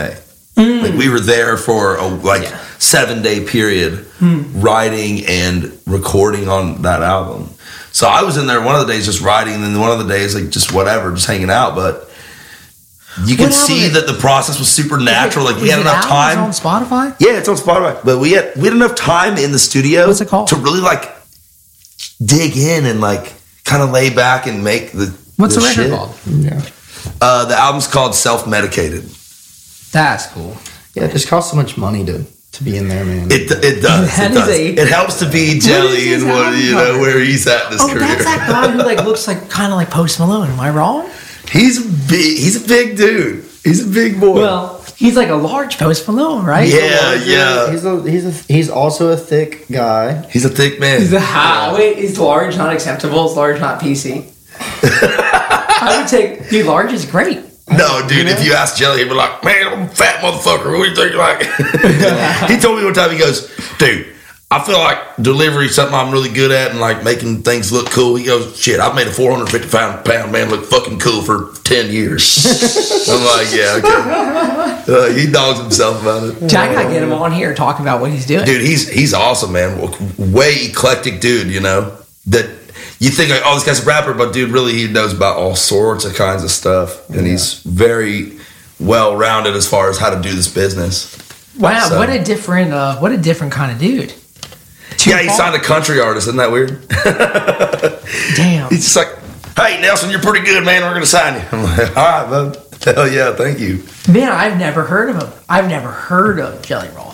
Mm. 0.55 0.83
Like 0.83 0.93
we 0.93 1.09
were 1.09 1.19
there 1.19 1.55
for 1.57 1.95
a 1.95 2.07
like 2.07 2.43
Yeah. 2.43 2.59
seven 2.79 3.21
day 3.21 3.45
period 3.45 4.05
hmm. 4.19 4.59
writing 4.59 5.25
and 5.25 5.71
recording 5.85 6.49
on 6.49 6.81
that 6.81 7.01
album. 7.01 7.49
So 7.91 8.07
I 8.07 8.23
was 8.23 8.37
in 8.37 8.45
there 8.45 8.61
one 8.61 8.75
of 8.75 8.85
the 8.85 8.93
days 8.93 9.05
just 9.05 9.21
writing, 9.21 9.53
and 9.53 9.63
then 9.63 9.79
one 9.79 9.91
of 9.91 9.99
the 9.99 10.13
days 10.13 10.35
like 10.35 10.49
just 10.49 10.73
whatever, 10.73 11.11
just 11.13 11.27
hanging 11.27 11.49
out. 11.49 11.75
But 11.75 12.09
you 13.25 13.35
can 13.35 13.51
see 13.51 13.87
that 13.89 14.07
the 14.07 14.13
process 14.13 14.59
was 14.59 14.69
super 14.69 14.97
natural. 14.97 15.45
Like 15.45 15.61
we 15.61 15.69
had 15.69 15.79
enough 15.79 16.05
time. 16.05 16.39
On 16.39 16.51
Spotify? 16.51 17.15
Yeah, 17.19 17.37
it's 17.37 17.49
on 17.49 17.55
Spotify. 17.55 18.03
But 18.03 18.19
we 18.19 18.31
had 18.31 18.53
we 18.55 18.63
had 18.65 18.73
enough 18.73 18.95
time 18.95 19.37
in 19.37 19.51
the 19.51 19.59
studio 19.59 20.07
What's 20.07 20.21
it 20.21 20.27
called? 20.27 20.47
to 20.49 20.55
really 20.55 20.81
like 20.81 21.15
dig 22.23 22.57
in 22.57 22.85
and 22.85 23.01
like 23.01 23.33
kind 23.65 23.81
of 23.81 23.91
lay 23.91 24.13
back 24.13 24.45
and 24.47 24.63
make 24.63 24.91
the 24.91 25.15
What's 25.39 25.55
the, 25.55 25.61
the 25.61 25.67
record 25.67 25.81
shit. 25.83 25.91
called? 25.91 26.15
Yeah. 26.27 26.61
Uh, 27.21 27.45
the 27.45 27.55
album's 27.55 27.87
called 27.87 28.13
Self 28.13 28.45
Medicated. 28.47 29.03
That's 29.91 30.27
cool. 30.27 30.55
Yeah, 30.95 31.05
it 31.05 31.11
just 31.11 31.27
costs 31.27 31.51
so 31.51 31.57
much 31.57 31.77
money 31.77 32.05
to 32.05 32.25
to 32.51 32.63
be 32.63 32.75
in 32.77 32.87
there, 32.89 33.05
man. 33.05 33.27
It, 33.31 33.49
it 33.51 33.81
does. 33.81 34.15
That 34.17 34.31
it, 34.31 34.37
is 34.37 34.37
does. 34.37 34.49
a- 34.49 34.75
it 34.81 34.87
helps 34.89 35.19
to 35.19 35.29
be 35.31 35.59
jelly 35.59 36.01
his 36.07 36.23
and 36.23 36.31
what 36.31 36.57
you 36.57 36.73
know 36.73 36.85
cover? 36.87 36.99
where 36.99 37.19
he's 37.19 37.47
at 37.47 37.67
in 37.67 37.71
his 37.73 37.81
Oh, 37.81 37.87
career. 37.87 37.99
that's 37.99 38.25
that 38.25 38.47
guy 38.49 38.71
who 38.71 38.79
like 38.79 39.03
looks 39.05 39.27
like 39.27 39.49
kind 39.49 39.71
of 39.71 39.77
like 39.77 39.89
Post 39.89 40.19
Malone. 40.19 40.49
Am 40.49 40.59
I 40.59 40.69
wrong? 40.71 41.09
He's 41.51 41.77
a 41.79 41.87
big. 42.09 42.37
He's 42.37 42.63
a 42.63 42.67
big 42.67 42.97
dude. 42.97 43.45
He's 43.63 43.87
a 43.87 43.89
big 43.89 44.19
boy. 44.19 44.33
Well, 44.35 44.83
he's 44.97 45.15
like 45.15 45.29
a 45.29 45.35
large 45.35 45.77
Post 45.77 46.07
Malone, 46.07 46.45
right? 46.45 46.67
yeah, 46.67 47.13
yeah. 47.23 47.71
He's 47.71 47.85
a 47.85 48.01
he's 48.09 48.25
a 48.25 48.31
he's 48.53 48.69
also 48.69 49.09
a 49.09 49.17
thick 49.17 49.67
guy. 49.71 50.27
He's 50.29 50.43
a 50.45 50.49
thick 50.49 50.79
man. 50.79 51.01
Is 51.01 51.13
ah, 51.17 51.73
wait, 51.77 51.97
is 51.97 52.17
large 52.19 52.57
not 52.57 52.73
acceptable? 52.73 53.29
Is 53.29 53.35
large 53.37 53.59
not 53.61 53.79
PC? 53.81 54.25
I 54.61 55.97
would 55.99 56.07
take 56.09 56.49
dude. 56.49 56.65
Large 56.65 56.93
is 56.93 57.05
great. 57.05 57.39
No, 57.71 58.05
dude. 58.07 58.27
If 58.27 58.43
you 58.43 58.53
ask 58.53 58.75
Jelly, 58.77 58.99
he'd 58.99 59.09
be 59.09 59.13
like, 59.13 59.43
"Man, 59.43 59.67
I'm 59.67 59.81
a 59.83 59.87
fat 59.87 60.21
motherfucker. 60.23 60.77
What 60.77 60.83
do 60.83 60.89
you 60.89 60.95
think?" 60.95 61.15
Like, 61.15 61.43
he 62.49 62.57
told 62.59 62.79
me 62.79 62.83
one 62.85 62.93
time. 62.93 63.11
He 63.11 63.17
goes, 63.17 63.47
"Dude, 63.77 64.07
I 64.51 64.63
feel 64.63 64.79
like 64.79 64.97
delivery 65.21 65.67
is 65.67 65.75
something 65.75 65.93
I'm 65.93 66.11
really 66.11 66.29
good 66.29 66.51
at, 66.51 66.71
and 66.71 66.79
like 66.79 67.03
making 67.03 67.43
things 67.43 67.71
look 67.71 67.89
cool." 67.91 68.15
He 68.15 68.25
goes, 68.25 68.59
"Shit, 68.59 68.79
I've 68.79 68.95
made 68.95 69.07
a 69.07 69.11
450 69.11 69.69
pound 69.69 70.03
pound 70.03 70.31
man 70.31 70.49
look 70.49 70.65
fucking 70.65 70.97
cool 70.99 71.21
for 71.21 71.51
10 71.63 71.91
years." 71.91 73.05
I'm 73.09 73.23
like, 73.23 73.47
"Yeah, 73.53 73.75
okay." 73.77 74.91
Uh, 74.91 75.13
he 75.13 75.31
dogs 75.31 75.59
himself 75.59 76.01
about 76.01 76.23
it. 76.23 76.39
Dude, 76.39 76.55
I 76.55 76.73
gotta 76.73 76.89
get 76.89 77.03
him 77.03 77.13
on 77.13 77.31
here 77.31 77.53
talking 77.53 77.85
about 77.85 78.01
what 78.01 78.09
he's 78.09 78.25
doing. 78.25 78.45
dude 78.45 78.61
he's 78.61 78.89
he's 78.89 79.13
awesome 79.13 79.51
man 79.51 79.77
way 80.17 80.65
eclectic 80.65 81.21
dude 81.21 81.47
you 81.47 81.59
know 81.59 81.95
that 82.25 82.49
you 82.99 83.09
think 83.09 83.29
like 83.31 83.41
oh 83.45 83.55
this 83.55 83.65
guy's 83.65 83.81
a 83.81 83.85
rapper 83.85 84.13
but 84.13 84.33
dude 84.33 84.51
really 84.51 84.73
he 84.73 84.87
knows 84.87 85.13
about 85.13 85.37
all 85.37 85.55
sorts 85.55 86.05
of 86.05 86.13
kinds 86.15 86.43
of 86.43 86.51
stuff 86.51 87.09
and 87.09 87.25
he's 87.25 87.55
very 87.63 88.37
well 88.79 89.15
rounded 89.15 89.55
as 89.55 89.67
far 89.67 89.89
as 89.89 89.97
how 89.97 90.09
to 90.09 90.21
do 90.21 90.33
this 90.33 90.47
business 90.53 91.17
wow, 91.57 91.87
so- 91.89 91.97
what 91.97 92.09
a 92.09 92.23
different, 92.23 92.71
uh, 92.73 92.97
what 92.97 93.11
a 93.11 93.17
different 93.17 93.51
kind 93.53 93.71
of 93.71 93.77
dude. 93.79 94.13
yeah 95.05 95.19
he 95.21 95.29
signed 95.29 95.55
a 95.55 95.59
country 95.59 95.99
artist 95.99 96.27
isn't 96.27 96.37
that 96.37 96.51
weird 96.51 96.87
Damn. 98.35 98.69
he's 98.69 98.83
just 98.93 98.95
like 98.95 99.07
hey 99.57 99.79
nelson 99.81 100.09
you're 100.09 100.21
pretty 100.21 100.45
good 100.45 100.63
man 100.65 100.81
we're 100.83 100.93
gonna 100.93 101.05
sign 101.05 101.35
you 101.41 101.47
i'm 101.51 101.63
like 101.63 101.95
all 101.97 102.03
right 102.03 102.29
bud 102.29 102.65
hell 102.95 103.07
yeah 103.11 103.33
thank 103.35 103.59
you 103.59 103.83
Man, 104.07 104.31
I've 104.31 104.57
never 104.57 104.85
heard 104.85 105.09
of 105.11 105.21
him. 105.21 105.29
I've 105.47 105.67
never 105.67 105.91
heard 105.91 106.39
of 106.39 106.63
Jelly 106.63 106.89
Roll. 106.95 107.13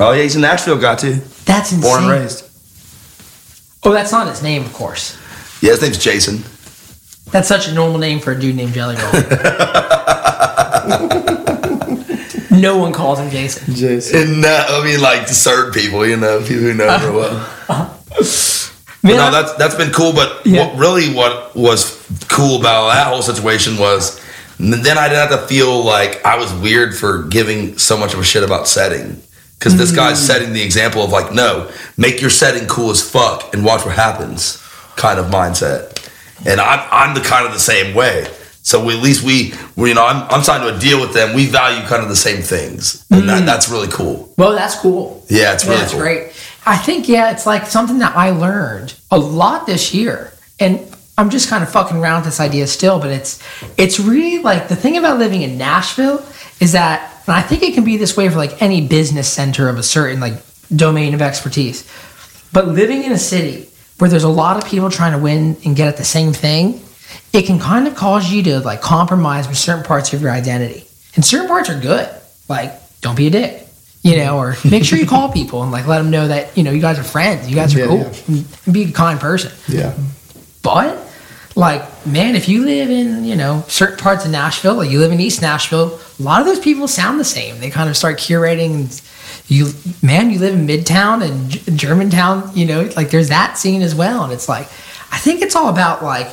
oh 0.00 0.12
yeah 0.12 0.22
he's 0.22 0.36
a 0.36 0.40
nashville 0.40 0.78
guy 0.78 0.94
too 0.96 1.14
That's 1.44 1.72
insane. 1.72 1.80
born 1.80 2.02
and 2.04 2.10
raised 2.12 2.46
Oh, 3.82 3.92
that's 3.92 4.12
not 4.12 4.28
his 4.28 4.42
name, 4.42 4.62
of 4.66 4.74
course. 4.74 5.16
Yeah 5.60 5.70
his 5.70 5.82
name's 5.82 5.98
jason 5.98 6.42
That's 7.32 7.48
such 7.48 7.68
a 7.68 7.74
normal 7.74 7.98
name 7.98 8.18
for 8.20 8.32
a 8.32 8.40
dude 8.40 8.56
named 8.56 8.72
Jelly 8.72 8.96
Roll. 8.96 9.12
no 12.50 12.76
one 12.78 12.92
calls 12.92 13.18
him 13.20 13.30
Jason. 13.30 13.74
Jason. 13.74 14.22
and 14.34 14.44
uh, 14.44 14.66
i 14.70 14.84
mean 14.84 15.00
like 15.00 15.26
to 15.26 15.34
certain 15.34 15.72
people 15.72 16.06
you 16.06 16.16
know 16.16 16.40
people 16.40 16.62
who 16.64 16.74
know 16.74 16.98
real 17.02 17.14
well 17.16 17.96
Man, 19.02 19.16
no, 19.16 19.28
I- 19.28 19.30
that's 19.30 19.54
that's 19.54 19.74
been 19.76 19.92
cool. 19.92 20.12
But 20.12 20.44
Yeah. 20.44 20.66
what 20.66 20.76
really 20.78 21.14
what 21.14 21.56
was 21.56 21.96
cool 22.28 22.60
about 22.60 22.92
that 22.92 23.06
whole 23.06 23.22
situation 23.22 23.78
was 23.78 24.20
then 24.58 24.98
I 24.98 25.08
didn't 25.08 25.30
have 25.30 25.40
to 25.40 25.46
feel 25.46 25.82
like 25.82 26.22
I 26.26 26.36
was 26.36 26.52
weird 26.52 26.94
for 26.94 27.22
giving 27.22 27.78
so 27.78 27.96
much 27.96 28.12
of 28.12 28.20
a 28.20 28.24
shit 28.24 28.42
about 28.44 28.68
setting. 28.68 29.22
Because 29.58 29.78
this 29.78 29.90
guy's 29.96 30.18
Mm. 30.20 30.26
setting 30.26 30.52
the 30.52 30.60
example 30.60 31.02
of 31.02 31.12
like, 31.12 31.32
no, 31.32 31.70
make 31.96 32.20
your 32.20 32.28
setting 32.28 32.68
cool 32.68 32.90
as 32.90 33.00
fuck 33.00 33.54
and 33.54 33.64
watch 33.64 33.86
what 33.86 33.94
happens, 33.94 34.59
kind 35.00 35.18
of 35.18 35.26
mindset. 35.26 35.96
And 36.46 36.60
I'm 36.60 36.86
I'm 36.92 37.14
the 37.14 37.20
kind 37.20 37.46
of 37.46 37.52
the 37.52 37.58
same 37.58 37.94
way. 37.94 38.26
So 38.62 38.84
we, 38.84 38.94
at 38.94 39.02
least 39.02 39.24
we, 39.24 39.54
we, 39.74 39.88
you 39.88 39.94
know, 39.94 40.06
I'm 40.06 40.28
I'm 40.30 40.42
signed 40.42 40.62
to 40.62 40.76
a 40.76 40.78
deal 40.78 41.00
with 41.00 41.14
them. 41.14 41.34
We 41.34 41.46
value 41.46 41.82
kind 41.86 42.02
of 42.02 42.08
the 42.08 42.16
same 42.16 42.42
things, 42.42 43.04
and 43.10 43.28
that, 43.28 43.42
mm. 43.42 43.46
that's 43.46 43.68
really 43.70 43.88
cool. 43.88 44.32
well, 44.36 44.52
that's 44.52 44.76
cool. 44.76 45.24
Yeah, 45.28 45.54
it's 45.54 45.64
really 45.64 45.78
That's 45.78 45.92
cool. 45.92 46.00
great. 46.00 46.32
I 46.66 46.76
think 46.76 47.08
yeah, 47.08 47.30
it's 47.30 47.46
like 47.46 47.66
something 47.66 47.98
that 47.98 48.14
I 48.16 48.30
learned 48.30 48.94
a 49.10 49.18
lot 49.18 49.66
this 49.66 49.94
year, 49.94 50.32
and 50.58 50.78
I'm 51.16 51.30
just 51.30 51.48
kind 51.48 51.62
of 51.62 51.70
fucking 51.70 51.96
around 51.96 52.20
with 52.20 52.26
this 52.26 52.40
idea 52.40 52.66
still. 52.66 53.00
But 53.00 53.10
it's 53.10 53.42
it's 53.78 53.98
really 53.98 54.42
like 54.42 54.68
the 54.68 54.76
thing 54.76 54.98
about 54.98 55.18
living 55.18 55.40
in 55.40 55.56
Nashville 55.56 56.24
is 56.60 56.72
that, 56.72 57.22
and 57.26 57.34
I 57.34 57.40
think 57.40 57.62
it 57.62 57.72
can 57.72 57.84
be 57.84 57.96
this 57.96 58.14
way 58.16 58.28
for 58.28 58.36
like 58.36 58.60
any 58.60 58.86
business 58.86 59.32
center 59.32 59.70
of 59.70 59.78
a 59.78 59.82
certain 59.82 60.20
like 60.20 60.34
domain 60.74 61.14
of 61.14 61.22
expertise. 61.22 61.90
But 62.52 62.68
living 62.68 63.04
in 63.04 63.12
a 63.12 63.18
city 63.18 63.69
where 64.00 64.10
there's 64.10 64.24
a 64.24 64.28
lot 64.28 64.56
of 64.56 64.68
people 64.68 64.90
trying 64.90 65.12
to 65.12 65.18
win 65.18 65.56
and 65.64 65.76
get 65.76 65.88
at 65.88 65.96
the 65.96 66.04
same 66.04 66.32
thing, 66.32 66.80
it 67.32 67.42
can 67.46 67.58
kind 67.60 67.86
of 67.86 67.94
cause 67.94 68.30
you 68.30 68.42
to 68.44 68.60
like 68.60 68.80
compromise 68.80 69.46
with 69.46 69.56
certain 69.58 69.84
parts 69.84 70.12
of 70.12 70.20
your 70.22 70.30
identity. 70.32 70.84
And 71.14 71.24
certain 71.24 71.46
parts 71.48 71.68
are 71.70 71.78
good. 71.78 72.08
Like, 72.48 72.72
don't 73.00 73.16
be 73.16 73.28
a 73.28 73.30
dick. 73.30 73.66
You 74.02 74.16
know, 74.16 74.38
or 74.38 74.56
make 74.64 74.84
sure 74.84 74.98
you 74.98 75.06
call 75.06 75.30
people 75.30 75.62
and 75.62 75.70
like 75.70 75.86
let 75.86 75.98
them 75.98 76.10
know 76.10 76.28
that, 76.28 76.56
you 76.56 76.62
know, 76.62 76.70
you 76.70 76.80
guys 76.80 76.98
are 76.98 77.02
friends. 77.04 77.48
You 77.48 77.54
guys 77.54 77.74
are 77.74 77.80
Yeah, 77.80 77.86
cool. 77.86 77.98
yeah. 78.28 78.42
And 78.64 78.74
be 78.74 78.84
a 78.84 78.92
kind 78.92 79.20
person. 79.20 79.52
Yeah. 79.68 79.94
But 80.62 80.98
like, 81.56 82.06
man, 82.06 82.34
if 82.36 82.48
you 82.48 82.64
live 82.64 82.88
in, 82.90 83.24
you 83.24 83.36
know, 83.36 83.62
certain 83.68 83.98
parts 83.98 84.24
of 84.24 84.30
Nashville, 84.30 84.74
like 84.76 84.90
you 84.90 84.98
live 85.00 85.12
in 85.12 85.20
East 85.20 85.42
Nashville, 85.42 86.00
a 86.18 86.22
lot 86.22 86.40
of 86.40 86.46
those 86.46 86.60
people 86.60 86.88
sound 86.88 87.20
the 87.20 87.24
same. 87.24 87.58
They 87.60 87.70
kind 87.70 87.90
of 87.90 87.96
start 87.96 88.16
curating 88.18 88.74
and 88.74 89.02
you 89.50 89.72
man, 90.02 90.30
you 90.30 90.38
live 90.38 90.54
in 90.54 90.66
Midtown 90.66 91.22
and 91.28 91.50
G- 91.50 91.62
Germantown, 91.76 92.50
you 92.54 92.66
know, 92.66 92.88
like 92.96 93.10
there's 93.10 93.28
that 93.28 93.58
scene 93.58 93.82
as 93.82 93.94
well. 93.94 94.24
And 94.24 94.32
it's 94.32 94.48
like 94.48 94.66
I 95.12 95.18
think 95.18 95.42
it's 95.42 95.56
all 95.56 95.68
about 95.68 96.02
like 96.02 96.28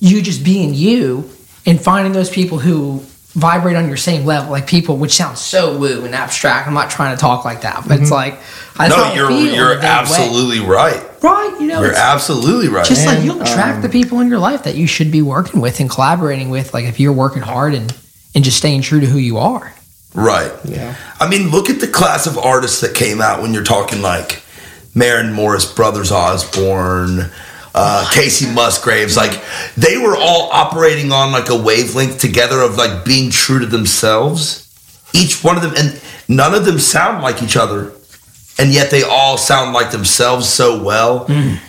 you 0.00 0.20
just 0.22 0.44
being 0.44 0.74
you 0.74 1.30
and 1.64 1.80
finding 1.80 2.12
those 2.12 2.30
people 2.30 2.58
who 2.58 3.02
vibrate 3.32 3.76
on 3.76 3.86
your 3.88 3.96
same 3.98 4.24
level, 4.24 4.50
like 4.50 4.66
people, 4.66 4.96
which 4.96 5.12
sounds 5.14 5.40
so 5.40 5.76
woo 5.78 6.04
and 6.04 6.14
abstract. 6.14 6.66
I'm 6.68 6.74
not 6.74 6.90
trying 6.90 7.14
to 7.16 7.20
talk 7.20 7.44
like 7.44 7.62
that, 7.62 7.84
but 7.86 8.00
it's 8.00 8.10
like 8.10 8.34
that's 8.76 8.94
how 8.94 9.04
No, 9.08 9.12
I 9.12 9.14
you're 9.14 9.28
feel 9.28 9.38
in 9.38 9.48
a 9.48 9.54
you're 9.56 9.74
big 9.74 9.82
way. 9.82 9.88
absolutely 9.88 10.60
right. 10.60 11.02
right. 11.22 11.56
You 11.60 11.66
know, 11.66 11.82
You're 11.82 11.94
absolutely 11.94 12.68
right. 12.68 12.86
just 12.86 13.04
like 13.06 13.22
you'll 13.24 13.40
attract 13.42 13.76
um, 13.76 13.82
the 13.82 13.88
people 13.88 14.20
in 14.20 14.28
your 14.28 14.38
life 14.38 14.62
that 14.64 14.74
you 14.76 14.86
should 14.86 15.10
be 15.10 15.22
working 15.22 15.60
with 15.60 15.80
and 15.80 15.88
collaborating 15.90 16.48
with. 16.50 16.72
Like 16.74 16.84
if 16.84 16.98
you're 17.00 17.12
working 17.12 17.42
hard 17.42 17.74
and 17.74 17.94
and 18.34 18.44
just 18.44 18.58
staying 18.58 18.82
true 18.82 19.00
to 19.00 19.06
who 19.06 19.18
you 19.18 19.38
are. 19.38 19.72
Right. 20.16 20.52
Yeah. 20.64 20.96
I 21.20 21.28
mean, 21.28 21.50
look 21.50 21.68
at 21.68 21.80
the 21.80 21.86
class 21.86 22.26
of 22.26 22.38
artists 22.38 22.80
that 22.80 22.94
came 22.94 23.20
out 23.20 23.42
when 23.42 23.52
you're 23.52 23.64
talking 23.64 24.00
like 24.00 24.42
Maren 24.94 25.32
Morris, 25.32 25.70
Brothers 25.70 26.10
Osborne, 26.10 27.30
uh, 27.74 28.08
Kacey 28.12 28.52
Musgraves. 28.52 29.16
Like 29.16 29.42
they 29.76 29.98
were 29.98 30.16
all 30.16 30.50
operating 30.50 31.12
on 31.12 31.32
like 31.32 31.50
a 31.50 31.56
wavelength 31.56 32.18
together 32.18 32.62
of 32.62 32.76
like 32.76 33.04
being 33.04 33.30
true 33.30 33.58
to 33.60 33.66
themselves. 33.66 34.62
Each 35.12 35.44
one 35.44 35.56
of 35.56 35.62
them, 35.62 35.74
and 35.76 36.00
none 36.28 36.54
of 36.54 36.64
them 36.64 36.78
sound 36.78 37.22
like 37.22 37.42
each 37.42 37.56
other. 37.56 37.92
And 38.58 38.72
yet 38.72 38.90
they 38.90 39.02
all 39.02 39.36
sound 39.36 39.74
like 39.74 39.90
themselves 39.90 40.48
so 40.48 40.82
well. 40.82 41.26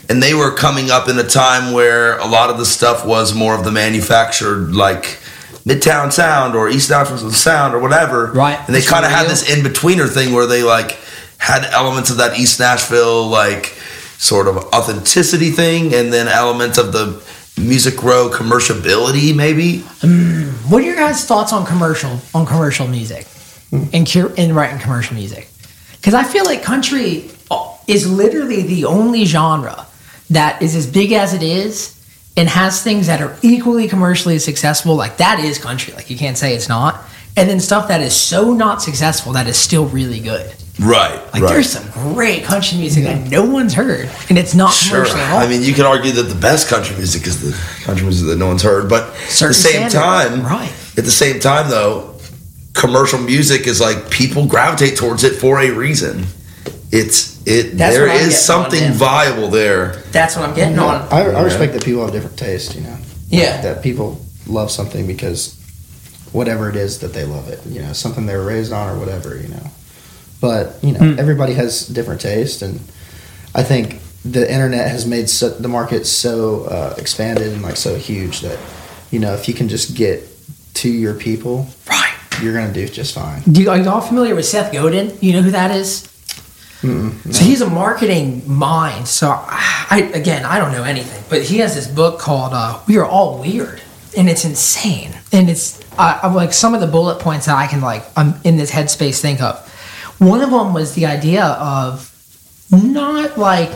And 0.07 0.23
they 0.23 0.33
were 0.33 0.51
coming 0.55 0.89
up 0.89 1.09
in 1.09 1.19
a 1.19 1.23
time 1.23 1.73
where 1.73 2.17
a 2.17 2.25
lot 2.25 2.49
of 2.49 2.57
the 2.57 2.65
stuff 2.65 3.05
was 3.05 3.33
more 3.35 3.55
of 3.55 3.65
the 3.65 3.71
manufactured, 3.71 4.73
like 4.73 5.19
Midtown 5.67 6.13
sound 6.13 6.55
or 6.55 6.69
East 6.69 6.89
Nashville 6.89 7.29
sound 7.31 7.75
or 7.75 7.79
whatever. 7.79 8.31
Right. 8.31 8.57
And 8.65 8.73
they 8.73 8.81
kind 8.81 9.03
of 9.03 9.11
had 9.11 9.27
this 9.27 9.53
in 9.53 9.65
betweener 9.65 10.11
thing 10.11 10.33
where 10.33 10.47
they 10.47 10.63
like 10.63 10.97
had 11.37 11.65
elements 11.65 12.09
of 12.09 12.17
that 12.17 12.39
East 12.39 12.59
Nashville 12.59 13.27
like 13.27 13.77
sort 14.17 14.47
of 14.47 14.57
authenticity 14.73 15.51
thing, 15.51 15.93
and 15.93 16.11
then 16.11 16.27
elements 16.27 16.77
of 16.77 16.91
the 16.91 17.23
music 17.59 18.01
row 18.01 18.29
commerciability 18.29 19.35
maybe. 19.35 19.83
Um, 20.03 20.47
what 20.69 20.81
are 20.81 20.85
your 20.85 20.95
guys' 20.95 21.25
thoughts 21.25 21.53
on 21.53 21.65
commercial 21.65 22.19
on 22.33 22.45
commercial 22.45 22.87
music 22.87 23.27
hmm. 23.69 23.83
and 23.93 24.09
cur- 24.09 24.33
and 24.37 24.55
writing 24.55 24.79
commercial 24.79 25.15
music? 25.15 25.49
Because 25.97 26.13
I 26.13 26.23
feel 26.23 26.45
like 26.45 26.63
country 26.63 27.29
is 27.87 28.09
literally 28.09 28.63
the 28.63 28.85
only 28.85 29.25
genre 29.25 29.87
that 30.29 30.61
is 30.61 30.75
as 30.75 30.85
big 30.85 31.13
as 31.13 31.33
it 31.33 31.41
is 31.41 31.96
and 32.37 32.47
has 32.47 32.83
things 32.83 33.07
that 33.07 33.19
are 33.19 33.35
equally 33.41 33.87
commercially 33.89 34.39
successful, 34.39 34.95
like 34.95 35.17
that 35.17 35.39
is 35.39 35.57
country. 35.57 35.93
Like 35.93 36.09
you 36.09 36.17
can't 36.17 36.37
say 36.37 36.53
it's 36.55 36.69
not. 36.69 37.03
And 37.35 37.49
then 37.49 37.59
stuff 37.59 37.87
that 37.89 38.01
is 38.01 38.15
so 38.15 38.53
not 38.53 38.81
successful 38.81 39.33
that 39.33 39.47
is 39.47 39.57
still 39.57 39.85
really 39.87 40.19
good. 40.19 40.53
Right. 40.79 41.15
Like 41.33 41.41
right. 41.41 41.49
there's 41.49 41.69
some 41.71 42.13
great 42.13 42.43
country 42.43 42.77
music 42.77 43.03
that 43.05 43.29
no 43.29 43.43
one's 43.45 43.73
heard, 43.73 44.09
and 44.29 44.37
it's 44.37 44.53
not 44.53 44.71
Sure. 44.73 44.97
commercial 45.05 45.17
at 45.19 45.33
all. 45.33 45.39
I 45.39 45.47
mean, 45.47 45.63
you 45.63 45.73
can 45.73 45.85
argue 45.85 46.11
that 46.13 46.23
the 46.23 46.35
best 46.39 46.67
country 46.67 46.95
music 46.95 47.25
is 47.25 47.41
the 47.41 47.83
country 47.83 48.05
music 48.05 48.27
that 48.27 48.37
no 48.37 48.47
one's 48.47 48.61
heard, 48.61 48.87
but 48.87 49.07
at 49.09 49.13
the 49.15 49.53
same 49.53 49.89
standard. 49.89 49.91
time, 49.91 50.43
Right. 50.45 50.71
At 50.97 51.05
the 51.05 51.11
same 51.11 51.39
time, 51.39 51.69
though, 51.69 52.15
commercial 52.73 53.19
music 53.19 53.65
is 53.67 53.81
like 53.81 54.09
people 54.11 54.45
gravitate 54.45 54.95
towards 54.97 55.23
it 55.23 55.33
for 55.35 55.59
a 55.59 55.71
reason. 55.71 56.25
It's 56.91 57.45
it. 57.45 57.77
That's 57.77 57.95
there 57.95 58.07
what 58.07 58.11
I'm 58.11 58.17
is 58.17 58.21
getting 58.29 58.37
something 58.37 58.83
on, 58.83 58.93
viable 58.93 59.47
there. 59.49 60.03
That's 60.11 60.35
what 60.35 60.47
I'm 60.47 60.55
getting 60.55 60.79
on. 60.79 61.01
I, 61.11 61.21
I 61.31 61.43
respect 61.43 61.73
that 61.73 61.83
people 61.83 62.01
have 62.03 62.11
different 62.13 62.37
tastes, 62.37 62.75
You 62.75 62.81
know, 62.81 62.97
Yeah. 63.29 63.61
that 63.61 63.81
people 63.83 64.19
love 64.47 64.71
something 64.71 65.05
because 65.07 65.55
whatever 66.31 66.69
it 66.69 66.75
is 66.75 66.99
that 66.99 67.13
they 67.13 67.25
love 67.25 67.47
it. 67.49 67.59
You 67.67 67.81
know, 67.81 67.93
something 67.93 68.25
they 68.25 68.35
were 68.35 68.45
raised 68.45 68.71
on 68.71 68.89
or 68.95 68.99
whatever. 68.99 69.37
You 69.37 69.49
know, 69.49 69.71
but 70.41 70.77
you 70.81 70.93
know, 70.93 70.99
Hmm. 70.99 71.19
everybody 71.19 71.53
has 71.53 71.87
different 71.87 72.21
taste, 72.21 72.61
and 72.61 72.79
I 73.55 73.63
think 73.63 73.99
the 74.25 74.49
internet 74.51 74.89
has 74.91 75.05
made 75.05 75.29
so, 75.29 75.49
the 75.49 75.67
market 75.69 76.05
so 76.05 76.65
uh, 76.65 76.95
expanded 76.97 77.53
and 77.53 77.61
like 77.61 77.77
so 77.77 77.95
huge 77.95 78.41
that 78.41 78.57
you 79.11 79.19
know 79.19 79.33
if 79.33 79.47
you 79.47 79.53
can 79.53 79.67
just 79.69 79.95
get 79.95 80.23
to 80.75 80.89
your 80.89 81.13
people, 81.13 81.67
Right. 81.89 82.13
you're 82.41 82.53
gonna 82.53 82.73
do 82.73 82.87
just 82.87 83.13
fine. 83.15 83.41
Do 83.51 83.61
you, 83.61 83.69
are 83.69 83.77
you 83.77 83.89
all 83.89 84.01
familiar 84.01 84.35
with 84.35 84.45
Seth 84.45 84.71
Godin? 84.71 85.17
You 85.21 85.33
know 85.33 85.41
who 85.41 85.51
that 85.51 85.71
is? 85.71 86.07
So 86.81 87.43
he's 87.43 87.61
a 87.61 87.69
marketing 87.69 88.43
mind. 88.45 89.07
So 89.07 89.29
I 89.29 90.11
again, 90.13 90.45
I 90.45 90.59
don't 90.59 90.71
know 90.71 90.83
anything, 90.83 91.23
but 91.29 91.41
he 91.41 91.57
has 91.59 91.73
this 91.73 91.87
book 91.87 92.19
called 92.19 92.53
uh, 92.53 92.79
"We 92.87 92.97
Are 92.97 93.05
All 93.05 93.39
Weird," 93.39 93.81
and 94.15 94.29
it's 94.29 94.45
insane. 94.45 95.11
And 95.31 95.49
it's 95.49 95.81
uh, 95.97 96.19
I'm 96.21 96.35
like 96.35 96.53
some 96.53 96.73
of 96.73 96.81
the 96.81 96.87
bullet 96.87 97.19
points 97.19 97.47
that 97.47 97.55
I 97.55 97.67
can 97.67 97.81
like 97.81 98.03
I'm 98.15 98.35
in 98.43 98.57
this 98.57 98.71
headspace 98.71 99.19
think 99.21 99.41
of. 99.41 99.57
One 100.19 100.41
of 100.41 100.51
them 100.51 100.73
was 100.73 100.93
the 100.93 101.05
idea 101.07 101.45
of 101.45 102.13
not 102.71 103.37
like 103.37 103.71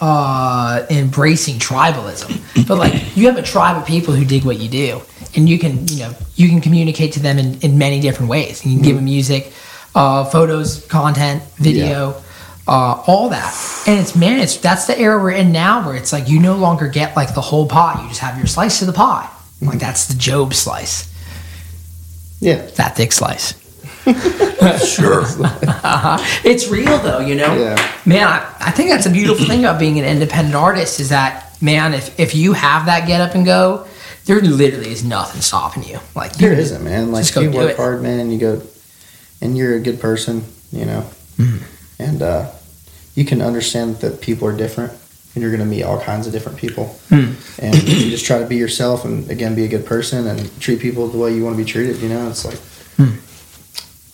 uh, 0.00 0.86
embracing 0.90 1.58
tribalism, 1.58 2.68
but 2.68 2.78
like 2.78 3.16
you 3.16 3.26
have 3.26 3.36
a 3.36 3.42
tribe 3.42 3.76
of 3.76 3.86
people 3.86 4.14
who 4.14 4.24
dig 4.24 4.44
what 4.44 4.58
you 4.58 4.68
do, 4.68 5.00
and 5.34 5.48
you 5.48 5.58
can 5.58 5.86
you 5.88 6.00
know 6.00 6.12
you 6.36 6.48
can 6.48 6.60
communicate 6.60 7.12
to 7.14 7.20
them 7.20 7.38
in, 7.38 7.60
in 7.60 7.78
many 7.78 8.00
different 8.00 8.30
ways. 8.30 8.64
You 8.64 8.74
can 8.74 8.82
give 8.82 8.96
them 8.96 9.04
music, 9.06 9.52
uh, 9.94 10.24
photos, 10.24 10.84
content, 10.86 11.42
video, 11.56 12.20
uh, 12.66 13.02
all 13.06 13.28
that, 13.28 13.54
and 13.86 14.00
it's 14.00 14.16
man, 14.16 14.40
it's 14.40 14.56
that's 14.56 14.86
the 14.86 14.98
era 14.98 15.20
we're 15.22 15.30
in 15.32 15.52
now, 15.52 15.86
where 15.86 15.96
it's 15.96 16.12
like 16.12 16.28
you 16.28 16.40
no 16.40 16.56
longer 16.56 16.88
get 16.88 17.14
like 17.16 17.34
the 17.34 17.40
whole 17.40 17.66
pie; 17.68 18.00
you 18.02 18.08
just 18.08 18.20
have 18.20 18.36
your 18.38 18.46
slice 18.46 18.80
of 18.82 18.86
the 18.86 18.92
pie. 18.92 19.28
Like 19.60 19.78
that's 19.78 20.06
the 20.06 20.14
Jobe 20.14 20.52
slice, 20.54 21.10
Yeah, 22.40 22.66
that 22.76 22.96
thick 22.96 23.12
slice. 23.12 23.54
Sure. 24.84 25.24
It's 26.44 26.68
real 26.68 26.98
though, 26.98 27.20
you 27.20 27.34
know. 27.34 27.54
Yeah. 27.54 27.92
Man, 28.06 28.26
I, 28.26 28.50
I 28.60 28.70
think 28.70 28.88
that's 28.90 29.04
a 29.06 29.10
beautiful 29.10 29.44
thing 29.46 29.60
about 29.60 29.78
being 29.78 29.98
an 29.98 30.04
independent 30.06 30.54
artist 30.54 31.00
is 31.00 31.10
that 31.10 31.56
man, 31.60 31.92
if 31.94 32.18
if 32.18 32.34
you 32.34 32.52
have 32.54 32.86
that 32.86 33.06
get 33.06 33.20
up 33.20 33.34
and 33.34 33.44
go, 33.44 33.86
there 34.24 34.40
literally 34.40 34.90
is 34.90 35.04
nothing 35.04 35.40
stopping 35.42 35.82
you. 35.84 35.98
Like 36.14 36.32
there 36.34 36.52
you- 36.54 36.58
isn't, 36.60 36.82
man. 36.82 37.12
Like 37.12 37.34
you 37.36 37.50
work 37.50 37.70
it. 37.72 37.76
hard, 37.76 38.02
man. 38.02 38.30
You 38.30 38.38
go, 38.38 38.62
and 39.44 39.56
you're 39.56 39.76
a 39.76 39.80
good 39.80 40.00
person, 40.00 40.42
you 40.72 40.84
know, 40.86 41.04
Mm-hmm. 41.38 42.02
and 42.02 42.22
uh, 42.22 42.50
you 43.14 43.24
can 43.24 43.40
understand 43.42 43.96
that 43.96 44.20
people 44.20 44.46
are 44.48 44.56
different, 44.56 44.92
and 45.34 45.42
you're 45.42 45.50
going 45.50 45.60
to 45.60 45.66
meet 45.66 45.82
all 45.82 46.00
kinds 46.00 46.26
of 46.26 46.32
different 46.32 46.58
people, 46.58 46.86
Hmm. 47.08 47.32
and 47.58 47.74
you 47.82 48.10
just 48.10 48.24
try 48.24 48.38
to 48.38 48.46
be 48.46 48.56
yourself, 48.56 49.04
and 49.04 49.28
again, 49.30 49.54
be 49.54 49.64
a 49.64 49.68
good 49.68 49.84
person, 49.84 50.26
and 50.28 50.38
treat 50.60 50.80
people 50.80 51.08
the 51.08 51.18
way 51.18 51.34
you 51.34 51.44
want 51.44 51.56
to 51.56 51.64
be 51.64 51.68
treated. 51.70 51.96
You 52.00 52.08
know, 52.08 52.28
it's 52.28 52.44
like 52.44 52.58
Hmm. 52.96 53.14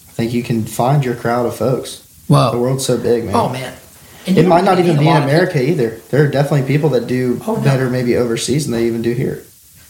I 0.09 0.12
think 0.12 0.33
you 0.35 0.43
can 0.43 0.64
find 0.64 1.05
your 1.05 1.14
crowd 1.14 1.47
of 1.47 1.57
folks. 1.57 2.03
Whoa. 2.26 2.51
The 2.53 2.59
world's 2.59 2.85
so 2.87 2.97
big, 2.99 3.24
man. 3.24 3.35
Oh 3.35 3.49
man. 3.49 3.74
And 4.26 4.37
It 4.39 4.47
might 4.47 4.64
don't 4.64 4.78
even 4.78 4.99
be 4.99 5.09
in 5.09 5.16
America 5.22 5.62
either. 5.62 5.99
There 6.11 6.22
are 6.24 6.28
definitely 6.28 6.66
people 6.66 6.91
that 6.91 7.07
do 7.07 7.41
Oh, 7.47 7.57
no. 7.57 7.61
better 7.62 7.89
maybe 7.89 8.16
overseas 8.16 8.64
than 8.66 8.72
they 8.72 8.87
even 8.87 9.01
do 9.03 9.12
here. 9.12 9.43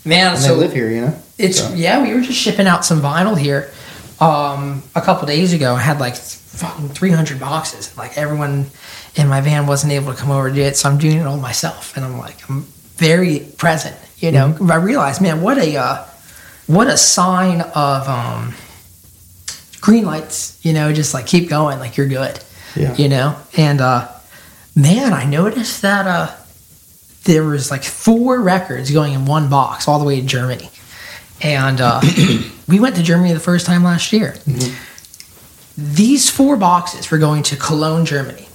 Man, 0.05 0.33
And 0.35 0.39
so 0.41 0.55
they 0.55 0.61
live 0.61 0.73
here, 0.73 0.89
you 0.89 1.01
know? 1.03 1.15
It's 1.37 1.59
So- 1.59 1.75
yeah, 1.75 2.01
we 2.03 2.15
were 2.15 2.21
just 2.21 2.39
shipping 2.39 2.67
out 2.69 2.85
some 2.85 3.03
vinyl 3.03 3.37
here 3.37 3.71
um, 4.21 4.83
a 4.95 5.01
couple 5.01 5.27
days 5.27 5.53
ago. 5.53 5.75
I 5.75 5.81
had 5.81 5.99
like 5.99 6.17
fucking 6.17 6.91
300 6.91 7.41
boxes. 7.41 7.97
Like 7.97 8.19
everyone 8.19 8.67
in 9.17 9.29
my 9.29 9.41
van 9.41 9.67
wasn't 9.67 9.93
able 9.93 10.13
to 10.13 10.19
come 10.19 10.31
over 10.31 10.49
to 10.49 10.55
do 10.55 10.63
it, 10.63 10.77
so 10.77 10.89
I'm 10.89 10.99
doing 10.99 11.19
it 11.19 11.27
all 11.27 11.39
myself. 11.39 11.97
And 11.97 12.05
I'm 12.05 12.19
like, 12.19 12.49
I'm 12.49 12.63
very 12.97 13.41
present, 13.57 13.97
you 14.19 14.31
know. 14.31 14.51
Mm-hmm. 14.53 14.71
I 14.71 14.77
realized, 14.77 15.23
man, 15.23 15.41
what 15.41 15.59
a 15.59 15.77
uh, 15.77 16.05
what 16.67 16.87
a 16.87 16.97
sign 16.97 17.63
of 17.63 18.09
um, 18.09 18.55
green 19.81 20.05
lights. 20.05 20.61
You 20.63 20.75
know, 20.75 20.93
just 20.93 21.15
like 21.15 21.27
keep 21.27 21.49
going, 21.49 21.79
like 21.79 21.97
you're 21.97 22.09
good. 22.09 22.39
Yeah. 22.77 22.95
You 22.95 23.09
know, 23.09 23.37
and 23.57 23.81
uh, 23.81 24.09
man, 24.77 25.13
I 25.13 25.25
noticed 25.25 25.83
that 25.83 26.07
uh, 26.07 26.37
there 27.25 27.45
was 27.45 27.71
like 27.71 27.83
four 27.83 28.41
records 28.41 28.91
going 28.91 29.15
in 29.15 29.25
one 29.25 29.49
box 29.49 29.89
all 29.89 29.99
the 29.99 30.05
way 30.05 30.21
to 30.21 30.27
Germany. 30.27 30.71
And 31.43 31.81
uh, 31.81 32.01
we 32.69 32.81
went 32.81 32.97
to 32.97 33.03
Germany 33.03 33.33
the 33.33 33.41
first 33.41 33.67
time 33.67 33.83
last 33.83 34.13
year. 34.13 34.35
These 35.77 36.29
four 36.29 36.57
boxes 36.57 37.11
were 37.11 37.19
going 37.19 37.43
to 37.45 37.57
Cologne, 37.57 38.05
Germany. 38.05 38.49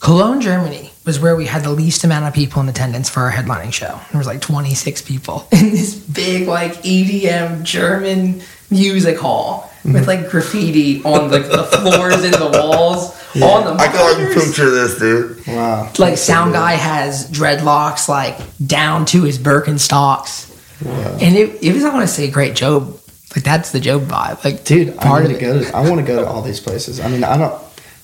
Cologne, 0.00 0.40
Germany 0.40 0.90
was 1.04 1.20
where 1.20 1.36
we 1.36 1.46
had 1.46 1.62
the 1.62 1.70
least 1.70 2.04
amount 2.04 2.26
of 2.26 2.32
people 2.32 2.62
in 2.62 2.68
attendance 2.68 3.10
for 3.10 3.20
our 3.20 3.30
headlining 3.30 3.72
show. 3.72 4.00
There 4.10 4.18
was 4.18 4.26
like 4.26 4.40
26 4.40 5.02
people 5.02 5.46
in 5.52 5.70
this 5.70 5.94
big 5.94 6.48
like 6.48 6.72
EDM 6.82 7.62
German 7.62 8.42
music 8.70 9.18
hall 9.18 9.70
with 9.84 10.06
like 10.06 10.30
graffiti 10.30 11.02
on 11.04 11.30
like 11.30 11.44
the 11.48 11.64
floors 11.64 12.22
and 12.22 12.34
the 12.34 12.50
walls 12.62 13.16
on 13.42 13.64
the 13.64 13.82
I 13.82 13.88
can 13.88 13.96
like 13.96 14.18
monitors 14.18 14.46
picture 14.46 14.70
this, 14.70 14.98
dude. 14.98 15.46
Wow. 15.46 15.92
like 15.98 16.18
sound 16.18 16.52
guy 16.52 16.72
has 16.72 17.30
dreadlocks 17.30 18.08
like 18.08 18.38
down 18.64 19.06
to 19.06 19.22
his 19.22 19.38
Birkenstocks, 19.38 20.49
and 20.86 21.36
it, 21.36 21.62
it 21.62 21.74
was 21.74 21.84
I 21.84 21.92
want 21.92 22.08
to 22.08 22.12
say 22.12 22.30
great 22.30 22.54
Job, 22.54 22.98
like 23.34 23.44
that's 23.44 23.72
the 23.72 23.80
Jobe 23.80 24.06
vibe, 24.06 24.44
like 24.44 24.64
Dude, 24.64 24.96
part 24.96 25.22
I 25.22 25.26
of 25.26 25.32
to 25.32 25.40
go 25.40 25.62
to. 25.62 25.76
I 25.76 25.88
want 25.88 26.00
to 26.00 26.06
go 26.06 26.20
to 26.20 26.26
all 26.26 26.42
these 26.42 26.60
places. 26.60 27.00
I 27.00 27.08
mean, 27.08 27.24
I 27.24 27.36
don't. 27.36 27.62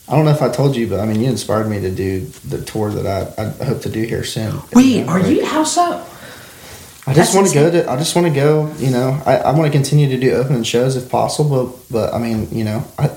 I 0.09 0.15
don't 0.15 0.25
know 0.25 0.31
if 0.31 0.41
I 0.41 0.49
told 0.49 0.77
you, 0.77 0.87
but 0.87 1.01
I 1.01 1.05
mean, 1.05 1.21
you 1.21 1.29
inspired 1.29 1.69
me 1.69 1.81
to 1.81 1.91
do 1.91 2.21
the 2.21 2.65
tour 2.65 2.93
that 2.93 3.37
I, 3.39 3.43
I 3.43 3.65
hope 3.65 3.83
to 3.83 3.89
do 3.89 4.03
here 4.03 4.23
soon. 4.23 4.61
Wait, 4.73 5.05
are 5.09 5.19
you 5.19 5.45
how 5.45 5.65
so? 5.65 6.07
I 7.09 7.15
just 7.15 7.35
want 7.35 7.49
to 7.49 7.55
go 7.55 7.71
to. 7.71 7.91
I 7.91 7.97
just 7.97 8.15
want 8.15 8.29
to 8.29 8.33
go. 8.33 8.73
You 8.79 8.91
know, 8.91 9.21
I, 9.27 9.37
I 9.39 9.51
want 9.53 9.67
to 9.67 9.73
continue 9.73 10.09
to 10.09 10.19
do 10.19 10.33
opening 10.33 10.63
shows 10.63 10.97
if 10.97 11.11
possible. 11.11 11.67
But, 11.67 11.93
but 11.93 12.15
I 12.15 12.19
mean, 12.19 12.49
you 12.51 12.63
know, 12.63 12.85
I 12.99 13.11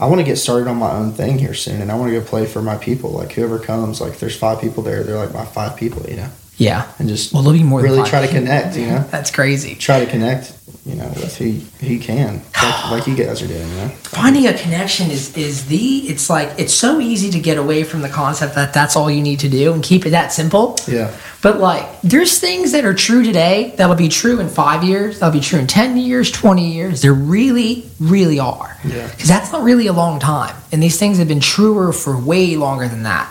I 0.00 0.06
want 0.06 0.20
to 0.20 0.24
get 0.24 0.36
started 0.36 0.68
on 0.68 0.76
my 0.76 0.90
own 0.90 1.12
thing 1.12 1.38
here 1.38 1.54
soon, 1.54 1.80
and 1.80 1.90
I 1.92 1.96
want 1.96 2.12
to 2.12 2.18
go 2.18 2.24
play 2.24 2.46
for 2.46 2.60
my 2.60 2.76
people. 2.76 3.10
Like 3.10 3.32
whoever 3.32 3.58
comes, 3.58 4.00
like 4.00 4.18
there's 4.18 4.36
five 4.36 4.60
people 4.60 4.82
there. 4.82 5.02
They're 5.04 5.18
like 5.18 5.32
my 5.32 5.44
five 5.44 5.76
people. 5.76 6.02
You 6.08 6.16
know, 6.16 6.30
Yeah, 6.56 6.90
and 6.98 7.08
just 7.08 7.32
well, 7.32 7.42
there'll 7.42 7.58
be 7.58 7.64
more. 7.64 7.80
really 7.80 8.08
try 8.08 8.24
to 8.24 8.32
connect. 8.32 8.76
You 8.76 8.86
know, 8.86 8.98
That's 9.10 9.30
crazy. 9.30 9.74
try 9.74 10.04
to 10.04 10.10
connect. 10.10 10.52
You 10.86 10.96
know, 10.96 11.06
with 11.08 11.36
who 11.38 11.52
who 11.84 11.98
can, 11.98 12.42
like, 12.62 12.90
like 12.90 13.06
you 13.06 13.16
guys 13.16 13.40
are 13.42 13.46
doing. 13.46 13.66
You 13.66 13.76
know. 13.76 13.88
Finding 14.04 14.46
a 14.46 14.52
connection 14.52 15.10
is 15.10 15.36
is 15.36 15.66
the. 15.66 16.08
It's 16.08 16.28
like 16.28 16.50
it's 16.58 16.74
so 16.74 17.00
easy 17.00 17.30
to 17.30 17.40
get 17.40 17.56
away 17.56 17.84
from 17.84 18.02
the 18.02 18.08
concept 18.08 18.54
that 18.54 18.72
that's 18.74 18.94
all 18.94 19.10
you 19.10 19.22
need 19.22 19.40
to 19.40 19.48
do 19.48 19.72
and 19.72 19.82
keep 19.82 20.04
it 20.06 20.10
that 20.10 20.30
simple. 20.32 20.76
Yeah. 20.86 21.16
But 21.42 21.58
like, 21.58 22.00
there's 22.02 22.38
things 22.38 22.72
that 22.72 22.84
are 22.84 22.94
true 22.94 23.22
today 23.24 23.74
that'll 23.76 23.96
be 23.96 24.08
true 24.08 24.40
in 24.40 24.48
five 24.48 24.84
years. 24.84 25.18
That'll 25.20 25.32
be 25.38 25.44
true 25.44 25.58
in 25.58 25.66
ten 25.66 25.96
years, 25.96 26.30
twenty 26.30 26.72
years. 26.72 27.02
There 27.02 27.14
really, 27.14 27.90
really 27.98 28.38
are. 28.38 28.76
Yeah. 28.84 29.08
Because 29.08 29.28
that's 29.28 29.50
not 29.52 29.62
really 29.64 29.86
a 29.86 29.92
long 29.92 30.20
time, 30.20 30.54
and 30.70 30.82
these 30.82 30.98
things 30.98 31.18
have 31.18 31.28
been 31.28 31.40
truer 31.40 31.92
for 31.92 32.16
way 32.18 32.56
longer 32.56 32.86
than 32.88 33.02
that. 33.04 33.30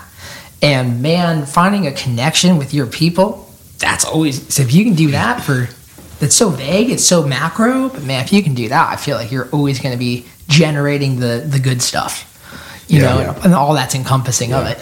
And 0.64 1.02
man, 1.02 1.46
finding 1.46 1.86
a 1.86 1.92
connection 1.92 2.56
with 2.56 2.72
your 2.72 2.86
people, 2.86 3.50
that's 3.78 4.04
always. 4.04 4.52
So 4.54 4.62
if 4.62 4.72
you 4.72 4.84
can 4.84 4.94
do 4.94 5.10
that 5.10 5.42
for, 5.42 5.68
that's 6.20 6.34
so 6.34 6.48
vague. 6.48 6.90
It's 6.90 7.04
so 7.04 7.26
macro. 7.26 7.90
But 7.90 8.02
man, 8.04 8.24
if 8.24 8.32
you 8.32 8.42
can 8.42 8.54
do 8.54 8.68
that, 8.70 8.90
I 8.90 8.96
feel 8.96 9.16
like 9.16 9.30
you're 9.30 9.48
always 9.50 9.78
going 9.80 9.92
to 9.92 9.98
be 9.98 10.24
generating 10.48 11.20
the 11.20 11.44
the 11.46 11.58
good 11.58 11.82
stuff. 11.82 12.30
You 12.88 13.00
Yeah, 13.02 13.14
know, 13.14 13.20
yeah. 13.20 13.40
and 13.44 13.54
all 13.54 13.74
that's 13.74 13.94
encompassing 13.94 14.52
of 14.54 14.66
it. 14.66 14.78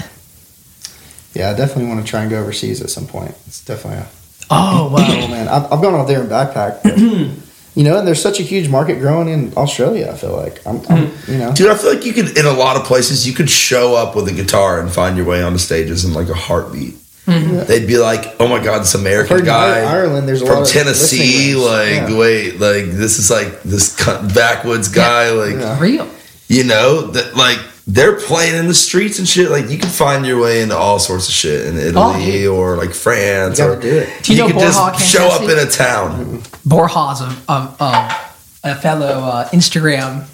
Yeah, 1.34 1.50
I 1.50 1.54
definitely 1.54 1.86
want 1.86 2.04
to 2.04 2.10
try 2.10 2.20
and 2.22 2.30
go 2.30 2.40
overseas 2.40 2.80
at 2.82 2.90
some 2.90 3.06
point. 3.06 3.30
It's 3.46 3.64
definitely 3.64 4.00
a 4.00 4.06
Oh 4.50 4.88
wow. 4.92 4.98
Oh 5.08 5.28
man, 5.28 5.48
I've, 5.48 5.64
I've 5.64 5.82
gone 5.82 5.94
out 5.94 6.06
there 6.06 6.20
and 6.20 6.30
backpacked. 6.30 6.82
but, 7.74 7.80
you 7.80 7.84
know, 7.84 7.98
and 7.98 8.06
there's 8.06 8.20
such 8.22 8.38
a 8.40 8.42
huge 8.42 8.68
market 8.68 8.98
growing 8.98 9.28
in 9.28 9.52
Australia. 9.56 10.10
I 10.12 10.16
feel 10.16 10.36
like 10.36 10.66
I'm, 10.66 10.76
I'm 10.88 11.06
Mm-hmm. 11.06 11.32
you 11.32 11.38
know, 11.38 11.52
Dude, 11.52 11.70
I 11.70 11.74
feel 11.76 11.94
like 11.94 12.04
you 12.04 12.12
could, 12.12 12.36
in 12.36 12.46
a 12.46 12.52
lot 12.52 12.76
of 12.76 12.84
places, 12.84 13.26
you 13.26 13.32
could 13.34 13.48
show 13.50 13.94
up 13.94 14.14
with 14.16 14.28
a 14.28 14.32
guitar 14.32 14.80
and 14.80 14.90
find 14.90 15.16
your 15.16 15.26
way 15.26 15.42
onto 15.42 15.58
stages 15.58 16.04
in 16.04 16.12
like 16.12 16.28
a 16.28 16.34
heartbeat. 16.34 16.94
They'd 17.24 17.86
be 17.86 17.98
like, 17.98 18.34
"Oh 18.40 18.48
my 18.48 18.62
god, 18.62 18.80
this 18.80 18.94
American 18.96 19.44
guy 19.44 19.80
Ireland, 19.84 20.28
there's 20.28 20.42
a 20.42 20.46
from 20.46 20.56
lot 20.56 20.62
of 20.66 20.68
Tennessee. 20.72 21.54
Like. 21.54 22.08
Yeah. 22.10 22.18
wait, 22.18 22.58
like 22.60 22.86
this 22.86 23.18
is 23.20 23.30
like 23.30 23.62
this 23.62 23.94
cu- 23.96 24.28
backwoods 24.34 24.88
guy. 24.88 25.30
Like, 25.30 25.54
Yeah. 25.54 25.78
Real. 25.80 26.08
you 26.48 26.64
know 26.64 27.02
that 27.12 27.36
like 27.36 27.58
they're 27.86 28.18
playing 28.20 28.56
in 28.56 28.68
the 28.68 28.74
streets 28.74 29.18
and 29.18 29.26
shit. 29.26 29.50
Like 29.50 29.68
you 29.68 29.78
can 29.78 29.88
find 29.88 30.24
your 30.24 30.40
way 30.40 30.62
into 30.62 30.76
all 30.76 30.98
sorts 30.98 31.28
of 31.28 31.34
shit 31.34 31.66
in 31.66 31.76
Italy 31.76 32.42
yeah. 32.42 32.48
or 32.48 32.76
like 32.76 32.94
France. 32.94 33.58
You 33.58 33.64
gotta 33.64 33.78
or 33.78 33.80
do 33.80 33.98
it. 33.98 34.24
Do 34.24 34.32
you 34.32 34.38
know 34.38 34.46
could 34.46 34.54
Borja 34.54 34.92
just 34.92 35.10
show 35.10 35.26
up 35.26 35.42
Cancesi? 35.42 35.62
in 35.62 35.68
a 35.68 35.70
town. 35.70 36.42
Borja's 36.64 37.20
a, 37.20 37.52
a, 37.52 37.76
a, 37.80 38.30
a 38.64 38.74
fellow 38.76 39.06
uh, 39.06 39.48
Instagram, 39.48 40.28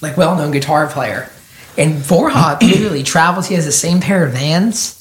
like 0.00 0.16
well 0.16 0.36
known 0.36 0.50
guitar 0.50 0.86
player. 0.86 1.28
And 1.76 2.06
Borja 2.06 2.58
literally 2.62 3.02
travels. 3.02 3.48
He 3.48 3.54
has 3.54 3.66
the 3.66 3.72
same 3.72 4.00
pair 4.00 4.26
of 4.26 4.32
vans 4.32 5.00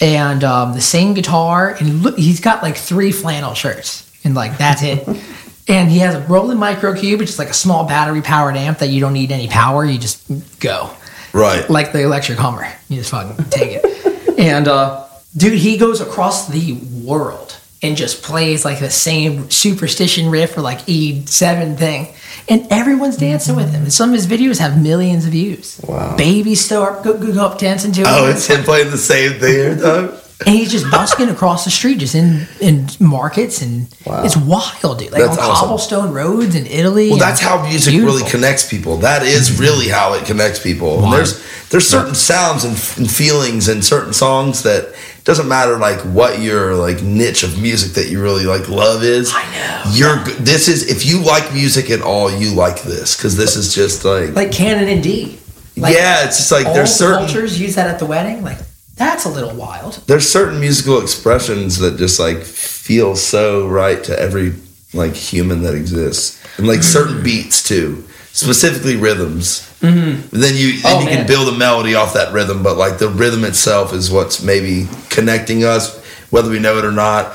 and 0.00 0.44
um, 0.44 0.74
the 0.74 0.80
same 0.80 1.14
guitar. 1.14 1.76
And 1.78 2.02
look, 2.02 2.18
he's 2.18 2.40
got 2.40 2.62
like 2.62 2.76
three 2.76 3.12
flannel 3.12 3.54
shirts. 3.54 4.02
And 4.24 4.34
like, 4.34 4.58
that's 4.58 4.82
it. 4.82 5.06
and 5.68 5.90
he 5.90 5.98
has 5.98 6.14
a 6.14 6.20
Roland 6.22 6.60
Micro 6.60 6.94
Cube, 6.94 7.20
which 7.20 7.28
is 7.30 7.38
like 7.38 7.48
a 7.50 7.54
small 7.54 7.86
battery 7.86 8.22
powered 8.22 8.56
amp 8.56 8.78
that 8.78 8.88
you 8.88 9.00
don't 9.00 9.12
need 9.14 9.32
any 9.32 9.48
power. 9.48 9.84
You 9.84 9.98
just 9.98 10.22
go 10.60 10.90
Right. 11.32 11.68
like 11.68 11.92
the 11.92 12.02
electric 12.02 12.38
Hummer. 12.38 12.66
You 12.88 12.96
just 12.98 13.10
fucking 13.10 13.44
take 13.46 13.80
it. 13.82 14.28
and 14.38 14.68
uh, 14.68 15.04
dude, 15.36 15.58
he 15.58 15.76
goes 15.76 16.00
across 16.00 16.48
the 16.48 16.74
world 17.04 17.56
and 17.82 17.96
just 17.96 18.22
plays 18.22 18.64
like 18.64 18.78
the 18.80 18.90
same 18.90 19.50
superstition 19.50 20.30
riff 20.30 20.56
or 20.56 20.62
like 20.62 20.78
E7 20.86 21.76
thing. 21.76 22.14
And 22.48 22.66
everyone's 22.70 23.16
dancing 23.16 23.56
with 23.56 23.70
him. 23.72 23.82
And 23.82 23.92
some 23.92 24.10
of 24.10 24.14
his 24.14 24.26
videos 24.26 24.58
have 24.60 24.80
millions 24.80 25.24
of 25.26 25.32
views. 25.32 25.80
Wow. 25.86 26.16
Babies 26.16 26.64
still 26.64 26.82
up, 26.84 27.02
go, 27.02 27.18
go, 27.18 27.32
go 27.34 27.44
up 27.44 27.58
dancing 27.58 27.90
to 27.92 28.02
it. 28.02 28.06
oh, 28.08 28.30
it's 28.30 28.46
him 28.46 28.62
playing 28.62 28.90
the 28.92 28.96
same 28.98 29.38
thing 29.40 29.56
every 29.56 29.82
time. 29.82 30.18
And 30.44 30.54
he's 30.54 30.70
just 30.70 30.90
busking 30.90 31.30
across 31.30 31.64
the 31.64 31.70
street, 31.70 31.98
just 31.98 32.14
in 32.14 32.46
in 32.60 32.88
markets, 33.00 33.62
and 33.62 33.88
Wow. 34.04 34.22
it's 34.22 34.36
wild, 34.36 34.98
dude. 34.98 35.10
Like 35.10 35.22
That's 35.22 35.38
on 35.38 35.44
awesome. 35.44 35.68
cobblestone 35.68 36.12
roads 36.12 36.54
in 36.54 36.66
Italy. 36.66 37.08
Well, 37.08 37.18
that's 37.18 37.40
how 37.40 37.66
music 37.66 37.92
beautiful. 37.92 38.18
really 38.18 38.30
connects 38.30 38.68
people. 38.68 38.98
That 38.98 39.22
is 39.22 39.48
mm-hmm. 39.48 39.62
really 39.62 39.88
how 39.88 40.12
it 40.12 40.26
connects 40.26 40.60
people. 40.60 41.02
And 41.02 41.12
there's 41.12 41.42
there's 41.70 41.88
certain 41.88 42.14
sounds 42.14 42.64
and, 42.64 42.74
and 42.98 43.10
feelings 43.10 43.68
and 43.68 43.82
certain 43.82 44.12
songs 44.12 44.62
that 44.64 44.94
doesn't 45.24 45.48
matter 45.48 45.76
like 45.78 46.00
what 46.00 46.38
your 46.40 46.74
like 46.74 47.02
niche 47.02 47.42
of 47.42 47.60
music 47.60 47.94
that 47.94 48.10
you 48.10 48.22
really 48.22 48.44
like 48.44 48.68
love 48.68 49.02
is. 49.02 49.32
I 49.34 49.42
know. 49.52 49.90
You're 49.92 50.18
this 50.38 50.68
is 50.68 50.88
if 50.90 51.06
you 51.06 51.22
like 51.22 51.52
music 51.54 51.88
at 51.90 52.02
all, 52.02 52.30
you 52.30 52.54
like 52.54 52.82
this 52.82 53.16
because 53.16 53.36
this 53.36 53.56
is 53.56 53.74
just 53.74 54.04
like, 54.04 54.34
like 54.34 54.52
canon 54.52 54.88
and 54.88 55.02
D. 55.02 55.38
Like, 55.78 55.94
yeah, 55.94 56.24
it's 56.26 56.36
just 56.36 56.52
like 56.52 56.64
there's 56.74 56.94
certain 56.94 57.26
cultures 57.26 57.60
use 57.60 57.74
that 57.74 57.88
at 57.88 57.98
the 57.98 58.06
wedding. 58.06 58.42
Like 58.42 58.58
that's 58.96 59.24
a 59.24 59.28
little 59.28 59.54
wild. 59.54 59.94
there's 60.06 60.28
certain 60.28 60.58
musical 60.60 61.00
expressions 61.02 61.78
that 61.78 61.96
just 61.98 62.18
like 62.18 62.42
feel 62.42 63.14
so 63.16 63.66
right 63.68 64.02
to 64.04 64.18
every 64.18 64.54
like 64.94 65.14
human 65.14 65.62
that 65.62 65.74
exists 65.74 66.38
and 66.58 66.66
like 66.66 66.80
Mm-hmm. 66.80 66.98
certain 66.98 67.22
beats 67.22 67.62
too 67.62 68.04
specifically 68.32 68.96
rhythms 68.96 69.60
mm-hmm. 69.80 70.20
then 70.36 70.54
you 70.56 70.80
then 70.82 70.96
Oh, 70.96 71.00
you 71.00 71.06
can 71.08 71.26
build 71.26 71.52
a 71.52 71.56
melody 71.58 71.94
off 71.94 72.12
that 72.14 72.32
rhythm 72.32 72.62
but 72.62 72.76
like 72.76 72.98
the 72.98 73.08
rhythm 73.08 73.44
itself 73.44 73.92
is 73.92 74.10
what's 74.10 74.42
maybe 74.42 74.88
connecting 75.10 75.64
us 75.64 76.02
whether 76.30 76.50
we 76.50 76.58
know 76.58 76.78
it 76.78 76.84
or 76.84 76.92
not 76.92 77.26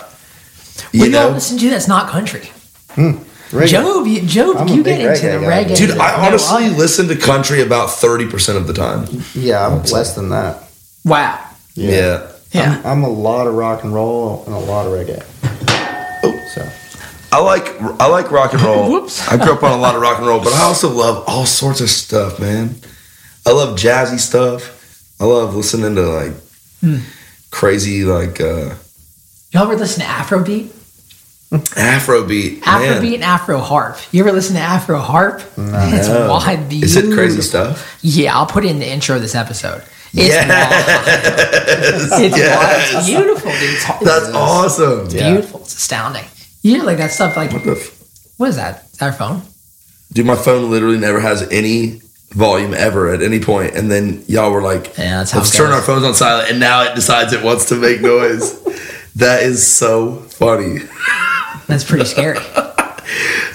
you 0.91 1.01
What 1.01 1.05
do 1.07 1.11
y'all 1.11 1.27
know 1.29 1.29
listen 1.35 1.57
to 1.59 1.69
that's 1.69 1.87
not 1.87 2.09
country? 2.09 2.49
Reggae. 3.51 3.67
Jobe, 3.67 4.09
you, 4.09 4.21
Jobe, 4.21 4.55
I'm 4.61 4.67
you 4.69 4.83
get 4.83 4.99
into 5.01 5.11
reggae 5.27 5.39
the 5.67 5.73
reggae. 5.73 5.77
dude 5.77 5.91
i 5.91 6.17
No, 6.21 6.27
honestly 6.27 6.65
I- 6.65 6.69
listen 6.69 7.07
to 7.09 7.15
country 7.17 7.61
about 7.61 7.89
30% 7.89 8.55
of 8.57 8.67
the 8.67 8.73
time 8.73 9.07
Yeah, 9.33 9.67
I'm 9.67 9.83
less 9.83 10.15
than 10.15 10.29
that. 10.29 10.63
wow. 11.03 11.39
Yeah, 11.75 12.27
Yeah. 12.51 12.81
I'm, 12.83 12.85
I'm 12.99 13.03
a 13.03 13.09
lot 13.09 13.47
of 13.47 13.53
rock 13.53 13.83
and 13.83 13.93
roll 13.93 14.43
and 14.45 14.53
a 14.55 14.59
lot 14.59 14.85
of 14.85 14.91
reggae. 14.93 15.23
Oh, 16.23 16.47
so 16.53 16.67
I 17.31 17.39
like 17.41 17.67
I 17.99 18.07
like 18.07 18.29
rock 18.31 18.53
and 18.53 18.61
roll. 18.61 18.91
Whoops. 18.91 19.27
I 19.27 19.37
grew 19.37 19.53
up 19.53 19.63
on 19.63 19.71
a 19.71 19.81
lot 19.81 19.95
of 19.95 20.01
rock 20.01 20.17
and 20.19 20.27
roll, 20.27 20.39
but 20.43 20.53
I 20.53 20.61
also 20.63 20.89
love 20.89 21.23
all 21.27 21.45
sorts 21.45 21.79
of 21.81 21.89
stuff, 21.89 22.39
man. 22.39 22.75
I 23.45 23.51
love 23.51 23.77
jazzy 23.77 24.19
stuff. 24.19 24.77
I 25.19 25.25
love 25.25 25.55
listening 25.55 25.95
to 25.95 26.01
like 26.01 26.33
Hmm. 26.81 26.97
crazy 27.51 28.03
like 28.05 28.41
uh 28.41 28.75
Y'all 29.51 29.63
ever 29.63 29.75
listen 29.75 30.01
to 30.01 30.07
Afrobeat? 30.07 30.69
Afrobeat. 31.51 32.59
Afrobeat 32.61 33.01
Man. 33.01 33.13
and 33.15 33.23
Afro 33.23 33.59
harp. 33.59 33.97
You 34.11 34.21
ever 34.23 34.31
listen 34.31 34.55
to 34.55 34.61
Afro 34.61 34.97
harp? 34.99 35.41
No. 35.57 35.73
It's 35.93 36.07
wild, 36.07 36.69
beautiful. 36.69 36.83
Is 36.83 36.95
it 36.95 37.13
crazy 37.13 37.41
stuff? 37.41 37.99
Yeah, 38.01 38.35
I'll 38.37 38.45
put 38.45 38.63
it 38.65 38.69
in 38.71 38.79
the 38.79 38.89
intro 38.89 39.17
of 39.17 39.21
this 39.21 39.35
episode. 39.35 39.83
It's 40.13 40.27
Yes. 40.27 42.09
wild. 42.11 42.21
It's 42.25 42.37
Yes. 42.37 42.57
wild. 42.57 42.97
It's 42.97 43.07
beautiful, 43.07 43.51
dude. 43.51 43.61
It's, 43.73 43.85
That's 44.03 44.29
awesome. 44.35 45.05
it's 45.05 45.13
beautiful. 45.13 45.59
It's 45.61 45.75
astounding. 45.75 46.25
Yeah, 46.63 46.83
like 46.83 46.97
that 46.97 47.11
stuff. 47.11 47.35
Like, 47.37 47.51
What 47.53 47.63
the 47.63 47.71
f- 47.71 47.91
what 48.37 48.49
is 48.49 48.55
that? 48.57 48.83
Is 48.91 48.99
that 48.99 49.05
our 49.07 49.13
phone? 49.13 49.41
Dude, 50.13 50.25
my 50.25 50.35
phone 50.35 50.69
literally 50.69 50.97
never 50.97 51.19
has 51.21 51.47
any 51.51 52.01
volume 52.33 52.73
ever 52.73 53.13
at 53.13 53.21
any 53.21 53.39
point, 53.39 53.73
and 53.75 53.89
then 53.89 54.23
y'all 54.27 54.51
were 54.51 54.61
like, 54.61 54.97
Yeah, 54.97 55.17
that's 55.19 55.31
how 55.31 55.39
"Let's 55.39 55.55
turn 55.55 55.71
our 55.71 55.81
phones 55.81 56.03
on 56.05 56.13
silent," 56.13 56.49
and 56.51 56.59
now 56.59 56.83
it 56.83 56.95
decides 56.95 57.31
it 57.33 57.41
wants 57.43 57.65
to 57.65 57.75
make 57.75 58.01
noise. 58.01 58.53
that 59.15 59.43
is 59.43 59.65
so 59.65 60.15
funny. 60.29 60.79
That's 61.67 61.83
pretty 61.85 62.05
scary. 62.05 62.37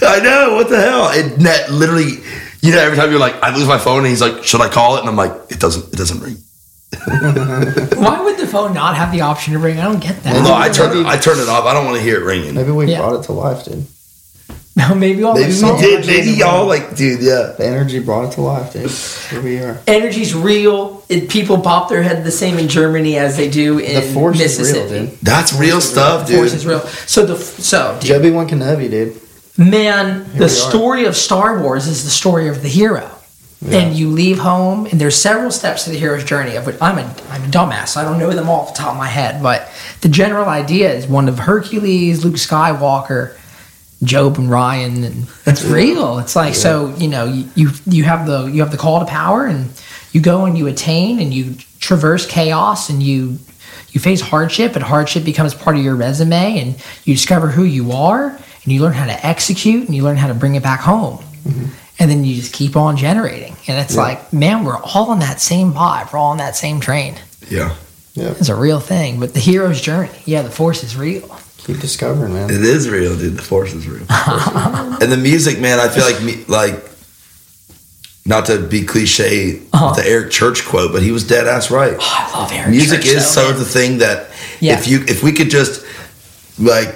I 0.01 0.19
know. 0.23 0.55
What 0.55 0.69
the 0.69 0.79
hell? 0.81 1.09
It 1.11 1.37
net 1.39 1.71
literally. 1.71 2.19
You 2.61 2.71
know, 2.71 2.79
every 2.79 2.97
time 2.97 3.11
you're 3.11 3.19
like, 3.19 3.35
I 3.43 3.55
lose 3.55 3.67
my 3.67 3.77
phone, 3.77 3.99
and 3.99 4.07
he's 4.07 4.21
like, 4.21 4.43
"Should 4.43 4.61
I 4.61 4.69
call 4.69 4.97
it?" 4.97 5.01
And 5.01 5.09
I'm 5.09 5.15
like, 5.15 5.31
"It 5.49 5.59
doesn't. 5.59 5.93
It 5.93 5.97
doesn't 5.97 6.19
ring." 6.21 6.37
Why 7.05 8.21
would 8.23 8.37
the 8.37 8.47
phone 8.47 8.73
not 8.73 8.95
have 8.95 9.11
the 9.11 9.21
option 9.21 9.53
to 9.53 9.59
ring? 9.59 9.77
I 9.79 9.83
don't 9.83 10.01
get 10.01 10.23
that. 10.23 10.33
Well, 10.33 10.43
no, 10.43 10.55
I 10.55 10.69
turn 10.69 10.97
it. 10.97 11.05
I 11.05 11.17
turn 11.17 11.39
it 11.39 11.49
off. 11.49 11.65
I 11.65 11.73
don't 11.73 11.85
want 11.85 11.97
to 11.97 12.03
hear 12.03 12.17
it 12.21 12.23
ringing. 12.23 12.53
maybe 12.55 12.71
we 12.71 12.85
Yeah. 12.91 12.99
brought 12.99 13.19
it 13.19 13.23
to 13.25 13.33
life, 13.33 13.65
dude. 13.65 13.85
No, 14.77 14.93
maybe 14.93 15.23
all 15.23 15.33
Maybe 15.33 15.51
we 15.51 15.77
did. 15.79 16.05
Maybe 16.05 16.31
y'all 16.33 16.67
like, 16.67 16.95
dude. 16.95 17.19
Yeah. 17.21 17.53
The 17.57 17.65
energy 17.65 17.97
brought 17.97 18.25
it 18.31 18.35
to 18.35 18.41
life, 18.41 18.73
dude. 18.73 18.91
Here 18.91 19.41
we 19.41 19.57
are. 19.57 19.79
Energy's 19.87 20.35
real. 20.35 21.03
It, 21.09 21.29
people 21.31 21.59
pop 21.61 21.89
their 21.89 22.03
head 22.03 22.23
the 22.23 22.29
same 22.29 22.59
in 22.59 22.67
Germany 22.67 23.17
as 23.17 23.37
they 23.37 23.49
do 23.49 23.79
in 23.79 23.95
The 23.95 24.01
force 24.13 24.39
is 24.39 24.59
real, 24.59 24.67
Mississippi. 24.85 25.07
dude. 25.09 25.19
That's 25.23 25.51
real 25.53 25.81
stuff, 25.81 26.27
The 26.27 26.35
force 26.35 26.53
is 26.53 26.61
dude. 26.61 26.69
real. 26.69 26.81
So 27.07 27.25
the 27.25 27.37
so 27.37 27.93
dude, 27.99 28.03
Joby 28.07 28.29
One 28.29 28.47
Kenobi, 28.47 28.87
dude. 28.91 29.19
man, 29.57 30.31
we 30.33 30.37
the 30.39 30.45
are. 30.45 30.49
story 30.49 31.05
of 31.05 31.15
Star 31.17 31.59
Wars 31.59 31.87
is 31.87 32.03
the 32.03 32.11
story 32.11 32.47
of 32.47 32.61
the 32.61 32.69
hero. 32.69 33.09
And 33.65 33.95
you 33.95 34.09
leave 34.09 34.37
home, 34.37 34.85
and 34.85 35.01
there's 35.01 35.15
several 35.15 35.49
steps 35.49 35.85
to 35.85 35.89
the 35.89 35.97
hero's 35.97 36.23
journey. 36.23 36.55
Of 36.55 36.67
which 36.67 36.75
I'm 36.79 36.99
a 36.99 37.15
I'm 37.29 37.43
a 37.43 37.47
dumbass, 37.47 37.89
so 37.89 38.01
I 38.01 38.03
don't 38.03 38.19
know 38.19 38.29
them 38.29 38.49
all 38.49 38.61
off 38.61 38.73
the 38.73 38.77
top 38.77 38.91
of 38.91 38.97
my 38.97 39.07
head. 39.07 39.41
But 39.41 39.67
the 40.01 40.09
general 40.09 40.45
idea 40.47 40.93
is 40.93 41.07
one 41.07 41.27
of 41.27 41.39
Hercules, 41.39 42.23
Luke 42.23 42.35
Skywalker, 42.35 43.35
Jobe, 44.03 44.37
and 44.37 44.49
Ryan, 44.49 45.03
and 45.03 45.27
it's 45.47 45.63
real. 45.65 46.19
It's 46.19 46.35
like 46.35 46.53
so 46.53 46.93
you 46.97 47.07
know 47.07 47.25
you, 47.25 47.49
you 47.55 47.69
you 47.87 48.03
have 48.03 48.27
the 48.27 48.45
you 48.45 48.61
have 48.61 48.71
the 48.71 48.77
call 48.77 48.99
to 48.99 49.07
power, 49.07 49.47
and 49.47 49.71
you 50.11 50.21
go 50.21 50.45
and 50.45 50.55
you 50.55 50.67
attain, 50.67 51.19
and 51.19 51.33
you 51.33 51.55
traverse 51.79 52.27
chaos, 52.27 52.91
and 52.91 53.01
you 53.01 53.39
you 53.89 53.99
face 53.99 54.21
hardship, 54.21 54.75
and 54.75 54.83
hardship 54.83 55.25
becomes 55.25 55.55
part 55.55 55.75
of 55.75 55.83
your 55.83 55.95
resume, 55.95 56.59
and 56.59 56.75
you 57.05 57.15
discover 57.15 57.47
who 57.47 57.63
you 57.63 57.91
are, 57.91 58.27
and 58.27 58.73
you 58.73 58.81
learn 58.83 58.93
how 58.93 59.07
to 59.07 59.25
execute, 59.25 59.87
and 59.87 59.95
you 59.95 60.03
learn 60.03 60.17
how 60.17 60.27
to 60.27 60.35
bring 60.35 60.53
it 60.53 60.61
back 60.61 60.81
home. 60.81 61.17
Mm-hmm. 61.17 61.65
And 61.99 62.09
then 62.11 62.23
you 62.23 62.35
just 62.35 62.53
keep 62.53 62.75
on 62.75 62.95
generating. 62.97 63.55
And 63.67 63.79
it's 63.79 63.95
like, 63.95 64.31
man, 64.31 64.63
we're 64.63 64.77
all 64.77 65.09
on 65.09 65.19
that 65.19 65.41
same 65.41 65.73
vibe. 65.73 66.13
We're 66.13 66.19
all 66.19 66.31
on 66.31 66.37
that 66.37 66.55
same 66.55 66.79
train. 66.79 67.15
Yeah. 67.49 67.75
Yeah. 68.13 68.31
It's 68.31 68.49
a 68.49 68.55
real 68.55 68.79
thing. 68.79 69.19
But 69.19 69.33
the 69.33 69.39
hero's 69.39 69.81
journey, 69.81 70.11
yeah, 70.25 70.41
the 70.43 70.49
force 70.51 70.83
is 70.83 70.95
real. 70.95 71.27
Keep 71.57 71.79
discovering, 71.79 72.33
man. 72.33 72.49
It 72.51 72.63
is 72.63 72.87
real, 72.89 73.17
dude. 73.17 73.35
The 73.37 73.41
force 73.41 73.73
is 73.73 73.87
real. 73.87 74.05
and 74.09 75.11
the 75.11 75.17
music, 75.17 75.59
man. 75.59 75.79
I 75.79 75.87
feel 75.89 76.03
like 76.05 76.21
me, 76.23 76.43
like. 76.47 76.83
Not 78.25 78.47
to 78.47 78.59
be 78.59 78.83
cliche 78.83 79.61
Uh-huh. 79.71 79.93
the 79.93 80.05
Eric 80.05 80.31
Church 80.31 80.65
quote, 80.65 80.91
but 80.91 81.01
he 81.01 81.11
was 81.11 81.25
dead 81.25 81.47
ass 81.47 81.71
right. 81.71 81.95
Oh, 81.97 82.15
I 82.33 82.37
love 82.39 82.51
Aaron 82.51 82.71
music 82.71 82.99
Church, 83.01 83.07
is 83.13 83.35
though, 83.35 83.41
so 83.43 83.49
man. 83.51 83.59
the 83.59 83.65
thing 83.65 83.97
that 83.99 84.29
Yeah. 84.59 84.77
if 84.77 84.87
you 84.87 84.99
if 85.07 85.23
we 85.23 85.31
could 85.31 85.49
just 85.49 85.85
like 86.59 86.93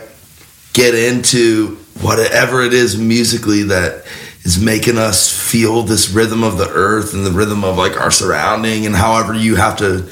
get 0.73 0.93
into 0.93 1.77
whatever 2.01 2.63
it 2.63 2.73
is 2.73 2.97
musically 2.97 3.63
that 3.63 4.03
is 4.43 4.59
making 4.59 4.97
us 4.97 5.31
feel 5.31 5.83
this 5.83 6.09
rhythm 6.09 6.43
of 6.43 6.57
the 6.57 6.69
earth 6.69 7.13
and 7.13 7.25
the 7.25 7.31
rhythm 7.31 7.63
of 7.63 7.77
like 7.77 7.99
our 7.99 8.11
surrounding 8.11 8.85
and 8.85 8.95
however 8.95 9.33
you 9.33 9.55
have 9.55 9.77
to 9.77 10.09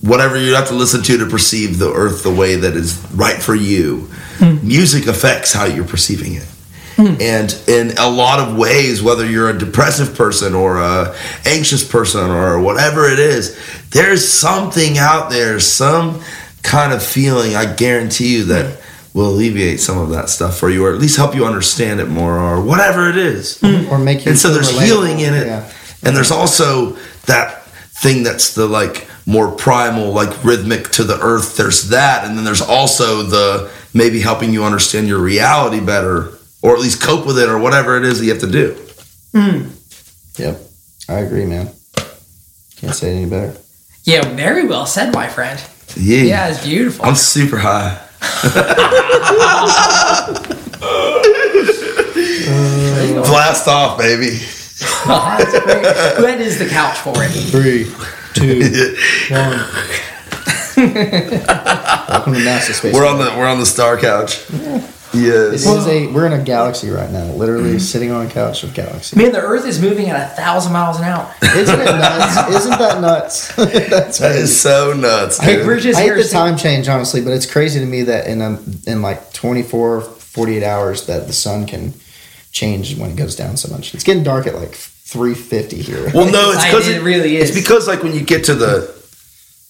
whatever 0.00 0.36
you 0.36 0.54
have 0.54 0.68
to 0.68 0.74
listen 0.74 1.02
to 1.02 1.18
to 1.18 1.26
perceive 1.26 1.78
the 1.78 1.92
earth 1.92 2.24
the 2.24 2.34
way 2.34 2.56
that 2.56 2.74
is 2.74 2.98
right 3.14 3.40
for 3.40 3.54
you. 3.54 4.08
Hmm. 4.38 4.66
Music 4.66 5.06
affects 5.06 5.52
how 5.52 5.64
you're 5.64 5.86
perceiving 5.86 6.34
it. 6.34 6.48
Hmm. 6.96 7.16
And 7.20 7.58
in 7.68 7.96
a 7.98 8.10
lot 8.10 8.40
of 8.40 8.56
ways 8.56 9.02
whether 9.02 9.24
you're 9.24 9.48
a 9.48 9.58
depressive 9.58 10.16
person 10.16 10.54
or 10.54 10.78
a 10.78 11.16
anxious 11.46 11.88
person 11.88 12.28
or 12.28 12.60
whatever 12.60 13.08
it 13.08 13.18
is 13.18 13.58
there's 13.90 14.28
something 14.28 14.98
out 14.98 15.30
there 15.30 15.58
some 15.58 16.22
kind 16.62 16.92
of 16.92 17.02
feeling 17.02 17.56
i 17.56 17.72
guarantee 17.74 18.36
you 18.36 18.44
that 18.44 18.74
hmm. 18.74 18.91
Will 19.14 19.28
alleviate 19.28 19.80
some 19.80 19.98
of 19.98 20.10
that 20.10 20.28
stuff 20.28 20.58
for 20.58 20.70
you 20.70 20.84
or 20.86 20.92
at 20.92 20.98
least 21.00 21.16
help 21.16 21.34
you 21.34 21.44
understand 21.44 22.00
it 22.00 22.08
more 22.08 22.38
or 22.38 22.62
whatever 22.62 23.08
it 23.08 23.16
is 23.16 23.58
hmm. 23.60 23.88
Or 23.90 23.98
make 23.98 24.24
you 24.24 24.30
and 24.30 24.38
so 24.38 24.52
there's 24.52 24.72
relatable. 24.72 24.84
healing 24.84 25.20
in 25.20 25.34
it 25.34 25.46
Yeah. 25.46 25.70
and 26.02 26.16
there's 26.16 26.30
also 26.30 26.96
that 27.26 27.62
thing 28.02 28.22
that's 28.22 28.54
the 28.54 28.66
like 28.66 29.06
more 29.26 29.52
primal 29.52 30.12
like 30.12 30.44
rhythmic 30.44 30.88
to 30.92 31.04
the 31.04 31.18
earth 31.20 31.56
there's 31.56 31.90
that 31.90 32.24
and 32.24 32.36
then 32.36 32.44
there's 32.44 32.62
also 32.62 33.22
the 33.22 33.70
maybe 33.94 34.20
helping 34.20 34.52
you 34.52 34.64
understand 34.64 35.06
your 35.06 35.18
reality 35.20 35.78
better 35.80 36.30
or 36.62 36.74
at 36.74 36.80
least 36.80 37.02
cope 37.02 37.26
with 37.26 37.38
it 37.38 37.48
or 37.48 37.58
whatever 37.58 37.96
it 37.98 38.04
is 38.04 38.18
that 38.18 38.24
you 38.24 38.32
have 38.32 38.40
to 38.40 38.50
do 38.50 38.74
hmm. 39.32 39.68
Yep. 40.38 40.58
I 41.08 41.18
agree, 41.18 41.44
man. 41.44 41.66
Can't 42.76 42.94
say 42.94 43.12
it 43.12 43.16
any 43.16 43.26
better. 43.28 43.54
Yeah, 44.04 44.22
very 44.34 44.66
well 44.66 44.86
said, 44.86 45.12
my 45.12 45.28
friend. 45.28 45.60
Yeah. 45.96 46.22
Yeah, 46.22 46.48
it's 46.48 46.64
beautiful. 46.64 47.04
I'm 47.04 47.16
super 47.16 47.58
high. 47.58 48.00
Blast 53.26 53.66
off, 53.66 53.98
baby. 53.98 54.38
That's 55.06 55.58
great. 55.58 55.82
Glenn 56.18 56.40
is 56.40 56.58
the 56.58 56.68
couch 56.68 56.98
for 56.98 57.14
it. 57.16 57.30
Three, 57.50 57.90
two, 58.34 58.60
one. 59.30 59.66
Welcome 60.76 62.34
to 62.34 62.40
NASA 62.40 62.72
space. 62.74 62.94
We're 62.94 63.06
on 63.06 63.18
the 63.18 63.24
we're 63.36 63.48
on 63.48 63.58
the 63.58 63.66
star 63.66 63.96
couch. 63.98 64.44
It 64.50 64.82
Yes. 65.14 65.66
is 65.66 65.86
a. 65.86 66.06
We're 66.08 66.26
in 66.26 66.32
a 66.32 66.42
galaxy 66.42 66.90
right 66.90 67.10
now. 67.10 67.24
Literally 67.32 67.78
sitting 67.78 68.10
on 68.10 68.26
a 68.26 68.30
couch 68.30 68.62
of 68.64 68.72
galaxy. 68.74 69.16
Man, 69.16 69.32
the 69.32 69.40
Earth 69.40 69.66
is 69.66 69.80
moving 69.80 70.08
at 70.10 70.32
a 70.32 70.34
thousand 70.34 70.72
miles 70.72 70.98
an 70.98 71.04
hour. 71.04 71.32
Isn't 71.42 71.80
it 71.80 71.84
nuts? 71.84 72.54
Isn't 72.56 72.78
that 72.78 73.00
nuts? 73.00 73.54
That's 73.56 74.18
That 74.18 74.30
crazy. 74.32 74.42
is 74.44 74.60
so 74.60 74.92
nuts. 74.94 75.38
Hey, 75.38 75.56
dude. 75.56 75.66
we're 75.66 75.80
just 75.80 75.98
I 75.98 76.02
hate 76.02 76.06
here. 76.08 76.22
the 76.22 76.28
time 76.28 76.56
change, 76.56 76.88
honestly, 76.88 77.20
but 77.20 77.32
it's 77.32 77.46
crazy 77.50 77.80
to 77.80 77.86
me 77.86 78.02
that 78.02 78.26
in 78.26 78.40
um, 78.42 78.80
in 78.86 79.02
like 79.02 79.32
24, 79.32 80.00
48 80.00 80.62
hours 80.64 81.06
that 81.06 81.26
the 81.26 81.32
sun 81.32 81.66
can 81.66 81.92
change 82.52 82.96
when 82.98 83.10
it 83.10 83.16
goes 83.16 83.34
down 83.36 83.56
so 83.56 83.72
much. 83.74 83.94
It's 83.94 84.04
getting 84.04 84.22
dark 84.22 84.46
at 84.46 84.54
like 84.54 84.72
three 84.74 85.34
fifty 85.34 85.80
here. 85.82 86.10
Well, 86.14 86.30
no, 86.30 86.50
it's 86.52 86.62
I- 86.64 86.70
because 86.70 86.88
it 86.88 87.02
really 87.02 87.36
is. 87.36 87.50
It's 87.50 87.58
because 87.58 87.86
like 87.88 88.02
when 88.02 88.14
you 88.14 88.20
get 88.22 88.44
to 88.44 88.54
the 88.54 89.01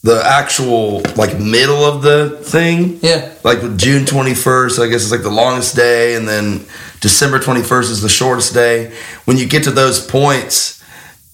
the 0.02 0.20
actual 0.24 1.00
like 1.16 1.38
middle 1.38 1.84
of 1.84 2.02
the 2.02 2.30
thing, 2.42 2.98
Yeah. 3.02 3.32
like 3.44 3.76
June 3.76 4.04
twenty 4.04 4.34
first, 4.34 4.80
I 4.80 4.88
guess 4.88 5.02
it's 5.02 5.12
like 5.12 5.22
the 5.22 5.30
longest 5.30 5.76
day, 5.76 6.14
and 6.16 6.26
then 6.28 6.64
December 7.00 7.38
twenty 7.38 7.62
first 7.62 7.90
is 7.90 8.02
the 8.02 8.08
shortest 8.08 8.52
day. 8.54 8.92
When 9.26 9.36
you 9.36 9.46
get 9.46 9.64
to 9.64 9.70
those 9.70 10.04
points, 10.04 10.82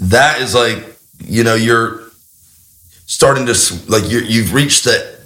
that 0.01 0.41
is 0.43 0.55
like 0.55 0.85
you 1.21 1.45
know 1.45 1.55
you're 1.55 2.03
starting 3.07 3.47
to 3.47 3.55
like 3.89 4.11
you're, 4.11 4.23
you've 4.23 4.53
reached 4.53 4.85
the 4.85 5.19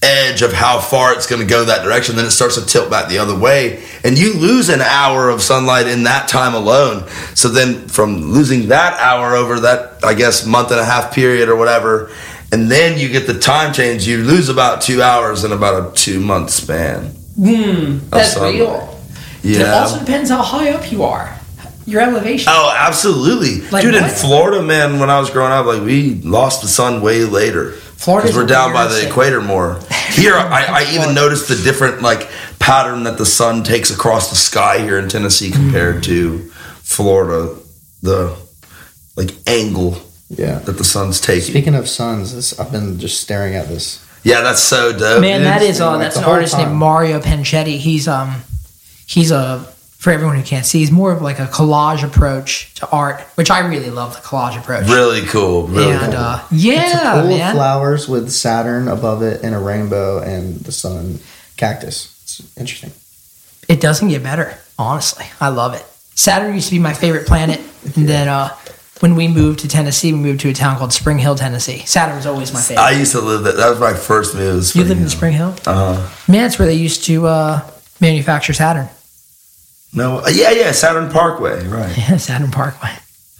edge 0.00 0.42
of 0.42 0.52
how 0.52 0.78
far 0.78 1.12
it's 1.12 1.26
going 1.26 1.40
to 1.42 1.46
go 1.46 1.64
that 1.64 1.82
direction 1.82 2.14
then 2.14 2.24
it 2.24 2.30
starts 2.30 2.54
to 2.54 2.64
tilt 2.64 2.88
back 2.88 3.08
the 3.08 3.18
other 3.18 3.36
way 3.36 3.82
and 4.04 4.16
you 4.16 4.32
lose 4.34 4.68
an 4.68 4.80
hour 4.80 5.28
of 5.28 5.42
sunlight 5.42 5.88
in 5.88 6.04
that 6.04 6.28
time 6.28 6.54
alone 6.54 7.04
so 7.34 7.48
then 7.48 7.88
from 7.88 8.20
losing 8.30 8.68
that 8.68 8.96
hour 9.00 9.34
over 9.34 9.58
that 9.58 9.98
i 10.04 10.14
guess 10.14 10.46
month 10.46 10.70
and 10.70 10.78
a 10.78 10.84
half 10.84 11.12
period 11.12 11.48
or 11.48 11.56
whatever 11.56 12.12
and 12.52 12.70
then 12.70 12.98
you 12.98 13.08
get 13.08 13.26
the 13.26 13.38
time 13.38 13.72
change 13.72 14.06
you 14.06 14.18
lose 14.24 14.48
about 14.48 14.80
two 14.82 15.02
hours 15.02 15.44
in 15.44 15.52
about 15.52 15.92
a 15.92 15.94
two 15.96 16.20
month 16.20 16.50
span 16.50 17.14
Mm, 17.38 18.10
That's 18.10 18.32
sunlight. 18.32 18.54
real. 18.54 18.98
It 19.44 19.58
yeah 19.60 19.74
also 19.74 20.00
depends 20.00 20.28
how 20.30 20.42
high 20.42 20.72
up 20.72 20.90
you 20.90 21.04
are. 21.04 21.38
Your 21.86 22.00
elevation. 22.02 22.48
Oh, 22.52 22.74
absolutely, 22.76 23.60
Like 23.70 23.82
dude! 23.84 23.94
In? 23.94 24.08
Florida, 24.10 24.60
man, 24.60 24.98
when 24.98 25.08
I 25.08 25.20
was 25.20 25.30
growing 25.30 25.52
up, 25.52 25.64
like 25.64 25.82
we 25.82 26.14
lost 26.22 26.62
the 26.62 26.68
sun 26.68 27.00
way 27.00 27.24
later. 27.24 27.74
Because 27.96 28.34
we're 28.36 28.44
down 28.44 28.72
by 28.72 28.88
the 28.88 28.94
state. 28.94 29.08
equator 29.10 29.40
more. 29.40 29.78
Here, 30.10 30.34
I, 30.34 30.64
I 30.84 30.94
even 30.94 31.14
noticed 31.14 31.46
the 31.48 31.54
different 31.54 32.02
like 32.02 32.28
pattern 32.58 33.04
that 33.04 33.16
the 33.18 33.24
sun 33.26 33.62
takes 33.62 33.90
across 33.90 34.30
the 34.30 34.36
sky 34.36 34.80
here 34.80 34.98
in 34.98 35.08
Tennessee 35.08 35.50
compared 35.52 36.02
to 36.04 36.40
Florida. 36.82 37.54
The 38.02 38.36
like 39.16 39.30
angle 39.46 39.92
yeah. 40.30 40.58
that 40.60 40.72
the 40.72 40.84
sun's 40.84 41.20
taking. 41.20 41.50
Speaking 41.50 41.74
of 41.74 41.88
suns, 41.88 42.34
this, 42.34 42.58
I've 42.58 42.72
been 42.72 42.98
just 42.98 43.20
staring 43.20 43.54
at 43.54 43.68
this. 43.68 44.04
Yeah, 44.24 44.40
that's 44.40 44.60
so 44.60 44.96
dope. 44.96 45.20
Man, 45.20 45.44
that 45.44 45.62
is 45.62 45.80
uh, 45.80 45.92
like 45.92 46.00
that's 46.00 46.14
the 46.16 46.20
an 46.20 46.24
whole 46.24 46.34
artist 46.34 46.56
named. 46.56 46.72
Mario 46.74 47.20
Panchetti. 47.20 47.78
He's 47.78 48.08
um 48.08 48.42
he's 49.06 49.30
a 49.30 49.66
for 49.98 50.12
everyone 50.12 50.36
who 50.36 50.44
can't 50.44 50.64
see, 50.64 50.78
he's 50.78 50.92
more 50.92 51.10
of 51.10 51.22
like 51.22 51.40
a 51.40 51.46
collage 51.46 52.04
approach 52.04 52.72
to 52.74 52.88
art, 52.90 53.20
which 53.34 53.50
I 53.50 53.66
really 53.66 53.90
love 53.90 54.14
the 54.14 54.20
collage 54.22 54.56
approach. 54.56 54.88
really 54.88 55.22
cool. 55.22 55.66
Really 55.66 55.90
and 55.90 56.12
cool. 56.12 56.22
uh, 56.22 56.44
It's 56.52 56.52
a 56.52 56.56
yeah, 56.56 57.20
pool 57.20 57.32
of 57.32 57.52
flowers 57.52 58.08
with 58.08 58.30
Saturn 58.30 58.86
above 58.86 59.22
it 59.22 59.42
and 59.42 59.56
a 59.56 59.58
rainbow 59.58 60.20
and 60.20 60.60
the 60.60 60.70
sun 60.70 61.18
cactus. 61.56 62.16
It's 62.22 62.56
interesting. 62.56 62.92
It 63.68 63.80
doesn't 63.80 64.08
get 64.08 64.22
better, 64.22 64.56
honestly. 64.78 65.26
I 65.40 65.48
love 65.48 65.74
it. 65.74 65.84
Saturn 66.14 66.54
used 66.54 66.68
to 66.68 66.74
be 66.74 66.78
my 66.78 66.94
favorite 66.94 67.26
planet, 67.26 67.58
and 67.96 68.08
then 68.08 68.28
uh, 68.28 68.56
when 69.00 69.14
we 69.14 69.28
moved 69.28 69.60
to 69.60 69.68
Tennessee, 69.68 70.12
we 70.12 70.18
moved 70.18 70.40
to 70.40 70.48
a 70.48 70.52
town 70.54 70.76
called 70.76 70.92
Spring 70.92 71.18
Hill, 71.18 71.34
Tennessee. 71.36 71.78
Saturn 71.86 72.16
was 72.16 72.26
always 72.26 72.52
my 72.52 72.60
favorite. 72.60 72.82
I 72.82 72.90
used 72.92 73.12
to 73.12 73.20
live 73.20 73.44
there. 73.44 73.52
That 73.54 73.70
was 73.70 73.80
my 73.80 73.94
first 73.94 74.34
move. 74.34 74.74
you 74.74 74.84
lived 74.84 75.00
in 75.00 75.08
Spring 75.08 75.32
Hill? 75.34 75.54
Uh-huh. 75.66 76.08
Man, 76.30 76.44
it's 76.46 76.58
where 76.58 76.66
they 76.66 76.74
used 76.74 77.04
to 77.04 77.26
uh, 77.26 77.70
manufacture 78.00 78.52
Saturn. 78.52 78.88
no, 79.92 80.18
uh, 80.18 80.28
yeah, 80.28 80.50
yeah, 80.50 80.72
Saturn 80.72 81.10
Parkway, 81.10 81.66
right? 81.66 81.96
Yeah, 81.98 82.16
Saturn 82.16 82.50
Parkway. 82.50 82.90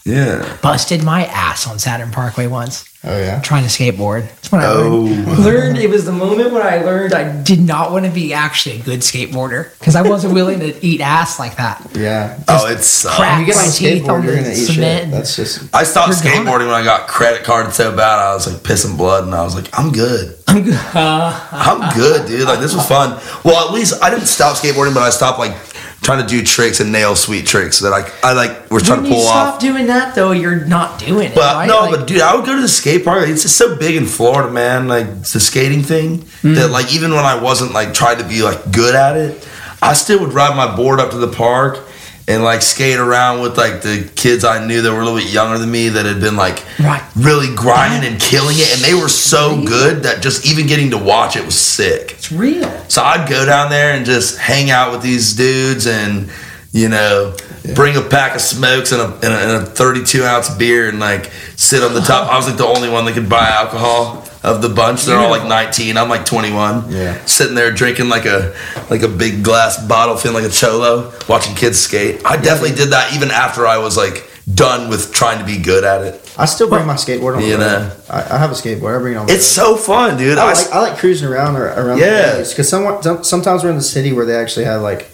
Yeah. 0.09 0.57
Busted 0.63 1.05
my 1.05 1.27
ass 1.27 1.67
on 1.67 1.79
Saturn 1.79 2.11
Parkway 2.11 2.47
once. 2.47 2.85
Oh 3.05 3.17
yeah. 3.17 3.41
trying 3.43 3.63
to 3.63 3.69
skateboard. 3.69 4.23
That's 4.29 4.51
when 4.51 4.61
I 4.61 4.67
Oh. 4.67 4.89
learned. 5.03 5.39
learned. 5.45 5.79
It 5.79 5.89
was 5.89 6.05
the 6.05 6.11
moment 6.13 6.53
when 6.53 6.63
I 6.63 6.79
learned 6.83 7.15
I 7.15 7.43
did 7.43 7.61
not 7.61 7.93
want 7.93 8.07
to 8.07 8.11
be 8.11 8.35
actually 8.35 8.81
a 8.81 8.83
good 8.83 9.01
skateboarder 9.01 9.71
because 9.79 9.95
I 9.95 10.03
wasn't 10.03 10.35
willing 10.35 10.59
to 10.61 10.85
eat 10.85 11.01
ass 11.01 11.39
like 11.39 11.57
that. 11.59 11.87
Yeah. 11.95 12.39
Oh, 12.49 12.67
it's 12.67 13.05
uh, 13.07 13.11
Crack 13.15 13.39
When 13.39 13.41
you 13.41 13.47
get 13.47 13.57
my 13.57 13.69
a 13.69 13.71
teeth 13.71 14.09
on 14.09 14.27
the 14.27 14.35
gonna 14.35 14.49
eat 14.51 14.55
cement. 14.57 15.13
That's 15.13 15.37
just 15.37 15.73
I 15.73 15.85
stopped 15.85 16.09
You're 16.25 16.35
gone. 16.35 16.45
skateboarding 16.47 16.67
when 16.67 16.75
I 16.75 16.83
got 16.83 17.07
credit 17.07 17.45
carded 17.45 17.73
so 17.73 17.95
bad. 17.95 18.19
I 18.19 18.35
was 18.35 18.53
like 18.53 18.63
pissing 18.65 18.97
blood, 18.97 19.25
and 19.25 19.35
I 19.35 19.45
was 19.45 19.55
like, 19.55 19.69
I'm 19.79 19.93
good. 19.93 20.35
I'm 20.49 20.65
good. 20.65 20.75
I'm 20.95 21.95
good, 21.97 22.27
dude. 22.27 22.49
Like 22.49 22.59
this 22.59 22.75
was 22.75 22.87
fun. 22.89 23.21
Well, 23.45 23.69
at 23.69 23.73
least 23.75 24.03
I 24.03 24.11
didn't 24.11 24.27
stop 24.27 24.57
skateboarding, 24.57 24.95
but 24.95 25.03
I 25.05 25.11
stopped 25.11 25.39
like 25.39 25.55
trying 26.03 26.23
to 26.23 26.27
do 26.27 26.43
tricks 26.43 26.81
and 26.81 26.91
nail 26.93 27.15
sweet 27.17 27.47
tricks 27.47 27.81
that 27.81 27.93
I 27.93 28.11
I 28.29 28.33
like 28.33 28.71
was 28.71 28.83
trying 28.85 29.03
when 29.03 29.11
to 29.11 29.17
you 29.17 29.17
pull 29.17 29.25
stop 29.27 29.55
off. 29.55 29.61
doing 29.61 29.87
that, 29.89 30.15
though, 30.15 30.33
you're 30.33 30.65
not 30.65 30.99
doing 30.99 31.29
it. 31.29 31.35
But 31.35 31.55
right? 31.55 31.67
no, 31.69 31.81
Like, 31.83 31.91
but 31.97 32.07
dude, 32.07 32.21
I 32.23 32.35
would 32.35 32.47
go 32.47 32.55
to 32.57 32.63
the 32.63 32.69
skate 32.69 33.05
park. 33.05 33.29
It's 33.29 33.43
just 33.43 33.57
so 33.57 33.77
big 33.77 33.97
in 33.97 34.07
Florida, 34.07 34.51
man. 34.51 34.89
Like 34.89 35.07
the 35.25 35.41
skating 35.41 35.83
thing 35.83 36.25
Mm. 36.43 36.55
that 36.55 36.69
like 36.71 36.95
even 36.95 37.11
when 37.15 37.25
I 37.25 37.35
wasn't 37.41 37.73
like 37.73 37.93
trying 37.95 38.19
to 38.19 38.25
be 38.25 38.43
like 38.43 38.71
good 38.73 38.95
at 38.95 39.17
it, 39.17 39.47
I 39.83 39.93
still 39.95 40.21
would 40.21 40.33
ride 40.33 40.57
my 40.57 40.75
board 40.77 41.01
up 41.01 41.11
to 41.11 41.19
the 41.19 41.29
park 41.29 41.79
and 42.29 42.45
like 42.45 42.61
skate 42.63 42.99
around 42.99 43.41
with 43.41 43.57
like 43.57 43.81
the 43.83 44.09
kids 44.15 44.45
I 44.45 44.65
knew 44.65 44.83
that 44.83 44.93
were 44.93 45.01
a 45.01 45.05
little 45.05 45.19
bit 45.19 45.33
younger 45.33 45.57
than 45.59 45.71
me 45.71 45.89
that 45.89 46.05
had 46.07 46.21
been 46.21 46.37
like 46.37 46.63
Right. 46.79 47.03
really 47.17 47.53
grinding 47.57 48.09
and 48.13 48.21
killing 48.21 48.57
it, 48.59 48.71
and 48.77 48.85
they 48.85 48.95
were 48.95 49.09
so 49.09 49.65
good 49.65 50.03
that 50.05 50.23
just 50.23 50.47
even 50.47 50.67
getting 50.67 50.91
to 50.91 50.99
watch 50.99 51.37
it 51.37 51.45
was 51.45 51.59
sick. 51.59 52.13
it's 52.13 52.31
real. 52.31 52.69
So 52.89 53.03
I'd 53.03 53.29
go 53.29 53.45
down 53.47 53.71
there 53.71 53.93
and 53.95 54.05
just 54.07 54.37
hang 54.39 54.71
out 54.71 54.93
with 54.93 55.03
these 55.03 55.33
dudes 55.35 55.87
and, 55.87 56.31
you 56.73 56.89
know, 56.91 57.35
bring 57.75 57.97
a 57.97 58.03
pack 58.03 58.35
of 58.35 58.41
smokes 58.43 58.93
and 58.93 59.01
a, 59.01 59.07
and 59.07 59.25
a, 59.25 59.57
and 59.57 59.63
a 59.63 59.67
32 59.67 60.23
ounce 60.25 60.51
beer 60.55 60.89
and 60.89 61.01
like 61.01 61.33
sit 61.57 61.83
on 61.83 61.95
the 61.95 62.01
top. 62.01 62.31
I 62.31 62.37
was 62.37 62.47
like 62.47 62.59
the 62.59 62.67
only 62.67 62.91
one 62.91 63.07
that 63.07 63.15
could 63.15 63.29
buy 63.29 63.49
alcohol 63.49 64.25
of 64.49 64.63
the 64.63 64.69
bunch. 64.69 65.05
They're 65.05 65.19
all 65.19 65.31
like 65.31 65.47
19. 65.47 65.97
I'm 65.97 66.09
like 66.09 66.25
21. 66.25 66.91
Yeah. 66.91 67.25
Sitting 67.27 67.55
there 67.55 67.71
drinking 67.71 68.09
like 68.09 68.25
a 68.27 68.55
like 68.91 69.03
a 69.03 69.09
big 69.09 69.45
glass 69.45 69.85
bottle, 69.87 70.17
feeling 70.17 70.43
like 70.43 70.51
a 70.51 70.55
cholo, 70.55 71.13
watching 71.29 71.55
kids 71.55 71.79
skate. 71.79 72.25
I 72.25 72.37
definitely 72.37 72.77
did 72.77 72.91
that 72.91 73.15
even 73.15 73.31
after 73.31 73.67
I 73.67 73.79
was 73.79 73.97
like 73.97 74.25
done 74.53 74.89
with 74.89 75.13
trying 75.13 75.39
to 75.39 75.45
be 75.45 75.59
good 75.63 75.85
at 75.85 76.03
it. 76.03 76.35
I 76.39 76.47
still 76.47 76.69
bring 76.69 76.87
my 76.87 76.95
skateboard 76.95 77.37
on. 77.37 77.43
You 77.43 77.59
know. 77.59 77.93
I, 78.09 78.23
I 78.35 78.39
have 78.39 78.51
a 78.51 78.55
skateboard. 78.55 78.97
I 78.97 79.01
bring 79.01 79.15
it 79.15 79.17
on. 79.17 79.29
It's 79.31 79.45
so 79.47 79.77
fun, 79.77 80.17
dude. 80.17 80.39
I 80.39 80.47
I, 80.49 80.53
like, 80.55 80.73
I 80.73 80.81
like 80.81 80.99
cruising 80.99 81.29
around 81.29 81.57
or 81.57 81.67
around 81.67 81.99
Yeah. 81.99 82.39
because 82.39 82.69
sometimes 82.69 83.63
we're 83.65 83.71
in 83.71 83.77
the 83.77 83.83
city 83.83 84.13
where 84.13 84.25
they 84.25 84.37
actually 84.37 84.65
have 84.65 84.81
like 84.81 85.11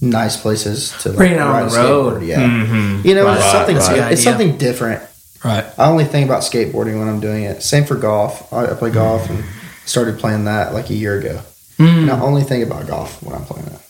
nice 0.00 0.36
places 0.40 0.92
to 1.02 1.08
like, 1.10 1.18
Bring 1.18 1.32
it 1.32 1.40
on 1.40 1.68
the 1.68 1.76
road. 1.76 2.22
skateboard. 2.22 2.26
Yeah, 2.26 3.02
you 3.02 3.14
know, 3.14 3.24
Right, 3.26 3.36
it's 3.38 3.50
something. 3.50 3.76
right. 3.76 4.12
It's 4.12 4.20
Idea. 4.20 4.32
something 4.32 4.56
different. 4.56 5.02
Right. 5.44 5.64
I 5.78 5.88
only 5.88 6.04
think 6.04 6.26
about 6.28 6.42
skateboarding 6.42 6.98
when 6.98 7.08
I'm 7.08 7.20
doing 7.20 7.44
it. 7.44 7.62
Same 7.62 7.84
for 7.84 7.94
golf. 7.96 8.52
I, 8.52 8.66
I 8.66 8.74
play 8.74 8.90
golf 8.90 9.28
and 9.30 9.44
started 9.86 10.18
playing 10.18 10.44
that 10.46 10.72
like 10.74 10.90
a 10.90 10.94
year 10.94 11.18
ago. 11.18 11.40
And 11.78 12.10
I 12.10 12.20
only 12.20 12.42
think 12.42 12.66
about 12.66 12.88
golf 12.88 13.22
when 13.22 13.36
I'm 13.36 13.44
playing 13.44 13.66
it. 13.68 13.80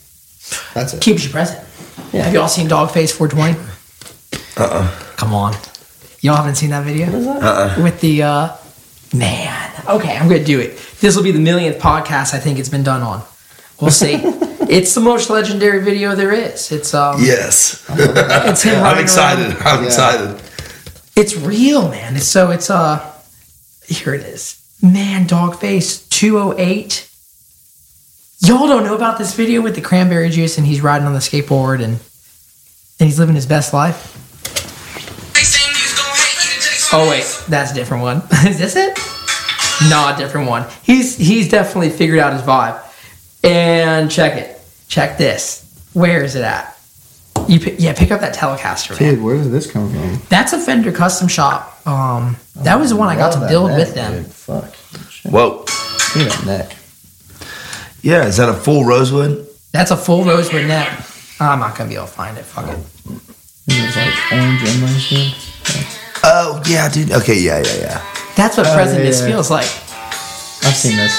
That's 0.75 0.93
it. 0.93 1.01
Keeps 1.01 1.25
you 1.25 1.31
present. 1.31 1.67
Yeah. 2.13 2.25
Have 2.25 2.35
y'all 2.35 2.49
seen 2.49 2.69
Dogface 2.69 3.13
420? 3.17 3.59
uh-uh. 4.59 4.91
Come 5.17 5.33
on. 5.33 5.55
Y'all 6.21 6.37
haven't 6.37 6.57
seen 6.57 6.71
that 6.71 6.85
video? 6.85 7.07
That? 7.07 7.43
Uh-uh. 7.43 7.83
With 7.83 8.01
the, 8.03 8.23
uh, 8.25 8.57
man. 9.15 9.71
Okay, 9.89 10.17
I'm 10.19 10.29
going 10.29 10.41
to 10.41 10.47
do 10.47 10.61
it. 10.61 10.77
This 11.01 11.17
will 11.17 11.23
be 11.23 11.31
the 11.33 11.39
millionth 11.41 11.79
podcast 11.79 12.35
I 12.35 12.39
think 12.41 12.59
it's 12.59 12.69
been 12.69 12.83
done 12.83 13.01
on. 13.03 13.23
We'll 13.81 13.91
see. 13.91 14.15
it's 14.69 14.95
the 14.95 15.01
most 15.01 15.31
legendary 15.31 15.83
video 15.83 16.15
there 16.15 16.33
is. 16.33 16.71
It's, 16.73 16.93
um, 16.93 17.23
Yes. 17.25 17.85
it's 17.89 18.63
him 18.65 18.83
I'm 18.85 18.99
excited. 18.99 19.47
around. 19.57 19.63
I'm 19.67 19.81
Yeah. 19.83 19.87
excited. 19.87 20.43
It's 21.19 21.37
real, 21.37 21.89
man. 21.89 22.17
So 22.19 22.53
it's 22.53 22.71
uh 22.71 23.13
here 23.89 24.15
it 24.15 24.21
is. 24.21 24.65
Man, 24.81 25.27
Dogface 25.27 26.09
208. 26.11 27.11
Y'all 28.43 28.69
don't 28.69 28.85
know 28.85 28.95
about 28.95 29.19
this 29.19 29.35
video 29.35 29.61
with 29.61 29.75
the 29.75 29.81
cranberry 29.81 30.31
juice 30.31 30.59
and 30.59 30.65
he's 30.65 30.81
riding 30.81 31.09
on 31.09 31.15
the 31.15 31.19
skateboard 31.19 31.83
and 31.83 31.99
and 33.01 33.09
he's 33.09 33.19
living 33.19 33.35
his 33.35 33.47
best 33.47 33.75
life. 33.75 34.15
Oh 36.93 37.11
wait, 37.11 37.25
that's 37.49 37.73
a 37.73 37.75
different 37.75 38.05
one. 38.05 38.19
is 38.47 38.61
this 38.61 38.77
it? 38.77 38.97
No, 39.91 40.15
a 40.15 40.17
different 40.17 40.49
one. 40.49 40.67
He's 40.85 41.17
he's 41.17 41.49
definitely 41.49 41.91
figured 41.91 42.21
out 42.21 42.33
his 42.33 42.43
vibe. 42.43 42.81
And 43.43 44.09
check 44.09 44.35
it. 44.35 44.61
Check 44.87 45.19
this. 45.19 45.65
Where 45.95 46.23
is 46.23 46.37
it 46.37 46.45
at? 46.45 46.78
You 47.49 47.59
pick, 47.59 47.77
yeah, 47.79 47.95
pick 47.95 48.11
up 48.11 48.21
that 48.21 48.35
Telecaster, 48.35 48.91
man. 49.01 49.15
Dude, 49.15 49.25
where 49.25 49.37
did 49.37 49.51
this 49.51 49.71
come 49.71 49.91
from? 49.91 50.21
That's 50.29 50.53
a 50.53 50.59
Fender 50.61 50.93
custom 50.93 51.29
shop. 51.29 51.81
Um, 51.87 52.37
that 52.57 52.79
was 52.79 52.91
the 52.91 52.97
one 52.97 53.09
I 53.09 53.17
got 53.17 53.33
to 53.33 53.49
build 53.49 53.71
neck, 53.71 53.79
with 53.79 53.95
them. 53.95 54.23
dude. 54.23 54.27
Fuck. 54.33 54.75
Shit. 55.11 55.33
Whoa. 55.33 55.65
See 55.67 56.25
that 56.25 56.45
neck. 56.47 56.77
Yeah, 58.03 58.27
is 58.27 58.37
that 58.37 58.49
a 58.51 58.55
full 58.55 58.85
rosewood? 58.85 59.49
That's 59.73 59.91
a 59.91 59.97
full 59.97 60.25
rosewood 60.25 60.67
neck. 60.67 60.89
I'm 61.41 61.61
not 61.61 61.77
gonna 61.77 61.89
be 61.89 61.97
able 61.97 62.07
to 62.07 62.13
find 62.13 62.37
it. 62.37 62.45
Fuck 62.45 62.67
it. 62.69 62.79
It 63.71 63.87
was 63.87 63.97
like 63.97 64.33
orange 64.33 64.63
inlay 64.65 64.99
shit. 64.99 65.35
Oh 66.25 66.63
yeah, 66.67 66.89
dude. 66.89 67.13
Okay, 67.13 67.39
yeah, 67.39 67.63
yeah, 67.65 67.77
yeah. 67.81 68.15
That's 68.37 68.57
what 68.57 68.67
Oh, 68.67 68.75
Present 68.75 69.05
yeah, 69.05 69.11
yeah. 69.11 69.27
feels 69.27 69.51
like. 69.51 69.67
I've 69.67 70.77
seen 70.77 70.97
this. 70.97 71.15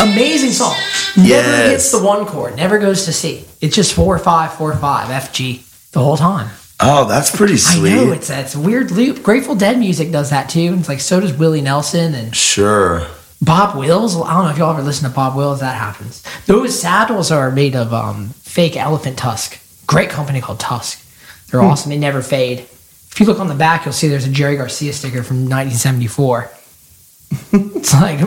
Amazing 0.00 0.50
song. 0.52 0.76
Never 1.16 1.28
Yes. 1.28 1.70
hits 1.70 1.90
the 1.92 2.02
one 2.02 2.26
chord. 2.26 2.56
Never 2.56 2.78
goes 2.78 3.04
to 3.04 3.12
C. 3.12 3.44
It's 3.60 3.74
just 3.76 3.92
four 3.94 4.18
five 4.18 4.54
four 4.54 4.74
five 4.76 5.10
F 5.10 5.32
G 5.32 5.64
the 5.92 6.00
whole 6.00 6.16
time. 6.16 6.50
Oh, 6.80 7.04
that's 7.06 7.30
pretty 7.34 7.56
sweet. 7.58 7.92
I 7.92 8.04
know 8.04 8.12
it's 8.12 8.54
a, 8.54 8.58
weird 8.58 8.90
loop. 8.90 9.22
Grateful 9.22 9.54
Dead 9.54 9.78
music 9.78 10.10
does 10.10 10.30
that 10.30 10.48
too. 10.48 10.74
It's 10.78 10.88
like 10.88 11.00
so 11.00 11.20
does 11.20 11.32
Willie 11.32 11.60
Nelson 11.60 12.14
and 12.14 12.34
Sure. 12.34 13.06
Bob 13.40 13.76
Wills. 13.76 14.16
I 14.16 14.34
don't 14.34 14.44
know 14.44 14.50
if 14.50 14.58
y'all 14.58 14.70
ever 14.72 14.82
listen 14.82 15.08
to 15.08 15.14
Bob 15.14 15.36
Wills. 15.36 15.60
That 15.60 15.76
happens. 15.76 16.22
Those 16.46 16.80
saddles 16.80 17.30
are 17.30 17.50
made 17.50 17.76
of 17.76 17.92
um, 17.92 18.30
fake 18.42 18.76
elephant 18.76 19.16
tusk. 19.18 19.58
Great 19.86 20.10
company 20.10 20.40
called 20.40 20.58
TUSQ. 20.60 20.98
They're 21.50 21.60
Hmm. 21.60 21.66
awesome. 21.68 21.90
They 21.90 21.98
never 21.98 22.22
fade. 22.22 22.60
If 22.60 23.20
you 23.20 23.26
look 23.26 23.38
on 23.40 23.48
the 23.48 23.54
back, 23.54 23.84
you'll 23.84 23.92
see 23.92 24.08
there's 24.08 24.26
a 24.26 24.30
Jerry 24.30 24.56
Garcia 24.56 24.92
sticker 24.92 25.22
from 25.22 25.48
1974. 25.48 26.50
it's 27.52 27.92
like 27.94 28.20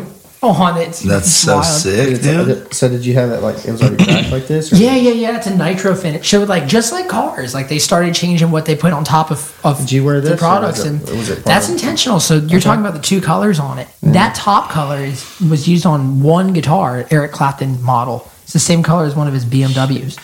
on 0.43 0.77
it. 0.77 0.87
That's 0.93 1.25
it's 1.27 1.31
so 1.31 1.55
wild. 1.55 1.65
sick, 1.65 2.21
dude. 2.21 2.73
So 2.73 2.87
did 2.87 3.05
you 3.05 3.13
have 3.15 3.31
it 3.31 3.41
like 3.41 3.57
it 3.65 3.71
was 3.71 3.81
already 3.81 4.03
cracked 4.05 4.31
like 4.31 4.47
this? 4.47 4.71
Or 4.71 4.75
Yeah, 4.75 4.95
yeah, 4.95 5.11
yeah. 5.11 5.37
It's 5.37 5.47
a 5.47 5.55
nitro 5.55 5.95
fin. 5.95 6.13
It 6.15 6.23
showed 6.23 6.47
like 6.49 6.67
just 6.67 6.91
like 6.91 7.07
cars. 7.07 7.53
Like 7.53 7.67
they 7.69 7.79
started 7.79 8.13
changing 8.13 8.51
what 8.51 8.65
they 8.65 8.75
put 8.75 8.93
on 8.93 9.03
top 9.03 9.31
of, 9.31 9.59
of 9.65 9.79
Did 9.79 9.91
you 9.91 10.03
wear 10.05 10.21
the 10.21 10.29
this, 10.29 10.37
or 10.39 10.43
products, 10.43 10.77
was 10.79 10.85
it- 10.85 10.89
and 10.89 11.09
or 11.09 11.15
was 11.15 11.29
it 11.29 11.43
that's 11.45 11.69
intentional. 11.69 12.19
So 12.19 12.35
you're 12.35 12.61
talking 12.61 12.81
about 12.81 12.93
the 12.93 13.01
two 13.01 13.21
colors 13.21 13.59
on 13.59 13.79
it. 13.79 13.87
That 14.03 14.35
top 14.35 14.69
color 14.69 14.97
is, 14.99 15.39
was 15.49 15.67
used 15.67 15.85
on 15.85 16.21
one 16.21 16.53
guitar, 16.53 17.05
Eric 17.11 17.31
Clapton 17.31 17.81
model. 17.81 18.29
It's 18.43 18.53
the 18.53 18.59
same 18.59 18.83
color 18.83 19.05
as 19.05 19.15
one 19.15 19.27
of 19.27 19.33
his 19.33 19.45
BMWs. 19.45 20.19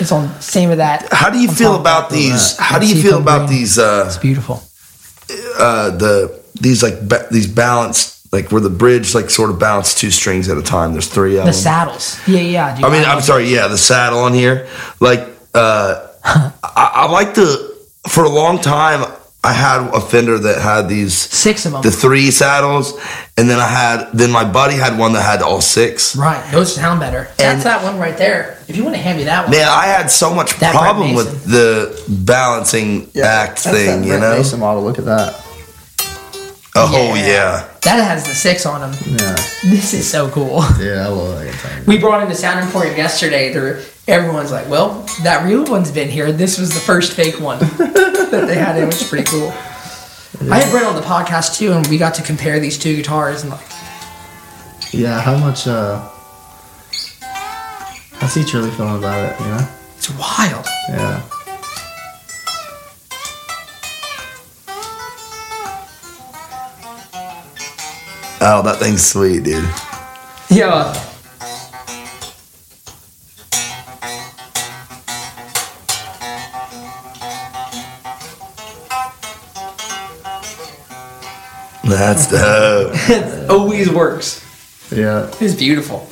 It's 0.00 0.10
on 0.10 0.40
same 0.40 0.70
of 0.70 0.78
that. 0.78 1.06
How 1.12 1.30
do 1.30 1.38
you 1.38 1.48
feel 1.48 1.76
about 1.78 2.10
these? 2.10 2.56
How 2.58 2.78
do 2.80 2.86
you 2.88 3.00
feel 3.00 3.18
about 3.20 3.46
green. 3.46 3.60
these? 3.60 3.78
Uh, 3.78 4.04
It's 4.08 4.16
beautiful. 4.16 4.62
uh, 5.58 5.90
the 5.90 6.42
these 6.60 6.82
like 6.82 7.06
ba- 7.08 7.26
these 7.30 7.46
balanced 7.46 8.21
like 8.32 8.50
where 8.50 8.60
the 8.62 8.70
bridge 8.70 9.14
like 9.14 9.28
sort 9.30 9.50
of 9.50 9.58
balanced 9.58 9.98
two 9.98 10.10
strings 10.10 10.48
at 10.48 10.56
a 10.58 10.62
time. 10.62 10.92
There's 10.92 11.06
three 11.08 11.36
of 11.36 11.44
The 11.44 11.50
them. 11.52 11.60
saddles. 11.60 12.18
Yeah, 12.26 12.40
yeah. 12.40 12.74
Dude, 12.76 12.84
I 12.86 12.90
mean, 12.90 13.04
I'm 13.04 13.20
sorry. 13.20 13.44
Yeah, 13.48 13.68
the 13.68 13.78
saddle 13.78 14.20
on 14.20 14.32
here. 14.34 14.66
Like, 15.00 15.28
uh, 15.54 16.08
I, 16.24 16.52
I 16.64 17.10
like 17.10 17.34
the. 17.34 17.70
For 18.08 18.24
a 18.24 18.28
long 18.28 18.58
time, 18.60 19.04
I 19.44 19.52
had 19.52 19.86
a 19.94 20.00
Fender 20.00 20.36
that 20.38 20.60
had 20.60 20.88
these 20.88 21.14
Six 21.14 21.66
of 21.66 21.72
them. 21.72 21.82
the 21.82 21.90
three 21.92 22.32
saddles, 22.32 22.98
and 23.36 23.48
then 23.48 23.60
I 23.60 23.66
had 23.68 24.10
then 24.12 24.30
my 24.32 24.42
buddy 24.50 24.74
had 24.74 24.98
one 24.98 25.12
that 25.12 25.22
had 25.22 25.40
all 25.40 25.60
six. 25.60 26.16
right. 26.16 26.42
Those 26.50 26.74
sound 26.74 26.98
better. 26.98 27.28
And 27.28 27.36
That's 27.38 27.64
that 27.64 27.84
one 27.84 27.98
right 27.98 28.16
there. 28.18 28.58
If 28.66 28.76
you 28.76 28.82
want 28.82 28.96
to 28.96 29.02
hand 29.02 29.18
me 29.18 29.24
that 29.24 29.42
one. 29.44 29.50
Man, 29.52 29.68
I 29.68 29.86
had 29.86 30.10
so 30.10 30.34
much 30.34 30.56
That 30.58 30.74
problem 30.74 31.14
with 31.14 31.44
the 31.44 31.94
balancing 32.24 33.02
act 33.04 33.62
That's 33.62 33.64
thing, 33.64 34.00
that 34.00 34.06
you 34.06 34.12
Brent 34.18 34.22
know. 34.22 34.36
Mason 34.38 34.58
model. 34.58 34.82
Look 34.82 34.98
at 34.98 35.04
that. 35.04 35.40
Oh 36.74 37.14
yeah. 37.14 37.68
That 37.84 37.96
has 38.04 38.24
the 38.24 38.34
six 38.34 38.64
on 38.64 38.80
them. 38.80 38.92
Yeah. 39.06 39.34
This 39.64 39.92
is 39.92 40.08
so 40.08 40.30
cool. 40.30 40.60
Yeah, 40.78 41.04
I 41.04 41.08
love 41.08 41.38
that 41.40 41.50
guitar. 41.52 41.82
We 41.86 41.98
brought 41.98 42.22
in 42.22 42.28
the 42.28 42.34
Sound 42.34 42.60
Emporium 42.64 42.96
yesterday. 42.96 43.52
They're, 43.52 43.82
everyone's 44.06 44.52
like, 44.52 44.68
well, 44.68 45.04
that 45.24 45.44
real 45.44 45.64
one's 45.64 45.90
been 45.90 46.08
here. 46.08 46.30
This 46.30 46.58
was 46.58 46.72
the 46.72 46.78
first 46.80 47.14
fake 47.14 47.40
one 47.40 47.58
that 47.78 48.44
they 48.46 48.54
had 48.54 48.78
in, 48.78 48.86
which 48.86 49.02
is 49.02 49.08
pretty 49.08 49.24
cool. 49.24 49.48
I 50.50 50.60
had 50.60 50.70
Brent 50.70 50.86
on 50.86 50.94
the 50.94 51.02
podcast 51.02 51.58
too, 51.58 51.72
and 51.72 51.84
we 51.88 51.98
got 51.98 52.14
to 52.14 52.22
compare 52.22 52.60
these 52.60 52.78
two 52.78 52.94
guitars. 52.96 53.42
And 53.42 53.50
like, 53.50 53.66
Yeah, 54.92 55.20
how 55.20 55.36
much? 55.36 55.66
uh 55.66 56.08
How's 58.14 58.34
he 58.34 58.44
truly 58.44 58.70
feeling 58.70 58.98
about 58.98 59.18
it? 59.32 59.40
You 59.40 59.46
know? 59.46 59.68
it's 59.96 60.08
wild. 60.10 60.64
Yeah. 60.88 61.22
Oh, 68.44 68.60
that 68.64 68.78
thing's 68.78 69.04
sweet, 69.06 69.44
dude. 69.44 69.64
Yeah. 70.50 70.92
That's 81.84 82.26
dope. 82.30 82.92
It 83.10 83.50
always 83.50 83.90
works. 83.90 84.40
Yeah, 84.92 85.30
It's 85.40 85.54
beautiful. 85.54 86.06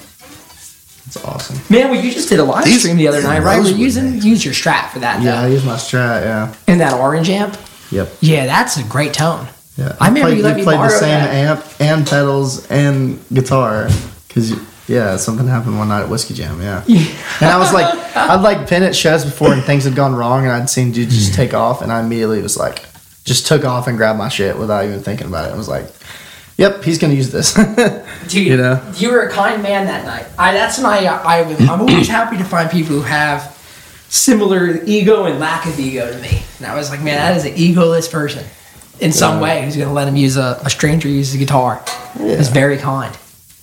it's 1.07 1.23
awesome. 1.24 1.57
Man, 1.69 1.90
well, 1.90 2.02
you 2.02 2.11
just 2.12 2.28
did 2.31 2.39
a 2.40 2.44
live 2.44 2.65
These- 2.65 2.81
stream 2.81 2.97
the 2.97 3.09
other 3.09 3.23
night, 3.23 3.40
right? 3.43 3.57
We're 3.59 3.65
Rosewood, 3.65 3.78
using 3.81 4.23
use 4.23 4.44
your 4.44 4.55
Strat 4.55 4.90
for 4.90 5.01
that, 5.01 5.23
Yeah, 5.23 5.39
I 5.40 5.43
though. 5.43 5.48
use 5.55 5.65
my 5.65 5.74
Strat. 5.74 6.23
Yeah. 6.23 6.55
And 6.66 6.81
that 6.81 6.94
orange 6.94 7.28
amp. 7.28 7.57
Yep. 7.90 8.09
Yeah, 8.20 8.47
that's 8.47 8.77
a 8.78 8.85
great 8.85 9.12
tone. 9.12 9.48
Yeah. 9.81 9.97
I 9.98 10.09
remember 10.09 10.28
played, 10.28 10.36
you 10.36 10.44
let 10.44 10.57
me 10.57 10.62
played 10.62 10.78
the 10.78 10.90
same 10.90 11.09
that. 11.09 11.32
amp 11.32 11.81
and 11.81 12.07
pedals 12.07 12.70
and 12.70 13.19
guitar 13.32 13.89
because 14.28 14.52
yeah, 14.86 15.16
something 15.16 15.47
happened 15.47 15.78
one 15.78 15.89
night 15.89 16.02
at 16.02 16.11
Whiskey 16.11 16.35
Jam. 16.35 16.61
Yeah. 16.61 16.85
and 16.86 17.48
I 17.48 17.59
was 17.59 17.73
like, 17.73 17.86
I'd 18.15 18.43
like 18.43 18.69
been 18.69 18.82
at 18.82 18.94
shows 18.94 19.24
before 19.24 19.52
and 19.55 19.62
things 19.62 19.85
had 19.85 19.94
gone 19.94 20.15
wrong, 20.15 20.44
and 20.44 20.52
I'd 20.52 20.69
seen 20.69 20.93
dude 20.93 21.09
just 21.09 21.32
mm. 21.32 21.36
take 21.36 21.55
off, 21.55 21.81
and 21.81 21.90
I 21.90 22.01
immediately 22.01 22.43
was 22.43 22.59
like, 22.59 22.85
just 23.24 23.47
took 23.47 23.65
off 23.65 23.86
and 23.86 23.97
grabbed 23.97 24.19
my 24.19 24.28
shit 24.28 24.59
without 24.59 24.85
even 24.85 25.01
thinking 25.01 25.28
about 25.28 25.48
it. 25.48 25.55
I 25.55 25.57
was 25.57 25.69
like, 25.69 25.86
yep, 26.59 26.85
he's 26.85 26.98
gonna 26.98 27.15
use 27.15 27.31
this. 27.31 27.55
Dude, 28.28 28.47
You 28.47 28.57
know? 28.59 28.93
you 28.97 29.11
were 29.11 29.23
a 29.23 29.31
kind 29.31 29.62
man 29.62 29.86
that 29.86 30.05
night. 30.05 30.27
I 30.39 30.52
that's 30.52 30.77
when 30.77 30.86
I, 30.86 31.07
I 31.07 31.43
I'm 31.43 31.81
always 31.81 32.09
happy 32.09 32.36
to 32.36 32.44
find 32.44 32.70
people 32.70 32.97
who 32.97 33.02
have 33.02 33.57
similar 34.11 34.82
ego 34.85 35.24
and 35.24 35.39
lack 35.39 35.65
of 35.66 35.78
ego 35.78 36.12
to 36.12 36.19
me. 36.19 36.43
And 36.59 36.66
I 36.66 36.74
was 36.74 36.90
like, 36.90 37.01
man, 37.01 37.16
that 37.16 37.36
is 37.36 37.44
an 37.44 37.55
egoless 37.55 38.11
person 38.11 38.44
in 39.01 39.12
some 39.12 39.40
way 39.40 39.64
who's 39.64 39.77
gonna 39.77 39.93
let 39.93 40.06
him 40.09 40.16
use 40.16 40.36
a, 40.36 40.60
a 40.64 40.70
stranger 40.70 41.09
use 41.09 41.35
a 41.35 41.39
guitar. 41.39 41.82
It's 42.16 42.48
very 42.48 42.77
kind. 42.78 43.16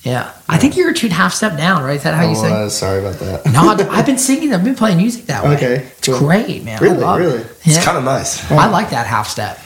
Yeah, 0.04 0.32
I 0.48 0.58
think 0.58 0.78
you're 0.78 0.92
a 0.92 0.94
two 0.94 1.08
and 1.08 1.14
a 1.14 1.18
half 1.18 1.34
step 1.34 1.58
down, 1.58 1.84
right? 1.84 1.98
Is 1.98 2.04
that 2.04 2.14
how 2.14 2.24
you 2.24 2.30
Oh, 2.38 2.42
sing? 2.42 2.54
uh, 2.54 2.70
sorry 2.70 3.00
about 3.00 3.20
that. 3.20 3.46
no, 3.52 3.68
I've- 3.70 3.84
I've 3.90 4.06
been 4.06 4.18
singing. 4.18 4.54
I've 4.54 4.64
been 4.64 4.76
playing 4.76 4.98
music 4.98 5.26
that 5.26 5.44
way. 5.44 5.56
Okay, 5.56 5.76
it's 5.98 6.08
cool. 6.08 6.20
great, 6.20 6.64
man. 6.64 6.78
I 6.78 6.82
Really, 6.82 6.98
love 6.98 7.20
it. 7.20 7.24
really? 7.26 7.40
It's 7.42 7.68
Yeah. 7.76 7.84
kind 7.84 7.98
of 7.98 8.04
nice. 8.06 8.50
I 8.50 8.68
like 8.70 8.92
that 8.92 9.06
half 9.06 9.28
step. 9.28 9.60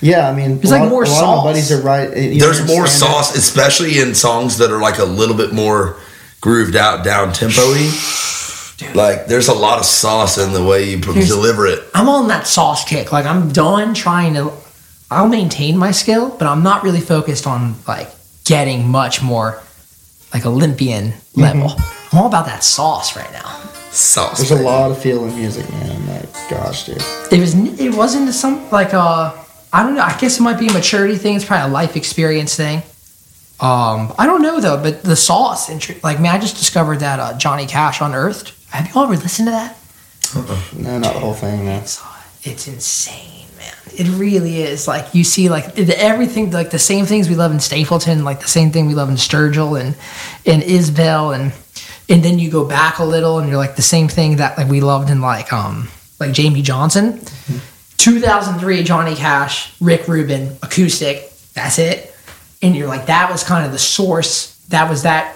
Yeah, 0.00 0.28
I 0.28 0.34
mean, 0.34 0.58
There's 0.58 0.70
like 0.70 0.82
lot- 0.82 0.90
more 0.90 1.04
a 1.04 1.08
lot 1.08 1.14
sauce. 1.20 1.38
of 1.38 1.44
my 1.44 1.50
buddies 1.50 1.72
are 1.72 1.80
right. 1.80 2.10
There's 2.10 2.40
more 2.66 2.76
understand 2.82 2.84
that. 2.84 2.88
sauce, 3.24 3.36
especially 3.36 3.98
in 3.98 4.14
songs 4.14 4.58
that 4.58 4.70
are 4.70 4.78
like 4.80 4.98
a 4.98 5.04
little 5.04 5.34
bit 5.36 5.52
more 5.54 5.96
grooved 6.42 6.76
out, 6.76 7.02
down 7.02 7.32
tempo-y. 7.32 7.90
Like 8.94 9.26
there's 9.26 9.48
a 9.48 9.54
lot 9.54 9.78
of 9.80 9.84
sauce 9.86 10.38
in 10.38 10.52
the 10.52 10.62
way 10.62 10.84
you 10.90 10.98
Here's- 10.98 11.28
deliver 11.28 11.66
it. 11.66 11.82
I'm 11.94 12.08
on 12.08 12.28
that 12.28 12.46
sauce 12.46 12.84
kick. 12.84 13.10
Like 13.10 13.24
I'm 13.26 13.50
done 13.52 13.94
trying 13.94 14.34
to. 14.34 14.52
I'll 15.10 15.28
maintain 15.28 15.76
my 15.76 15.90
skill, 15.90 16.34
but 16.38 16.46
I'm 16.46 16.62
not 16.62 16.82
really 16.82 17.00
focused 17.00 17.46
on 17.46 17.76
like 17.86 18.10
getting 18.44 18.88
much 18.88 19.22
more 19.22 19.62
like 20.32 20.44
Olympian 20.44 21.14
level. 21.34 21.74
I'm 22.12 22.18
all 22.18 22.26
about 22.26 22.46
that 22.46 22.62
sauce 22.62 23.16
right 23.16 23.30
now. 23.32 23.48
Sauce. 23.90 24.38
There's 24.38 24.50
a 24.50 24.56
baby. 24.56 24.66
lot 24.66 24.90
of 24.90 25.00
feel 25.00 25.24
in 25.24 25.34
music, 25.34 25.68
man. 25.70 26.06
Like, 26.06 26.50
gosh, 26.50 26.86
dude. 26.86 27.02
It 27.32 27.40
was. 27.40 27.54
It 27.54 27.94
wasn't 27.94 28.32
some 28.34 28.70
like 28.70 28.92
uh. 28.94 29.34
I 29.72 29.82
don't 29.82 29.94
know. 29.94 30.02
I 30.02 30.16
guess 30.18 30.40
it 30.40 30.42
might 30.42 30.58
be 30.58 30.68
a 30.68 30.72
maturity 30.72 31.16
thing. 31.16 31.36
It's 31.36 31.44
probably 31.44 31.70
a 31.70 31.72
life 31.72 31.94
experience 31.96 32.56
thing. 32.56 32.78
Um, 33.60 34.14
I 34.18 34.24
don't 34.26 34.40
know 34.40 34.60
though. 34.60 34.82
But 34.82 35.02
the 35.02 35.16
sauce, 35.16 35.68
intri- 35.68 36.02
like 36.02 36.20
man, 36.20 36.34
I 36.34 36.38
just 36.38 36.56
discovered 36.56 37.00
that 37.00 37.18
uh, 37.18 37.36
Johnny 37.38 37.66
Cash 37.66 38.00
unearthed. 38.00 38.54
Have 38.70 38.86
you 38.86 38.92
all 38.94 39.04
ever 39.04 39.16
listened 39.16 39.48
to 39.48 39.52
that? 39.52 39.76
No, 40.76 40.98
not 40.98 41.14
the 41.14 41.20
whole 41.20 41.34
thing, 41.34 41.64
man. 41.64 41.82
It's, 41.82 42.02
it's 42.42 42.68
insane, 42.68 43.37
man. 43.37 43.37
It 43.98 44.06
really 44.16 44.62
is. 44.62 44.86
Like 44.86 45.12
you 45.12 45.24
see, 45.24 45.48
like 45.48 45.76
everything, 45.76 46.52
like 46.52 46.70
the 46.70 46.78
same 46.78 47.04
things 47.04 47.28
we 47.28 47.34
love 47.34 47.50
in 47.50 47.58
Stapleton, 47.58 48.24
like 48.24 48.38
the 48.40 48.46
same 48.48 48.70
thing 48.70 48.86
we 48.86 48.94
love 48.94 49.08
in 49.08 49.16
Sturgill 49.16 49.78
and 49.80 49.96
and 50.46 50.62
Isbell, 50.62 51.34
and 51.34 51.52
and 52.08 52.22
then 52.24 52.38
you 52.38 52.48
go 52.48 52.64
back 52.64 53.00
a 53.00 53.04
little, 53.04 53.40
and 53.40 53.48
you're 53.48 53.58
like 53.58 53.74
the 53.74 53.82
same 53.82 54.06
thing 54.06 54.36
that 54.36 54.56
like 54.56 54.68
we 54.68 54.80
loved 54.80 55.10
in 55.10 55.20
like 55.20 55.52
um 55.52 55.88
like 56.20 56.30
Jamey 56.30 56.62
Johnson, 56.62 57.20
2003 57.96 58.84
Johnny 58.84 59.16
Cash, 59.16 59.72
Rick 59.80 60.06
Rubin, 60.06 60.56
acoustic. 60.62 61.30
That's 61.54 61.78
it, 61.80 62.14
and 62.62 62.76
you're 62.76 62.86
like 62.88 63.06
that 63.06 63.32
was 63.32 63.42
kind 63.42 63.66
of 63.66 63.72
the 63.72 63.78
source. 63.78 64.56
That 64.68 64.88
was 64.88 65.02
that. 65.02 65.34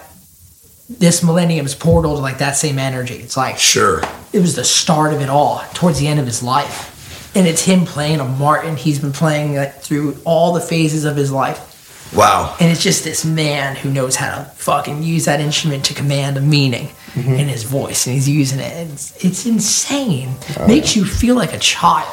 This 0.89 1.23
millennium's 1.23 1.75
portal 1.75 2.17
to 2.17 2.21
like 2.21 2.39
that 2.39 2.53
same 2.55 2.79
energy. 2.79 3.15
It's 3.15 3.37
like 3.37 3.59
Sure. 3.59 4.03
it 4.33 4.41
was 4.41 4.55
the 4.57 4.65
start 4.65 5.15
of 5.15 5.23
it 5.23 5.31
all 5.31 5.65
towards 5.73 5.99
the 5.99 6.07
end 6.07 6.21
of 6.21 6.27
his 6.27 6.43
life 6.43 6.92
and 7.35 7.47
it's 7.47 7.63
him 7.65 7.85
playing 7.85 8.21
a 8.21 8.25
martin. 8.25 8.77
He's 8.77 8.99
been 8.99 9.13
playing 9.13 9.57
like 9.57 9.81
through 9.81 10.17
all 10.25 10.53
the 10.53 10.61
phases 10.61 11.05
of 11.05 11.17
his 11.17 11.33
life. 11.33 11.69
Wow. 12.15 12.55
and 12.61 12.71
it's 12.71 12.83
just 12.83 13.05
this 13.05 13.25
man 13.25 13.75
who 13.75 13.91
knows 13.91 14.17
how 14.17 14.37
to 14.37 14.45
fucking 14.45 15.03
use 15.03 15.25
that 15.25 15.41
instrument 15.41 15.87
to 15.87 15.95
command 15.95 16.37
a 16.37 16.43
meaning 16.43 16.91
in 17.17 17.49
his 17.49 17.63
voice 17.63 18.07
and 18.07 18.15
he's 18.15 18.29
using 18.29 18.59
it. 18.59 18.71
And 18.71 18.93
it's, 18.93 19.25
it's 19.25 19.47
insane. 19.47 20.35
Makes 20.67 20.95
you 20.95 21.07
feel 21.07 21.37
like 21.37 21.53
a 21.55 21.59
child. 21.59 22.13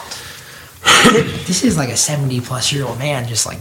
This 1.11 1.63
is 1.63 1.77
like 1.77 1.89
a 1.89 1.97
70 1.97 2.39
plus 2.41 2.71
year 2.71 2.85
old 2.85 2.99
man 2.99 3.27
just 3.27 3.45
like 3.45 3.57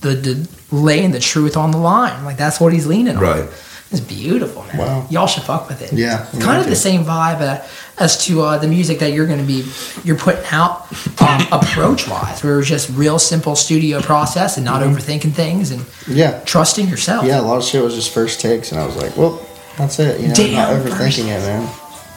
the, 0.00 0.10
the 0.14 0.48
laying 0.70 1.10
the 1.10 1.18
truth 1.20 1.56
on 1.56 1.70
the 1.72 1.78
line. 1.78 2.24
Like 2.24 2.36
that's 2.36 2.60
what 2.60 2.72
he's 2.72 2.86
leaning 2.86 3.16
on. 3.16 3.22
Right. 3.22 3.48
it's 3.90 4.00
beautiful 4.00 4.62
man. 4.64 4.78
Wow. 4.78 5.06
y'all 5.10 5.26
should 5.26 5.42
fuck 5.42 5.68
with 5.68 5.82
it. 5.82 5.92
Yeah, 5.92 6.28
kind 6.40 6.60
of 6.60 6.68
the 6.68 6.76
same 6.76 7.02
vibe 7.04 7.40
uh, 7.40 7.66
as 8.00 8.24
to 8.26 8.40
uh, 8.42 8.58
the 8.58 8.66
music 8.66 8.98
that 8.98 9.12
you're 9.12 9.26
going 9.26 9.38
to 9.38 9.44
be 9.46 9.64
you're 10.04 10.16
putting 10.16 10.44
out 10.50 10.90
um, 11.22 11.46
approach 11.52 12.08
wise 12.08 12.42
where 12.42 12.58
it's 12.58 12.68
just 12.68 12.88
real 12.96 13.18
simple 13.18 13.54
studio 13.54 14.00
process 14.00 14.56
and 14.56 14.64
not 14.64 14.82
overthinking 14.82 15.32
things 15.32 15.70
and 15.70 15.84
Yeah. 16.08 16.40
trusting 16.44 16.88
yourself 16.88 17.24
Yeah, 17.26 17.40
a 17.40 17.42
lot 17.42 17.58
of 17.58 17.64
shit 17.64 17.82
was 17.82 17.94
just 17.94 18.12
first 18.12 18.40
takes, 18.40 18.72
and 18.72 18.80
I 18.80 18.86
was 18.86 18.96
like, 18.96 19.16
well, 19.16 19.40
that's 19.76 19.98
it. 19.98 20.20
You 20.20 20.28
know, 20.28 20.34
Damn, 20.34 20.52
not 20.54 20.70
overthinking 20.86 21.26
it, 21.28 21.40
man. 21.40 21.62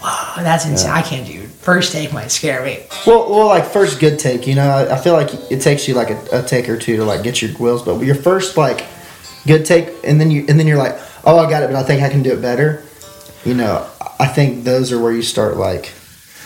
wow 0.01 0.33
that's 0.37 0.65
insane 0.65 0.91
i 0.91 1.01
can't 1.01 1.25
do 1.27 1.41
it. 1.41 1.49
first 1.49 1.91
take 1.93 2.11
might 2.11 2.29
scare 2.31 2.63
me 2.65 2.79
Well, 3.05 3.29
well, 3.29 3.47
like 3.47 3.65
first 3.65 3.99
good 3.99 4.17
take, 4.19 4.47
you 4.47 4.55
know, 4.55 4.67
I, 4.69 4.95
I 4.95 5.01
feel 5.01 5.13
like 5.13 5.29
it 5.51 5.61
takes 5.61 5.87
you 5.87 5.93
like 5.93 6.09
a, 6.09 6.39
a 6.39 6.43
take 6.43 6.67
or 6.69 6.77
two 6.77 6.95
to 6.97 7.03
like 7.05 7.23
get 7.23 7.41
your 7.41 7.51
wheels, 7.57 7.83
but 7.83 7.99
your 8.01 8.15
first 8.15 8.57
like 8.57 8.85
good 9.45 9.65
take, 9.65 9.89
and 10.05 10.19
then 10.21 10.31
you 10.31 10.45
and 10.47 10.57
then 10.59 10.65
you're 10.67 10.77
like, 10.77 10.97
oh, 11.25 11.37
I 11.39 11.49
got 11.49 11.63
it, 11.63 11.67
but 11.67 11.75
I 11.75 11.83
think 11.83 12.01
I 12.01 12.09
can 12.09 12.23
do 12.23 12.31
it 12.31 12.41
better. 12.41 12.83
You 13.45 13.53
know, 13.53 13.85
I 14.23 14.27
think 14.27 14.63
those 14.63 14.91
are 14.91 14.99
where 15.01 15.11
you 15.11 15.21
start 15.21 15.57
like 15.57 15.91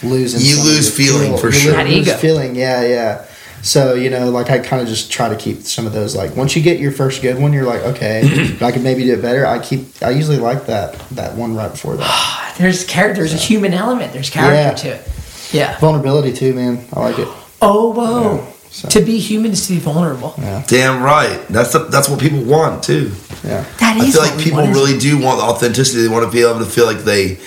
losing. 0.03 0.41
You 0.41 0.61
lose 0.63 0.87
your 0.97 1.07
feeling 1.07 1.29
feel- 1.31 1.37
for 1.37 1.47
you 1.47 1.53
sure. 1.53 1.71
lose 1.83 2.05
That 2.05 2.11
ego. 2.11 2.17
feeling, 2.17 2.55
yeah, 2.55 2.81
yeah. 2.85 3.25
So 3.63 3.95
you 3.95 4.09
know, 4.09 4.29
like 4.29 4.49
I 4.49 4.59
kind 4.59 4.81
of 4.81 4.87
just 4.87 5.11
try 5.11 5.29
to 5.29 5.35
keep 5.35 5.61
some 5.63 5.85
of 5.87 5.93
those. 5.93 6.15
Like 6.15 6.35
once 6.35 6.55
you 6.55 6.61
get 6.61 6.79
your 6.79 6.91
first 6.91 7.21
good 7.21 7.39
one, 7.39 7.53
you're 7.53 7.65
like, 7.65 7.81
okay, 7.81 8.55
I 8.61 8.71
could 8.71 8.83
maybe 8.83 9.03
do 9.03 9.13
it 9.13 9.21
better. 9.21 9.45
I 9.45 9.59
keep. 9.59 9.87
I 10.01 10.11
usually 10.11 10.37
like 10.37 10.67
that 10.67 10.97
that 11.11 11.35
one 11.35 11.55
right 11.55 11.71
before 11.71 11.97
that. 11.97 12.55
there's 12.57 12.85
character 12.85 13.21
there's 13.21 13.33
a 13.33 13.37
human 13.37 13.73
element 13.73 14.13
there's 14.13 14.29
character 14.31 14.87
Yeah. 14.87 14.95
to 14.95 14.99
it 15.01 15.11
yeah 15.53 15.79
Vulnerability 15.79 16.33
too, 16.33 16.53
man. 16.53 16.83
I 16.93 16.99
like 17.01 17.19
it. 17.19 17.27
oh 17.61 17.91
whoa 17.91 18.47
so- 18.71 18.89
to 18.89 19.01
be 19.01 19.17
human 19.19 19.51
is 19.51 19.65
to 19.67 19.73
be 19.73 19.79
vulnerable 19.79 20.33
Damn 20.67 21.01
right. 21.03 21.39
That's 21.49 21.71
the, 21.73 21.79
that's 21.85 22.09
what 22.09 22.19
people 22.19 22.41
want 22.43 22.83
too. 22.83 23.11
Yeah. 23.43 23.63
that 23.79 23.97
I 23.97 24.09
feel 24.11 24.21
what 24.21 24.35
like 24.35 24.43
people 24.43 24.65
really 24.67 24.97
do 24.99 25.19
want 25.21 25.39
authenticity. 25.41 26.01
They 26.01 26.09
want 26.09 26.25
to 26.25 26.31
be 26.31 26.41
able 26.41 26.59
to 26.59 26.65
feel 26.65 26.85
like 26.85 26.99
they 26.99 27.37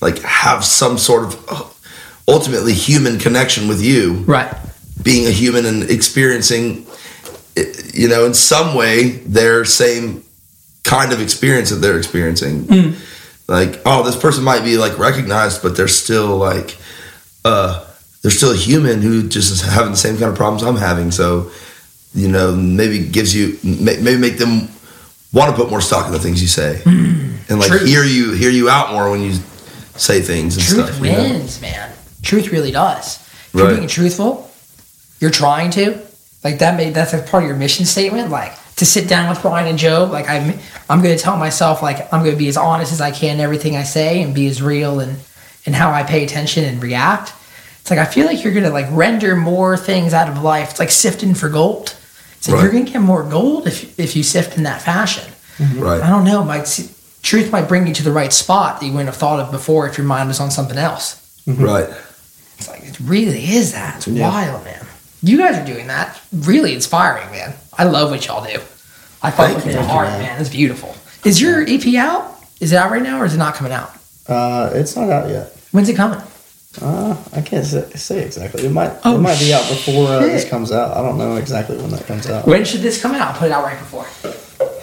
like 0.00 0.18
have 0.22 0.64
some 0.64 0.98
sort 0.98 1.24
of 1.24 1.74
ultimately 2.28 2.72
human 2.74 3.18
connection 3.18 3.68
with 3.68 3.82
you. 3.82 4.14
right 4.26 4.54
being 5.02 5.26
a 5.26 5.30
human 5.30 5.64
and 5.64 5.88
experiencing 5.90 6.84
you 7.94 8.08
know 8.08 8.24
in 8.26 8.34
some 8.34 8.74
way 8.74 9.10
their 9.26 9.64
same 9.64 10.22
kind 10.84 11.12
of 11.12 11.20
experience 11.20 11.70
that 11.70 11.76
they're 11.76 11.96
experiencing 11.98 12.64
Mm. 12.64 12.94
like 13.46 13.80
oh 13.86 14.02
this 14.02 14.16
person 14.16 14.42
might 14.44 14.64
be 14.64 14.76
like 14.76 14.98
recognized 14.98 15.62
but 15.62 15.76
they're 15.76 15.88
still 15.88 16.36
like 16.36 16.76
uh 17.44 17.84
they're 18.22 18.30
still 18.32 18.50
a 18.52 18.56
human 18.56 19.00
who 19.00 19.28
just 19.28 19.52
is 19.52 19.60
having 19.62 19.92
the 19.92 19.96
same 19.96 20.18
kind 20.18 20.30
of 20.30 20.36
problems 20.36 20.62
i'm 20.64 20.76
having 20.76 21.10
so 21.12 21.50
you 22.14 22.26
know 22.28 22.54
maybe 22.54 22.98
gives 23.06 23.34
you 23.34 23.56
maybe 23.62 24.16
make 24.18 24.38
them 24.38 24.68
want 25.32 25.48
to 25.50 25.56
put 25.56 25.70
more 25.70 25.80
stock 25.80 26.06
in 26.06 26.12
the 26.12 26.18
things 26.18 26.42
you 26.42 26.48
say 26.48 26.82
and 26.84 27.58
like 27.60 27.70
Mm. 27.70 27.78
Truth. 27.78 27.86
hear 27.86 28.02
you 28.04 28.32
hear 28.32 28.50
you 28.50 28.68
out 28.68 28.92
more 28.92 29.10
when 29.10 29.20
you 29.22 29.38
say 29.98 30.20
things 30.20 30.56
and 30.56 30.64
truth 30.64 30.86
stuff 30.86 31.00
you 31.04 31.12
know? 31.12 31.22
wins 31.22 31.60
man. 31.60 31.92
Truth 32.22 32.50
really 32.52 32.70
does. 32.70 33.16
If 33.16 33.50
you're 33.54 33.74
being 33.76 33.88
truthful 33.88 34.50
you're 35.20 35.30
trying 35.30 35.70
to 35.72 36.00
like 36.44 36.58
that 36.60 36.76
made 36.76 36.94
that's 36.94 37.12
a 37.12 37.22
part 37.22 37.42
of 37.42 37.48
your 37.48 37.56
mission 37.58 37.84
statement 37.84 38.30
like 38.30 38.52
to 38.76 38.86
sit 38.86 39.08
down 39.08 39.28
with 39.28 39.42
Brian 39.42 39.66
and 39.66 39.78
Joe 39.78 40.04
like 40.10 40.28
I'm 40.28 40.58
I'm 40.88 41.02
going 41.02 41.16
to 41.16 41.22
tell 41.22 41.36
myself 41.36 41.82
like 41.82 42.12
I'm 42.12 42.20
going 42.22 42.32
to 42.32 42.38
be 42.38 42.48
as 42.48 42.56
honest 42.56 42.92
as 42.92 43.00
I 43.00 43.10
can 43.10 43.34
in 43.36 43.40
everything 43.40 43.76
I 43.76 43.82
say 43.82 44.22
and 44.22 44.34
be 44.34 44.46
as 44.46 44.62
real 44.62 45.00
and 45.00 45.18
and 45.66 45.74
how 45.74 45.90
I 45.90 46.02
pay 46.04 46.24
attention 46.24 46.64
and 46.64 46.80
react. 46.82 47.32
It's 47.80 47.90
like 47.90 47.98
I 47.98 48.04
feel 48.04 48.26
like 48.26 48.44
you're 48.44 48.52
going 48.52 48.64
to 48.64 48.70
like 48.70 48.86
render 48.92 49.34
more 49.34 49.76
things 49.76 50.14
out 50.14 50.28
of 50.28 50.42
life. 50.42 50.70
It's 50.70 50.78
like 50.78 50.90
sifting 50.90 51.34
for 51.34 51.48
gold. 51.48 51.96
It's 52.36 52.48
like 52.48 52.54
Right. 52.56 52.62
you're 52.62 52.72
going 52.72 52.86
to 52.86 52.92
get 52.92 53.00
more 53.02 53.24
gold 53.28 53.66
if 53.66 53.98
if 53.98 54.14
you 54.14 54.22
sift 54.22 54.56
in 54.56 54.62
that 54.62 54.80
fashion. 54.82 55.24
Right. 55.76 56.00
I 56.00 56.08
don't 56.08 56.24
know 56.24 56.44
might 56.44 56.68
see, 56.68 56.88
truth 57.28 57.52
might 57.52 57.68
bring 57.68 57.86
you 57.86 57.94
to 57.94 58.02
the 58.08 58.12
right 58.20 58.32
spot 58.32 58.80
that 58.80 58.86
you 58.86 58.92
wouldn't 58.92 59.08
have 59.12 59.20
thought 59.24 59.40
of 59.40 59.50
before 59.58 59.82
if 59.88 59.98
your 59.98 60.06
mind 60.06 60.26
was 60.28 60.40
on 60.40 60.50
something 60.50 60.78
else 60.78 61.06
right 61.46 61.88
it's 62.58 62.68
like 62.68 62.82
it 62.84 62.98
really 63.00 63.44
is 63.44 63.72
that. 63.72 63.96
It's 63.98 64.08
wild, 64.08 64.64
man. 64.64 64.84
You 65.22 65.38
guys 65.38 65.56
are 65.56 65.64
doing 65.64 65.86
that. 65.86 66.20
Really 66.32 66.74
inspiring, 66.74 67.30
man. 67.30 67.54
I 67.76 67.84
love 67.84 68.10
what 68.10 68.26
y'all 68.26 68.44
do. 68.44 68.58
I 69.22 69.30
fuck 69.30 69.54
with 69.54 69.64
you. 69.64 69.70
it 69.70 69.74
Thank 69.74 69.86
you, 69.86 69.92
hard, 69.92 70.08
man. 70.08 70.22
man. 70.22 70.40
It's 70.40 70.50
beautiful. 70.50 70.94
Is 71.24 71.40
your 71.40 71.62
EP 71.66 71.94
out? 71.94 72.36
Is 72.60 72.72
it 72.72 72.76
out 72.76 72.90
right 72.90 73.02
now, 73.02 73.20
or 73.20 73.24
is 73.24 73.34
it 73.34 73.38
not 73.38 73.54
coming 73.54 73.72
out? 73.72 73.90
Uh, 74.26 74.70
it's 74.74 74.96
not 74.96 75.08
out 75.08 75.28
yet. 75.30 75.56
When's 75.70 75.88
it 75.88 75.96
coming? 75.96 76.20
Uh, 76.82 77.16
I 77.32 77.40
can't 77.40 77.64
say, 77.64 77.88
say 77.90 78.24
exactly. 78.24 78.64
It 78.66 78.72
might 78.72 78.92
Oh, 79.04 79.16
it 79.16 79.20
might 79.20 79.38
be 79.38 79.54
out 79.54 79.66
before 79.68 80.08
uh, 80.08 80.20
this 80.20 80.48
comes 80.48 80.70
out. 80.70 80.96
I 80.96 81.02
don't 81.02 81.18
know 81.18 81.36
exactly 81.36 81.76
when 81.76 81.90
that 81.90 82.06
comes 82.06 82.28
out. 82.28 82.46
When 82.46 82.64
should 82.64 82.80
this 82.80 83.00
come 83.00 83.14
out? 83.14 83.34
I'll 83.34 83.38
put 83.38 83.46
it 83.46 83.52
out 83.52 83.64
right 83.64 83.78
before. 83.78 84.06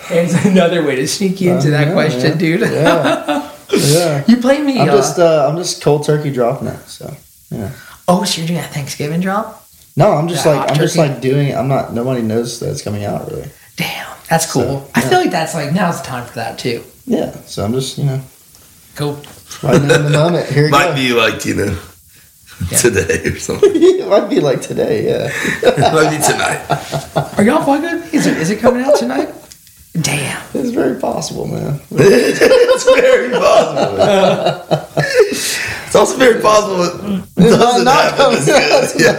There's 0.09 0.33
another 0.45 0.83
way 0.83 0.95
to 0.97 1.07
sneak 1.07 1.41
you 1.41 1.53
into 1.53 1.67
Uh, 1.67 1.71
that 1.71 1.87
yeah, 1.87 1.93
question, 1.93 2.31
yeah. 2.31 2.37
dude. 2.37 2.61
Yeah, 2.61 3.51
yeah. 3.73 4.23
you 4.27 4.37
play 4.37 4.61
me. 4.61 4.79
I'm 4.79 4.89
uh, 4.89 4.91
just 4.93 5.19
uh, 5.19 5.47
I'm 5.49 5.57
just 5.57 5.81
cold 5.81 6.05
turkey 6.05 6.31
dropping 6.31 6.67
it. 6.67 6.79
So 6.87 7.13
yeah. 7.51 7.71
oh, 8.07 8.23
so 8.23 8.39
you're 8.41 8.47
doing 8.47 8.59
that 8.59 8.71
Thanksgiving 8.73 9.21
drop? 9.21 9.63
no, 9.97 10.11
I'm 10.11 10.27
just 10.27 10.45
Yeah, 10.45 10.53
like 10.59 10.71
I'm 10.71 10.77
just 10.77 10.97
like 10.97 11.21
doing 11.21 11.47
it. 11.49 11.55
I'm 11.55 11.67
not. 11.67 11.93
Nobody 11.93 12.21
knows 12.21 12.59
that 12.59 12.69
it's 12.71 12.81
coming 12.81 13.05
out 13.05 13.29
really. 13.31 13.49
Damn, 13.77 14.07
that's 14.29 14.51
cool. 14.51 14.63
So, 14.81 14.91
I 14.95 15.01
feel 15.01 15.19
like 15.19 15.31
that's 15.31 15.53
like 15.55 15.73
now's 15.73 16.01
the 16.01 16.07
time 16.07 16.25
for 16.25 16.35
that 16.35 16.59
too. 16.59 16.83
Yeah. 17.07 17.31
So 17.45 17.63
I'm 17.65 17.73
just 17.73 17.97
you 17.97 18.05
know 18.05 18.21
Cool. 18.95 19.21
right 19.63 19.75
in 19.75 19.87
the 19.87 20.09
moment. 20.09 20.47
Here 20.49 20.65
it 20.67 20.71
might 20.71 20.87
goes. 20.89 20.95
be 20.95 21.13
like 21.13 21.45
you 21.45 21.55
know 21.55 21.79
Yeah. 22.71 22.77
today 22.77 23.21
or 23.25 23.37
something 23.37 23.69
it 23.75 24.07
might 24.07 24.29
be 24.29 24.39
like 24.39 24.61
today. 24.61 25.05
Yeah. 25.07 25.91
might 25.93 26.09
be 26.15 26.23
tonight 26.23 26.61
Are 27.37 27.43
y'all 27.43 27.63
fucking 27.65 27.81
with 27.83 28.13
me? 28.13 28.17
Is 28.17 28.25
it, 28.27 28.37
is 28.37 28.49
it 28.49 28.59
coming 28.59 28.81
out 28.83 28.95
tonight? 28.97 29.27
Damn. 30.01 30.41
It's 30.53 30.71
very 30.71 30.99
possible, 30.99 31.47
man. 31.47 31.79
it's 31.91 32.83
very 32.83 33.31
possible. 33.31 33.97
it's 34.97 35.95
also 35.95 36.17
very 36.17 36.41
possible 36.41 36.83
it 37.37 37.49
doesn't 37.49 37.85
not 37.85 38.03
happen 38.03 38.37
as 38.37 38.93
good. 38.93 39.01
Yeah. 39.01 39.15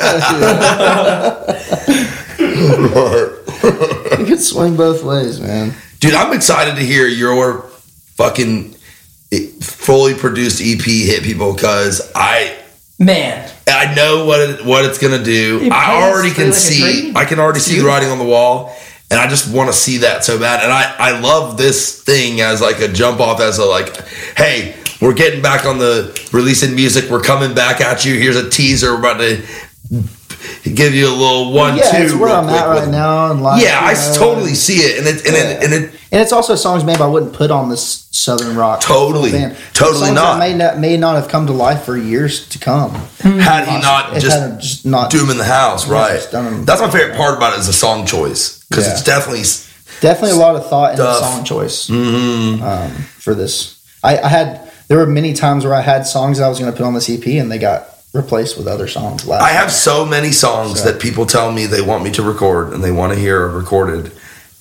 You 4.18 4.26
could 4.26 4.40
swing 4.40 4.76
both 4.76 5.02
ways, 5.02 5.40
man. 5.40 5.72
Dude, 6.00 6.14
I'm 6.14 6.34
excited 6.34 6.76
to 6.76 6.82
hear 6.82 7.06
your 7.06 7.62
fucking 8.16 8.74
eh, 9.32 9.46
fully 9.60 10.14
produced 10.14 10.60
EP 10.60 10.84
hit 10.84 11.22
people 11.22 11.54
because 11.54 12.12
I 12.14 12.54
Man, 12.98 13.50
I 13.68 13.94
know 13.94 14.24
what 14.24 14.40
it, 14.40 14.64
what 14.64 14.86
it's 14.86 14.96
gonna 14.96 15.22
do. 15.22 15.60
It 15.64 15.70
I 15.70 16.10
already 16.10 16.32
can 16.32 16.46
like 16.46 16.54
see. 16.54 17.12
I 17.14 17.26
can 17.26 17.38
already 17.38 17.60
see 17.60 17.78
the 17.78 17.84
writing 17.84 18.08
on 18.08 18.18
the 18.18 18.24
wall, 18.24 18.74
and 19.10 19.20
I 19.20 19.28
just 19.28 19.52
want 19.52 19.68
to 19.68 19.72
see 19.72 19.98
that 19.98 20.24
so 20.24 20.38
bad. 20.38 20.62
And 20.62 20.72
I 20.72 20.94
I 20.98 21.20
love 21.20 21.56
this 21.56 22.02
thing 22.02 22.40
as 22.40 22.60
like 22.60 22.80
a 22.80 22.88
jump 22.88 23.20
off 23.20 23.40
as 23.40 23.58
a 23.58 23.64
like, 23.64 24.06
hey, 24.36 24.76
we're 25.00 25.14
getting 25.14 25.42
back 25.42 25.64
on 25.64 25.78
the 25.78 26.28
releasing 26.32 26.74
music. 26.74 27.10
We're 27.10 27.20
coming 27.22 27.54
back 27.54 27.80
at 27.80 28.04
you. 28.04 28.18
Here's 28.18 28.36
a 28.36 28.48
teaser. 28.48 28.92
We're 28.92 28.98
about 29.00 29.18
to 29.18 29.42
give 30.74 30.94
you 30.94 31.08
a 31.08 31.14
little 31.14 31.52
one 31.52 31.76
yeah, 31.76 31.90
two. 31.90 31.96
it's 32.04 32.14
where 32.14 32.30
I'm 32.30 32.48
at 32.48 32.68
with- 32.68 32.78
right 32.84 32.88
now. 32.88 33.30
And 33.30 33.42
life, 33.42 33.62
Yeah, 33.62 33.78
I 33.80 33.92
know, 33.92 34.14
totally 34.14 34.54
see 34.54 34.78
it, 34.78 34.98
and 34.98 35.06
it 35.06 35.26
and 35.26 35.36
it 35.36 35.62
and 35.62 35.72
it 35.72 36.00
And 36.10 36.20
it's 36.22 36.32
also 36.32 36.54
songs 36.56 36.82
maybe 36.84 37.00
I 37.00 37.06
wouldn't 37.06 37.32
put 37.32 37.50
on 37.50 37.68
this 37.68 38.08
southern 38.10 38.56
rock. 38.56 38.80
Totally. 38.80 39.30
band. 39.30 39.56
Totally 39.72 40.10
not. 40.12 40.38
May 40.38 40.54
not 40.54 40.78
may 40.78 40.96
not 40.96 41.14
have 41.14 41.28
come 41.28 41.46
to 41.46 41.52
life 41.52 41.84
for 41.84 41.96
years 41.96 42.48
to 42.48 42.58
come. 42.58 42.90
Hmm. 43.20 43.38
had 43.38 43.68
he 43.68 43.80
not 43.80 44.14
just 44.14 44.60
just 44.60 44.86
not 44.86 45.10
do 45.10 45.18
them 45.18 45.30
in 45.30 45.38
the 45.38 45.44
house, 45.44 45.86
right? 45.88 46.26
That's 46.32 46.80
my 46.80 46.90
favorite 46.90 47.16
part 47.16 47.36
about 47.36 47.52
it 47.54 47.60
is 47.60 47.66
the 47.66 47.72
song 47.72 48.06
choice 48.06 48.55
because 48.68 48.86
Yeah. 48.86 48.92
it's 48.92 49.04
definitely 49.04 49.42
definitely 50.00 50.36
a 50.36 50.40
lot 50.40 50.56
of 50.56 50.68
thought 50.68 50.92
in 50.92 50.96
the 50.98 51.14
Stuff. 51.14 51.34
song 51.34 51.44
choice 51.44 51.88
um, 51.90 52.90
for 53.18 53.34
this. 53.34 53.78
I, 54.02 54.18
I 54.18 54.28
had 54.28 54.70
there 54.88 54.98
were 54.98 55.06
many 55.06 55.32
times 55.32 55.64
where 55.64 55.74
I 55.74 55.80
had 55.80 56.06
songs 56.06 56.38
that 56.38 56.44
I 56.44 56.48
was 56.48 56.58
going 56.58 56.70
to 56.70 56.76
put 56.76 56.86
on 56.86 56.94
this 56.94 57.08
EP 57.10 57.26
and 57.26 57.50
they 57.50 57.58
got 57.58 57.88
replaced 58.12 58.56
with 58.56 58.66
other 58.68 58.86
songs. 58.88 59.26
Last 59.26 59.42
I 59.42 59.50
have 59.50 59.70
so 59.72 60.04
many 60.06 60.32
songs 60.32 60.80
So- 60.82 60.90
that 60.90 61.00
people 61.00 61.26
tell 61.26 61.50
me 61.52 61.66
they 61.66 61.82
want 61.82 62.04
me 62.04 62.10
to 62.12 62.22
record 62.22 62.72
and 62.72 62.82
they 62.84 62.92
want 62.92 63.12
to 63.12 63.18
hear 63.18 63.46
recorded 63.48 64.12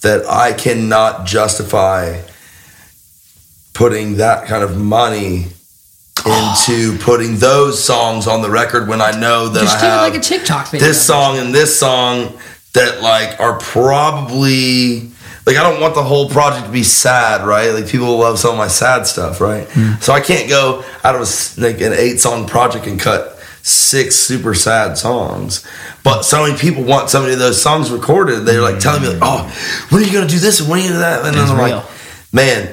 that 0.02 0.26
I 0.28 0.54
cannot 0.54 1.26
justify 1.26 2.22
putting 3.74 4.18
that 4.18 4.48
kind 4.48 4.64
of 4.64 4.78
money 4.78 5.48
into 6.26 6.98
putting 7.00 7.38
those 7.38 7.84
songs 7.84 8.26
on 8.28 8.42
the 8.42 8.50
record 8.50 8.88
when 8.88 9.02
I 9.02 9.12
know 9.12 9.50
that 9.50 9.62
just 9.62 9.78
I 9.78 9.82
do 9.82 9.86
have 9.88 10.02
like 10.14 10.16
a 10.16 10.24
TikTok 10.24 10.70
video. 10.72 10.88
this 10.88 11.06
song 11.06 11.38
and 11.38 11.54
this 11.54 11.78
song 11.78 12.40
that 12.76 13.02
like 13.02 13.40
are 13.40 13.58
probably 13.60 15.10
like 15.46 15.58
I 15.58 15.64
don't 15.70 15.82
want 15.82 15.96
the 15.96 16.04
whole 16.04 16.30
project 16.30 16.68
to 16.68 16.72
be 16.72 16.84
sad, 16.84 17.46
right? 17.46 17.72
Like 17.72 17.88
people 17.88 18.18
love 18.18 18.40
some 18.40 18.52
of 18.52 18.58
my 18.58 18.68
sad 18.68 19.06
stuff, 19.08 19.42
right? 19.42 19.68
Mm. 19.68 20.02
So 20.02 20.14
I 20.14 20.22
can't 20.22 20.48
go 20.48 20.84
out 21.04 21.16
of 21.16 21.22
a 21.22 21.62
like 21.62 21.82
an 21.82 21.94
eight 21.94 22.20
song 22.20 22.48
project 22.48 22.88
and 22.88 23.00
cut 23.00 23.40
six 23.62 24.16
super 24.16 24.54
sad 24.54 24.98
songs. 24.98 25.66
But 26.04 26.22
so 26.22 26.46
many 26.46 26.58
people 26.58 26.84
want 26.84 27.10
so 27.10 27.22
many 27.22 27.34
of 27.34 27.40
those 27.40 27.62
songs 27.62 27.92
recorded. 27.92 28.46
They're 28.46 28.62
like 28.62 28.80
telling 28.80 29.02
me 29.02 29.10
like, 29.10 29.18
mm. 29.18 29.22
"Oh, 29.24 29.88
when 29.90 30.04
are 30.04 30.06
you 30.06 30.14
gonna 30.14 30.28
do 30.28 30.40
this 30.40 30.60
and 30.60 30.70
when 30.70 30.80
are 30.80 30.84
you 30.84 30.90
gonna 30.90 31.00
do 31.00 31.02
that?" 31.02 31.26
And 31.26 31.36
then 31.36 31.44
It's 31.44 31.52
I'm 31.52 31.58
real. 31.58 31.78
like, 31.78 31.86
"Man, 32.32 32.70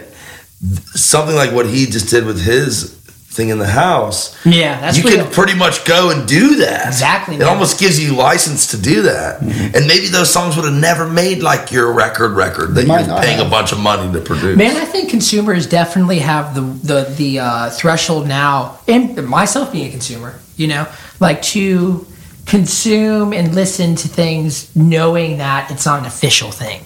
something 0.94 1.34
like 1.36 1.52
what 1.52 1.66
he 1.66 1.86
just 1.86 2.08
did 2.10 2.24
with 2.26 2.40
his 2.42 2.96
thing 3.32 3.48
in 3.48 3.58
the 3.58 3.66
house, 3.66 4.36
Yeah, 4.44 4.78
that's 4.80 4.98
you 4.98 5.04
real. 5.04 5.24
can 5.24 5.32
pretty 5.32 5.54
much 5.54 5.84
go 5.84 6.10
and 6.10 6.28
do 6.28 6.56
that. 6.56 6.86
Exactly, 6.88 7.36
It 7.36 7.38
man. 7.40 7.48
almost 7.48 7.80
gives 7.80 7.98
you 7.98 8.14
license 8.14 8.66
to 8.68 8.76
do 8.76 9.02
that. 9.02 9.40
Mm-hmm. 9.40 9.74
And 9.76 9.86
maybe 9.86 10.08
those 10.08 10.30
songs 10.30 10.54
would 10.56 10.64
have 10.66 10.74
never 10.80 11.08
made 11.08 11.42
like 11.42 11.72
your 11.72 11.92
record 11.92 12.32
record 12.32 12.74
that 12.74 12.86
Might 12.86 13.00
you're 13.00 13.08
not 13.08 13.24
paying 13.24 13.40
a 13.40 13.48
bunch 13.48 13.72
of 13.72 13.80
money 13.80 14.12
to 14.12 14.20
produce. 14.20 14.56
Man, 14.56 14.76
I 14.76 14.84
think 14.84 15.08
consumers 15.10 15.66
definitely 15.66 16.18
have 16.20 16.54
the 16.54 16.60
the 16.60 17.04
the 17.16 17.40
uh, 17.40 17.70
threshold 17.70 18.28
now, 18.28 18.78
and 18.86 19.26
myself 19.26 19.72
being 19.72 19.88
a 19.88 19.90
consumer, 19.90 20.38
you 20.56 20.66
know, 20.68 20.86
like 21.20 21.40
to 21.42 22.06
consume 22.44 23.32
and 23.32 23.54
listen 23.54 23.94
to 23.96 24.08
things 24.08 24.74
knowing 24.76 25.38
that 25.38 25.70
it's 25.70 25.86
not 25.86 26.00
an 26.00 26.06
official 26.06 26.50
thing. 26.50 26.84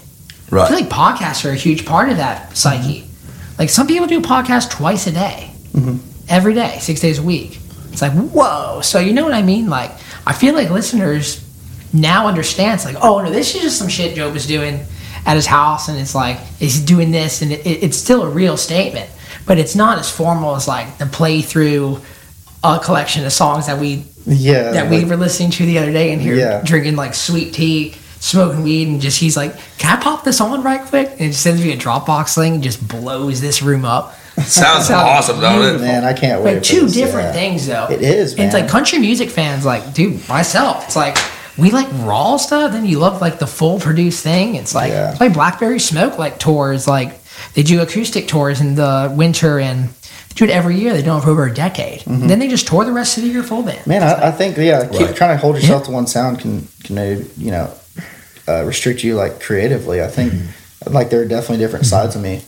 Right. 0.49 0.61
I 0.61 0.63
right. 0.63 0.67
feel 0.69 0.79
like 0.79 0.89
podcasts 0.89 1.43
are 1.45 1.51
a 1.51 1.55
huge 1.55 1.85
part 1.85 2.09
of 2.09 2.17
that 2.17 2.55
psyche. 2.55 3.05
Like 3.59 3.69
some 3.69 3.87
people 3.87 4.07
do 4.07 4.21
podcasts 4.21 4.69
twice 4.69 5.07
a 5.07 5.11
day, 5.11 5.51
every 6.29 6.53
day, 6.53 6.77
six 6.79 6.99
days 7.01 7.19
a 7.19 7.23
week. 7.23 7.59
It's 7.91 8.01
like 8.01 8.11
whoa. 8.13 8.81
So 8.81 8.99
you 8.99 9.13
know 9.13 9.23
what 9.23 9.33
I 9.33 9.41
mean? 9.41 9.69
Like 9.69 9.91
I 10.25 10.33
feel 10.33 10.53
like 10.53 10.69
listeners 10.69 11.43
now 11.93 12.27
understand. 12.27 12.75
It's 12.75 12.85
like 12.85 12.97
oh 13.01 13.21
no, 13.23 13.29
this 13.31 13.55
is 13.55 13.61
just 13.61 13.79
some 13.79 13.87
shit 13.89 14.15
Joe 14.15 14.31
was 14.31 14.45
doing 14.45 14.81
at 15.25 15.35
his 15.35 15.45
house, 15.45 15.87
and 15.89 15.97
it's 15.99 16.15
like 16.15 16.37
he's 16.59 16.79
doing 16.79 17.11
this, 17.11 17.41
and 17.41 17.51
it, 17.51 17.65
it's 17.65 17.97
still 17.97 18.23
a 18.23 18.29
real 18.29 18.55
statement, 18.57 19.09
but 19.45 19.57
it's 19.57 19.75
not 19.75 19.97
as 19.99 20.09
formal 20.09 20.55
as 20.55 20.67
like 20.67 20.97
the 20.99 21.05
playthrough 21.05 22.01
a 22.63 22.79
collection 22.79 23.25
of 23.25 23.31
songs 23.31 23.67
that 23.67 23.77
we 23.79 24.03
Yeah, 24.25 24.71
that 24.71 24.89
we 24.89 24.99
like- 24.99 25.07
were 25.09 25.15
listening 25.17 25.51
to 25.51 25.65
the 25.65 25.79
other 25.79 25.91
day 25.91 26.11
and 26.11 26.21
here 26.21 26.35
Yeah. 26.35 26.61
drinking 26.63 26.95
like 26.95 27.13
sweet 27.13 27.53
tea, 27.53 27.95
smoking 28.19 28.63
weed, 28.63 28.87
and 28.87 29.01
just 29.01 29.19
he's 29.19 29.37
like, 29.37 29.55
"Can 29.77 29.97
I 29.97 30.01
pop 30.01 30.23
this 30.23 30.39
on 30.41 30.63
right 30.63 30.81
quick?" 30.81 31.09
And 31.11 31.19
he 31.19 31.31
sends 31.33 31.61
me 31.61 31.71
a 31.71 31.77
Dropbox 31.77 32.35
link 32.37 32.55
and 32.55 32.63
just 32.63 32.85
blows 32.87 33.41
this 33.41 33.61
room 33.61 33.85
up. 33.85 34.16
Sounds 34.43 34.87
Sounds 34.87 34.89
awesome, 34.91 35.39
don't? 35.41 35.81
Man, 35.81 36.03
I 36.03 36.13
can't 36.13 36.43
wait. 36.43 36.55
Like 36.55 36.63
two 36.63 36.81
this, 36.81 36.93
different 36.93 37.27
yeah. 37.27 37.33
things 37.33 37.67
though. 37.67 37.87
It 37.89 38.01
is, 38.01 38.33
And 38.33 38.43
it's 38.43 38.53
like 38.53 38.67
country 38.67 38.99
music 38.99 39.29
fans, 39.29 39.65
like 39.65 39.93
dude, 39.93 40.27
myself. 40.29 40.85
It's 40.85 40.95
like 40.95 41.17
we 41.57 41.71
like 41.71 41.87
raw 42.05 42.37
stuff, 42.37 42.71
then 42.71 42.85
you 42.85 42.99
love 42.99 43.19
like 43.19 43.39
the 43.39 43.47
full 43.47 43.79
produced 43.79 44.23
thing. 44.23 44.55
It's 44.55 44.75
like 44.75 44.91
Yeah. 44.91 45.15
like 45.19 45.33
Blackberry 45.33 45.79
Smoke 45.79 46.17
like 46.19 46.37
tours, 46.39 46.87
like 46.87 47.19
they 47.53 47.63
do 47.63 47.81
acoustic 47.81 48.27
tours 48.27 48.61
in 48.61 48.75
the 48.75 49.11
winter 49.15 49.59
and 49.59 49.89
they 49.89 50.35
do 50.35 50.43
it 50.45 50.49
every 50.51 50.77
year. 50.77 50.93
They 50.93 51.01
do 51.01 51.17
it 51.17 51.21
for 51.21 51.31
over 51.31 51.45
a 51.45 51.53
decade. 51.53 52.01
Mm-hmm. 52.01 52.27
Then 52.27 52.39
they 52.39 52.47
just 52.47 52.67
tour 52.67 52.85
the 52.85 52.91
rest 52.91 53.17
of 53.17 53.23
the 53.23 53.29
year 53.29 53.41
full 53.43 53.63
band. 53.63 53.85
Man, 53.87 54.03
I, 54.03 54.27
I 54.27 54.31
think 54.31 54.55
yeah, 54.57 54.87
keep 54.87 55.15
trying 55.15 55.35
to 55.35 55.37
hold 55.37 55.55
yourself 55.55 55.85
to 55.85 55.91
one 55.91 56.05
sound 56.05 56.39
can 56.39 56.67
can 56.83 56.95
you 57.37 57.51
know 57.51 57.73
uh, 58.47 58.63
restrict 58.65 59.03
you 59.03 59.15
like 59.15 59.41
creatively. 59.41 60.01
I 60.01 60.07
think 60.07 60.33
like 60.85 61.09
there 61.09 61.21
are 61.21 61.25
definitely 61.25 61.57
different 61.57 61.85
sides 61.85 62.15
of 62.15 62.21
me 62.21 62.41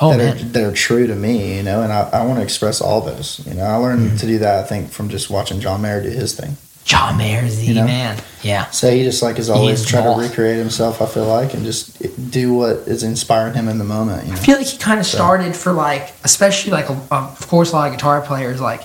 Oh 0.00 0.10
that 0.10 0.18
man. 0.18 0.36
are 0.36 0.40
that 0.50 0.64
are 0.64 0.72
true 0.72 1.06
to 1.06 1.14
me, 1.14 1.56
you 1.56 1.62
know, 1.62 1.82
and 1.82 1.92
I, 1.92 2.08
I 2.10 2.24
want 2.26 2.38
to 2.38 2.42
express 2.42 2.80
all 2.80 3.00
those. 3.00 3.46
You 3.46 3.54
know, 3.54 3.64
I 3.64 3.76
learned 3.76 4.00
Mm-hmm. 4.08 4.16
to 4.16 4.26
do 4.26 4.38
that. 4.38 4.64
I 4.64 4.66
think 4.66 4.90
from 4.90 5.08
just 5.08 5.30
watching 5.30 5.60
John 5.60 5.82
Mayer 5.82 6.02
do 6.02 6.08
his 6.08 6.34
thing. 6.34 6.56
John 6.84 7.16
Mayer's 7.18 7.58
the 7.58 7.66
You 7.66 7.74
know? 7.74 7.84
man. 7.84 8.16
Yeah. 8.42 8.70
So 8.70 8.90
he 8.90 9.02
just 9.02 9.20
like 9.22 9.38
is 9.38 9.50
always 9.50 9.80
is 9.80 9.86
trying 9.86 10.04
boss. 10.04 10.16
to 10.22 10.28
recreate 10.28 10.56
himself. 10.58 11.02
I 11.02 11.06
feel 11.06 11.26
like 11.26 11.52
and 11.54 11.64
just 11.64 12.00
do 12.30 12.54
what 12.54 12.76
is 12.88 13.02
inspiring 13.02 13.54
him 13.54 13.68
in 13.68 13.78
the 13.78 13.84
moment. 13.84 14.22
You 14.24 14.32
know, 14.32 14.38
I 14.38 14.40
feel 14.40 14.56
like 14.56 14.66
he 14.68 14.78
kind 14.78 15.00
of 15.00 15.06
started 15.06 15.54
for 15.56 15.72
like, 15.72 16.12
especially 16.24 16.72
like, 16.72 16.88
um, 16.88 17.00
of 17.10 17.46
course, 17.48 17.72
a 17.72 17.74
lot 17.76 17.88
of 17.90 17.94
guitar 17.96 18.20
players 18.22 18.60
like, 18.60 18.82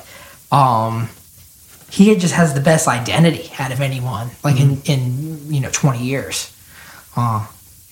um, 0.51 1.09
he 1.91 2.15
just 2.15 2.33
has 2.33 2.53
the 2.53 2.61
best 2.61 2.87
identity 2.87 3.51
out 3.59 3.71
of 3.71 3.81
anyone, 3.81 4.29
like 4.43 4.59
in 4.59 4.81
in 4.85 5.53
you 5.53 5.59
know 5.61 5.69
twenty 5.71 6.03
years. 6.03 6.51
Uh, 7.15 7.45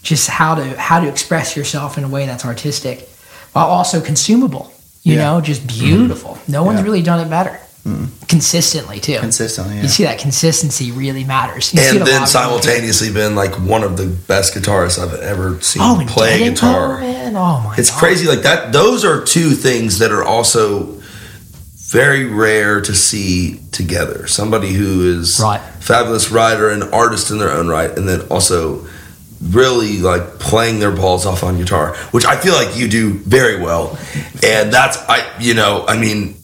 just 0.09 0.27
how 0.27 0.55
to 0.55 0.65
how 0.79 0.99
to 0.99 1.07
express 1.07 1.55
yourself 1.55 1.97
in 1.97 2.03
a 2.03 2.07
way 2.09 2.25
that's 2.25 2.43
artistic, 2.45 3.07
while 3.53 3.67
also 3.67 4.01
consumable. 4.01 4.73
You 5.03 5.13
Yeah. 5.15 5.23
know, 5.25 5.41
just 5.41 5.65
beautiful. 5.67 6.31
Mm-hmm. 6.31 6.51
No 6.51 6.63
one's 6.63 6.79
Yeah. 6.79 6.85
really 6.85 7.03
done 7.03 7.19
it 7.25 7.29
better. 7.29 7.59
Mm-hmm. 7.87 8.05
Consistently 8.27 8.99
too. 8.99 9.19
consistently. 9.19 9.75
Yeah. 9.75 9.83
You 9.83 9.87
see 9.87 10.03
that 10.03 10.17
consistency 10.19 10.91
really 10.91 11.23
matters. 11.23 11.73
You 11.73 11.79
And 11.81 12.05
then 12.05 12.27
simultaneously 12.27 13.11
been 13.11 13.35
like 13.35 13.53
one 13.75 13.83
of 13.83 13.95
the 13.97 14.07
best 14.07 14.53
guitarists 14.55 14.97
I've 15.01 15.13
ever 15.33 15.61
seen 15.61 15.81
Oh, 15.83 16.03
play 16.07 16.39
guitar. 16.39 16.95
Co, 16.97 17.01
man. 17.01 17.35
Oh 17.37 17.61
my 17.63 17.75
It's 17.77 17.89
God. 17.91 17.99
crazy 17.99 18.27
like 18.27 18.41
that. 18.41 18.73
Those 18.73 19.05
are 19.05 19.23
two 19.23 19.51
things 19.51 19.99
that 19.99 20.11
are 20.11 20.23
also 20.25 20.95
very 21.91 22.25
rare 22.25 22.81
to 22.81 22.93
see 22.93 23.59
together. 23.71 24.27
Somebody 24.27 24.73
who 24.73 24.91
is 25.19 25.39
Right. 25.39 25.61
fabulous 25.79 26.29
writer 26.31 26.69
and 26.69 26.83
artist 26.93 27.31
in 27.31 27.37
their 27.39 27.51
own 27.51 27.67
right, 27.67 27.91
and 27.97 28.07
then 28.09 28.21
also 28.29 28.85
really 29.41 29.99
like 29.99 30.39
playing 30.39 30.79
their 30.79 30.91
balls 30.91 31.25
off 31.25 31.43
on 31.43 31.57
guitar, 31.57 31.95
which 32.11 32.25
I 32.25 32.35
feel 32.37 32.53
like 32.53 32.75
you 32.75 32.87
do 32.87 33.13
very 33.13 33.61
well. 33.61 33.97
And 34.43 34.71
that's 34.71 34.97
I 35.07 35.37
you 35.39 35.53
know 35.53 35.85
I 35.87 35.97
mean 35.97 36.35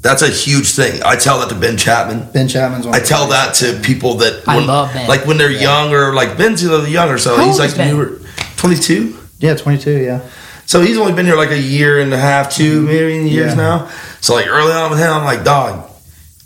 that's 0.00 0.22
a 0.22 0.28
huge 0.28 0.70
thing. 0.70 1.02
I 1.04 1.16
tell 1.16 1.40
that 1.40 1.48
to 1.48 1.54
Ben 1.54 1.76
Chapman. 1.76 2.30
Ben 2.32 2.46
Chapman's 2.48 2.86
one. 2.86 2.94
I 2.94 3.00
tell 3.00 3.26
greatest. 3.26 3.60
that 3.60 3.74
to 3.76 3.80
people 3.86 4.14
that 4.14 4.46
I 4.46 4.64
love 4.64 4.92
Ben. 4.92 5.08
like 5.08 5.26
when 5.26 5.38
they're 5.38 5.50
younger, 5.50 6.14
like 6.14 6.38
Ben's 6.38 6.62
a 6.62 6.70
little 6.70 6.86
younger, 6.86 7.18
so 7.18 7.36
How 7.36 7.46
he's 7.46 7.58
like 7.58 7.76
newer, 7.76 8.20
twenty 8.56 8.76
two. 8.76 9.18
Yeah, 9.38 9.56
twenty 9.56 9.78
two. 9.78 10.00
Yeah. 10.00 10.28
So 10.66 10.82
he's 10.82 10.98
only 10.98 11.14
been 11.14 11.24
here 11.24 11.36
like 11.36 11.50
a 11.50 11.58
year 11.60 11.98
and 11.98 12.12
a 12.12 12.18
half, 12.18 12.52
two 12.52 12.82
mm-hmm. 12.82 12.86
maybe 12.86 13.30
years 13.30 13.52
Yeah. 13.52 13.54
now. 13.54 13.90
So 14.20 14.34
like 14.34 14.46
early 14.48 14.72
on 14.72 14.90
with 14.90 14.98
him, 14.98 15.10
I'm 15.10 15.24
like, 15.24 15.42
dog, 15.42 15.87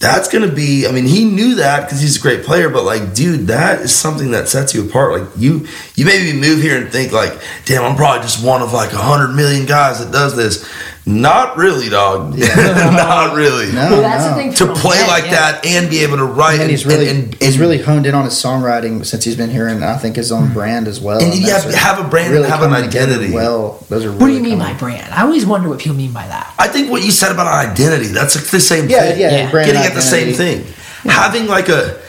that's 0.02 0.26
gonna 0.28 0.50
be. 0.50 0.84
I 0.84 0.90
mean, 0.90 1.04
he 1.04 1.24
knew 1.24 1.54
that 1.54 1.82
because 1.84 2.00
he's 2.00 2.18
a 2.18 2.20
great 2.20 2.42
player, 2.44 2.68
but 2.68 2.82
like, 2.82 3.14
dude, 3.14 3.46
that 3.46 3.82
is 3.82 3.94
something 3.94 4.32
that 4.32 4.48
sets 4.48 4.74
you 4.74 4.84
apart. 4.88 5.12
Like 5.12 5.30
you, 5.36 5.68
you 5.94 6.04
maybe 6.04 6.36
move 6.36 6.60
here 6.60 6.76
and 6.76 6.90
think 6.90 7.12
like, 7.12 7.32
damn, 7.66 7.84
I'm 7.84 7.94
probably 7.94 8.22
just 8.22 8.44
one 8.44 8.62
of 8.62 8.72
like 8.72 8.92
a 8.92 8.96
hundred 8.96 9.28
million 9.36 9.64
guys 9.64 10.04
that 10.04 10.12
does 10.12 10.34
this. 10.34 10.68
Not 11.04 11.56
really, 11.56 11.88
dog. 11.88 12.38
Not 12.56 13.34
really. 13.34 13.72
No, 13.72 13.90
Well, 13.90 14.02
that's 14.02 14.24
the 14.28 14.34
thing. 14.34 14.54
To 14.54 14.72
play 14.80 14.98
Ben, 14.98 15.08
like 15.08 15.24
yeah. 15.24 15.30
that 15.52 15.66
and 15.66 15.90
be 15.90 16.04
able 16.04 16.16
to 16.18 16.24
write, 16.24 16.60
And 16.60 16.70
he's 16.70 16.86
really 16.86 17.08
and, 17.08 17.34
he's 17.42 17.58
really 17.58 17.78
honed 17.82 18.06
in 18.06 18.14
on 18.14 18.24
his 18.24 18.34
songwriting 18.34 19.04
since 19.04 19.24
he's 19.24 19.34
been 19.36 19.50
here, 19.50 19.66
and 19.66 19.84
I 19.84 19.98
think 19.98 20.14
his 20.14 20.30
own 20.30 20.52
brand 20.52 20.86
as 20.86 21.00
well. 21.00 21.20
And 21.20 21.34
you 21.34 21.44
that's 21.46 21.64
have- 21.64 21.74
have 21.96 22.06
a 22.06 22.08
brand 22.08 22.34
and 22.36 22.44
have 22.44 22.62
an 22.62 22.72
identity. 22.72 23.32
Well, 23.32 23.84
those 23.88 24.04
are. 24.04 24.12
What 24.12 24.26
do 24.28 24.32
you 24.32 24.40
mean 24.42 24.60
by 24.60 24.74
brand? 24.74 25.12
I 25.12 25.22
always 25.22 25.44
wonder 25.44 25.68
what 25.68 25.80
people 25.80 25.96
mean 25.96 26.12
by 26.12 26.26
that. 26.28 26.54
I 26.58 26.68
think 26.68 26.88
what 26.88 27.02
you 27.04 27.10
said 27.10 27.32
about 27.32 27.48
identity, 27.48 28.06
that's 28.06 28.34
the 28.52 28.60
same 28.60 28.88
Yeah, 28.88 29.00
thing. 29.00 29.20
yeah, 29.20 29.30
Yeah. 29.32 29.50
brand 29.50 29.66
Getting 29.72 29.82
at 29.82 29.94
the 29.94 30.02
same 30.02 30.28
identity. 30.28 30.62
thing. 30.62 30.74
Having 31.10 31.46
like 31.48 31.68
a, 31.68 32.00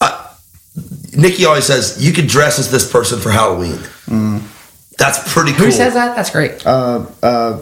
a 0.00 0.30
Nikki 1.14 1.44
always 1.44 1.66
says, 1.66 2.02
you 2.02 2.14
could 2.14 2.28
dress 2.28 2.58
as 2.58 2.70
this 2.70 2.90
person 2.90 3.20
for 3.20 3.30
Halloween. 3.30 3.78
That's 4.96 5.32
pretty 5.34 5.52
cool. 5.52 5.66
Who 5.66 5.70
says 5.70 5.92
that? 5.94 6.16
That's 6.16 6.30
great. 6.30 6.66
Uh, 6.66 7.04
uh, 7.22 7.58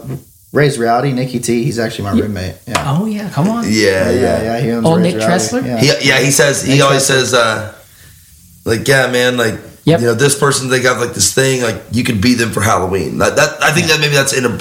Ray's 0.53 0.79
Rowdy, 0.79 1.11
Nikki 1.13 1.39
T. 1.39 1.63
He's 1.63 1.77
actually 1.77 2.05
my 2.05 2.11
roommate. 2.13 2.55
Yeah. 2.67 2.83
oh 2.87 3.05
yeah, 3.05 3.29
come 3.29 3.49
on. 3.49 3.65
Yeah, 3.65 4.09
yeah, 4.09 4.11
yeah. 4.11 4.43
yeah. 4.43 4.59
He 4.61 4.71
owns 4.71 4.85
Oh, 4.87 4.95
Ray's 4.95 5.13
Nick 5.13 5.21
Rowdy. 5.21 5.33
Tressler? 5.33 5.65
Yeah. 5.65 5.77
He, 5.79 6.07
yeah, 6.07 6.19
he 6.19 6.31
says, 6.31 6.63
he 6.63 6.73
Nick 6.75 6.81
always 6.83 7.03
Tressler. 7.03 7.05
says, 7.05 7.33
uh, 7.33 7.75
like, 8.65 8.87
yeah, 8.87 9.11
man, 9.11 9.35
like, 9.37 9.59
Yep. 9.87 9.99
you 10.01 10.05
know, 10.07 10.13
this 10.13 10.37
person, 10.37 10.69
they 10.69 10.81
got 10.81 10.99
like 10.99 11.13
this 11.13 11.33
thing, 11.33 11.61
like, 11.61 11.81
you 11.91 12.03
could 12.03 12.19
be 12.21 12.33
them 12.33 12.51
for 12.51 12.61
Halloween. 12.61 13.17
That, 13.19 13.35
that 13.37 13.63
I 13.63 13.71
think 13.71 13.87
that 13.87 13.99
maybe 14.01 14.15
that's 14.15 14.33
in 14.33 14.45
a 14.45 14.57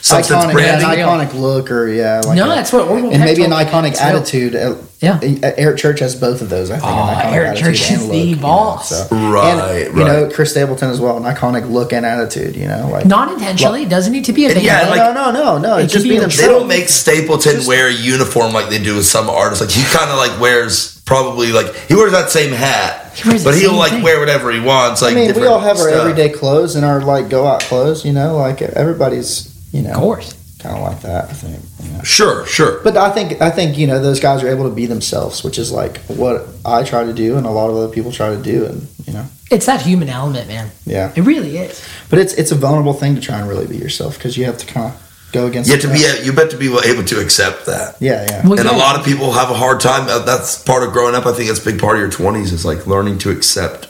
substance 0.00 0.44
iconic, 0.44 0.52
branding. 0.52 0.88
an 0.88 0.96
iconic 0.96 1.34
look, 1.34 1.70
or 1.70 1.88
yeah, 1.88 2.20
like 2.24 2.36
No, 2.36 2.44
a- 2.46 2.54
that's 2.54 2.72
what 2.72 2.88
Orville 2.88 3.10
and 3.10 3.18
Peck 3.22 3.26
maybe 3.26 3.44
an 3.44 3.50
iconic 3.52 3.90
It's 3.92 4.00
real. 4.00 4.16
attitude. 4.16 4.78
Yeah. 5.00 5.18
Eric 5.58 5.76
Church 5.76 6.00
has 6.00 6.16
both 6.16 6.40
of 6.40 6.48
those. 6.48 6.70
I 6.70 6.78
think. 6.78 6.86
Oh, 6.86 6.96
an 6.96 7.14
iconic 7.14 7.32
Eric 7.32 7.58
Church 7.58 7.90
and 7.90 8.00
is 8.00 8.02
look, 8.04 8.12
the 8.12 8.18
you 8.18 8.36
know, 8.36 8.42
boss. 8.42 8.88
so- 8.88 9.06
Right, 9.14 9.86
and, 9.86 9.98
You 9.98 10.04
know. 10.04 10.30
Chris 10.32 10.50
Stapleton 10.52 10.88
as 10.90 10.98
well. 11.00 11.18
An 11.18 11.24
iconic 11.24 11.70
look 11.70 11.92
and 11.92 12.06
attitude. 12.06 12.56
You 12.56 12.68
know, 12.68 12.88
like 12.90 13.04
Not 13.04 13.32
intentionally. 13.32 13.82
It 13.82 13.90
doesn't 13.90 14.12
need 14.14 14.24
to 14.26 14.32
be 14.32 14.46
a 14.46 14.50
thing. 14.54 14.64
yeah, 14.64 14.84
no, 14.84 14.90
like- 14.90 15.14
no, 15.14 15.30
no, 15.30 15.30
no, 15.30 15.58
no. 15.58 15.76
It 15.78 15.84
It's 15.84 15.92
just 15.92 16.04
be 16.04 16.10
being 16.10 16.22
a 16.22 16.26
a 16.26 16.28
They 16.28 16.46
don't 16.46 16.68
make 16.68 16.88
Stapleton 16.88 17.66
wear 17.66 17.88
a 17.88 17.92
uniform 17.92 18.52
like 18.54 18.70
they 18.70 18.78
do 18.82 18.94
with 18.96 19.04
some 19.06 19.28
artists. 19.28 19.60
Like 19.62 19.70
he 19.72 19.82
kind 19.94 20.10
of 20.10 20.16
like 20.16 20.40
wears 20.40 20.93
probably 21.04 21.52
like 21.52 21.74
he 21.88 21.94
wears 21.94 22.12
that 22.12 22.30
same 22.30 22.52
hat, 22.52 23.12
He 23.14 23.28
wears 23.28 23.44
the 23.44 23.50
but 23.50 23.58
he'll 23.58 23.70
same 23.70 23.78
like 23.78 23.90
thing. 23.92 24.02
wear 24.02 24.18
whatever 24.20 24.50
he 24.50 24.60
wants. 24.60 25.02
Like 25.02 25.12
I 25.12 25.14
mean, 25.16 25.34
we 25.34 25.46
all 25.46 25.60
have 25.60 25.78
our 25.78 25.88
everyday 25.88 26.30
clothes 26.30 26.76
and 26.76 26.84
our 26.84 27.00
like 27.02 27.28
go 27.28 27.46
out 27.46 27.60
clothes. 27.62 28.04
You 28.04 28.12
know, 28.12 28.36
like 28.36 28.62
everybody's. 28.62 29.52
You 29.72 29.82
know, 29.82 29.90
Of 29.90 29.96
course. 29.96 30.32
kind 30.60 30.76
of 30.76 30.82
like 30.84 31.00
that. 31.02 31.24
I 31.30 31.32
think. 31.32 31.60
You 31.82 31.90
know. 31.96 32.02
Sure, 32.04 32.46
sure. 32.46 32.80
But 32.84 32.96
I 32.96 33.10
think 33.10 33.42
I 33.42 33.50
think 33.50 33.76
you 33.76 33.86
know 33.88 34.00
those 34.00 34.20
guys 34.20 34.42
are 34.44 34.48
able 34.48 34.68
to 34.68 34.74
be 34.74 34.86
themselves, 34.86 35.42
which 35.42 35.58
is 35.58 35.72
like 35.72 35.98
what 36.06 36.46
I 36.64 36.84
try 36.84 37.02
to 37.04 37.12
do, 37.12 37.36
and 37.36 37.44
a 37.44 37.50
lot 37.50 37.70
of 37.70 37.76
other 37.76 37.92
people 37.92 38.12
try 38.12 38.30
to 38.34 38.40
do, 38.40 38.64
and 38.66 38.86
you 39.06 39.12
know, 39.12 39.26
It's 39.50 39.66
that 39.66 39.82
human 39.82 40.08
element, 40.08 40.46
man. 40.48 40.70
yeah. 40.86 41.12
It 41.16 41.22
really 41.22 41.58
is. 41.58 41.82
But 42.08 42.20
it's 42.20 42.34
it's 42.34 42.52
a 42.52 42.54
vulnerable 42.54 42.94
thing 42.94 43.16
to 43.16 43.20
try 43.20 43.38
and 43.40 43.48
really 43.48 43.66
be 43.66 43.76
yourself 43.76 44.16
because 44.16 44.38
you 44.38 44.44
have 44.44 44.58
to 44.58 44.66
kind 44.66 44.92
of 44.94 45.00
go 45.34 45.46
against. 45.46 45.68
You 45.68 45.74
have 45.76 45.82
to 45.82 45.92
be 45.92 46.00
crowd. 46.02 46.24
you 46.26 46.32
bet 46.32 46.50
to 46.52 46.56
be 46.56 46.66
able 46.66 47.04
to 47.04 47.20
accept 47.20 47.66
that. 47.66 47.96
Yeah, 48.00 48.24
yeah. 48.28 48.46
Well, 48.48 48.58
And 48.58 48.68
a 48.68 48.76
lot 48.76 48.98
of 48.98 49.04
people 49.04 49.32
have 49.32 49.50
a 49.50 49.54
hard 49.54 49.80
time. 49.80 50.08
uh, 50.08 50.20
That's 50.20 50.62
part 50.62 50.82
of 50.82 50.92
growing 50.92 51.14
up. 51.14 51.26
I 51.26 51.32
think 51.32 51.50
it's 51.50 51.60
a 51.60 51.64
big 51.70 51.80
part 51.80 51.96
of 51.96 52.00
your 52.00 52.10
twenties 52.10 52.52
is 52.52 52.64
like 52.64 52.86
learning 52.86 53.18
to 53.18 53.30
accept 53.30 53.88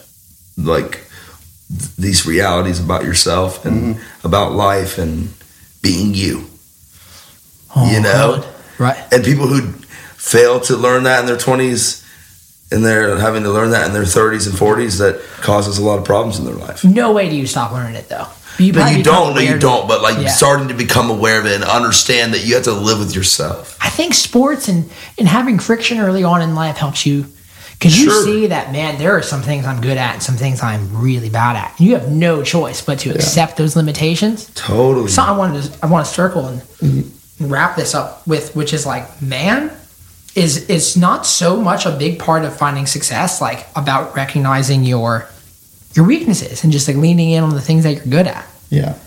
like 0.57 0.93
th- 1.69 1.95
these 1.97 2.27
realities 2.27 2.81
about 2.81 3.05
yourself 3.05 3.65
and 3.65 3.97
Mm-hmm. 3.97 4.27
about 4.27 4.53
life 4.53 4.99
and 4.99 5.29
being 5.83 6.15
you. 6.15 6.47
Oh, 7.77 7.91
you 7.93 8.01
know? 8.01 8.41
God. 8.41 8.47
Right. 8.79 9.12
and 9.12 9.25
people 9.25 9.47
who 9.47 9.61
fail 10.16 10.59
to 10.61 10.77
learn 10.77 11.05
that 11.05 11.21
in 11.21 11.27
their 11.27 11.37
20s 11.37 12.03
and 12.73 12.85
they're 12.85 13.16
having 13.19 13.43
to 13.45 13.51
learn 13.51 13.71
that 13.71 13.87
in 13.87 13.93
their 13.93 14.03
30s 14.05 14.47
and 14.49 14.57
40s 14.59 14.99
that 14.99 15.21
causes 15.43 15.79
a 15.79 15.83
lot 15.85 15.99
of 15.99 16.05
problems 16.05 16.39
in 16.41 16.45
their 16.45 16.55
life 16.55 16.83
No 16.85 17.12
way 17.12 17.29
do 17.29 17.37
you 17.37 17.47
stop 17.47 17.71
learning 17.73 17.95
it 17.95 18.09
though. 18.09 18.27
You 18.59 18.72
probably 18.72 18.98
you 18.98 19.02
don't. 19.02 19.35
No, 19.35 19.40
you 19.40 19.59
don't. 19.59 19.89
But 19.89 20.02
like 20.02 20.18
Yeah. 20.18 20.28
starting 20.28 20.68
to 20.68 20.74
become 20.74 21.10
aware 21.10 21.40
of 21.40 21.47
it 21.47 21.55
and 21.55 21.64
understand 21.64 22.35
that 22.35 22.44
you 22.44 22.55
have 22.55 22.64
to 22.64 22.72
live 22.72 22.98
with 22.98 23.14
yourself. 23.14 23.76
I 23.81 23.89
think 23.89 24.14
sports 24.14 24.68
and, 24.68 24.89
and 25.18 25.26
having 25.28 25.59
friction 25.59 25.98
early 25.98 26.24
on 26.24 26.40
in 26.43 26.55
life 26.55 26.76
helps 26.76 27.05
you 27.05 27.26
because 27.72 27.98
you 27.98 28.10
Sure. 28.10 28.24
see 28.24 28.47
that 28.47 28.72
man, 28.72 28.98
there 28.98 29.12
are 29.16 29.22
some 29.22 29.43
things 29.43 29.66
I'm 29.66 29.81
good 29.81 29.97
at 29.98 30.14
and 30.14 30.22
some 30.22 30.36
things 30.36 30.62
I'm 30.62 31.01
really 31.01 31.28
bad 31.31 31.56
at. 31.56 31.74
You 31.81 31.94
have 31.94 32.10
no 32.10 32.43
choice 32.43 32.81
but 32.81 33.01
to 33.01 33.10
accept 33.10 33.56
those 33.56 33.76
limitations. 33.76 34.51
Totally. 34.55 35.09
So 35.09 35.22
I 35.22 35.32
wanted 35.36 35.62
to 35.64 35.78
I 35.82 35.86
want 35.86 36.06
to 36.06 36.12
circle 36.12 36.47
and 36.47 36.60
mm-hmm. 36.60 37.48
wrap 37.48 37.76
this 37.76 37.94
up 37.94 38.26
with 38.26 38.55
which 38.55 38.72
is 38.72 38.86
like 38.86 39.20
man 39.20 39.70
is 40.35 40.68
is 40.68 40.97
not 40.97 41.26
so 41.26 41.56
much 41.56 41.86
a 41.86 41.90
big 41.93 42.18
part 42.18 42.44
of 42.44 42.56
finding 42.56 42.86
success 42.86 43.40
like 43.40 43.66
about 43.76 44.14
recognizing 44.16 44.85
your 44.85 45.28
your 45.95 46.07
weaknesses 46.07 46.65
and 46.65 46.73
just 46.73 46.89
like 46.89 46.97
leaning 46.97 47.31
in 47.31 47.43
on 47.45 47.51
the 47.51 47.61
things 47.61 47.85
that 47.85 47.95
you're 47.95 48.05
good 48.07 48.27
at. 48.27 48.47
Yeah. 48.71 48.99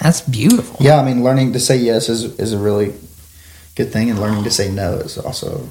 That's 0.00 0.20
beautiful. 0.22 0.76
Yeah, 0.80 0.98
I 1.00 1.04
mean, 1.04 1.22
learning 1.22 1.52
to 1.52 1.60
say 1.60 1.76
yes 1.76 2.08
is 2.08 2.24
is 2.38 2.52
a 2.52 2.58
really 2.58 2.92
good 3.76 3.92
thing, 3.92 4.10
and 4.10 4.18
learning 4.18 4.42
to 4.44 4.50
say 4.50 4.70
no 4.70 4.94
is 4.94 5.16
also, 5.18 5.68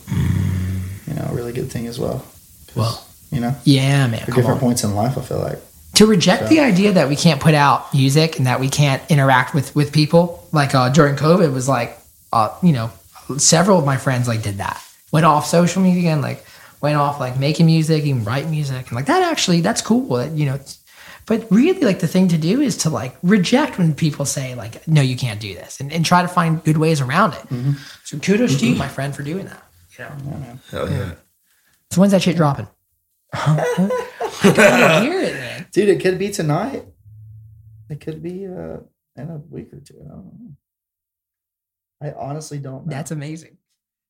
you 1.07 1.13
know, 1.13 1.27
a 1.29 1.33
really 1.35 1.51
good 1.53 1.69
thing 1.71 1.87
as 1.87 1.99
well. 1.99 2.23
Well, 2.75 3.03
You 3.31 3.41
know, 3.41 3.55
yeah, 3.65 4.07
man. 4.07 4.25
different 4.27 4.49
on. 4.49 4.59
points 4.59 4.83
in 4.83 4.95
life, 4.95 5.17
I 5.17 5.21
feel 5.21 5.39
like. 5.39 5.59
to 5.95 6.05
reject 6.05 6.47
the 6.49 6.61
idea 6.61 6.93
that 6.93 7.09
we 7.09 7.15
can't 7.17 7.41
put 7.41 7.53
out 7.53 7.93
music 7.93 8.37
and 8.37 8.47
that 8.47 8.59
we 8.61 8.69
can't 8.69 9.01
interact 9.11 9.53
with 9.53 9.75
with 9.75 9.91
people 9.91 10.47
like 10.53 10.73
uh, 10.73 10.87
during 10.89 11.15
covid 11.17 11.51
was 11.53 11.67
like 11.67 11.97
uh, 12.31 12.47
you 12.63 12.71
know 12.71 12.89
several 13.37 13.77
of 13.79 13.85
my 13.85 13.97
friends 13.97 14.25
like 14.27 14.41
did 14.41 14.57
that 14.59 14.81
went 15.11 15.25
off 15.25 15.45
social 15.45 15.81
media 15.81 16.11
and 16.11 16.21
like 16.21 16.45
went 16.81 16.97
off 16.97 17.19
like 17.19 17.37
making 17.39 17.65
music 17.65 18.05
and 18.05 18.25
write 18.25 18.47
music 18.49 18.87
and 18.87 18.95
like 18.95 19.05
that 19.05 19.21
actually 19.23 19.61
that's 19.61 19.81
cool 19.81 20.15
that 20.17 20.31
you 20.31 20.45
know 20.45 20.59
but 21.27 21.45
really 21.51 21.81
like 21.81 21.99
the 21.99 22.07
thing 22.07 22.27
to 22.27 22.37
do 22.37 22.59
is 22.61 22.75
to 22.77 22.89
like 22.89 23.15
reject 23.23 23.77
when 23.77 23.93
people 23.93 24.25
say 24.25 24.55
like 24.55 24.85
no 24.87 25.01
you 25.01 25.15
can't 25.15 25.39
do 25.39 25.53
this 25.53 25.79
and, 25.79 25.91
and 25.93 26.05
try 26.05 26.21
to 26.21 26.27
find 26.27 26.63
good 26.63 26.77
ways 26.77 26.99
around 27.01 27.33
it 27.33 27.75
so 28.03 28.17
kudos 28.19 28.59
to 28.59 28.67
you 28.67 28.75
my 28.75 28.87
friend 28.87 29.15
for 29.15 29.23
doing 29.23 29.45
that 29.45 29.63
you 29.97 30.05
know 30.05 30.59
Hell 30.71 30.89
yeah. 30.91 31.13
so 31.91 32.01
when's 32.01 32.11
that 32.11 32.21
shit 32.21 32.35
dropping 32.35 32.67
I 33.33 33.93
gotta 34.43 35.01
hear 35.01 35.21
it 35.21 35.33
man 35.33 35.51
Dude, 35.71 35.87
it 35.87 36.01
could 36.01 36.19
be 36.19 36.29
tonight. 36.31 36.83
It 37.89 38.01
could 38.01 38.21
be 38.21 38.45
uh, 38.45 38.79
in 39.15 39.29
a 39.29 39.37
week 39.49 39.71
or 39.71 39.79
two. 39.79 40.01
I 40.05 40.09
don't 40.09 40.25
know. 40.25 40.55
I 42.01 42.11
honestly 42.11 42.57
don't 42.57 42.85
know. 42.85 42.93
that's 42.93 43.11
amazing 43.11 43.57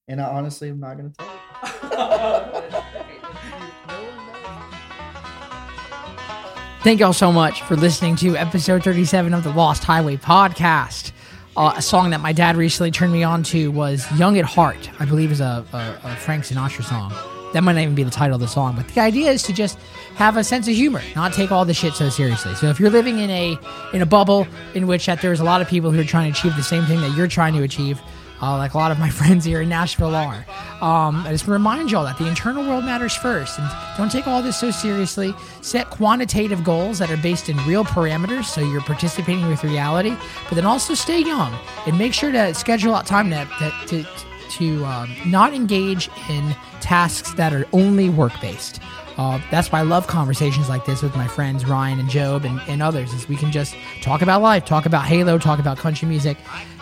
and 0.07 0.22
I 0.22 0.26
honestly 0.26 0.69
am 0.69 0.80
not 0.80 0.98
going 0.98 1.11
to 1.11 1.18
tell 1.18 1.27
you. 1.27 1.51
Thank 6.81 6.99
y'all 6.99 7.13
so 7.13 7.31
much 7.31 7.61
for 7.61 7.75
listening 7.75 8.15
to 8.17 8.35
episode 8.35 8.83
37 8.83 9.35
of 9.35 9.43
the 9.43 9.51
Lost 9.51 9.83
Highway 9.83 10.17
podcast. 10.17 11.11
Uh, 11.55 11.73
a 11.75 11.81
song 11.81 12.09
that 12.09 12.19
my 12.19 12.33
dad 12.33 12.57
recently 12.57 12.89
turned 12.89 13.13
me 13.13 13.21
on 13.21 13.43
to 13.43 13.69
was 13.69 14.11
Young 14.17 14.39
at 14.39 14.45
Heart, 14.45 14.89
I 14.99 15.05
believe 15.05 15.31
is 15.31 15.39
a, 15.39 15.63
a, 15.71 15.99
a 16.03 16.15
Frank 16.15 16.45
Sinatra 16.45 16.83
song. 16.83 17.13
That 17.53 17.61
might 17.61 17.73
not 17.73 17.81
even 17.81 17.93
be 17.93 18.03
the 18.03 18.09
title 18.09 18.35
of 18.35 18.41
the 18.41 18.47
song, 18.47 18.75
but 18.75 18.88
the 18.88 19.01
idea 19.01 19.29
is 19.29 19.43
to 19.43 19.53
just 19.53 19.77
have 20.15 20.38
a 20.38 20.43
sense 20.43 20.67
of 20.67 20.73
humor, 20.73 21.03
not 21.15 21.33
take 21.33 21.51
all 21.51 21.65
the 21.65 21.75
shit 21.75 21.93
so 21.93 22.09
seriously. 22.09 22.55
So 22.55 22.69
if 22.69 22.79
you're 22.79 22.89
living 22.89 23.19
in 23.19 23.29
a 23.29 23.59
in 23.93 24.01
a 24.01 24.05
bubble 24.07 24.47
in 24.73 24.88
which 24.88 25.05
that 25.05 25.21
there's 25.21 25.41
a 25.41 25.43
lot 25.43 25.61
of 25.61 25.67
people 25.67 25.91
who 25.91 25.99
are 25.99 26.05
trying 26.05 26.33
to 26.33 26.39
achieve 26.39 26.55
the 26.55 26.63
same 26.63 26.85
thing 26.85 27.01
that 27.01 27.15
you're 27.15 27.27
trying 27.27 27.53
to 27.53 27.61
achieve, 27.61 28.01
uh, 28.41 28.57
like 28.57 28.73
a 28.73 28.77
lot 28.77 28.91
of 28.91 28.99
my 28.99 29.09
friends 29.22 29.45
here 29.45 29.61
in 29.61 29.69
Nashville 29.69 30.15
are. 30.15 30.45
Um, 30.81 31.23
I 31.26 31.30
just 31.31 31.47
remind 31.47 31.91
y'all 31.91 32.03
that 32.05 32.18
the 32.18 32.27
internal 32.27 32.68
world 32.68 32.85
matters 32.85 33.15
first, 33.15 33.59
and 33.59 33.69
don't 33.97 34.11
take 34.11 34.27
all 34.27 34.41
this 34.41 34.57
so 34.57 34.72
seriously. 34.72 35.34
Set 35.61 35.89
quantitative 35.89 36.63
goals 36.63 36.99
that 36.99 37.11
are 37.11 37.18
based 37.18 37.49
in 37.49 37.57
real 37.65 37.85
parameters, 37.85 38.45
so 38.45 38.61
you're 38.61 38.81
participating 38.81 39.47
with 39.47 39.63
reality. 39.63 40.15
But 40.49 40.55
then 40.55 40.65
also 40.65 40.93
stay 40.93 41.19
young 41.19 41.53
and 41.85 41.97
make 41.97 42.13
sure 42.13 42.31
to 42.31 42.53
schedule 42.53 42.95
out 42.95 43.05
time 43.05 43.30
that 43.30 43.47
to 43.88 44.05
to 44.51 44.85
um, 44.85 45.15
not 45.26 45.53
engage 45.53 46.09
in 46.30 46.55
tasks 46.81 47.34
that 47.35 47.53
are 47.53 47.65
only 47.72 48.09
work 48.09 48.34
based. 48.41 48.81
Uh, 49.18 49.39
that's 49.51 49.72
why 49.72 49.80
I 49.80 49.84
love 49.84 50.07
conversations 50.07 50.68
like 50.68 50.85
this 50.85 51.01
with 51.01 51.15
my 51.15 51.27
friends 51.27 51.65
Ryan 51.65 51.99
and 51.99 52.09
Jobe 52.09 52.45
and, 52.45 52.61
and 52.68 52.81
others. 52.81 53.13
Is 53.13 53.27
we 53.27 53.35
can 53.35 53.51
just 53.51 53.76
talk 54.01 54.22
about 54.22 54.41
life, 54.41 54.65
talk 54.65 54.85
about 54.85 55.05
Halo, 55.05 55.38
talk 55.38 55.59
about 55.59 55.77
country 55.77 56.07
music, 56.07 56.38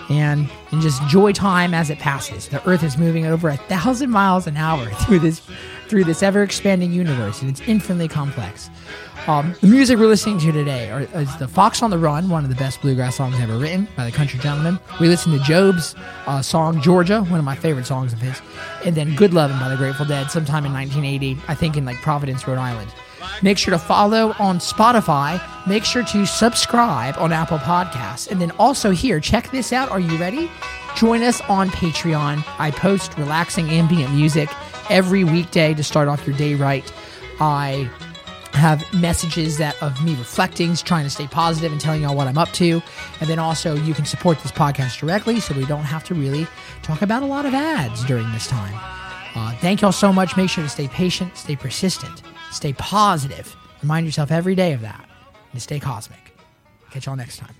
and 0.10 0.50
and 0.72 0.82
just 0.82 1.02
enjoy 1.02 1.32
time 1.32 1.74
as 1.74 1.90
it 1.90 2.00
passes. 2.00 2.48
The 2.48 2.68
Earth 2.68 2.84
is 2.84 2.98
moving 2.98 3.26
over 3.26 3.50
a 3.50 3.58
thousand 3.58 4.10
miles 4.10 4.48
an 4.48 4.58
hour 4.58 4.86
through 5.06 5.20
this 5.20 5.42
through 5.88 6.04
this 6.04 6.22
ever 6.22 6.44
expanding 6.44 6.92
universe, 6.92 7.42
and 7.42 7.50
it's 7.50 7.62
infinitely 7.62 8.08
complex. 8.08 8.70
Um, 9.28 9.54
the 9.62 9.68
music 9.68 10.00
we're 10.00 10.08
listening 10.08 10.40
to 10.40 10.52
today 10.52 10.90
are, 10.90 11.02
is 11.02 11.36
the 11.38 11.48
Fox 11.48 11.84
on 11.84 11.90
the 11.90 11.98
Run, 11.98 12.30
one 12.30 12.44
of 12.44 12.50
the 12.50 12.56
best 12.56 12.82
bluegrass 12.82 13.18
songs 13.18 13.40
ever 13.40 13.58
written 13.58 13.88
by 13.96 14.06
the 14.06 14.12
Country 14.12 14.40
Gentlemen. 14.40 14.80
We 15.00 15.08
listen 15.08 15.32
to 15.34 15.40
Jobe's 15.40 15.94
uh, 16.26 16.42
song 16.42 16.82
Georgia, 16.82 17.24
one 17.24 17.38
of 17.38 17.46
my 17.46 17.56
favorite 17.56 17.86
songs 17.86 18.14
of 18.14 18.20
his, 18.20 18.42
and 18.86 18.96
then 18.96 19.16
Good 19.16 19.34
Lovin' 19.34 19.60
by 19.60 19.70
the 19.70 19.76
Grateful 19.76 20.06
Dead, 20.06 20.32
sometime 20.32 20.66
in 20.66 20.74
1980, 20.74 21.38
I 21.48 21.54
think 21.54 21.76
in 21.76 21.86
like 21.86 21.98
Providence, 21.98 22.48
Rhode 22.48 22.58
Island. 22.58 22.92
Make 23.42 23.58
sure 23.58 23.72
to 23.72 23.80
follow 23.80 24.34
on 24.40 24.60
Spotify. 24.60 25.42
Make 25.68 25.86
sure 25.86 26.04
to 26.04 26.26
subscribe 26.26 27.16
on 27.18 27.32
Apple 27.32 27.60
Podcasts. 27.60 28.30
And 28.30 28.42
then 28.42 28.52
also 28.60 28.92
here, 28.92 29.20
check 29.20 29.52
this 29.52 29.72
out. 29.74 29.90
Are 29.90 30.00
you 30.00 30.18
ready? 30.18 30.50
Join 30.96 31.24
us 31.24 31.42
on 31.42 31.70
Patreon. 31.70 32.44
I 32.58 32.72
post 32.72 33.18
relaxing 33.18 33.70
ambient 33.70 34.14
music 34.14 34.50
every 34.90 35.24
weekday 35.24 35.74
to 35.74 35.84
start 35.84 36.08
off 36.08 36.26
your 36.26 36.36
day 36.36 36.56
right. 36.56 36.92
I 37.40 37.90
have 38.54 38.84
messages 38.94 39.58
that 39.58 39.82
of 39.82 40.04
me 40.04 40.16
reflecting, 40.16 40.76
trying 40.76 41.06
to 41.06 41.10
stay 41.10 41.28
positive 41.28 41.72
and 41.72 41.80
telling 41.80 42.02
y'all 42.02 42.16
what 42.16 42.28
I'm 42.28 42.38
up 42.38 42.52
to. 42.54 42.82
And 43.22 43.30
then 43.30 43.40
also 43.40 43.76
you 43.76 43.94
can 43.94 44.06
support 44.06 44.40
this 44.42 44.52
podcast 44.52 45.00
directly 45.00 45.40
so 45.40 45.56
we 45.56 45.66
don't 45.66 45.84
have 45.84 46.04
to 46.06 46.14
really 46.16 46.48
talk 46.82 47.02
about 47.02 47.24
a 47.24 47.26
lot 47.26 47.46
of 47.46 47.54
ads 47.54 48.04
during 48.06 48.30
this 48.32 48.48
time. 48.48 48.74
Uh, 49.36 49.54
thank 49.58 49.82
y'all 49.82 49.92
so 49.92 50.12
much. 50.12 50.36
Make 50.36 50.50
sure 50.50 50.64
to 50.64 50.70
stay 50.70 50.88
patient, 50.88 51.38
stay 51.38 51.56
persistent, 51.56 52.24
stay 52.52 52.74
positive. 52.74 53.56
Remind 53.82 54.06
yourself 54.06 54.32
every 54.32 54.56
day 54.56 54.74
of 54.74 54.82
that 54.82 55.08
and 55.52 55.62
stay 55.62 55.80
cosmic. 55.80 56.36
Catch 56.92 57.06
y'all 57.06 57.16
next 57.16 57.38
time. 57.38 57.56